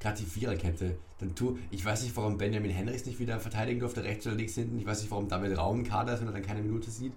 Gerade 0.00 0.18
die 0.18 0.24
Viererkette. 0.24 0.96
Dann 1.18 1.34
tu, 1.34 1.58
ich 1.70 1.84
weiß 1.84 2.02
nicht, 2.02 2.16
warum 2.16 2.38
Benjamin 2.38 2.70
Henrichs 2.70 3.04
nicht 3.04 3.18
wieder 3.18 3.38
verteidigen 3.38 3.80
durfte, 3.80 4.02
rechts 4.02 4.26
oder 4.26 4.34
links 4.34 4.54
hinten. 4.54 4.78
Ich 4.78 4.86
weiß 4.86 5.02
nicht, 5.02 5.10
warum 5.10 5.28
David 5.28 5.58
Raum 5.58 5.84
Kader 5.84 6.14
ist, 6.14 6.20
wenn 6.20 6.28
er 6.28 6.32
dann 6.32 6.42
keine 6.42 6.62
Minute 6.62 6.90
sieht. 6.90 7.12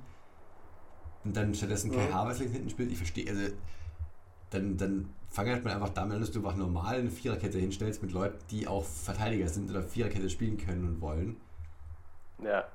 Und 1.23 1.35
dann 1.37 1.55
stattdessen 1.55 1.91
Kai 1.91 2.07
mhm. 2.07 2.13
Havertz 2.13 2.39
links 2.39 2.53
hinten 2.53 2.69
spielt. 2.69 2.91
Ich 2.91 2.97
verstehe, 2.97 3.29
also 3.29 3.53
dann, 4.49 4.77
dann 4.77 5.09
fang 5.29 5.47
halt 5.47 5.63
mal 5.63 5.73
einfach 5.73 5.89
damit 5.89 6.15
an, 6.15 6.21
dass 6.21 6.31
du 6.31 6.39
einfach 6.39 6.57
normal 6.57 6.99
eine 6.99 7.09
Viererkette 7.09 7.57
hinstellst 7.57 8.03
mit 8.03 8.11
Leuten, 8.11 8.37
die 8.51 8.67
auch 8.67 8.83
Verteidiger 8.83 9.47
sind 9.47 9.69
oder 9.69 9.81
Viererkette 9.81 10.29
spielen 10.29 10.57
können 10.57 10.85
und 10.85 11.01
wollen. 11.01 11.37
Ja. 12.43 12.65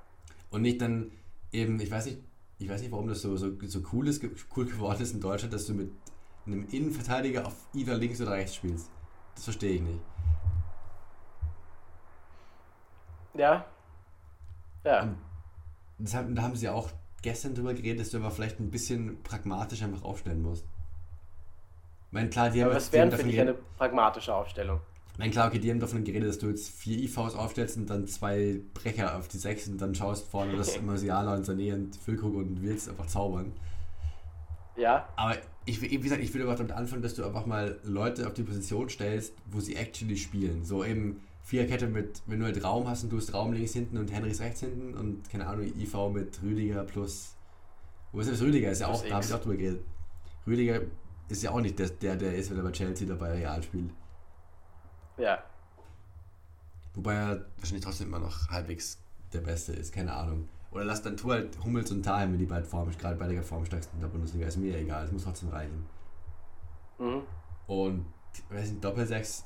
Und 0.50 0.62
nicht 0.62 0.80
dann 0.80 1.12
eben, 1.52 1.78
ich 1.80 1.90
weiß 1.90 2.06
nicht, 2.06 2.18
ich 2.58 2.68
weiß 2.68 2.80
nicht, 2.80 2.90
warum 2.90 3.06
das 3.06 3.22
so, 3.22 3.36
so, 3.36 3.52
so 3.66 3.82
cool, 3.92 4.08
ist, 4.08 4.24
cool 4.56 4.64
geworden 4.64 5.02
ist 5.02 5.12
in 5.12 5.20
Deutschland, 5.20 5.52
dass 5.52 5.66
du 5.66 5.74
mit 5.74 5.90
einem 6.46 6.66
Innenverteidiger 6.70 7.46
auf 7.46 7.54
either 7.74 7.96
links 7.96 8.20
oder 8.20 8.32
rechts 8.32 8.56
spielst. 8.56 8.90
Das 9.38 9.44
verstehe 9.44 9.76
ich 9.76 9.82
nicht. 9.82 10.00
Ja. 13.34 13.64
Ja. 14.82 15.02
Und 15.02 15.16
deshalb, 15.98 16.34
da 16.34 16.42
haben 16.42 16.56
sie 16.56 16.68
auch 16.68 16.90
gestern 17.22 17.54
drüber 17.54 17.72
geredet, 17.72 18.00
dass 18.00 18.10
du 18.10 18.16
aber 18.16 18.32
vielleicht 18.32 18.58
ein 18.58 18.72
bisschen 18.72 19.22
pragmatisch 19.22 19.80
einfach 19.84 20.02
aufstellen 20.02 20.42
musst. 20.42 20.64
Ich 20.64 22.12
meine, 22.12 22.30
klar, 22.30 22.50
die 22.50 22.64
haben 22.64 22.74
was 22.74 22.90
wäre 22.90 23.12
für 23.12 23.22
dich 23.22 23.40
eine 23.40 23.54
pragmatische 23.54 24.34
Aufstellung? 24.34 24.80
Meine, 25.18 25.30
klar, 25.30 25.46
okay, 25.46 25.60
die 25.60 25.70
haben 25.70 25.78
davon 25.78 26.02
geredet, 26.02 26.30
dass 26.30 26.40
du 26.40 26.48
jetzt 26.48 26.68
vier 26.68 26.98
IVs 26.98 27.36
aufstellst 27.36 27.76
und 27.76 27.88
dann 27.88 28.08
zwei 28.08 28.60
Brecher 28.74 29.16
auf 29.16 29.28
die 29.28 29.38
sechs 29.38 29.68
und 29.68 29.80
dann 29.80 29.94
schaust 29.94 30.26
vorne, 30.26 30.56
dass 30.56 30.80
Musiala 30.82 31.36
und 31.36 31.46
Sané 31.46 31.74
und 31.74 31.94
Füllkrug 31.94 32.34
und 32.34 32.60
willst 32.62 32.88
einfach 32.88 33.06
zaubern. 33.06 33.52
Ja. 34.78 35.08
Aber 35.16 35.36
ich, 35.66 35.82
wie 35.82 35.98
gesagt, 35.98 36.22
ich 36.22 36.32
will 36.32 36.42
aber 36.42 36.54
damit 36.54 36.72
anfangen, 36.72 37.02
dass 37.02 37.14
du 37.14 37.24
einfach 37.24 37.44
mal 37.44 37.78
Leute 37.82 38.26
auf 38.26 38.34
die 38.34 38.44
Position 38.44 38.88
stellst, 38.88 39.34
wo 39.50 39.60
sie 39.60 39.76
actually 39.76 40.16
spielen. 40.16 40.64
So 40.64 40.84
eben 40.84 41.20
Viererkette 41.42 41.88
mit, 41.88 42.22
wenn 42.26 42.40
du 42.40 42.46
halt 42.46 42.62
Raum 42.62 42.88
hast 42.88 43.02
und 43.02 43.10
du 43.10 43.16
hast 43.16 43.34
Raum 43.34 43.52
links 43.52 43.72
hinten 43.72 43.98
und 43.98 44.12
Henrys 44.12 44.40
rechts 44.40 44.60
hinten 44.60 44.94
und 44.94 45.28
keine 45.30 45.46
Ahnung, 45.46 45.66
IV 45.66 45.94
mit 46.12 46.40
Rüdiger 46.42 46.84
plus. 46.84 47.34
Wo 48.12 48.20
ist 48.20 48.30
das 48.30 48.40
Rüdiger? 48.40 48.70
Ist 48.70 48.80
ja 48.80 48.86
auch, 48.86 49.04
da 49.04 49.16
habe 49.16 49.24
ich 49.24 49.34
auch 49.34 49.40
drüber 49.40 49.56
geredet. 49.56 49.82
Rüdiger 50.46 50.80
ist 51.28 51.42
ja 51.42 51.50
auch 51.50 51.60
nicht 51.60 51.78
der, 51.78 51.90
der, 51.90 52.16
der 52.16 52.34
ist, 52.36 52.50
wenn 52.50 52.56
er 52.56 52.62
bei 52.62 52.72
Chelsea 52.72 53.06
dabei 53.06 53.32
Real 53.32 53.62
spielt. 53.62 53.90
Ja. 55.18 55.42
Wobei 56.94 57.14
er 57.14 57.44
wahrscheinlich 57.58 57.84
trotzdem 57.84 58.06
immer 58.06 58.20
noch 58.20 58.48
halbwegs 58.48 58.98
der 59.32 59.40
Beste 59.40 59.72
ist, 59.72 59.92
keine 59.92 60.14
Ahnung. 60.14 60.48
Oder 60.70 60.84
lass 60.84 61.02
dann 61.02 61.16
tu 61.16 61.30
halt 61.30 61.58
Hummels 61.64 61.90
und 61.90 62.02
Thalheim, 62.02 62.32
wenn 62.32 62.38
die 62.38 62.46
beiden 62.46 62.64
Form, 62.64 62.90
gerade 62.98 63.16
bei 63.16 63.26
der 63.26 63.42
formstärksten 63.42 64.00
der 64.00 64.08
Bundesliga, 64.08 64.46
ist 64.46 64.58
mir 64.58 64.76
egal, 64.76 65.04
es 65.04 65.12
muss 65.12 65.24
trotzdem 65.24 65.48
reichen. 65.48 65.86
Mhm. 66.98 67.22
Und, 67.66 68.06
weiß 68.50 68.70
nicht, 68.70 68.84
Doppelsechs, 68.84 69.44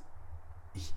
ich, 0.74 0.92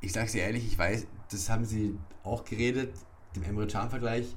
ich 0.00 0.12
sag's 0.12 0.32
dir 0.32 0.42
ehrlich, 0.42 0.66
ich 0.66 0.78
weiß, 0.78 1.06
das 1.30 1.50
haben 1.50 1.64
sie 1.64 1.98
auch 2.24 2.44
geredet, 2.44 2.94
dem 3.36 3.42
Emre 3.42 3.66
Can-Vergleich, 3.66 4.34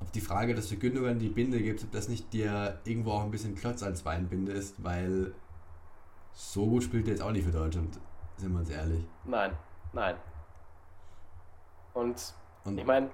ob 0.00 0.10
die 0.12 0.20
Frage, 0.20 0.54
dass 0.54 0.68
du 0.68 0.76
Gündogan 0.76 1.20
die 1.20 1.28
Binde 1.28 1.62
gibst, 1.62 1.84
ob 1.84 1.92
das 1.92 2.08
nicht 2.08 2.32
dir 2.32 2.80
irgendwo 2.84 3.12
auch 3.12 3.22
ein 3.22 3.30
bisschen 3.30 3.54
Klotz 3.54 3.82
als 3.84 4.02
Beinbinde 4.02 4.52
ist, 4.52 4.82
weil 4.82 5.32
so 6.32 6.66
gut 6.66 6.82
spielt 6.82 7.06
er 7.06 7.12
jetzt 7.12 7.22
auch 7.22 7.30
nicht 7.30 7.44
für 7.44 7.52
Deutschland, 7.52 8.00
sind 8.36 8.52
wir 8.52 8.60
uns 8.60 8.70
ehrlich. 8.70 9.04
Nein, 9.24 9.52
nein. 9.92 10.16
Und, 11.94 12.34
Und 12.64 12.78
ich 12.78 12.86
meine, 12.86 13.10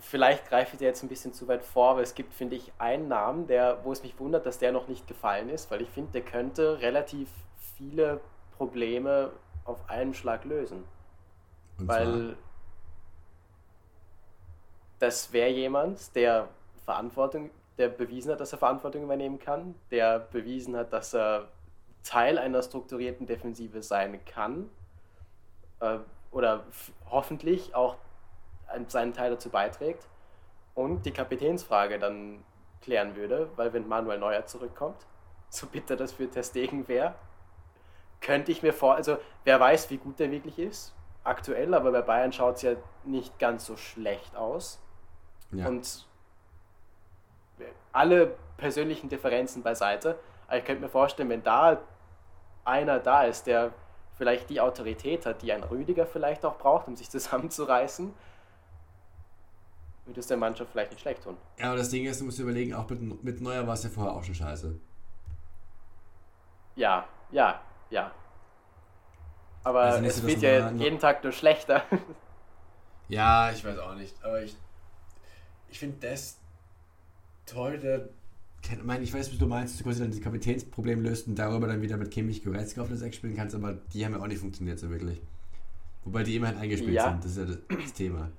vielleicht 0.00 0.48
greife 0.48 0.74
ich 0.74 0.78
dir 0.78 0.86
jetzt 0.86 1.02
ein 1.02 1.08
bisschen 1.08 1.32
zu 1.32 1.46
weit 1.48 1.62
vor, 1.62 1.90
aber 1.90 2.02
es 2.02 2.14
gibt, 2.14 2.34
finde 2.34 2.56
ich, 2.56 2.72
einen 2.78 3.08
Namen, 3.08 3.46
der, 3.46 3.84
wo 3.84 3.92
es 3.92 4.02
mich 4.02 4.18
wundert, 4.18 4.46
dass 4.46 4.58
der 4.58 4.72
noch 4.72 4.88
nicht 4.88 5.06
gefallen 5.06 5.48
ist, 5.48 5.70
weil 5.70 5.82
ich 5.82 5.90
finde, 5.90 6.12
der 6.12 6.22
könnte 6.22 6.80
relativ 6.80 7.28
viele 7.76 8.20
Probleme 8.56 9.30
auf 9.64 9.88
einen 9.88 10.14
Schlag 10.14 10.44
lösen. 10.44 10.84
Und 11.78 11.88
weil 11.88 12.06
zwar? 12.06 12.36
das 14.98 15.32
wäre 15.32 15.50
jemand, 15.50 16.14
der 16.14 16.48
Verantwortung, 16.84 17.50
der 17.78 17.88
bewiesen 17.88 18.32
hat, 18.32 18.40
dass 18.40 18.52
er 18.52 18.58
Verantwortung 18.58 19.02
übernehmen 19.02 19.38
kann, 19.38 19.74
der 19.90 20.18
bewiesen 20.18 20.76
hat, 20.76 20.92
dass 20.92 21.14
er 21.14 21.48
Teil 22.02 22.38
einer 22.38 22.62
strukturierten 22.62 23.26
Defensive 23.26 23.82
sein 23.82 24.20
kann 24.24 24.70
äh, 25.80 25.98
oder 26.30 26.64
hoffentlich 27.10 27.74
auch 27.74 27.96
seinen 28.88 29.12
Teil 29.12 29.30
dazu 29.30 29.50
beiträgt 29.50 30.06
und 30.74 31.04
die 31.04 31.12
Kapitänsfrage 31.12 31.98
dann 31.98 32.44
klären 32.80 33.16
würde, 33.16 33.50
weil 33.56 33.72
wenn 33.72 33.86
Manuel 33.88 34.18
Neuer 34.18 34.46
zurückkommt, 34.46 35.06
so 35.50 35.66
bitter 35.66 35.96
das 35.96 36.12
für 36.12 36.30
Testegen 36.30 36.88
wäre, 36.88 37.14
könnte 38.20 38.52
ich 38.52 38.62
mir 38.62 38.72
vor, 38.72 38.94
also 38.94 39.18
wer 39.44 39.58
weiß, 39.58 39.90
wie 39.90 39.96
gut 39.96 40.18
der 40.18 40.30
wirklich 40.30 40.58
ist, 40.58 40.94
aktuell, 41.24 41.74
aber 41.74 41.90
bei 41.90 42.02
Bayern 42.02 42.32
schaut 42.32 42.56
es 42.56 42.62
ja 42.62 42.72
nicht 43.04 43.38
ganz 43.38 43.66
so 43.66 43.76
schlecht 43.76 44.36
aus. 44.36 44.80
Ja. 45.52 45.66
Und 45.66 46.06
alle 47.92 48.34
persönlichen 48.56 49.08
Differenzen 49.08 49.62
beiseite, 49.62 50.18
aber 50.46 50.58
ich 50.58 50.64
könnte 50.64 50.82
mir 50.82 50.88
vorstellen, 50.88 51.28
wenn 51.28 51.42
da 51.42 51.80
einer 52.64 52.98
da 53.00 53.24
ist, 53.24 53.46
der 53.46 53.72
vielleicht 54.16 54.50
die 54.50 54.60
Autorität 54.60 55.24
hat, 55.26 55.42
die 55.42 55.52
ein 55.52 55.64
Rüdiger 55.64 56.06
vielleicht 56.06 56.44
auch 56.44 56.58
braucht, 56.58 56.88
um 56.88 56.96
sich 56.96 57.10
zusammenzureißen, 57.10 58.14
würde 60.10 60.20
es 60.20 60.26
der 60.26 60.36
Mannschaft 60.36 60.70
vielleicht 60.72 60.90
nicht 60.90 61.00
schlecht 61.00 61.22
tun. 61.22 61.36
Ja, 61.58 61.68
aber 61.68 61.76
das 61.76 61.88
Ding 61.88 62.04
ist, 62.06 62.20
du 62.20 62.24
musst 62.24 62.38
überlegen, 62.38 62.74
auch 62.74 62.88
mit, 62.90 63.24
mit 63.24 63.40
Neuer 63.40 63.66
war 63.66 63.74
es 63.74 63.82
ja 63.82 63.90
vorher 63.90 64.12
auch 64.12 64.22
schon 64.22 64.34
scheiße. 64.34 64.78
Ja, 66.76 67.06
ja, 67.30 67.60
ja. 67.90 68.12
Aber 69.64 69.80
also 69.80 70.04
es 70.04 70.26
wird 70.26 70.42
ja 70.42 70.70
jeden 70.70 70.98
Tag 70.98 71.22
nur 71.22 71.32
schlechter. 71.32 71.82
Ja, 73.08 73.50
ich 73.50 73.64
weiß 73.64 73.76
auch 73.80 73.96
nicht. 73.96 74.14
Aber 74.22 74.40
ich, 74.40 74.56
ich 75.68 75.80
finde 75.80 76.08
das 76.08 76.38
toll, 77.44 77.76
der 77.76 78.08
ich 78.62 78.84
meine, 78.84 79.02
ich 79.02 79.12
weiß, 79.12 79.30
was 79.32 79.38
du 79.38 79.46
meinst, 79.46 79.74
dass 79.74 79.78
du 79.78 79.84
quasi 79.84 80.00
dann 80.00 80.10
das 80.10 80.20
Kapitänsproblem 80.20 81.02
löst 81.02 81.26
und 81.26 81.36
darüber 81.36 81.66
dann 81.66 81.82
wieder 81.82 81.96
mit 81.96 82.10
Kimmich 82.10 82.44
Goretzka 82.44 82.82
auf 82.82 82.88
der 82.88 82.98
6 82.98 83.16
spielen 83.16 83.34
kannst, 83.34 83.54
aber 83.54 83.72
die 83.92 84.04
haben 84.04 84.12
ja 84.12 84.20
auch 84.20 84.26
nicht 84.26 84.38
funktioniert 84.38 84.78
so 84.78 84.90
wirklich. 84.90 85.20
Wobei 86.04 86.22
die 86.22 86.36
immerhin 86.36 86.58
eingespielt 86.58 86.92
ja. 86.92 87.10
sind, 87.10 87.24
das 87.24 87.36
ist 87.36 87.48
ja 87.48 87.76
das 87.76 87.92
Thema. 87.92 88.30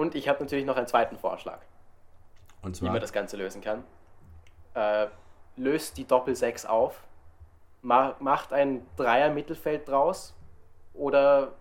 Und 0.00 0.14
ich 0.14 0.30
habe 0.30 0.42
natürlich 0.42 0.64
noch 0.64 0.78
einen 0.78 0.86
zweiten 0.86 1.18
Vorschlag, 1.18 1.58
wie 2.62 2.86
man 2.92 3.00
das 3.02 3.12
Ganze 3.12 3.36
lösen 3.36 3.60
kann. 3.60 3.84
Äh, 4.72 5.08
löst 5.56 5.98
die 5.98 6.06
Doppel-6 6.06 6.66
auf, 6.66 7.02
ma 7.82 8.16
macht 8.18 8.54
ein 8.54 8.86
Dreier-Mittelfeld 8.96 9.86
draus 9.86 10.34
oder 10.94 11.52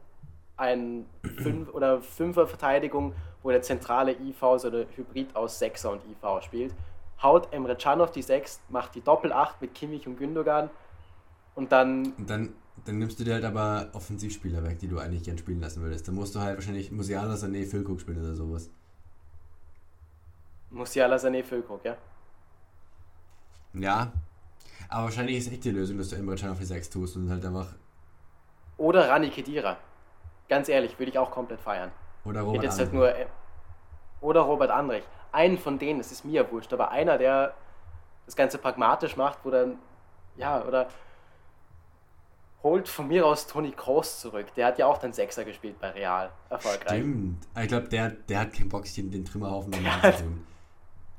ein 0.56 1.06
Fünf- 1.36 1.68
oder 1.74 2.02
Fünfer-Verteidigung, 2.02 3.14
wo 3.44 3.50
der 3.50 3.62
zentrale 3.62 4.14
IV 4.14 4.40
so 4.56 4.70
eine 4.70 4.88
Hybrid 4.96 5.36
aus 5.36 5.60
Sechser 5.60 5.92
und 5.92 6.02
IV 6.06 6.42
spielt. 6.42 6.74
Haut 7.22 7.52
Emre 7.52 7.76
Can 7.76 8.00
auf 8.00 8.12
die 8.12 8.22
6, 8.22 8.62
macht 8.70 8.96
die 8.96 9.02
Doppel-8 9.02 9.56
mit 9.60 9.76
Kimmich 9.76 10.08
und 10.08 10.16
Gündogan 10.16 10.70
und 11.56 11.74
dann, 11.74 12.14
und 12.14 12.30
dann 12.30 12.54
dann 12.86 13.00
nimmst 13.00 13.20
du 13.20 13.24
dir 13.24 13.36
halt 13.36 13.46
aber 13.46 13.90
Offensivspieler 13.94 14.64
weg, 14.64 14.80
die 14.80 14.88
du 14.88 15.00
eigentlich 15.00 15.24
gern 15.24 15.38
spielen 15.38 15.62
lassen 15.62 15.82
würdest. 15.82 16.08
Dann 16.08 16.16
musst 16.16 16.36
du 16.36 16.40
halt 16.40 16.58
wahrscheinlich 16.58 16.92
Musiala, 16.92 17.34
Sané, 17.36 17.66
Füllkrug 17.66 18.02
spielen 18.02 18.24
oder 18.24 18.36
sowas. 18.36 18.70
Musiala, 20.70 21.16
Sané, 21.16 21.44
Füllkrug, 21.44 21.84
ja? 21.84 21.98
Ja. 23.74 24.12
Aber 24.88 25.06
wahrscheinlich 25.06 25.38
ist 25.38 25.52
echt 25.52 25.64
die 25.64 25.72
Lösung, 25.72 25.98
dass 25.98 26.10
du 26.10 26.16
Emre 26.16 26.36
Can 26.36 26.52
auf 26.52 26.60
die 26.60 26.66
6 26.66 26.90
tust 26.90 27.16
und 27.16 27.30
halt 27.30 27.46
einfach... 27.46 27.68
Oder 28.78 29.10
Rani 29.10 29.30
Kedira. 29.30 29.78
Ganz 30.48 30.70
ehrlich, 30.70 30.98
würde 30.98 31.12
ich 31.12 31.20
auch 31.20 31.32
komplett 31.32 31.60
feiern. 31.60 31.92
Oder 32.24 32.42
Robert 32.42 32.64
jetzt 32.64 32.80
halt 32.80 32.94
nur, 32.94 33.14
äh, 33.14 33.28
Oder 34.22 34.42
Robert 34.42 34.72
Andrich. 34.72 35.04
Einen 35.32 35.58
von 35.58 35.78
denen, 35.78 36.00
das 36.00 36.12
ist 36.12 36.26
mir 36.26 36.50
wurscht, 36.52 36.74
aber 36.74 36.92
einer, 36.92 37.18
der 37.18 37.54
das 38.26 38.36
Ganze 38.36 38.58
pragmatisch 38.58 39.18
macht, 39.18 39.40
wo 39.44 39.52
dann... 39.52 39.78
Ja, 40.36 40.64
oder 40.64 40.88
holt 42.64 42.90
von 42.90 43.08
mir 43.08 43.26
aus 43.26 43.48
Toni 43.48 43.72
Kroos 43.72 44.20
zurück. 44.20 44.48
Der 44.56 44.68
hat 44.68 44.78
ja 44.78 44.86
auch 44.86 44.98
den 44.98 45.14
Sechser 45.14 45.46
gespielt 45.46 45.80
bei 45.80 45.92
Real. 45.92 46.30
Erfolgreich. 46.50 47.00
Stimmt. 47.00 47.48
Ich 47.62 47.68
glaube, 47.68 47.88
der, 47.88 48.10
der 48.10 48.40
hat 48.42 48.54
keinen 48.54 48.70
Bock, 48.70 48.86
sich 48.86 48.96
den, 48.96 49.12
den 49.12 49.26
Trümmerhaufen 49.26 49.72
nochmal 49.72 50.14
zu 50.16 50.24
tun. 50.24 50.46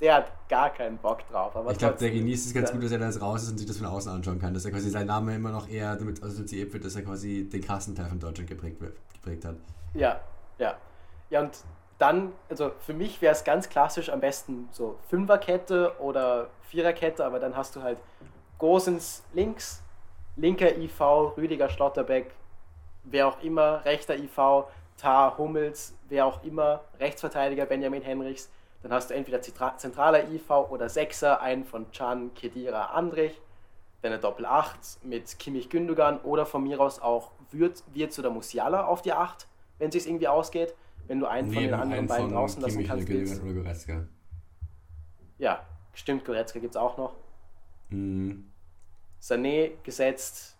Der 0.01 0.15
hat 0.15 0.33
gar 0.49 0.71
keinen 0.71 0.97
Bock 0.97 1.29
drauf. 1.29 1.55
Aber 1.55 1.73
ich 1.73 1.79
glaube, 1.79 1.99
der 1.99 2.11
genießt 2.11 2.47
es 2.47 2.55
ganz 2.55 2.73
gut, 2.73 2.83
dass 2.83 2.91
er 2.91 2.99
da 2.99 3.07
jetzt 3.07 3.21
raus 3.21 3.43
ist 3.43 3.51
und 3.51 3.59
sich 3.59 3.67
das 3.67 3.77
von 3.77 3.87
außen 3.87 4.11
anschauen 4.11 4.39
kann. 4.39 4.55
Dass 4.55 4.65
er 4.65 4.71
quasi 4.71 4.89
sein 4.89 5.07
Name 5.07 5.35
immer 5.35 5.51
noch 5.51 5.69
eher 5.69 5.95
damit 5.97 6.23
assoziiert 6.23 6.73
wird, 6.73 6.85
dass 6.85 6.97
er 6.97 7.03
quasi 7.03 7.49
den 7.51 7.61
krassen 7.61 7.95
Teil 7.95 8.09
von 8.09 8.19
Deutschland 8.19 8.49
geprägt, 8.49 8.81
wird- 8.81 8.97
geprägt 9.13 9.45
hat. 9.45 9.57
Ja, 9.95 10.21
ja. 10.59 10.77
Ja, 11.29 11.41
und 11.41 11.59
dann, 11.99 12.33
also 12.49 12.73
für 12.81 12.95
mich 12.95 13.21
wäre 13.21 13.35
es 13.35 13.45
ganz 13.45 13.69
klassisch 13.69 14.09
am 14.09 14.21
besten 14.21 14.69
so 14.73 14.99
Fünferkette 15.09 15.93
oder 16.01 16.49
Viererkette, 16.63 17.25
aber 17.25 17.39
dann 17.39 17.55
hast 17.55 17.77
du 17.77 17.83
halt 17.83 17.99
Gosens 18.59 19.23
links, 19.35 19.83
linker 20.37 20.77
IV, 20.77 21.01
Rüdiger 21.37 21.69
Schlotterbeck, 21.69 22.33
wer 23.05 23.29
auch 23.29 23.43
immer, 23.43 23.85
rechter 23.85 24.17
IV, 24.17 24.65
Tar 24.97 25.39
Hummels, 25.39 25.95
wer 26.09 26.27
auch 26.27 26.43
immer, 26.45 26.83
Rechtsverteidiger 26.99 27.67
Benjamin 27.67 28.03
Henrichs. 28.03 28.51
Dann 28.83 28.93
hast 28.93 29.11
du 29.11 29.15
entweder 29.15 29.39
Zitra- 29.41 29.77
zentraler 29.77 30.29
IV 30.31 30.51
oder 30.71 30.89
Sechser, 30.89 31.41
einen 31.41 31.65
von 31.65 31.91
Can, 31.93 32.33
Kedira, 32.35 32.87
Andrich, 32.87 33.41
dann 34.03 34.13
eine 34.13 34.21
Doppel 34.21 34.47
8 34.47 35.05
mit 35.05 35.39
Kimmich 35.39 35.69
Gündogan 35.69 36.19
oder 36.21 36.47
von 36.47 36.63
mir 36.63 36.81
aus 36.81 37.01
auch 37.01 37.33
Wirtz, 37.51 37.85
Wirtz 37.93 38.19
oder 38.19 38.31
Musiala 38.31 38.87
auf 38.87 39.03
die 39.03 39.13
8, 39.13 39.47
wenn 39.79 39.89
es 39.89 39.95
sich 39.95 40.07
irgendwie 40.07 40.29
ausgeht. 40.29 40.75
Wenn 41.07 41.19
du 41.21 41.27
einen 41.27 41.53
von 41.53 41.63
den 41.63 41.75
anderen 41.75 42.07
beiden 42.07 42.31
draußen 42.31 42.63
lassen 42.63 42.75
Kimmich 42.75 42.89
kannst. 42.89 43.07
Gündogan 43.07 43.41
oder 43.43 43.55
Goretzka. 43.63 44.07
Ja, 45.39 45.61
stimmt, 45.93 46.25
Goretzka 46.25 46.59
gibt 46.61 46.75
es 46.75 46.81
auch 46.81 46.97
noch. 46.97 47.15
Mhm. 47.89 48.50
Sané 49.21 49.73
gesetzt, 49.83 50.57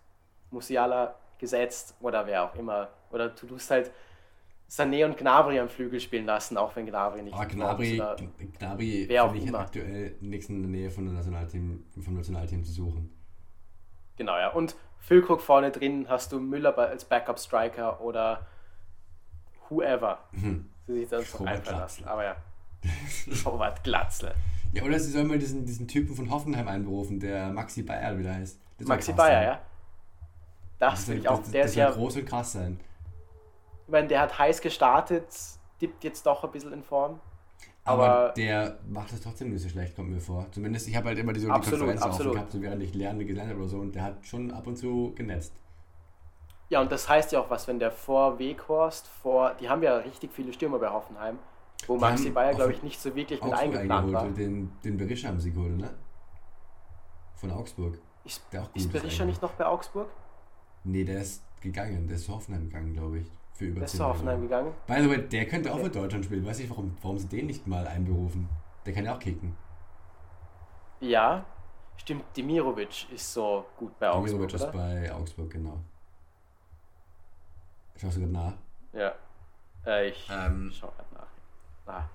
Musiala 0.51 1.15
gesetzt 1.37 1.95
oder 1.99 2.25
wer 2.27 2.43
auch 2.43 2.55
immer. 2.55 2.89
Oder 3.11 3.29
du 3.29 3.47
tust 3.47 3.71
halt 3.71 3.91
Sané 4.69 5.03
und 5.05 5.17
Gnabry 5.17 5.59
am 5.59 5.67
Flügel 5.67 5.99
spielen 5.99 6.25
lassen, 6.25 6.57
auch 6.57 6.75
wenn 6.75 6.85
Gnabry 6.85 7.23
nicht 7.23 7.33
Ah, 7.35 7.43
Gnabry, 7.45 7.95
oder- 7.99 8.15
Gnabry 8.59 9.05
wer 9.09 9.25
auch 9.25 9.33
ich 9.33 9.45
immer. 9.47 9.59
hat 9.59 9.65
aktuell 9.67 10.15
nichts 10.21 10.47
in 10.49 10.61
der 10.61 10.69
Nähe 10.69 10.89
von 10.91 11.05
der 11.05 11.13
Nationalteam, 11.15 11.83
vom 12.01 12.13
Nationalteam 12.15 12.63
zu 12.63 12.71
suchen. 12.71 13.11
Genau, 14.15 14.37
ja. 14.37 14.49
Und 14.49 14.75
Füllkrug 14.99 15.41
vorne 15.41 15.71
drin 15.71 16.05
hast 16.07 16.31
du 16.31 16.39
Müller 16.39 16.77
als 16.77 17.03
Backup-Striker 17.05 17.99
oder 18.01 18.45
whoever. 19.69 20.19
Sie 20.87 20.93
sich 20.99 21.09
das 21.09 21.33
Robert 21.39 21.53
einfallen 21.57 21.79
lassen. 21.79 22.05
Aber 22.05 22.23
ja. 22.23 22.35
Robert 23.45 23.83
Glatzle. 23.83 24.35
Ja, 24.73 24.83
oder 24.83 24.99
sie 24.99 25.11
sollen 25.11 25.27
mal 25.27 25.37
diesen, 25.39 25.65
diesen 25.65 25.87
Typen 25.87 26.15
von 26.15 26.29
Hoffenheim 26.31 26.67
einberufen, 26.67 27.19
der 27.19 27.49
Maxi 27.51 27.83
Bayer 27.83 28.17
wieder 28.17 28.33
heißt. 28.33 28.57
Der 28.79 28.87
soll 28.87 28.95
Maxi 28.95 29.13
Bayer, 29.13 29.43
ja. 29.43 29.59
Das 30.79 30.93
Das, 30.93 31.05
soll- 31.07 31.15
ich 31.17 31.27
auch. 31.27 31.39
das, 31.39 31.51
Der 31.51 31.61
das 31.63 31.71
ist 31.71 31.77
ja, 31.77 31.91
groß 31.91 32.15
und 32.17 32.25
krass 32.25 32.53
sein. 32.53 32.79
ich 33.85 33.91
meine, 33.91 34.07
der 34.07 34.21
hat 34.21 34.37
heiß 34.39 34.61
gestartet, 34.61 35.25
dippt 35.81 36.03
jetzt 36.03 36.25
doch 36.25 36.43
ein 36.43 36.51
bisschen 36.51 36.71
in 36.73 36.83
Form. 36.83 37.19
Aber, 37.83 38.07
Aber- 38.09 38.33
der 38.33 38.77
macht 38.87 39.11
das 39.11 39.21
trotzdem 39.21 39.49
nicht 39.51 39.61
so 39.61 39.67
schlecht, 39.69 39.95
kommt 39.95 40.09
mir 40.09 40.19
vor. 40.21 40.47
Zumindest, 40.51 40.87
ich 40.87 40.95
habe 40.95 41.09
halt 41.09 41.17
immer 41.19 41.33
die, 41.33 41.39
so 41.41 41.47
die 41.47 41.51
Absolut, 41.51 41.79
Konferenz 41.79 42.01
offen 42.01 42.11
absolut. 42.13 42.33
gehabt, 42.35 42.51
so 42.51 42.61
während 42.61 42.81
ich 42.83 42.93
lerne, 42.93 43.25
gelernt 43.25 43.49
habe 43.49 43.59
oder 43.59 43.69
so, 43.69 43.79
und 43.79 43.93
der 43.95 44.03
hat 44.03 44.25
schon 44.25 44.51
ab 44.51 44.67
und 44.67 44.77
zu 44.77 45.13
genetzt. 45.15 45.53
Ja, 46.69 46.79
und 46.79 46.91
das 46.91 47.09
heißt 47.09 47.31
ja 47.33 47.41
auch 47.41 47.49
was, 47.49 47.67
wenn 47.67 47.79
der 47.79 47.91
vor 47.91 48.39
Weghorst, 48.39 49.07
vor, 49.07 49.55
die 49.59 49.67
haben 49.69 49.83
ja 49.83 49.97
richtig 49.97 50.31
viele 50.31 50.53
Stürmer 50.53 50.79
bei 50.79 50.89
Hoffenheim, 50.89 51.37
wo 51.87 51.97
Maxi 51.97 52.29
Bayer, 52.29 52.51
auch 52.51 52.55
glaube 52.55 52.73
ich, 52.73 52.83
nicht 52.83 52.99
so 52.99 53.15
wirklich 53.15 53.41
mit 53.41 53.53
Augsburg 53.53 53.75
eingeplant 53.75 54.13
war. 54.13 54.27
den, 54.29 54.71
den 54.83 54.97
Berisha 54.97 55.27
haben 55.29 55.39
sie 55.39 55.51
geholt, 55.51 55.77
ne? 55.77 55.89
Von 57.35 57.51
Augsburg. 57.51 57.97
Ist, 58.23 58.43
Der 58.51 58.61
auch 58.63 58.67
gut 58.67 58.75
ist 58.77 58.91
Berisha 58.91 59.25
nicht 59.25 59.41
noch 59.41 59.51
bei 59.53 59.65
Augsburg? 59.65 60.07
Nee, 60.83 61.03
der 61.03 61.21
ist 61.21 61.43
gegangen, 61.61 62.07
der 62.07 62.17
ist 62.17 62.25
zu 62.25 62.33
Hoffenheim 62.33 62.69
gegangen, 62.69 62.93
glaube 62.93 63.19
ich. 63.19 63.31
Für 63.53 63.65
über 63.65 63.79
Der 63.79 63.85
ist 63.85 63.91
10 63.91 63.97
zu 63.99 64.05
Hoffenheim 64.05 64.41
gegangen. 64.41 64.73
By 64.87 65.01
the 65.01 65.09
way, 65.09 65.27
der 65.27 65.47
könnte 65.47 65.71
auch 65.71 65.75
Okay. 65.75 65.85
für 65.85 65.89
Deutschland 65.91 66.25
spielen. 66.25 66.45
Weiß 66.45 66.59
nicht, 66.59 66.69
warum, 66.69 66.95
warum 67.01 67.17
sie 67.17 67.27
den 67.27 67.47
nicht 67.47 67.67
mal 67.67 67.87
einberufen. 67.87 68.47
Der 68.85 68.93
kann 68.93 69.05
ja 69.05 69.15
auch 69.15 69.19
kicken. 69.19 69.55
Ja, 70.99 71.45
stimmt, 71.97 72.23
Dimirovic 72.37 73.11
ist 73.11 73.33
so 73.33 73.65
gut 73.77 73.97
bei 73.99 74.09
Augsburg, 74.09 74.47
Dimirovic 74.49 74.53
ist 74.53 74.71
bei 74.71 75.11
Augsburg, 75.13 75.49
genau. 75.51 75.79
Schaust 77.97 78.15
du 78.17 78.21
gerade 78.21 78.33
nach? 78.33 78.53
Ja. 78.93 79.13
Äh, 79.85 80.09
ich 80.09 80.29
Ähm, 80.31 80.71
schau 80.73 80.87
grad 80.87 81.11
nach. 81.13 81.27
Ah, 81.85 82.09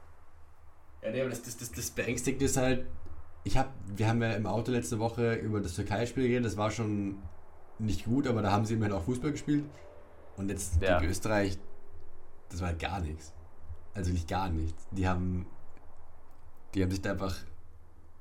Ja, 1.03 1.11
nee, 1.11 1.21
aber 1.21 1.31
das, 1.31 1.43
das, 1.43 1.57
das, 1.57 1.73
das 1.73 1.91
Beängstigende 1.91 2.45
ist 2.47 2.57
halt, 2.57 2.87
ich 3.45 3.57
hab, 3.57 3.73
wir 3.87 4.09
haben 4.09 4.23
ja 4.23 4.33
im 4.33 4.47
Auto 4.47 4.73
letzte 4.73 4.99
Woche 4.99 5.35
über 5.35 5.61
das 5.61 5.75
Türkei-Spiel 5.75 6.25
geredet, 6.29 6.47
das 6.47 6.57
war 6.57 6.71
schon 6.71 7.23
nicht 7.79 8.05
gut, 8.05 8.27
aber 8.27 8.43
da 8.43 8.51
haben 8.51 8.65
sie 8.65 8.75
immerhin 8.75 8.95
auch 8.95 9.05
Fußball 9.05 9.33
gespielt. 9.33 9.65
Und 10.37 10.51
jetzt 10.51 10.81
Ja. 10.81 10.99
gegen 10.99 11.05
Österreich, 11.05 11.59
das 12.51 12.61
war 12.61 12.69
halt 12.69 12.81
gar 12.81 13.01
nichts. 13.01 13.33
Also 13.95 14.13
nicht 14.13 14.29
gar 14.29 14.51
nichts. 14.51 14.87
Die 14.91 15.09
haben, 15.09 15.47
die 16.75 16.83
haben 16.83 16.91
sich 16.91 17.03
da 17.03 17.13
einfach 17.13 17.35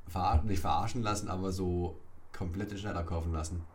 verar 0.07 0.43
nicht 0.43 0.59
verarschen 0.61 1.03
lassen, 1.03 1.29
aber 1.29 1.51
so 1.51 1.99
komplett 2.31 2.71
den 2.71 2.77
Schneider 2.77 3.03
kaufen 3.03 3.33
lassen. 3.33 3.65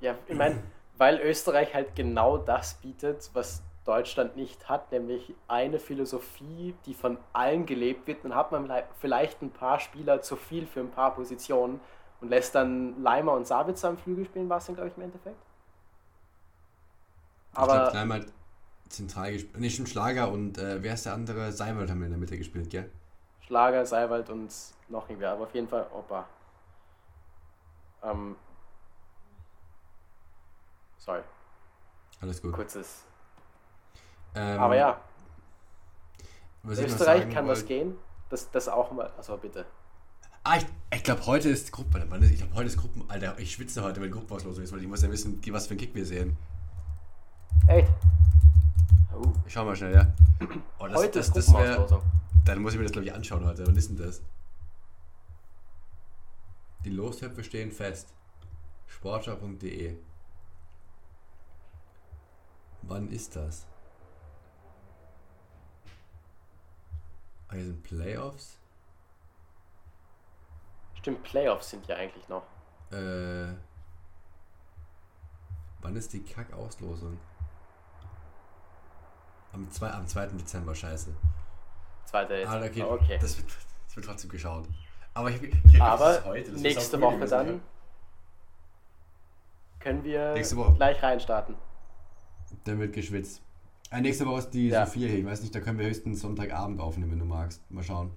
Ja, 0.00 0.14
ich 0.26 0.36
meine, 0.36 0.62
weil 0.98 1.20
Österreich 1.20 1.74
halt 1.74 1.94
genau 1.94 2.38
das 2.38 2.74
bietet, 2.74 3.30
was 3.32 3.62
Deutschland 3.86 4.36
nicht 4.36 4.68
hat, 4.68 4.92
nämlich 4.92 5.34
eine 5.48 5.78
Philosophie, 5.78 6.74
die 6.86 6.94
von 6.94 7.18
allen 7.32 7.66
gelebt 7.66 8.06
wird, 8.06 8.24
dann 8.24 8.34
hat 8.34 8.52
man 8.52 8.66
lei- 8.66 8.84
vielleicht 9.00 9.42
ein 9.42 9.50
paar 9.50 9.80
Spieler 9.80 10.22
zu 10.22 10.36
viel 10.36 10.66
für 10.66 10.80
ein 10.80 10.90
paar 10.90 11.14
Positionen 11.14 11.80
und 12.20 12.28
lässt 12.30 12.54
dann 12.54 13.02
Leimer 13.02 13.32
und 13.34 13.46
Sabitzer 13.46 13.88
am 13.88 13.98
Flügel 13.98 14.24
spielen, 14.26 14.48
war 14.48 14.58
es 14.58 14.66
dann, 14.66 14.74
glaube 14.76 14.90
ich, 14.90 14.96
im 14.96 15.04
Endeffekt. 15.04 15.36
ich 17.58 17.68
glaube, 17.68 17.86
Aber 17.92 17.96
hat 18.14 18.26
zentral 18.88 19.32
gespielt. 19.32 19.58
Nee, 19.58 19.70
schon 19.70 19.86
Schlager 19.86 20.30
und 20.32 20.58
äh, 20.58 20.82
wer 20.82 20.94
ist 20.94 21.06
der 21.06 21.14
andere? 21.14 21.52
Seibold 21.52 21.90
haben 21.90 22.00
wir 22.00 22.06
in 22.06 22.12
der 22.12 22.20
Mitte 22.20 22.38
gespielt, 22.38 22.70
gell? 22.70 22.90
Schlager, 23.40 23.86
Seiwald 23.86 24.28
und 24.28 24.52
noch 24.88 25.08
irgendwer, 25.08 25.30
aber 25.32 25.44
auf 25.44 25.54
jeden 25.54 25.68
Fall 25.68 25.86
Opa. 25.94 26.26
Ähm, 28.02 28.36
sorry, 30.98 31.22
Alles 32.20 32.42
gut. 32.42 32.56
kurzes. 32.56 33.04
Ähm, 34.36 34.60
Aber 34.60 34.76
ja, 34.76 35.00
Österreich 36.64 37.28
kann 37.30 37.48
was 37.48 37.58
wollte- 37.60 37.66
gehen. 37.68 37.94
Das, 38.28 38.50
das 38.50 38.68
auch 38.68 38.90
mal. 38.92 39.10
Also 39.16 39.36
bitte. 39.36 39.64
Ah, 40.42 40.56
ich, 40.58 40.66
ich 40.94 41.02
glaube, 41.02 41.24
heute 41.26 41.48
ist 41.48 41.72
Gruppen. 41.72 42.02
Ich 42.22 42.38
glaube, 42.38 42.54
heute 42.54 42.66
ist 42.66 42.76
Gruppen. 42.76 43.04
Alter, 43.08 43.38
ich 43.38 43.52
schwitze 43.52 43.82
heute, 43.82 44.00
wenn 44.00 44.10
Gruppenauslosung 44.10 44.62
ist, 44.62 44.72
weil 44.72 44.80
ich 44.80 44.86
muss 44.88 45.02
ja 45.02 45.10
wissen, 45.10 45.40
was 45.50 45.66
für 45.66 45.74
ein 45.74 45.78
Kick 45.78 45.94
wir 45.94 46.04
sehen. 46.06 46.36
Echt? 47.66 47.88
Oh, 49.14 49.32
Ich 49.46 49.52
schau 49.52 49.64
mal 49.64 49.74
schnell, 49.74 49.94
ja. 49.94 50.12
Oh, 50.78 50.86
das, 50.86 50.96
heute 50.98 51.18
das, 51.18 51.28
ist 51.28 51.36
das 51.36 51.52
wär. 51.54 51.86
Dann 52.44 52.60
muss 52.60 52.72
ich 52.74 52.78
mir 52.78 52.84
das, 52.84 52.92
glaube 52.92 53.06
ich, 53.06 53.14
anschauen 53.14 53.44
heute. 53.44 53.66
Wann 53.66 53.76
ist 53.76 53.88
denn 53.88 53.96
das? 53.96 54.22
Die 56.84 56.90
Lostöpfe 56.90 57.42
stehen 57.42 57.72
fest. 57.72 58.12
Sportschau.de 58.86 59.96
Wann 62.82 63.08
ist 63.10 63.34
das? 63.34 63.66
Ah, 67.48 67.54
hier 67.54 67.64
sind 67.64 67.82
Playoffs. 67.82 68.58
Stimmt, 70.94 71.22
Playoffs 71.22 71.70
sind 71.70 71.86
ja 71.86 71.96
eigentlich 71.96 72.28
noch. 72.28 72.42
Äh, 72.90 73.54
wann 75.80 75.96
ist 75.96 76.12
die 76.12 76.22
Kack-Auslosung? 76.22 77.18
Am, 79.52 79.70
zwei, 79.70 79.90
am 79.90 80.06
2. 80.06 80.26
Dezember, 80.28 80.74
scheiße. 80.74 81.14
Zweite 82.04 82.34
jetzt. 82.34 82.48
Ah, 82.48 82.62
okay. 82.62 82.82
okay. 82.82 83.18
Das, 83.20 83.38
wird, 83.38 83.48
das 83.86 83.96
wird 83.96 84.06
trotzdem 84.06 84.30
geschaut. 84.30 84.68
Aber, 85.14 85.30
ich, 85.30 85.42
ich, 85.42 85.80
Aber 85.80 86.24
heute, 86.24 86.52
nächste 86.52 87.00
Woche 87.00 87.16
gewesen, 87.16 87.30
dann 87.30 87.48
ja. 87.48 87.60
können 89.80 90.04
wir 90.04 90.34
gleich 90.76 91.02
reinstarten. 91.02 91.56
Dann 92.64 92.78
wird 92.80 92.92
geschwitzt. 92.92 93.42
Äh, 93.90 94.00
nächste 94.00 94.26
Woche 94.26 94.40
ist 94.40 94.50
die 94.50 94.68
Ja. 94.68 94.84
Sophia 94.86 95.08
hier. 95.08 95.18
Ich 95.20 95.24
weiß 95.24 95.42
nicht, 95.42 95.54
da 95.54 95.60
können 95.60 95.78
wir 95.78 95.86
höchstens 95.86 96.20
Sonntagabend 96.20 96.80
aufnehmen, 96.80 97.12
wenn 97.12 97.18
du 97.18 97.24
magst. 97.24 97.60
Mal 97.70 97.84
schauen. 97.84 98.10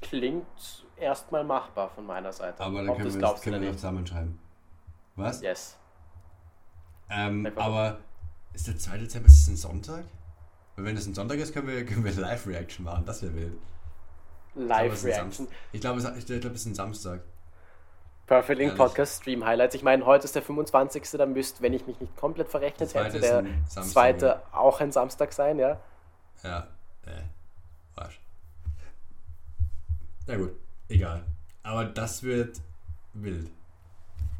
Klingt 0.00 0.46
erstmal 0.96 1.44
machbar 1.44 1.90
von 1.90 2.06
meiner 2.06 2.32
Seite. 2.32 2.62
Aber 2.62 2.82
dann 2.84 2.94
können 2.94 3.04
das 3.04 3.14
wir, 3.14 3.18
glaubst 3.20 3.42
können 3.42 3.60
wir 3.60 3.68
noch 3.68 3.76
zusammenschreiben. 3.76 4.38
Was? 5.16 5.40
Yes. 5.40 5.76
Ähm, 7.10 7.50
aber 7.56 8.00
ist 8.52 8.66
der 8.66 8.76
2. 8.78 8.98
Dezember 8.98 9.28
ist 9.28 9.40
das 9.42 9.48
ein 9.48 9.56
Sonntag? 9.56 10.04
Weil 10.76 10.84
wenn 10.86 10.96
das 10.96 11.06
ein 11.06 11.14
Sonntag 11.14 11.38
ist, 11.38 11.52
können 11.52 11.68
wir, 11.68 11.84
können 11.84 12.04
wir 12.04 12.12
Live-Reaction 12.12 12.84
machen. 12.84 13.04
Das 13.04 13.22
wäre 13.22 13.34
wild. 13.34 13.58
Live-Reaction. 14.54 15.30
Samstag. 15.32 15.46
Ich 15.72 15.80
glaube, 15.80 16.00
es, 16.00 16.16
ich 16.16 16.26
glaube, 16.26 16.54
es 16.54 16.60
ist 16.62 16.66
ein 16.66 16.74
Samstag. 16.74 17.22
Perfect 18.26 18.58
Link. 18.58 18.76
Podcast 18.76 19.22
Stream 19.22 19.44
Highlights. 19.44 19.74
Ich 19.74 19.82
meine, 19.82 20.06
heute 20.06 20.24
ist 20.24 20.34
der 20.34 20.42
25. 20.42 21.02
Da 21.12 21.26
müsste, 21.26 21.62
wenn 21.62 21.74
ich 21.74 21.86
mich 21.86 22.00
nicht 22.00 22.16
komplett 22.16 22.48
verrechnet 22.48 22.94
hätte, 22.94 23.20
der 23.20 23.44
Samstag, 23.68 23.84
zweite 23.84 24.42
auch 24.52 24.80
ein 24.80 24.92
Samstag 24.92 25.32
sein, 25.32 25.58
ja. 25.58 25.78
Ja, 26.42 26.68
äh, 27.06 28.00
Arsch. 28.00 28.20
Na 30.26 30.36
gut, 30.36 30.52
egal. 30.88 31.24
Aber 31.62 31.84
das 31.84 32.22
wird 32.22 32.60
wild. 33.12 33.50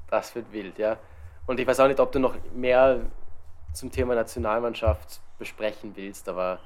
Das 0.09 0.35
wird 0.35 0.51
wild, 0.53 0.79
ja. 0.79 0.99
Und 1.47 1.61
ich 1.61 1.67
weiß 1.67 1.81
auch 1.81 1.89
nicht, 1.89 2.01
ob 2.01 2.11
du 2.13 2.19
noch 2.19 2.37
mehr 2.55 3.01
zum 3.75 3.91
Thema 3.91 4.15
Nationalmannschaft 4.15 5.21
besprechen 5.39 5.95
willst, 5.95 6.29
aber. 6.29 6.61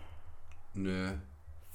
Nö. 0.75 1.13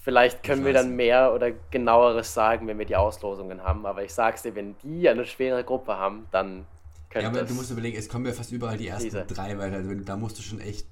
Vielleicht 0.03 0.43
können 0.43 0.65
wir 0.65 0.73
dann 0.73 0.97
mehr 0.97 1.33
oder 1.33 1.51
genaueres 1.71 2.33
sagen, 2.33 2.67
wenn 2.67 2.77
wir 2.77 2.85
die 2.85 2.97
Auslosungen 2.97 3.63
haben. 3.63 3.85
Aber 3.85 4.03
ich 4.03 4.13
sag's 4.13 4.41
dir, 4.41 4.53
wenn 4.53 4.75
die 4.79 5.07
eine 5.07 5.25
schwere 5.25 5.63
Gruppe 5.63 5.95
haben, 5.95 6.27
dann 6.31 6.67
könnte 7.09 7.23
Ja, 7.23 7.29
aber 7.29 7.43
du 7.43 7.53
musst 7.53 7.71
überlegen, 7.71 7.97
es 7.97 8.09
kommen 8.09 8.25
ja 8.25 8.33
fast 8.33 8.51
überall 8.51 8.75
die 8.75 8.89
ersten 8.89 9.05
diese. 9.05 9.23
drei, 9.25 9.57
weil 9.57 9.73
also, 9.73 9.95
da 9.95 10.17
musst 10.17 10.37
du 10.37 10.41
schon 10.41 10.59
echt 10.59 10.87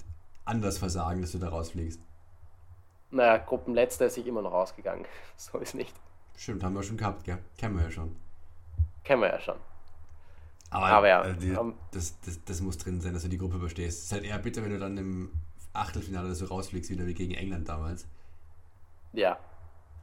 anders 0.46 0.78
versagen, 0.78 1.20
dass 1.20 1.34
du 1.34 1.40
da 1.40 1.50
rausfliegst. 1.50 2.00
Naja, 3.10 3.36
Gruppenletzter 3.40 4.06
ist 4.06 4.14
sich 4.14 4.26
immer 4.28 4.42
noch 4.42 4.54
ausgegangen. 4.54 5.06
So 5.36 5.58
ist 5.58 5.76
nicht. 5.76 5.94
Stimmt, 6.38 6.64
haben 6.64 6.74
wir 6.74 6.84
schon 6.84 6.96
gehabt, 6.96 7.26
gell? 7.26 7.40
Kennen 7.58 7.76
wir 7.76 7.84
ja 7.84 7.92
schon. 7.92 8.16
Kennen 9.04 9.24
wir 9.24 9.30
ja 9.30 9.42
schon. 9.42 9.58
Aber, 10.70 10.86
Aber 10.86 11.08
ja, 11.10 11.20
also 11.20 11.38
die, 11.38 11.52
um, 11.52 11.74
das, 11.92 12.18
das, 12.22 12.40
das 12.46 12.62
muss 12.62 12.78
drin 12.78 13.02
sein, 13.02 13.14
dass 13.14 13.24
du 13.24 13.28
die 13.28 13.38
Gruppe 13.38 13.58
überstehst. 13.58 13.98
Es 13.98 14.04
ist 14.06 14.12
halt 14.14 14.24
eher 14.24 14.40
bitter, 14.40 14.64
wenn 14.64 14.72
du 14.72 14.80
dann 14.80 14.98
im 14.98 15.32
Achtelfinale 15.74 16.34
so 16.34 16.46
rausfliegst, 16.46 16.90
wieder 16.90 17.06
wie 17.06 17.14
gegen 17.14 17.34
England 17.34 17.68
damals. 17.68 18.08
Ja. 19.14 19.38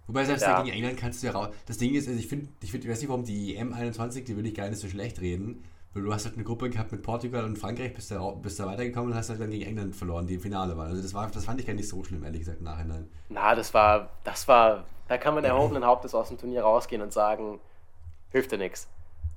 Wobei 0.07 0.25
selbst 0.25 0.43
ja. 0.43 0.63
gegen 0.63 0.75
England 0.75 0.99
kannst 0.99 1.23
du 1.23 1.27
ja 1.27 1.33
raus. 1.33 1.55
Das 1.67 1.77
Ding 1.77 1.95
ist, 1.95 2.09
also 2.09 2.19
ich 2.19 2.29
finde, 2.29 2.49
ich, 2.63 2.71
find, 2.71 2.85
ich 2.85 2.91
weiß 2.91 3.01
nicht, 3.01 3.11
warum 3.11 3.25
die 3.25 3.57
EM 3.57 3.75
21, 3.75 4.25
die 4.25 4.37
würde 4.37 4.49
ich 4.49 4.55
gar 4.55 4.69
nicht 4.69 4.81
so 4.81 4.89
schlecht 4.89 5.21
reden. 5.21 5.63
Weil 5.95 6.03
du 6.03 6.13
hast 6.13 6.27
halt 6.27 6.35
eine 6.35 6.45
Gruppe 6.45 6.69
gehabt 6.69 6.93
mit 6.93 7.03
Portugal 7.03 7.45
und 7.45 7.59
Frankreich, 7.59 7.95
bist 7.95 8.11
da, 8.11 8.19
bist 8.31 8.61
da 8.61 8.67
weitergekommen 8.67 9.11
und 9.11 9.17
hast 9.17 9.31
halt 9.31 9.41
dann 9.41 9.51
gegen 9.51 9.65
England 9.65 9.97
verloren, 9.97 10.27
die 10.27 10.35
im 10.35 10.41
Finale 10.41 10.77
waren. 10.77 10.89
Also 10.89 11.03
das 11.03 11.15
war, 11.15 11.31
das 11.31 11.45
fand 11.45 11.61
ich 11.61 11.67
gar 11.67 11.75
nicht 11.75 11.89
so 11.89 12.05
schlimm, 12.05 12.25
ehrlich 12.25 12.41
gesagt, 12.41 12.59
im 12.59 12.65
Nachhinein. 12.65 13.09
Na, 13.29 13.55
das 13.55 13.73
war, 13.73 14.11
das 14.25 14.47
war, 14.49 14.85
da 15.09 15.19
kann 15.19 15.35
man 15.35 15.45
erhobenen 15.45 15.85
Hauptes 15.85 16.15
aus 16.15 16.29
dem 16.29 16.39
Turnier 16.39 16.63
rausgehen 16.63 17.01
und 17.01 17.13
sagen, 17.13 17.59
hilft 18.31 18.53
dir 18.53 18.59
nichts. 18.59 18.89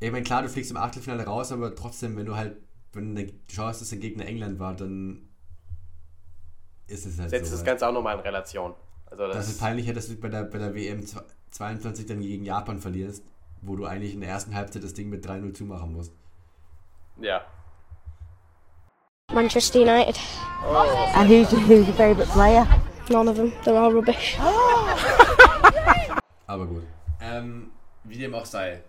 Ich 0.01 0.11
meine, 0.11 0.23
klar, 0.23 0.41
du 0.41 0.49
fliegst 0.49 0.71
im 0.71 0.77
Achtelfinale 0.77 1.25
raus, 1.25 1.51
aber 1.51 1.73
trotzdem, 1.75 2.17
wenn 2.17 2.25
du 2.25 2.35
halt, 2.35 2.57
wenn 2.93 3.15
du 3.15 3.27
schaust, 3.49 3.81
dass 3.81 3.89
der 3.89 3.99
Gegner 3.99 4.25
England 4.25 4.59
war, 4.59 4.75
dann 4.75 5.29
ist 6.87 7.05
es 7.05 7.17
halt 7.17 7.29
Setzt 7.29 7.45
so. 7.45 7.51
Setzt 7.51 7.61
das 7.61 7.65
Ganze 7.65 7.87
auch 7.87 7.93
nochmal 7.93 8.15
in 8.15 8.21
Relation. 8.21 8.73
Also 9.11 9.27
das, 9.27 9.35
das 9.35 9.49
ist 9.49 9.59
peinlicher, 9.59 9.93
dass 9.93 10.07
du 10.07 10.15
bei 10.15 10.29
der, 10.29 10.43
bei 10.43 10.57
der 10.57 10.73
WM 10.73 11.05
22 11.51 12.05
dann 12.05 12.21
gegen 12.21 12.45
Japan 12.45 12.79
verlierst, 12.79 13.23
wo 13.61 13.75
du 13.75 13.85
eigentlich 13.85 14.13
in 14.13 14.21
der 14.21 14.29
ersten 14.29 14.55
Halbzeit 14.55 14.83
das 14.83 14.93
Ding 14.93 15.09
mit 15.09 15.25
3-0 15.25 15.53
zumachen 15.53 15.91
musst. 15.91 16.13
Ja. 17.19 17.45
Manchester 19.33 19.81
United. 19.81 20.17
Oh. 20.63 21.11
And 21.13 21.29
who's, 21.29 21.51
who's 21.51 21.87
your 21.87 21.93
favourite 21.93 22.31
player? 22.31 22.65
None 23.09 23.29
of 23.29 23.35
them. 23.35 23.51
They're 23.63 23.77
all 23.77 23.91
rubbish. 23.91 24.37
Aber 26.47 26.65
gut. 26.65 26.83
Ähm, 27.19 27.71
wie 28.05 28.17
dem 28.17 28.33
auch 28.33 28.45
sei. 28.45 28.81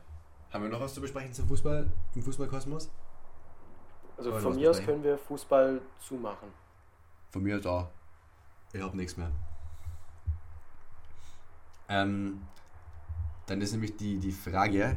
Haben 0.52 0.64
wir 0.64 0.70
noch 0.70 0.80
was 0.80 0.94
zu 0.94 1.00
besprechen 1.00 1.32
zum 1.32 1.48
Fußball, 1.48 1.90
im 2.14 2.22
Fußballkosmos? 2.22 2.90
Also 4.18 4.38
von 4.38 4.54
mir 4.54 4.70
aus 4.70 4.80
können 4.82 5.02
wir 5.02 5.16
Fußball 5.16 5.80
zumachen. 5.98 6.48
Von 7.30 7.42
mir 7.42 7.56
aus 7.56 7.66
auch. 7.66 7.88
Ich 8.72 8.82
hab 8.82 8.94
nichts 8.94 9.16
mehr. 9.16 9.30
Ähm, 11.92 12.40
dann 13.46 13.60
ist 13.60 13.72
nämlich 13.72 13.96
die, 13.96 14.18
die 14.18 14.32
Frage, 14.32 14.96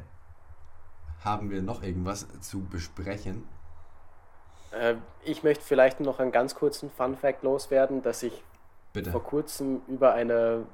haben 1.24 1.50
wir 1.50 1.62
noch 1.62 1.84
irgendwas 1.84 2.28
zu 2.40 2.64
besprechen? 2.64 3.44
Äh, 4.72 4.96
ich 5.24 5.44
möchte 5.44 5.64
vielleicht 5.64 6.00
noch 6.00 6.20
einen 6.20 6.32
ganz 6.32 6.56
kurzen 6.56 6.90
Fun-Fact 6.90 7.44
loswerden, 7.44 8.02
dass 8.02 8.24
ich 8.24 8.44
Bitte. 8.94 9.12
vor 9.12 9.24
kurzem 9.24 9.82
über, 9.88 10.14
eine, 10.14 10.66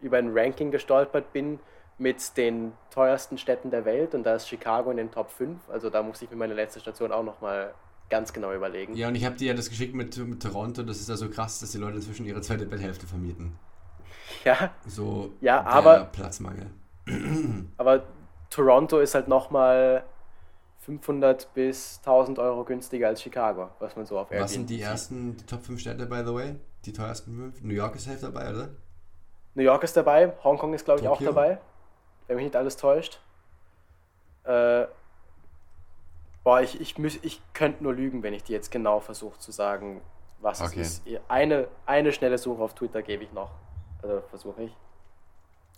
über 0.00 0.18
ein 0.18 0.36
Ranking 0.36 0.70
gestolpert 0.70 1.32
bin 1.32 1.58
mit 1.96 2.36
den 2.36 2.72
teuersten 2.90 3.36
Städten 3.36 3.70
der 3.72 3.84
Welt 3.84 4.14
und 4.14 4.22
da 4.22 4.36
ist 4.36 4.48
Chicago 4.48 4.92
in 4.92 4.98
den 4.98 5.10
Top 5.10 5.30
5. 5.30 5.68
Also 5.68 5.90
da 5.90 6.02
muss 6.04 6.22
ich 6.22 6.30
mir 6.30 6.36
meine 6.36 6.54
letzte 6.54 6.78
Station 6.78 7.10
auch 7.10 7.24
nochmal 7.24 7.74
ganz 8.08 8.32
genau 8.32 8.54
überlegen. 8.54 8.94
Ja, 8.94 9.08
und 9.08 9.16
ich 9.16 9.24
habe 9.24 9.36
dir 9.36 9.48
ja 9.48 9.54
das 9.54 9.68
geschickt 9.68 9.94
mit, 9.94 10.16
mit 10.16 10.40
Toronto. 10.40 10.84
Das 10.84 11.00
ist 11.00 11.08
ja 11.08 11.16
so 11.16 11.28
krass, 11.28 11.58
dass 11.58 11.72
die 11.72 11.78
Leute 11.78 11.96
inzwischen 11.96 12.26
ihre 12.26 12.40
zweite 12.42 12.66
Betthälfte 12.66 13.06
vermieten. 13.06 13.58
Ja. 14.44 14.70
So 14.86 15.32
ja, 15.40 15.64
aber, 15.64 16.04
Platzmangel. 16.06 16.66
aber 17.76 18.04
Toronto 18.50 19.00
ist 19.00 19.14
halt 19.14 19.28
nochmal 19.28 20.04
500 20.80 21.52
bis 21.52 21.98
1000 21.98 22.38
Euro 22.38 22.64
günstiger 22.64 23.08
als 23.08 23.22
Chicago, 23.22 23.70
was 23.78 23.94
man 23.96 24.06
so 24.06 24.18
auf 24.18 24.30
Airbnb 24.30 24.44
Was 24.44 24.52
sind 24.52 24.70
die 24.70 24.80
ersten 24.80 25.36
die 25.36 25.44
Top 25.44 25.62
5 25.62 25.80
Städte, 25.80 26.06
by 26.06 26.22
the 26.24 26.32
way? 26.32 26.54
Die 26.84 26.92
teuersten 26.92 27.36
5? 27.36 27.62
New 27.62 27.74
York 27.74 27.94
ist 27.96 28.08
halt 28.08 28.22
dabei, 28.22 28.50
oder? 28.50 28.68
New 29.54 29.62
York 29.62 29.82
ist 29.82 29.96
dabei, 29.96 30.32
Hongkong 30.42 30.72
ist, 30.72 30.84
glaube 30.84 31.00
ich, 31.00 31.06
Tokio? 31.06 31.28
auch 31.28 31.34
dabei, 31.34 31.58
wenn 32.26 32.36
mich 32.36 32.44
nicht 32.44 32.56
alles 32.56 32.76
täuscht. 32.76 33.20
Äh, 34.44 34.86
boah, 36.42 36.62
ich, 36.62 36.80
ich, 36.80 36.96
müß, 36.96 37.18
ich 37.22 37.42
könnte 37.52 37.82
nur 37.82 37.92
lügen, 37.92 38.22
wenn 38.22 38.32
ich 38.32 38.44
dir 38.44 38.54
jetzt 38.54 38.70
genau 38.70 39.00
versuche 39.00 39.38
zu 39.38 39.52
sagen, 39.52 40.00
was 40.40 40.62
okay. 40.62 40.80
es 40.80 41.00
ist. 41.00 41.20
Eine, 41.28 41.68
eine 41.84 42.12
schnelle 42.12 42.38
Suche 42.38 42.62
auf 42.62 42.74
Twitter 42.74 43.02
gebe 43.02 43.24
ich 43.24 43.32
noch. 43.32 43.50
Also 44.02 44.20
versuche 44.28 44.62
ich. 44.64 44.76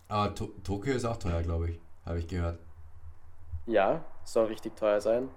Aber 0.08 0.34
to 0.34 0.46
Tokio 0.64 0.94
ist 0.94 1.04
auch 1.04 1.16
teuer, 1.16 1.42
glaube 1.42 1.70
ich. 1.70 1.80
Habe 2.04 2.18
ich 2.18 2.26
gehört. 2.26 2.58
Ja, 3.66 4.04
soll 4.24 4.46
richtig 4.46 4.76
teuer 4.76 5.00
sein. 5.00 5.28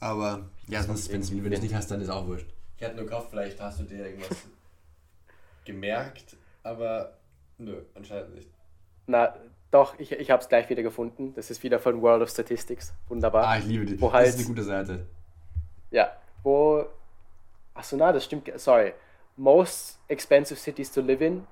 Aber, 0.00 0.50
ja, 0.66 0.82
sonst, 0.82 1.10
wenn 1.10 1.22
du 1.22 1.54
es 1.54 1.62
nicht 1.62 1.74
hast, 1.74 1.90
dann 1.90 2.00
ist 2.02 2.10
auch 2.10 2.26
wurscht. 2.26 2.46
Ich 2.76 2.84
hatte 2.84 2.96
nur 2.96 3.06
gehofft, 3.06 3.30
vielleicht 3.30 3.58
hast 3.60 3.80
du 3.80 3.84
dir 3.84 4.04
irgendwas 4.06 4.36
gemerkt, 5.64 6.36
aber 6.62 7.16
nö, 7.56 7.80
anscheinend 7.94 8.34
nicht. 8.34 8.50
Na, 9.06 9.34
doch, 9.70 9.98
ich, 9.98 10.12
ich 10.12 10.30
habe 10.30 10.42
es 10.42 10.48
gleich 10.48 10.68
wieder 10.68 10.82
gefunden. 10.82 11.32
Das 11.34 11.50
ist 11.50 11.62
wieder 11.62 11.78
von 11.78 12.02
World 12.02 12.22
of 12.22 12.30
Statistics. 12.30 12.92
Wunderbar. 13.08 13.46
Ah, 13.46 13.58
ich 13.58 13.64
liebe 13.64 13.84
die. 13.84 14.00
Wo 14.00 14.06
das 14.06 14.14
halt, 14.14 14.28
ist 14.28 14.38
eine 14.38 14.46
gute 14.46 14.62
Seite. 14.62 15.06
Ja, 15.90 16.12
wo. 16.42 16.84
Achso, 17.74 17.96
na, 17.96 18.12
das 18.12 18.24
stimmt. 18.24 18.50
Sorry. 18.56 18.92
Most 19.36 19.98
expensive 20.08 20.58
cities 20.58 20.90
to 20.92 21.00
live 21.00 21.20
in. 21.20 21.46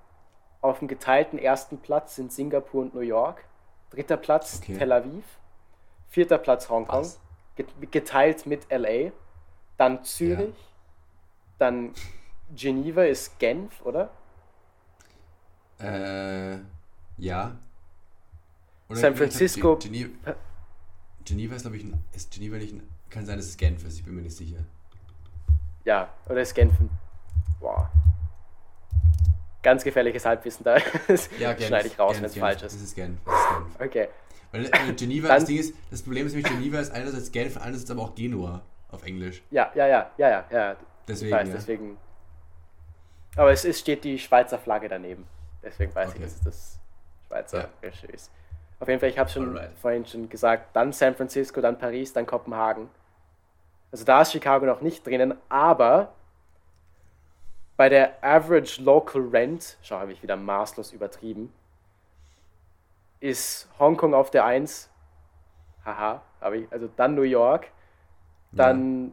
Auf 0.60 0.78
dem 0.78 0.88
geteilten 0.88 1.38
ersten 1.38 1.78
Platz 1.78 2.16
sind 2.16 2.32
Singapur 2.32 2.82
und 2.82 2.94
New 2.94 3.00
York. 3.00 3.44
Dritter 3.90 4.16
Platz 4.16 4.60
okay. 4.62 4.78
Tel 4.78 4.92
Aviv. 4.92 5.24
Vierter 6.08 6.38
Platz 6.38 6.68
Hongkong. 6.68 7.06
Geteilt 7.90 8.46
mit 8.46 8.70
LA. 8.70 9.10
Dann 9.76 10.04
Zürich. 10.04 10.48
Ja. 10.48 10.64
Dann 11.58 11.92
Geneva 12.54 13.04
ist 13.04 13.38
Genf, 13.38 13.80
oder? 13.84 14.10
Äh, 15.78 16.58
ja. 17.18 17.56
Oder 18.88 18.98
San 18.98 19.16
Francisco. 19.16 19.76
Geneva, 19.76 20.10
Geneva 21.24 21.54
ist, 21.56 21.62
glaube 21.62 21.76
ich, 21.76 21.86
ist 22.12 22.30
Geneva 22.30 22.56
nicht 22.56 22.74
ein, 22.74 22.88
kann 23.10 23.24
sein, 23.24 23.36
dass 23.36 23.46
es 23.46 23.56
Genf 23.56 23.84
ist, 23.84 23.98
ich 23.98 24.04
bin 24.04 24.14
mir 24.14 24.22
nicht 24.22 24.36
sicher. 24.36 24.58
Ja, 25.84 26.12
oder 26.26 26.42
ist 26.42 26.54
Genf 26.54 26.78
ein. 26.80 26.90
Ganz 29.62 29.84
gefährliches 29.84 30.24
Halbwissen 30.24 30.64
da. 30.64 30.76
Das 31.08 31.30
ja, 31.38 31.56
schneide 31.58 31.88
ich 31.88 31.98
raus, 31.98 32.16
wenn 32.16 32.24
es 32.24 32.36
falsch 32.36 32.62
ist. 32.62 32.74
Das 32.74 32.82
ist 32.82 32.94
Genf. 32.94 33.18
Das 33.24 33.34
ist 33.34 33.48
Genf. 33.48 33.80
Okay. 33.80 34.08
Weil 34.50 34.66
äh, 34.66 34.92
Geneva, 34.96 35.28
Dann, 35.28 35.38
das 35.38 35.46
Ding 35.46 35.58
ist, 35.58 35.74
das 35.90 36.02
Problem 36.02 36.26
ist 36.26 36.34
nämlich, 36.34 36.52
Geneva 36.52 36.80
ist 36.80 36.92
einerseits 36.92 37.30
Genf, 37.32 37.56
andererseits 37.56 37.90
aber 37.90 38.02
auch 38.02 38.14
Genua 38.14 38.62
auf 38.90 39.04
Englisch. 39.04 39.42
Ja, 39.50 39.70
ja, 39.74 39.86
ja, 39.86 40.10
ja, 40.18 40.28
ja. 40.28 40.44
ja. 40.50 40.76
Deswegen. 41.08 41.32
Weiß, 41.32 41.48
ja. 41.48 41.54
deswegen. 41.54 41.98
Aber 43.36 43.50
es 43.50 43.64
ist, 43.64 43.80
steht 43.80 44.04
die 44.04 44.18
Schweizer 44.18 44.58
Flagge 44.58 44.88
daneben. 44.88 45.26
Deswegen 45.62 45.94
weiß 45.94 46.10
okay. 46.10 46.18
ich, 46.18 46.24
dass 46.24 46.34
es 46.34 46.42
das 46.42 46.78
Schweizer 47.26 47.68
ja. 47.82 47.88
ist. 48.12 48.30
Auf 48.78 48.88
jeden 48.88 49.00
Fall, 49.00 49.10
ich 49.10 49.18
habe 49.18 49.30
schon 49.30 49.56
Alright. 49.56 49.78
vorhin 49.80 50.04
schon 50.04 50.28
gesagt, 50.28 50.74
dann 50.74 50.92
San 50.92 51.14
Francisco, 51.14 51.60
dann 51.60 51.78
Paris, 51.78 52.12
dann 52.12 52.26
Kopenhagen. 52.26 52.88
Also 53.92 54.04
da 54.04 54.22
ist 54.22 54.32
Chicago 54.32 54.66
noch 54.66 54.80
nicht 54.80 55.06
drinnen, 55.06 55.34
aber 55.48 56.12
bei 57.82 57.88
der 57.88 58.22
Average 58.22 58.80
Local 58.80 59.22
Rent, 59.22 59.76
schau, 59.82 59.98
habe 59.98 60.12
ich 60.12 60.22
wieder 60.22 60.36
maßlos 60.36 60.92
übertrieben, 60.92 61.52
ist 63.18 63.68
Hongkong 63.76 64.14
auf 64.14 64.30
der 64.30 64.44
1. 64.44 64.88
Haha, 65.84 66.22
habe 66.40 66.58
ich. 66.58 66.72
Also 66.72 66.88
dann 66.94 67.16
New 67.16 67.22
York, 67.22 67.72
dann 68.52 69.10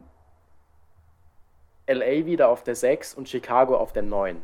ja. 1.88 1.94
LA 1.96 2.26
wieder 2.26 2.48
auf 2.48 2.62
der 2.62 2.76
6 2.76 3.14
und 3.14 3.28
Chicago 3.28 3.76
auf 3.76 3.92
der 3.92 4.04
9. 4.04 4.40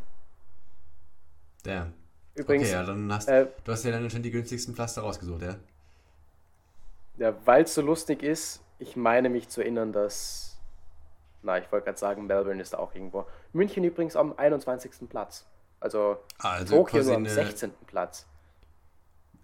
Damn. 1.62 1.94
Übrigens, 2.34 2.66
okay, 2.66 2.78
ja, 2.78 2.82
dann 2.82 3.12
hast 3.12 3.28
äh, 3.28 3.46
du 3.62 3.70
hast 3.70 3.84
ja 3.84 3.92
dann 3.92 4.10
schon 4.10 4.24
die 4.24 4.32
günstigsten 4.32 4.74
Pflaster 4.74 5.02
rausgesucht, 5.02 5.42
ja? 5.42 5.54
Ja, 7.18 7.32
weil 7.44 7.62
es 7.62 7.74
so 7.76 7.80
lustig 7.80 8.24
ist, 8.24 8.60
ich 8.80 8.96
meine 8.96 9.28
mich 9.28 9.48
zu 9.50 9.60
erinnern, 9.60 9.92
dass 9.92 10.45
na, 11.46 11.58
ich 11.58 11.72
wollte 11.72 11.86
gerade 11.86 11.98
sagen, 11.98 12.26
Melbourne 12.26 12.60
ist 12.60 12.76
auch 12.76 12.94
irgendwo. 12.94 13.24
München 13.52 13.84
übrigens 13.84 14.16
am 14.16 14.36
21. 14.36 15.08
Platz. 15.08 15.46
Also, 15.80 16.18
also 16.38 16.76
Tokio 16.76 17.02
nur 17.02 17.14
am 17.14 17.26
16. 17.26 17.72
Platz. 17.86 18.26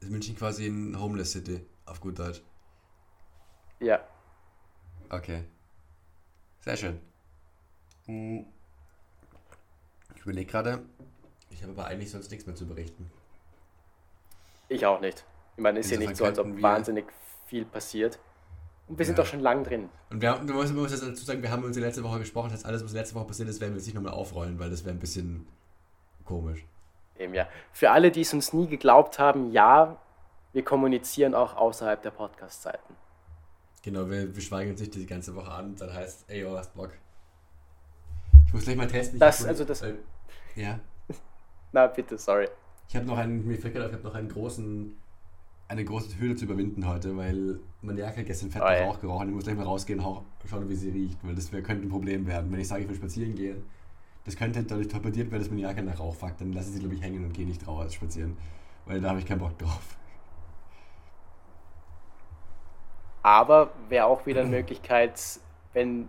Ist 0.01 0.11
München 0.11 0.37
quasi 0.37 0.66
ein 0.66 1.01
Homeless 1.01 1.33
City, 1.33 1.65
auf 1.87 2.01
gut 2.01 2.19
Deutsch. 2.19 2.43
Ja. 3.79 4.01
Okay. 5.09 5.45
Sehr 6.61 6.77
schön. 6.77 7.01
Hm. 8.07 8.47
Ich 10.16 10.23
überlege 10.23 10.51
gerade, 10.51 10.83
ich 11.51 11.62
habe 11.62 11.73
aber 11.73 11.87
eigentlich 11.87 12.11
sonst 12.11 12.31
nichts 12.31 12.47
mehr 12.47 12.57
zu 12.57 12.66
berichten. 12.66 13.11
Ich 14.69 14.85
auch 14.87 15.01
nicht. 15.01 15.24
Man 15.57 15.77
ist 15.77 15.91
ja 15.91 15.97
Insofern 15.97 16.09
nicht 16.09 16.19
so, 16.19 16.24
als 16.24 16.39
ob 16.39 16.62
wahnsinnig 16.62 17.07
viel 17.47 17.65
passiert. 17.65 18.19
Und 18.89 18.99
wir 18.99 19.07
sind 19.07 19.17
Ja. 19.17 19.23
doch 19.25 19.31
schon 19.31 19.41
lang 19.41 19.65
drin. 19.65 19.89
Und 20.11 20.21
wir, 20.21 20.31
haben- 20.31 20.47
man 20.47 20.57
muss 20.75 20.91
jetzt 20.91 21.03
dazu 21.03 21.25
sagen, 21.25 21.43
wir 21.43 21.51
haben 21.51 21.65
uns 21.65 21.77
ja 21.77 21.83
letzte 21.83 22.03
Woche 22.03 22.19
gesprochen, 22.19 22.49
das 22.51 22.59
heißt, 22.59 22.67
alles, 22.67 22.85
was 22.85 22.93
letzte 22.93 23.15
Woche 23.15 23.27
passiert 23.27 23.49
ist, 23.49 23.61
werden 23.61 23.73
wir 23.73 23.77
jetzt 23.79 23.87
nicht 23.87 23.95
nochmal 23.95 24.13
aufrollen, 24.13 24.59
weil 24.59 24.71
das 24.71 24.85
wäre 24.85 24.95
ein 24.95 24.99
bisschen 25.01 25.47
komisch. 26.25 26.67
Eben 27.19 27.35
ja. 27.35 27.47
Für 27.73 27.91
alle, 27.91 28.11
die 28.11 28.21
es 28.23 28.33
uns 28.35 28.53
nie 28.53 28.67
geglaubt 28.67 29.19
haben, 29.19 29.51
ja, 29.53 29.97
wir 30.53 30.65
kommunizieren 30.65 31.35
auch 31.35 31.57
außerhalb 31.57 32.03
der 32.03 32.11
Podcast-Zeiten. 32.11 32.95
Genau, 33.83 34.09
wir, 34.11 34.35
wir 34.35 34.43
schweigen 34.43 34.71
uns 34.73 34.81
nicht 34.81 34.95
die 34.95 35.07
ganze 35.07 35.35
Woche 35.35 35.51
an 35.51 35.67
und 35.71 35.81
dann 35.81 35.93
heißt, 35.93 36.25
ey, 36.29 36.43
yo, 36.43 36.57
hast 36.57 36.75
Bock. 36.75 36.91
Ich 38.47 38.53
muss 38.53 38.65
gleich 38.65 38.77
mal 38.77 38.87
testen. 38.87 39.19
Das- 39.19 39.41
hab- 39.41 39.49
also 39.49 39.65
das- 39.65 39.83
äh, 39.83 39.95
ja. 40.57 40.79
Na 41.73 41.87
bitte, 41.87 42.19
sorry. 42.19 42.49
Ich 42.89 42.97
habe 42.97 43.07
noch 43.07 43.17
einen, 43.17 43.47
mir 43.47 43.57
fällt 43.59 43.73
gerade 43.75 43.87
auf, 43.87 43.93
ich 43.93 43.97
habe 43.99 44.09
noch 44.09 44.15
einen 44.15 44.29
großen, 44.29 44.97
eine 45.73 45.85
große 45.85 46.19
Hürde 46.20 46.36
zu 46.36 46.44
überwinden 46.44 46.86
heute, 46.86 47.16
weil 47.16 47.59
meine 47.81 48.01
Jacke 48.01 48.20
hat 48.20 48.27
gestern 48.27 48.51
fetten 48.51 48.66
Oh 48.66 48.70
ja. 48.70 48.85
Rauch 48.86 49.01
gerochen. 49.01 49.28
Ich 49.28 49.35
muss 49.35 49.44
gleich 49.44 49.57
mal 49.57 49.65
rausgehen 49.65 50.01
und 50.01 50.24
schauen, 50.49 50.69
wie 50.69 50.74
sie 50.74 50.90
riecht, 50.90 51.19
weil 51.23 51.35
das 51.35 51.51
könnte 51.51 51.74
ein 51.86 51.89
Problem 51.89 52.27
werden. 52.27 52.53
Wenn 52.53 52.61
ich 52.61 52.69
sage, 52.69 52.82
ich 52.82 52.89
will 52.89 52.97
spazieren 52.97 53.35
gehen, 53.35 53.62
das 54.24 54.36
könnte 54.36 54.62
dadurch 54.62 54.89
torpediert 54.89 55.31
werden, 55.31 55.43
dass 55.43 55.51
meine 55.51 55.62
Jacke 55.62 55.82
nach 55.82 55.99
Rauch 55.99 56.15
fuckt. 56.15 56.40
Dann 56.40 56.53
lasse 56.53 56.69
ich 56.69 56.74
sie, 56.74 56.81
glaube 56.81 56.94
ich, 56.94 57.03
hängen 57.03 57.24
und 57.24 57.32
gehe 57.32 57.47
nicht 57.47 57.66
raus 57.66 57.94
spazieren, 57.94 58.36
weil 58.86 59.01
da 59.01 59.09
habe 59.11 59.19
ich 59.19 59.27
keinen 59.27 59.40
Bock 59.40 59.59
drauf. 59.59 59.97
Aber 63.23 63.70
wäre 63.89 64.07
auch 64.07 64.27
wieder 64.27 64.40
eine 64.43 64.51
Möglichkeit, 64.51 65.20
wenn, 65.73 66.09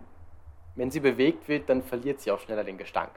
wenn 0.74 0.90
sie 0.90 1.00
bewegt 1.00 1.48
wird, 1.48 1.68
dann 1.68 1.82
verliert 1.82 2.20
sie 2.20 2.30
auch 2.30 2.40
schneller 2.40 2.64
den 2.64 2.76
Gestank. 2.76 3.10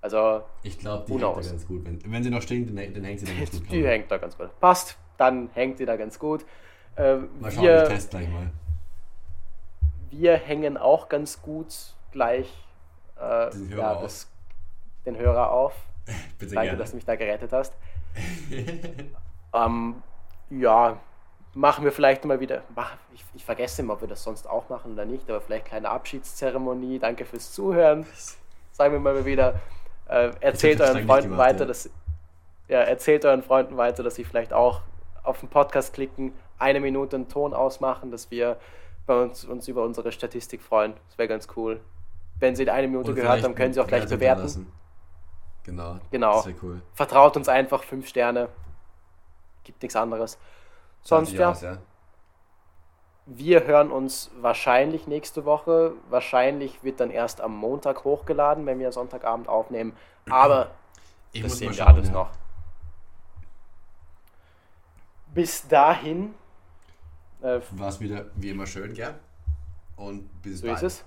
Also 0.00 0.42
Ich 0.62 0.78
glaube, 0.78 1.06
die 1.06 1.12
hängt 1.12 1.22
da 1.22 1.40
ganz 1.40 1.66
gut. 1.66 1.84
Wenn, 1.86 2.12
wenn 2.12 2.22
sie 2.22 2.30
noch 2.30 2.42
stinkt, 2.42 2.68
dann, 2.68 2.76
dann 2.76 3.04
hängt 3.04 3.20
sie 3.20 3.26
da 3.26 3.32
ganz 3.32 3.50
gut. 3.58 3.72
die 3.72 3.86
hängt 3.86 4.10
da 4.10 4.18
ganz 4.18 4.36
gut. 4.36 4.50
Passt, 4.60 4.98
dann 5.16 5.50
hängt 5.54 5.78
sie 5.78 5.86
da 5.86 5.96
ganz 5.96 6.18
gut. 6.18 6.44
Äh, 6.96 7.16
Mal 7.16 7.50
schauen, 7.50 7.50
ich 7.50 7.60
wir, 7.62 7.84
teste 7.84 8.10
gleich 8.10 8.28
mal. 8.28 8.50
wir 10.10 10.36
hängen 10.36 10.76
auch 10.76 11.08
ganz 11.08 11.42
gut 11.42 11.74
gleich 12.12 12.48
äh, 13.16 13.50
Den 13.50 13.68
Hörer 13.70 13.80
ja, 13.80 13.92
auf. 13.94 14.02
das, 14.02 14.28
den 15.06 15.16
Hörer 15.16 15.50
auf. 15.50 15.74
Bitte 16.38 16.54
Danke, 16.54 16.68
gerne. 16.68 16.78
dass 16.78 16.90
du 16.90 16.96
mich 16.96 17.04
da 17.04 17.16
gerettet 17.16 17.52
hast. 17.52 17.72
ähm, 19.54 20.02
ja, 20.50 20.98
machen 21.54 21.84
wir 21.84 21.92
vielleicht 21.92 22.24
mal 22.24 22.40
wieder. 22.40 22.62
Ich, 23.14 23.24
ich 23.34 23.44
vergesse 23.44 23.82
immer, 23.82 23.94
ob 23.94 24.00
wir 24.02 24.08
das 24.08 24.22
sonst 24.22 24.48
auch 24.48 24.68
machen 24.68 24.92
oder 24.92 25.04
nicht, 25.04 25.28
aber 25.28 25.40
vielleicht 25.40 25.66
kleine 25.66 25.88
Abschiedszeremonie. 25.90 26.98
Danke 26.98 27.24
fürs 27.24 27.52
Zuhören. 27.52 28.06
Sagen 28.72 28.92
wir 28.92 29.00
mal 29.00 29.24
wieder. 29.24 29.60
Äh, 30.08 30.30
erzählt 30.40 30.80
euren 30.80 31.06
Freunden 31.06 31.36
weiter, 31.36 31.64
dass 31.66 31.88
ja, 32.68 32.80
erzählt 32.80 33.24
euren 33.24 33.42
Freunden 33.42 33.76
weiter, 33.76 34.02
dass 34.02 34.14
sie 34.14 34.24
vielleicht 34.24 34.52
auch 34.52 34.80
auf 35.24 35.40
den 35.40 35.48
Podcast 35.48 35.94
klicken, 35.94 36.32
eine 36.58 36.80
Minute 36.80 37.16
einen 37.16 37.28
Ton 37.28 37.52
ausmachen, 37.52 38.10
dass 38.10 38.30
wir 38.30 38.58
uns, 39.06 39.44
uns 39.44 39.68
über 39.68 39.82
unsere 39.82 40.12
Statistik 40.12 40.62
freuen. 40.62 40.94
Das 41.08 41.18
wäre 41.18 41.28
ganz 41.28 41.48
cool. 41.56 41.80
Wenn 42.38 42.56
sie 42.56 42.68
eine 42.68 42.88
Minute 42.88 43.10
Und 43.10 43.16
gehört 43.16 43.42
haben, 43.42 43.54
können 43.54 43.72
sie 43.72 43.80
auch 43.80 43.86
gleich 43.86 44.06
bewerten. 44.06 44.70
Genau. 45.64 45.98
Genau. 46.10 46.36
Das 46.36 46.46
wäre 46.46 46.56
cool. 46.62 46.82
Vertraut 46.92 47.36
uns 47.36 47.48
einfach, 47.48 47.82
fünf 47.82 48.06
Sterne. 48.06 48.48
Gibt 49.64 49.82
nichts 49.82 49.96
anderes. 49.96 50.38
Sonst 51.02 51.32
ja, 51.32 51.50
aus, 51.50 51.62
ja. 51.62 51.78
wir 53.26 53.64
hören 53.66 53.90
uns 53.90 54.30
wahrscheinlich 54.40 55.06
nächste 55.06 55.44
Woche. 55.44 55.92
Wahrscheinlich 56.10 56.82
wird 56.82 57.00
dann 57.00 57.10
erst 57.10 57.40
am 57.40 57.56
Montag 57.56 58.04
hochgeladen, 58.04 58.66
wenn 58.66 58.78
wir 58.78 58.92
Sonntagabend 58.92 59.48
aufnehmen. 59.48 59.96
Aber 60.28 60.70
Ich 61.32 61.42
das 61.42 61.58
sehen 61.58 61.74
wir 61.74 61.86
alles 61.86 62.10
noch. 62.10 62.30
Bis 65.34 65.66
dahin, 65.66 66.34
äh, 67.42 67.60
War 67.72 67.88
es 67.88 67.98
wieder 68.00 68.26
wie 68.36 68.50
immer 68.50 68.66
schön, 68.66 68.94
gell? 68.94 69.14
Und 69.96 70.28
bis 70.42 70.60
so 70.60 70.68
bald. 70.68 70.76
ist 70.78 70.82
es. 70.82 71.04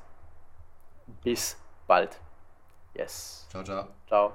Bis 1.24 1.58
bald. 1.88 2.20
Yes. 2.94 3.48
Ciao, 3.50 3.64
ciao. 3.64 3.88
Ciao. 4.08 4.34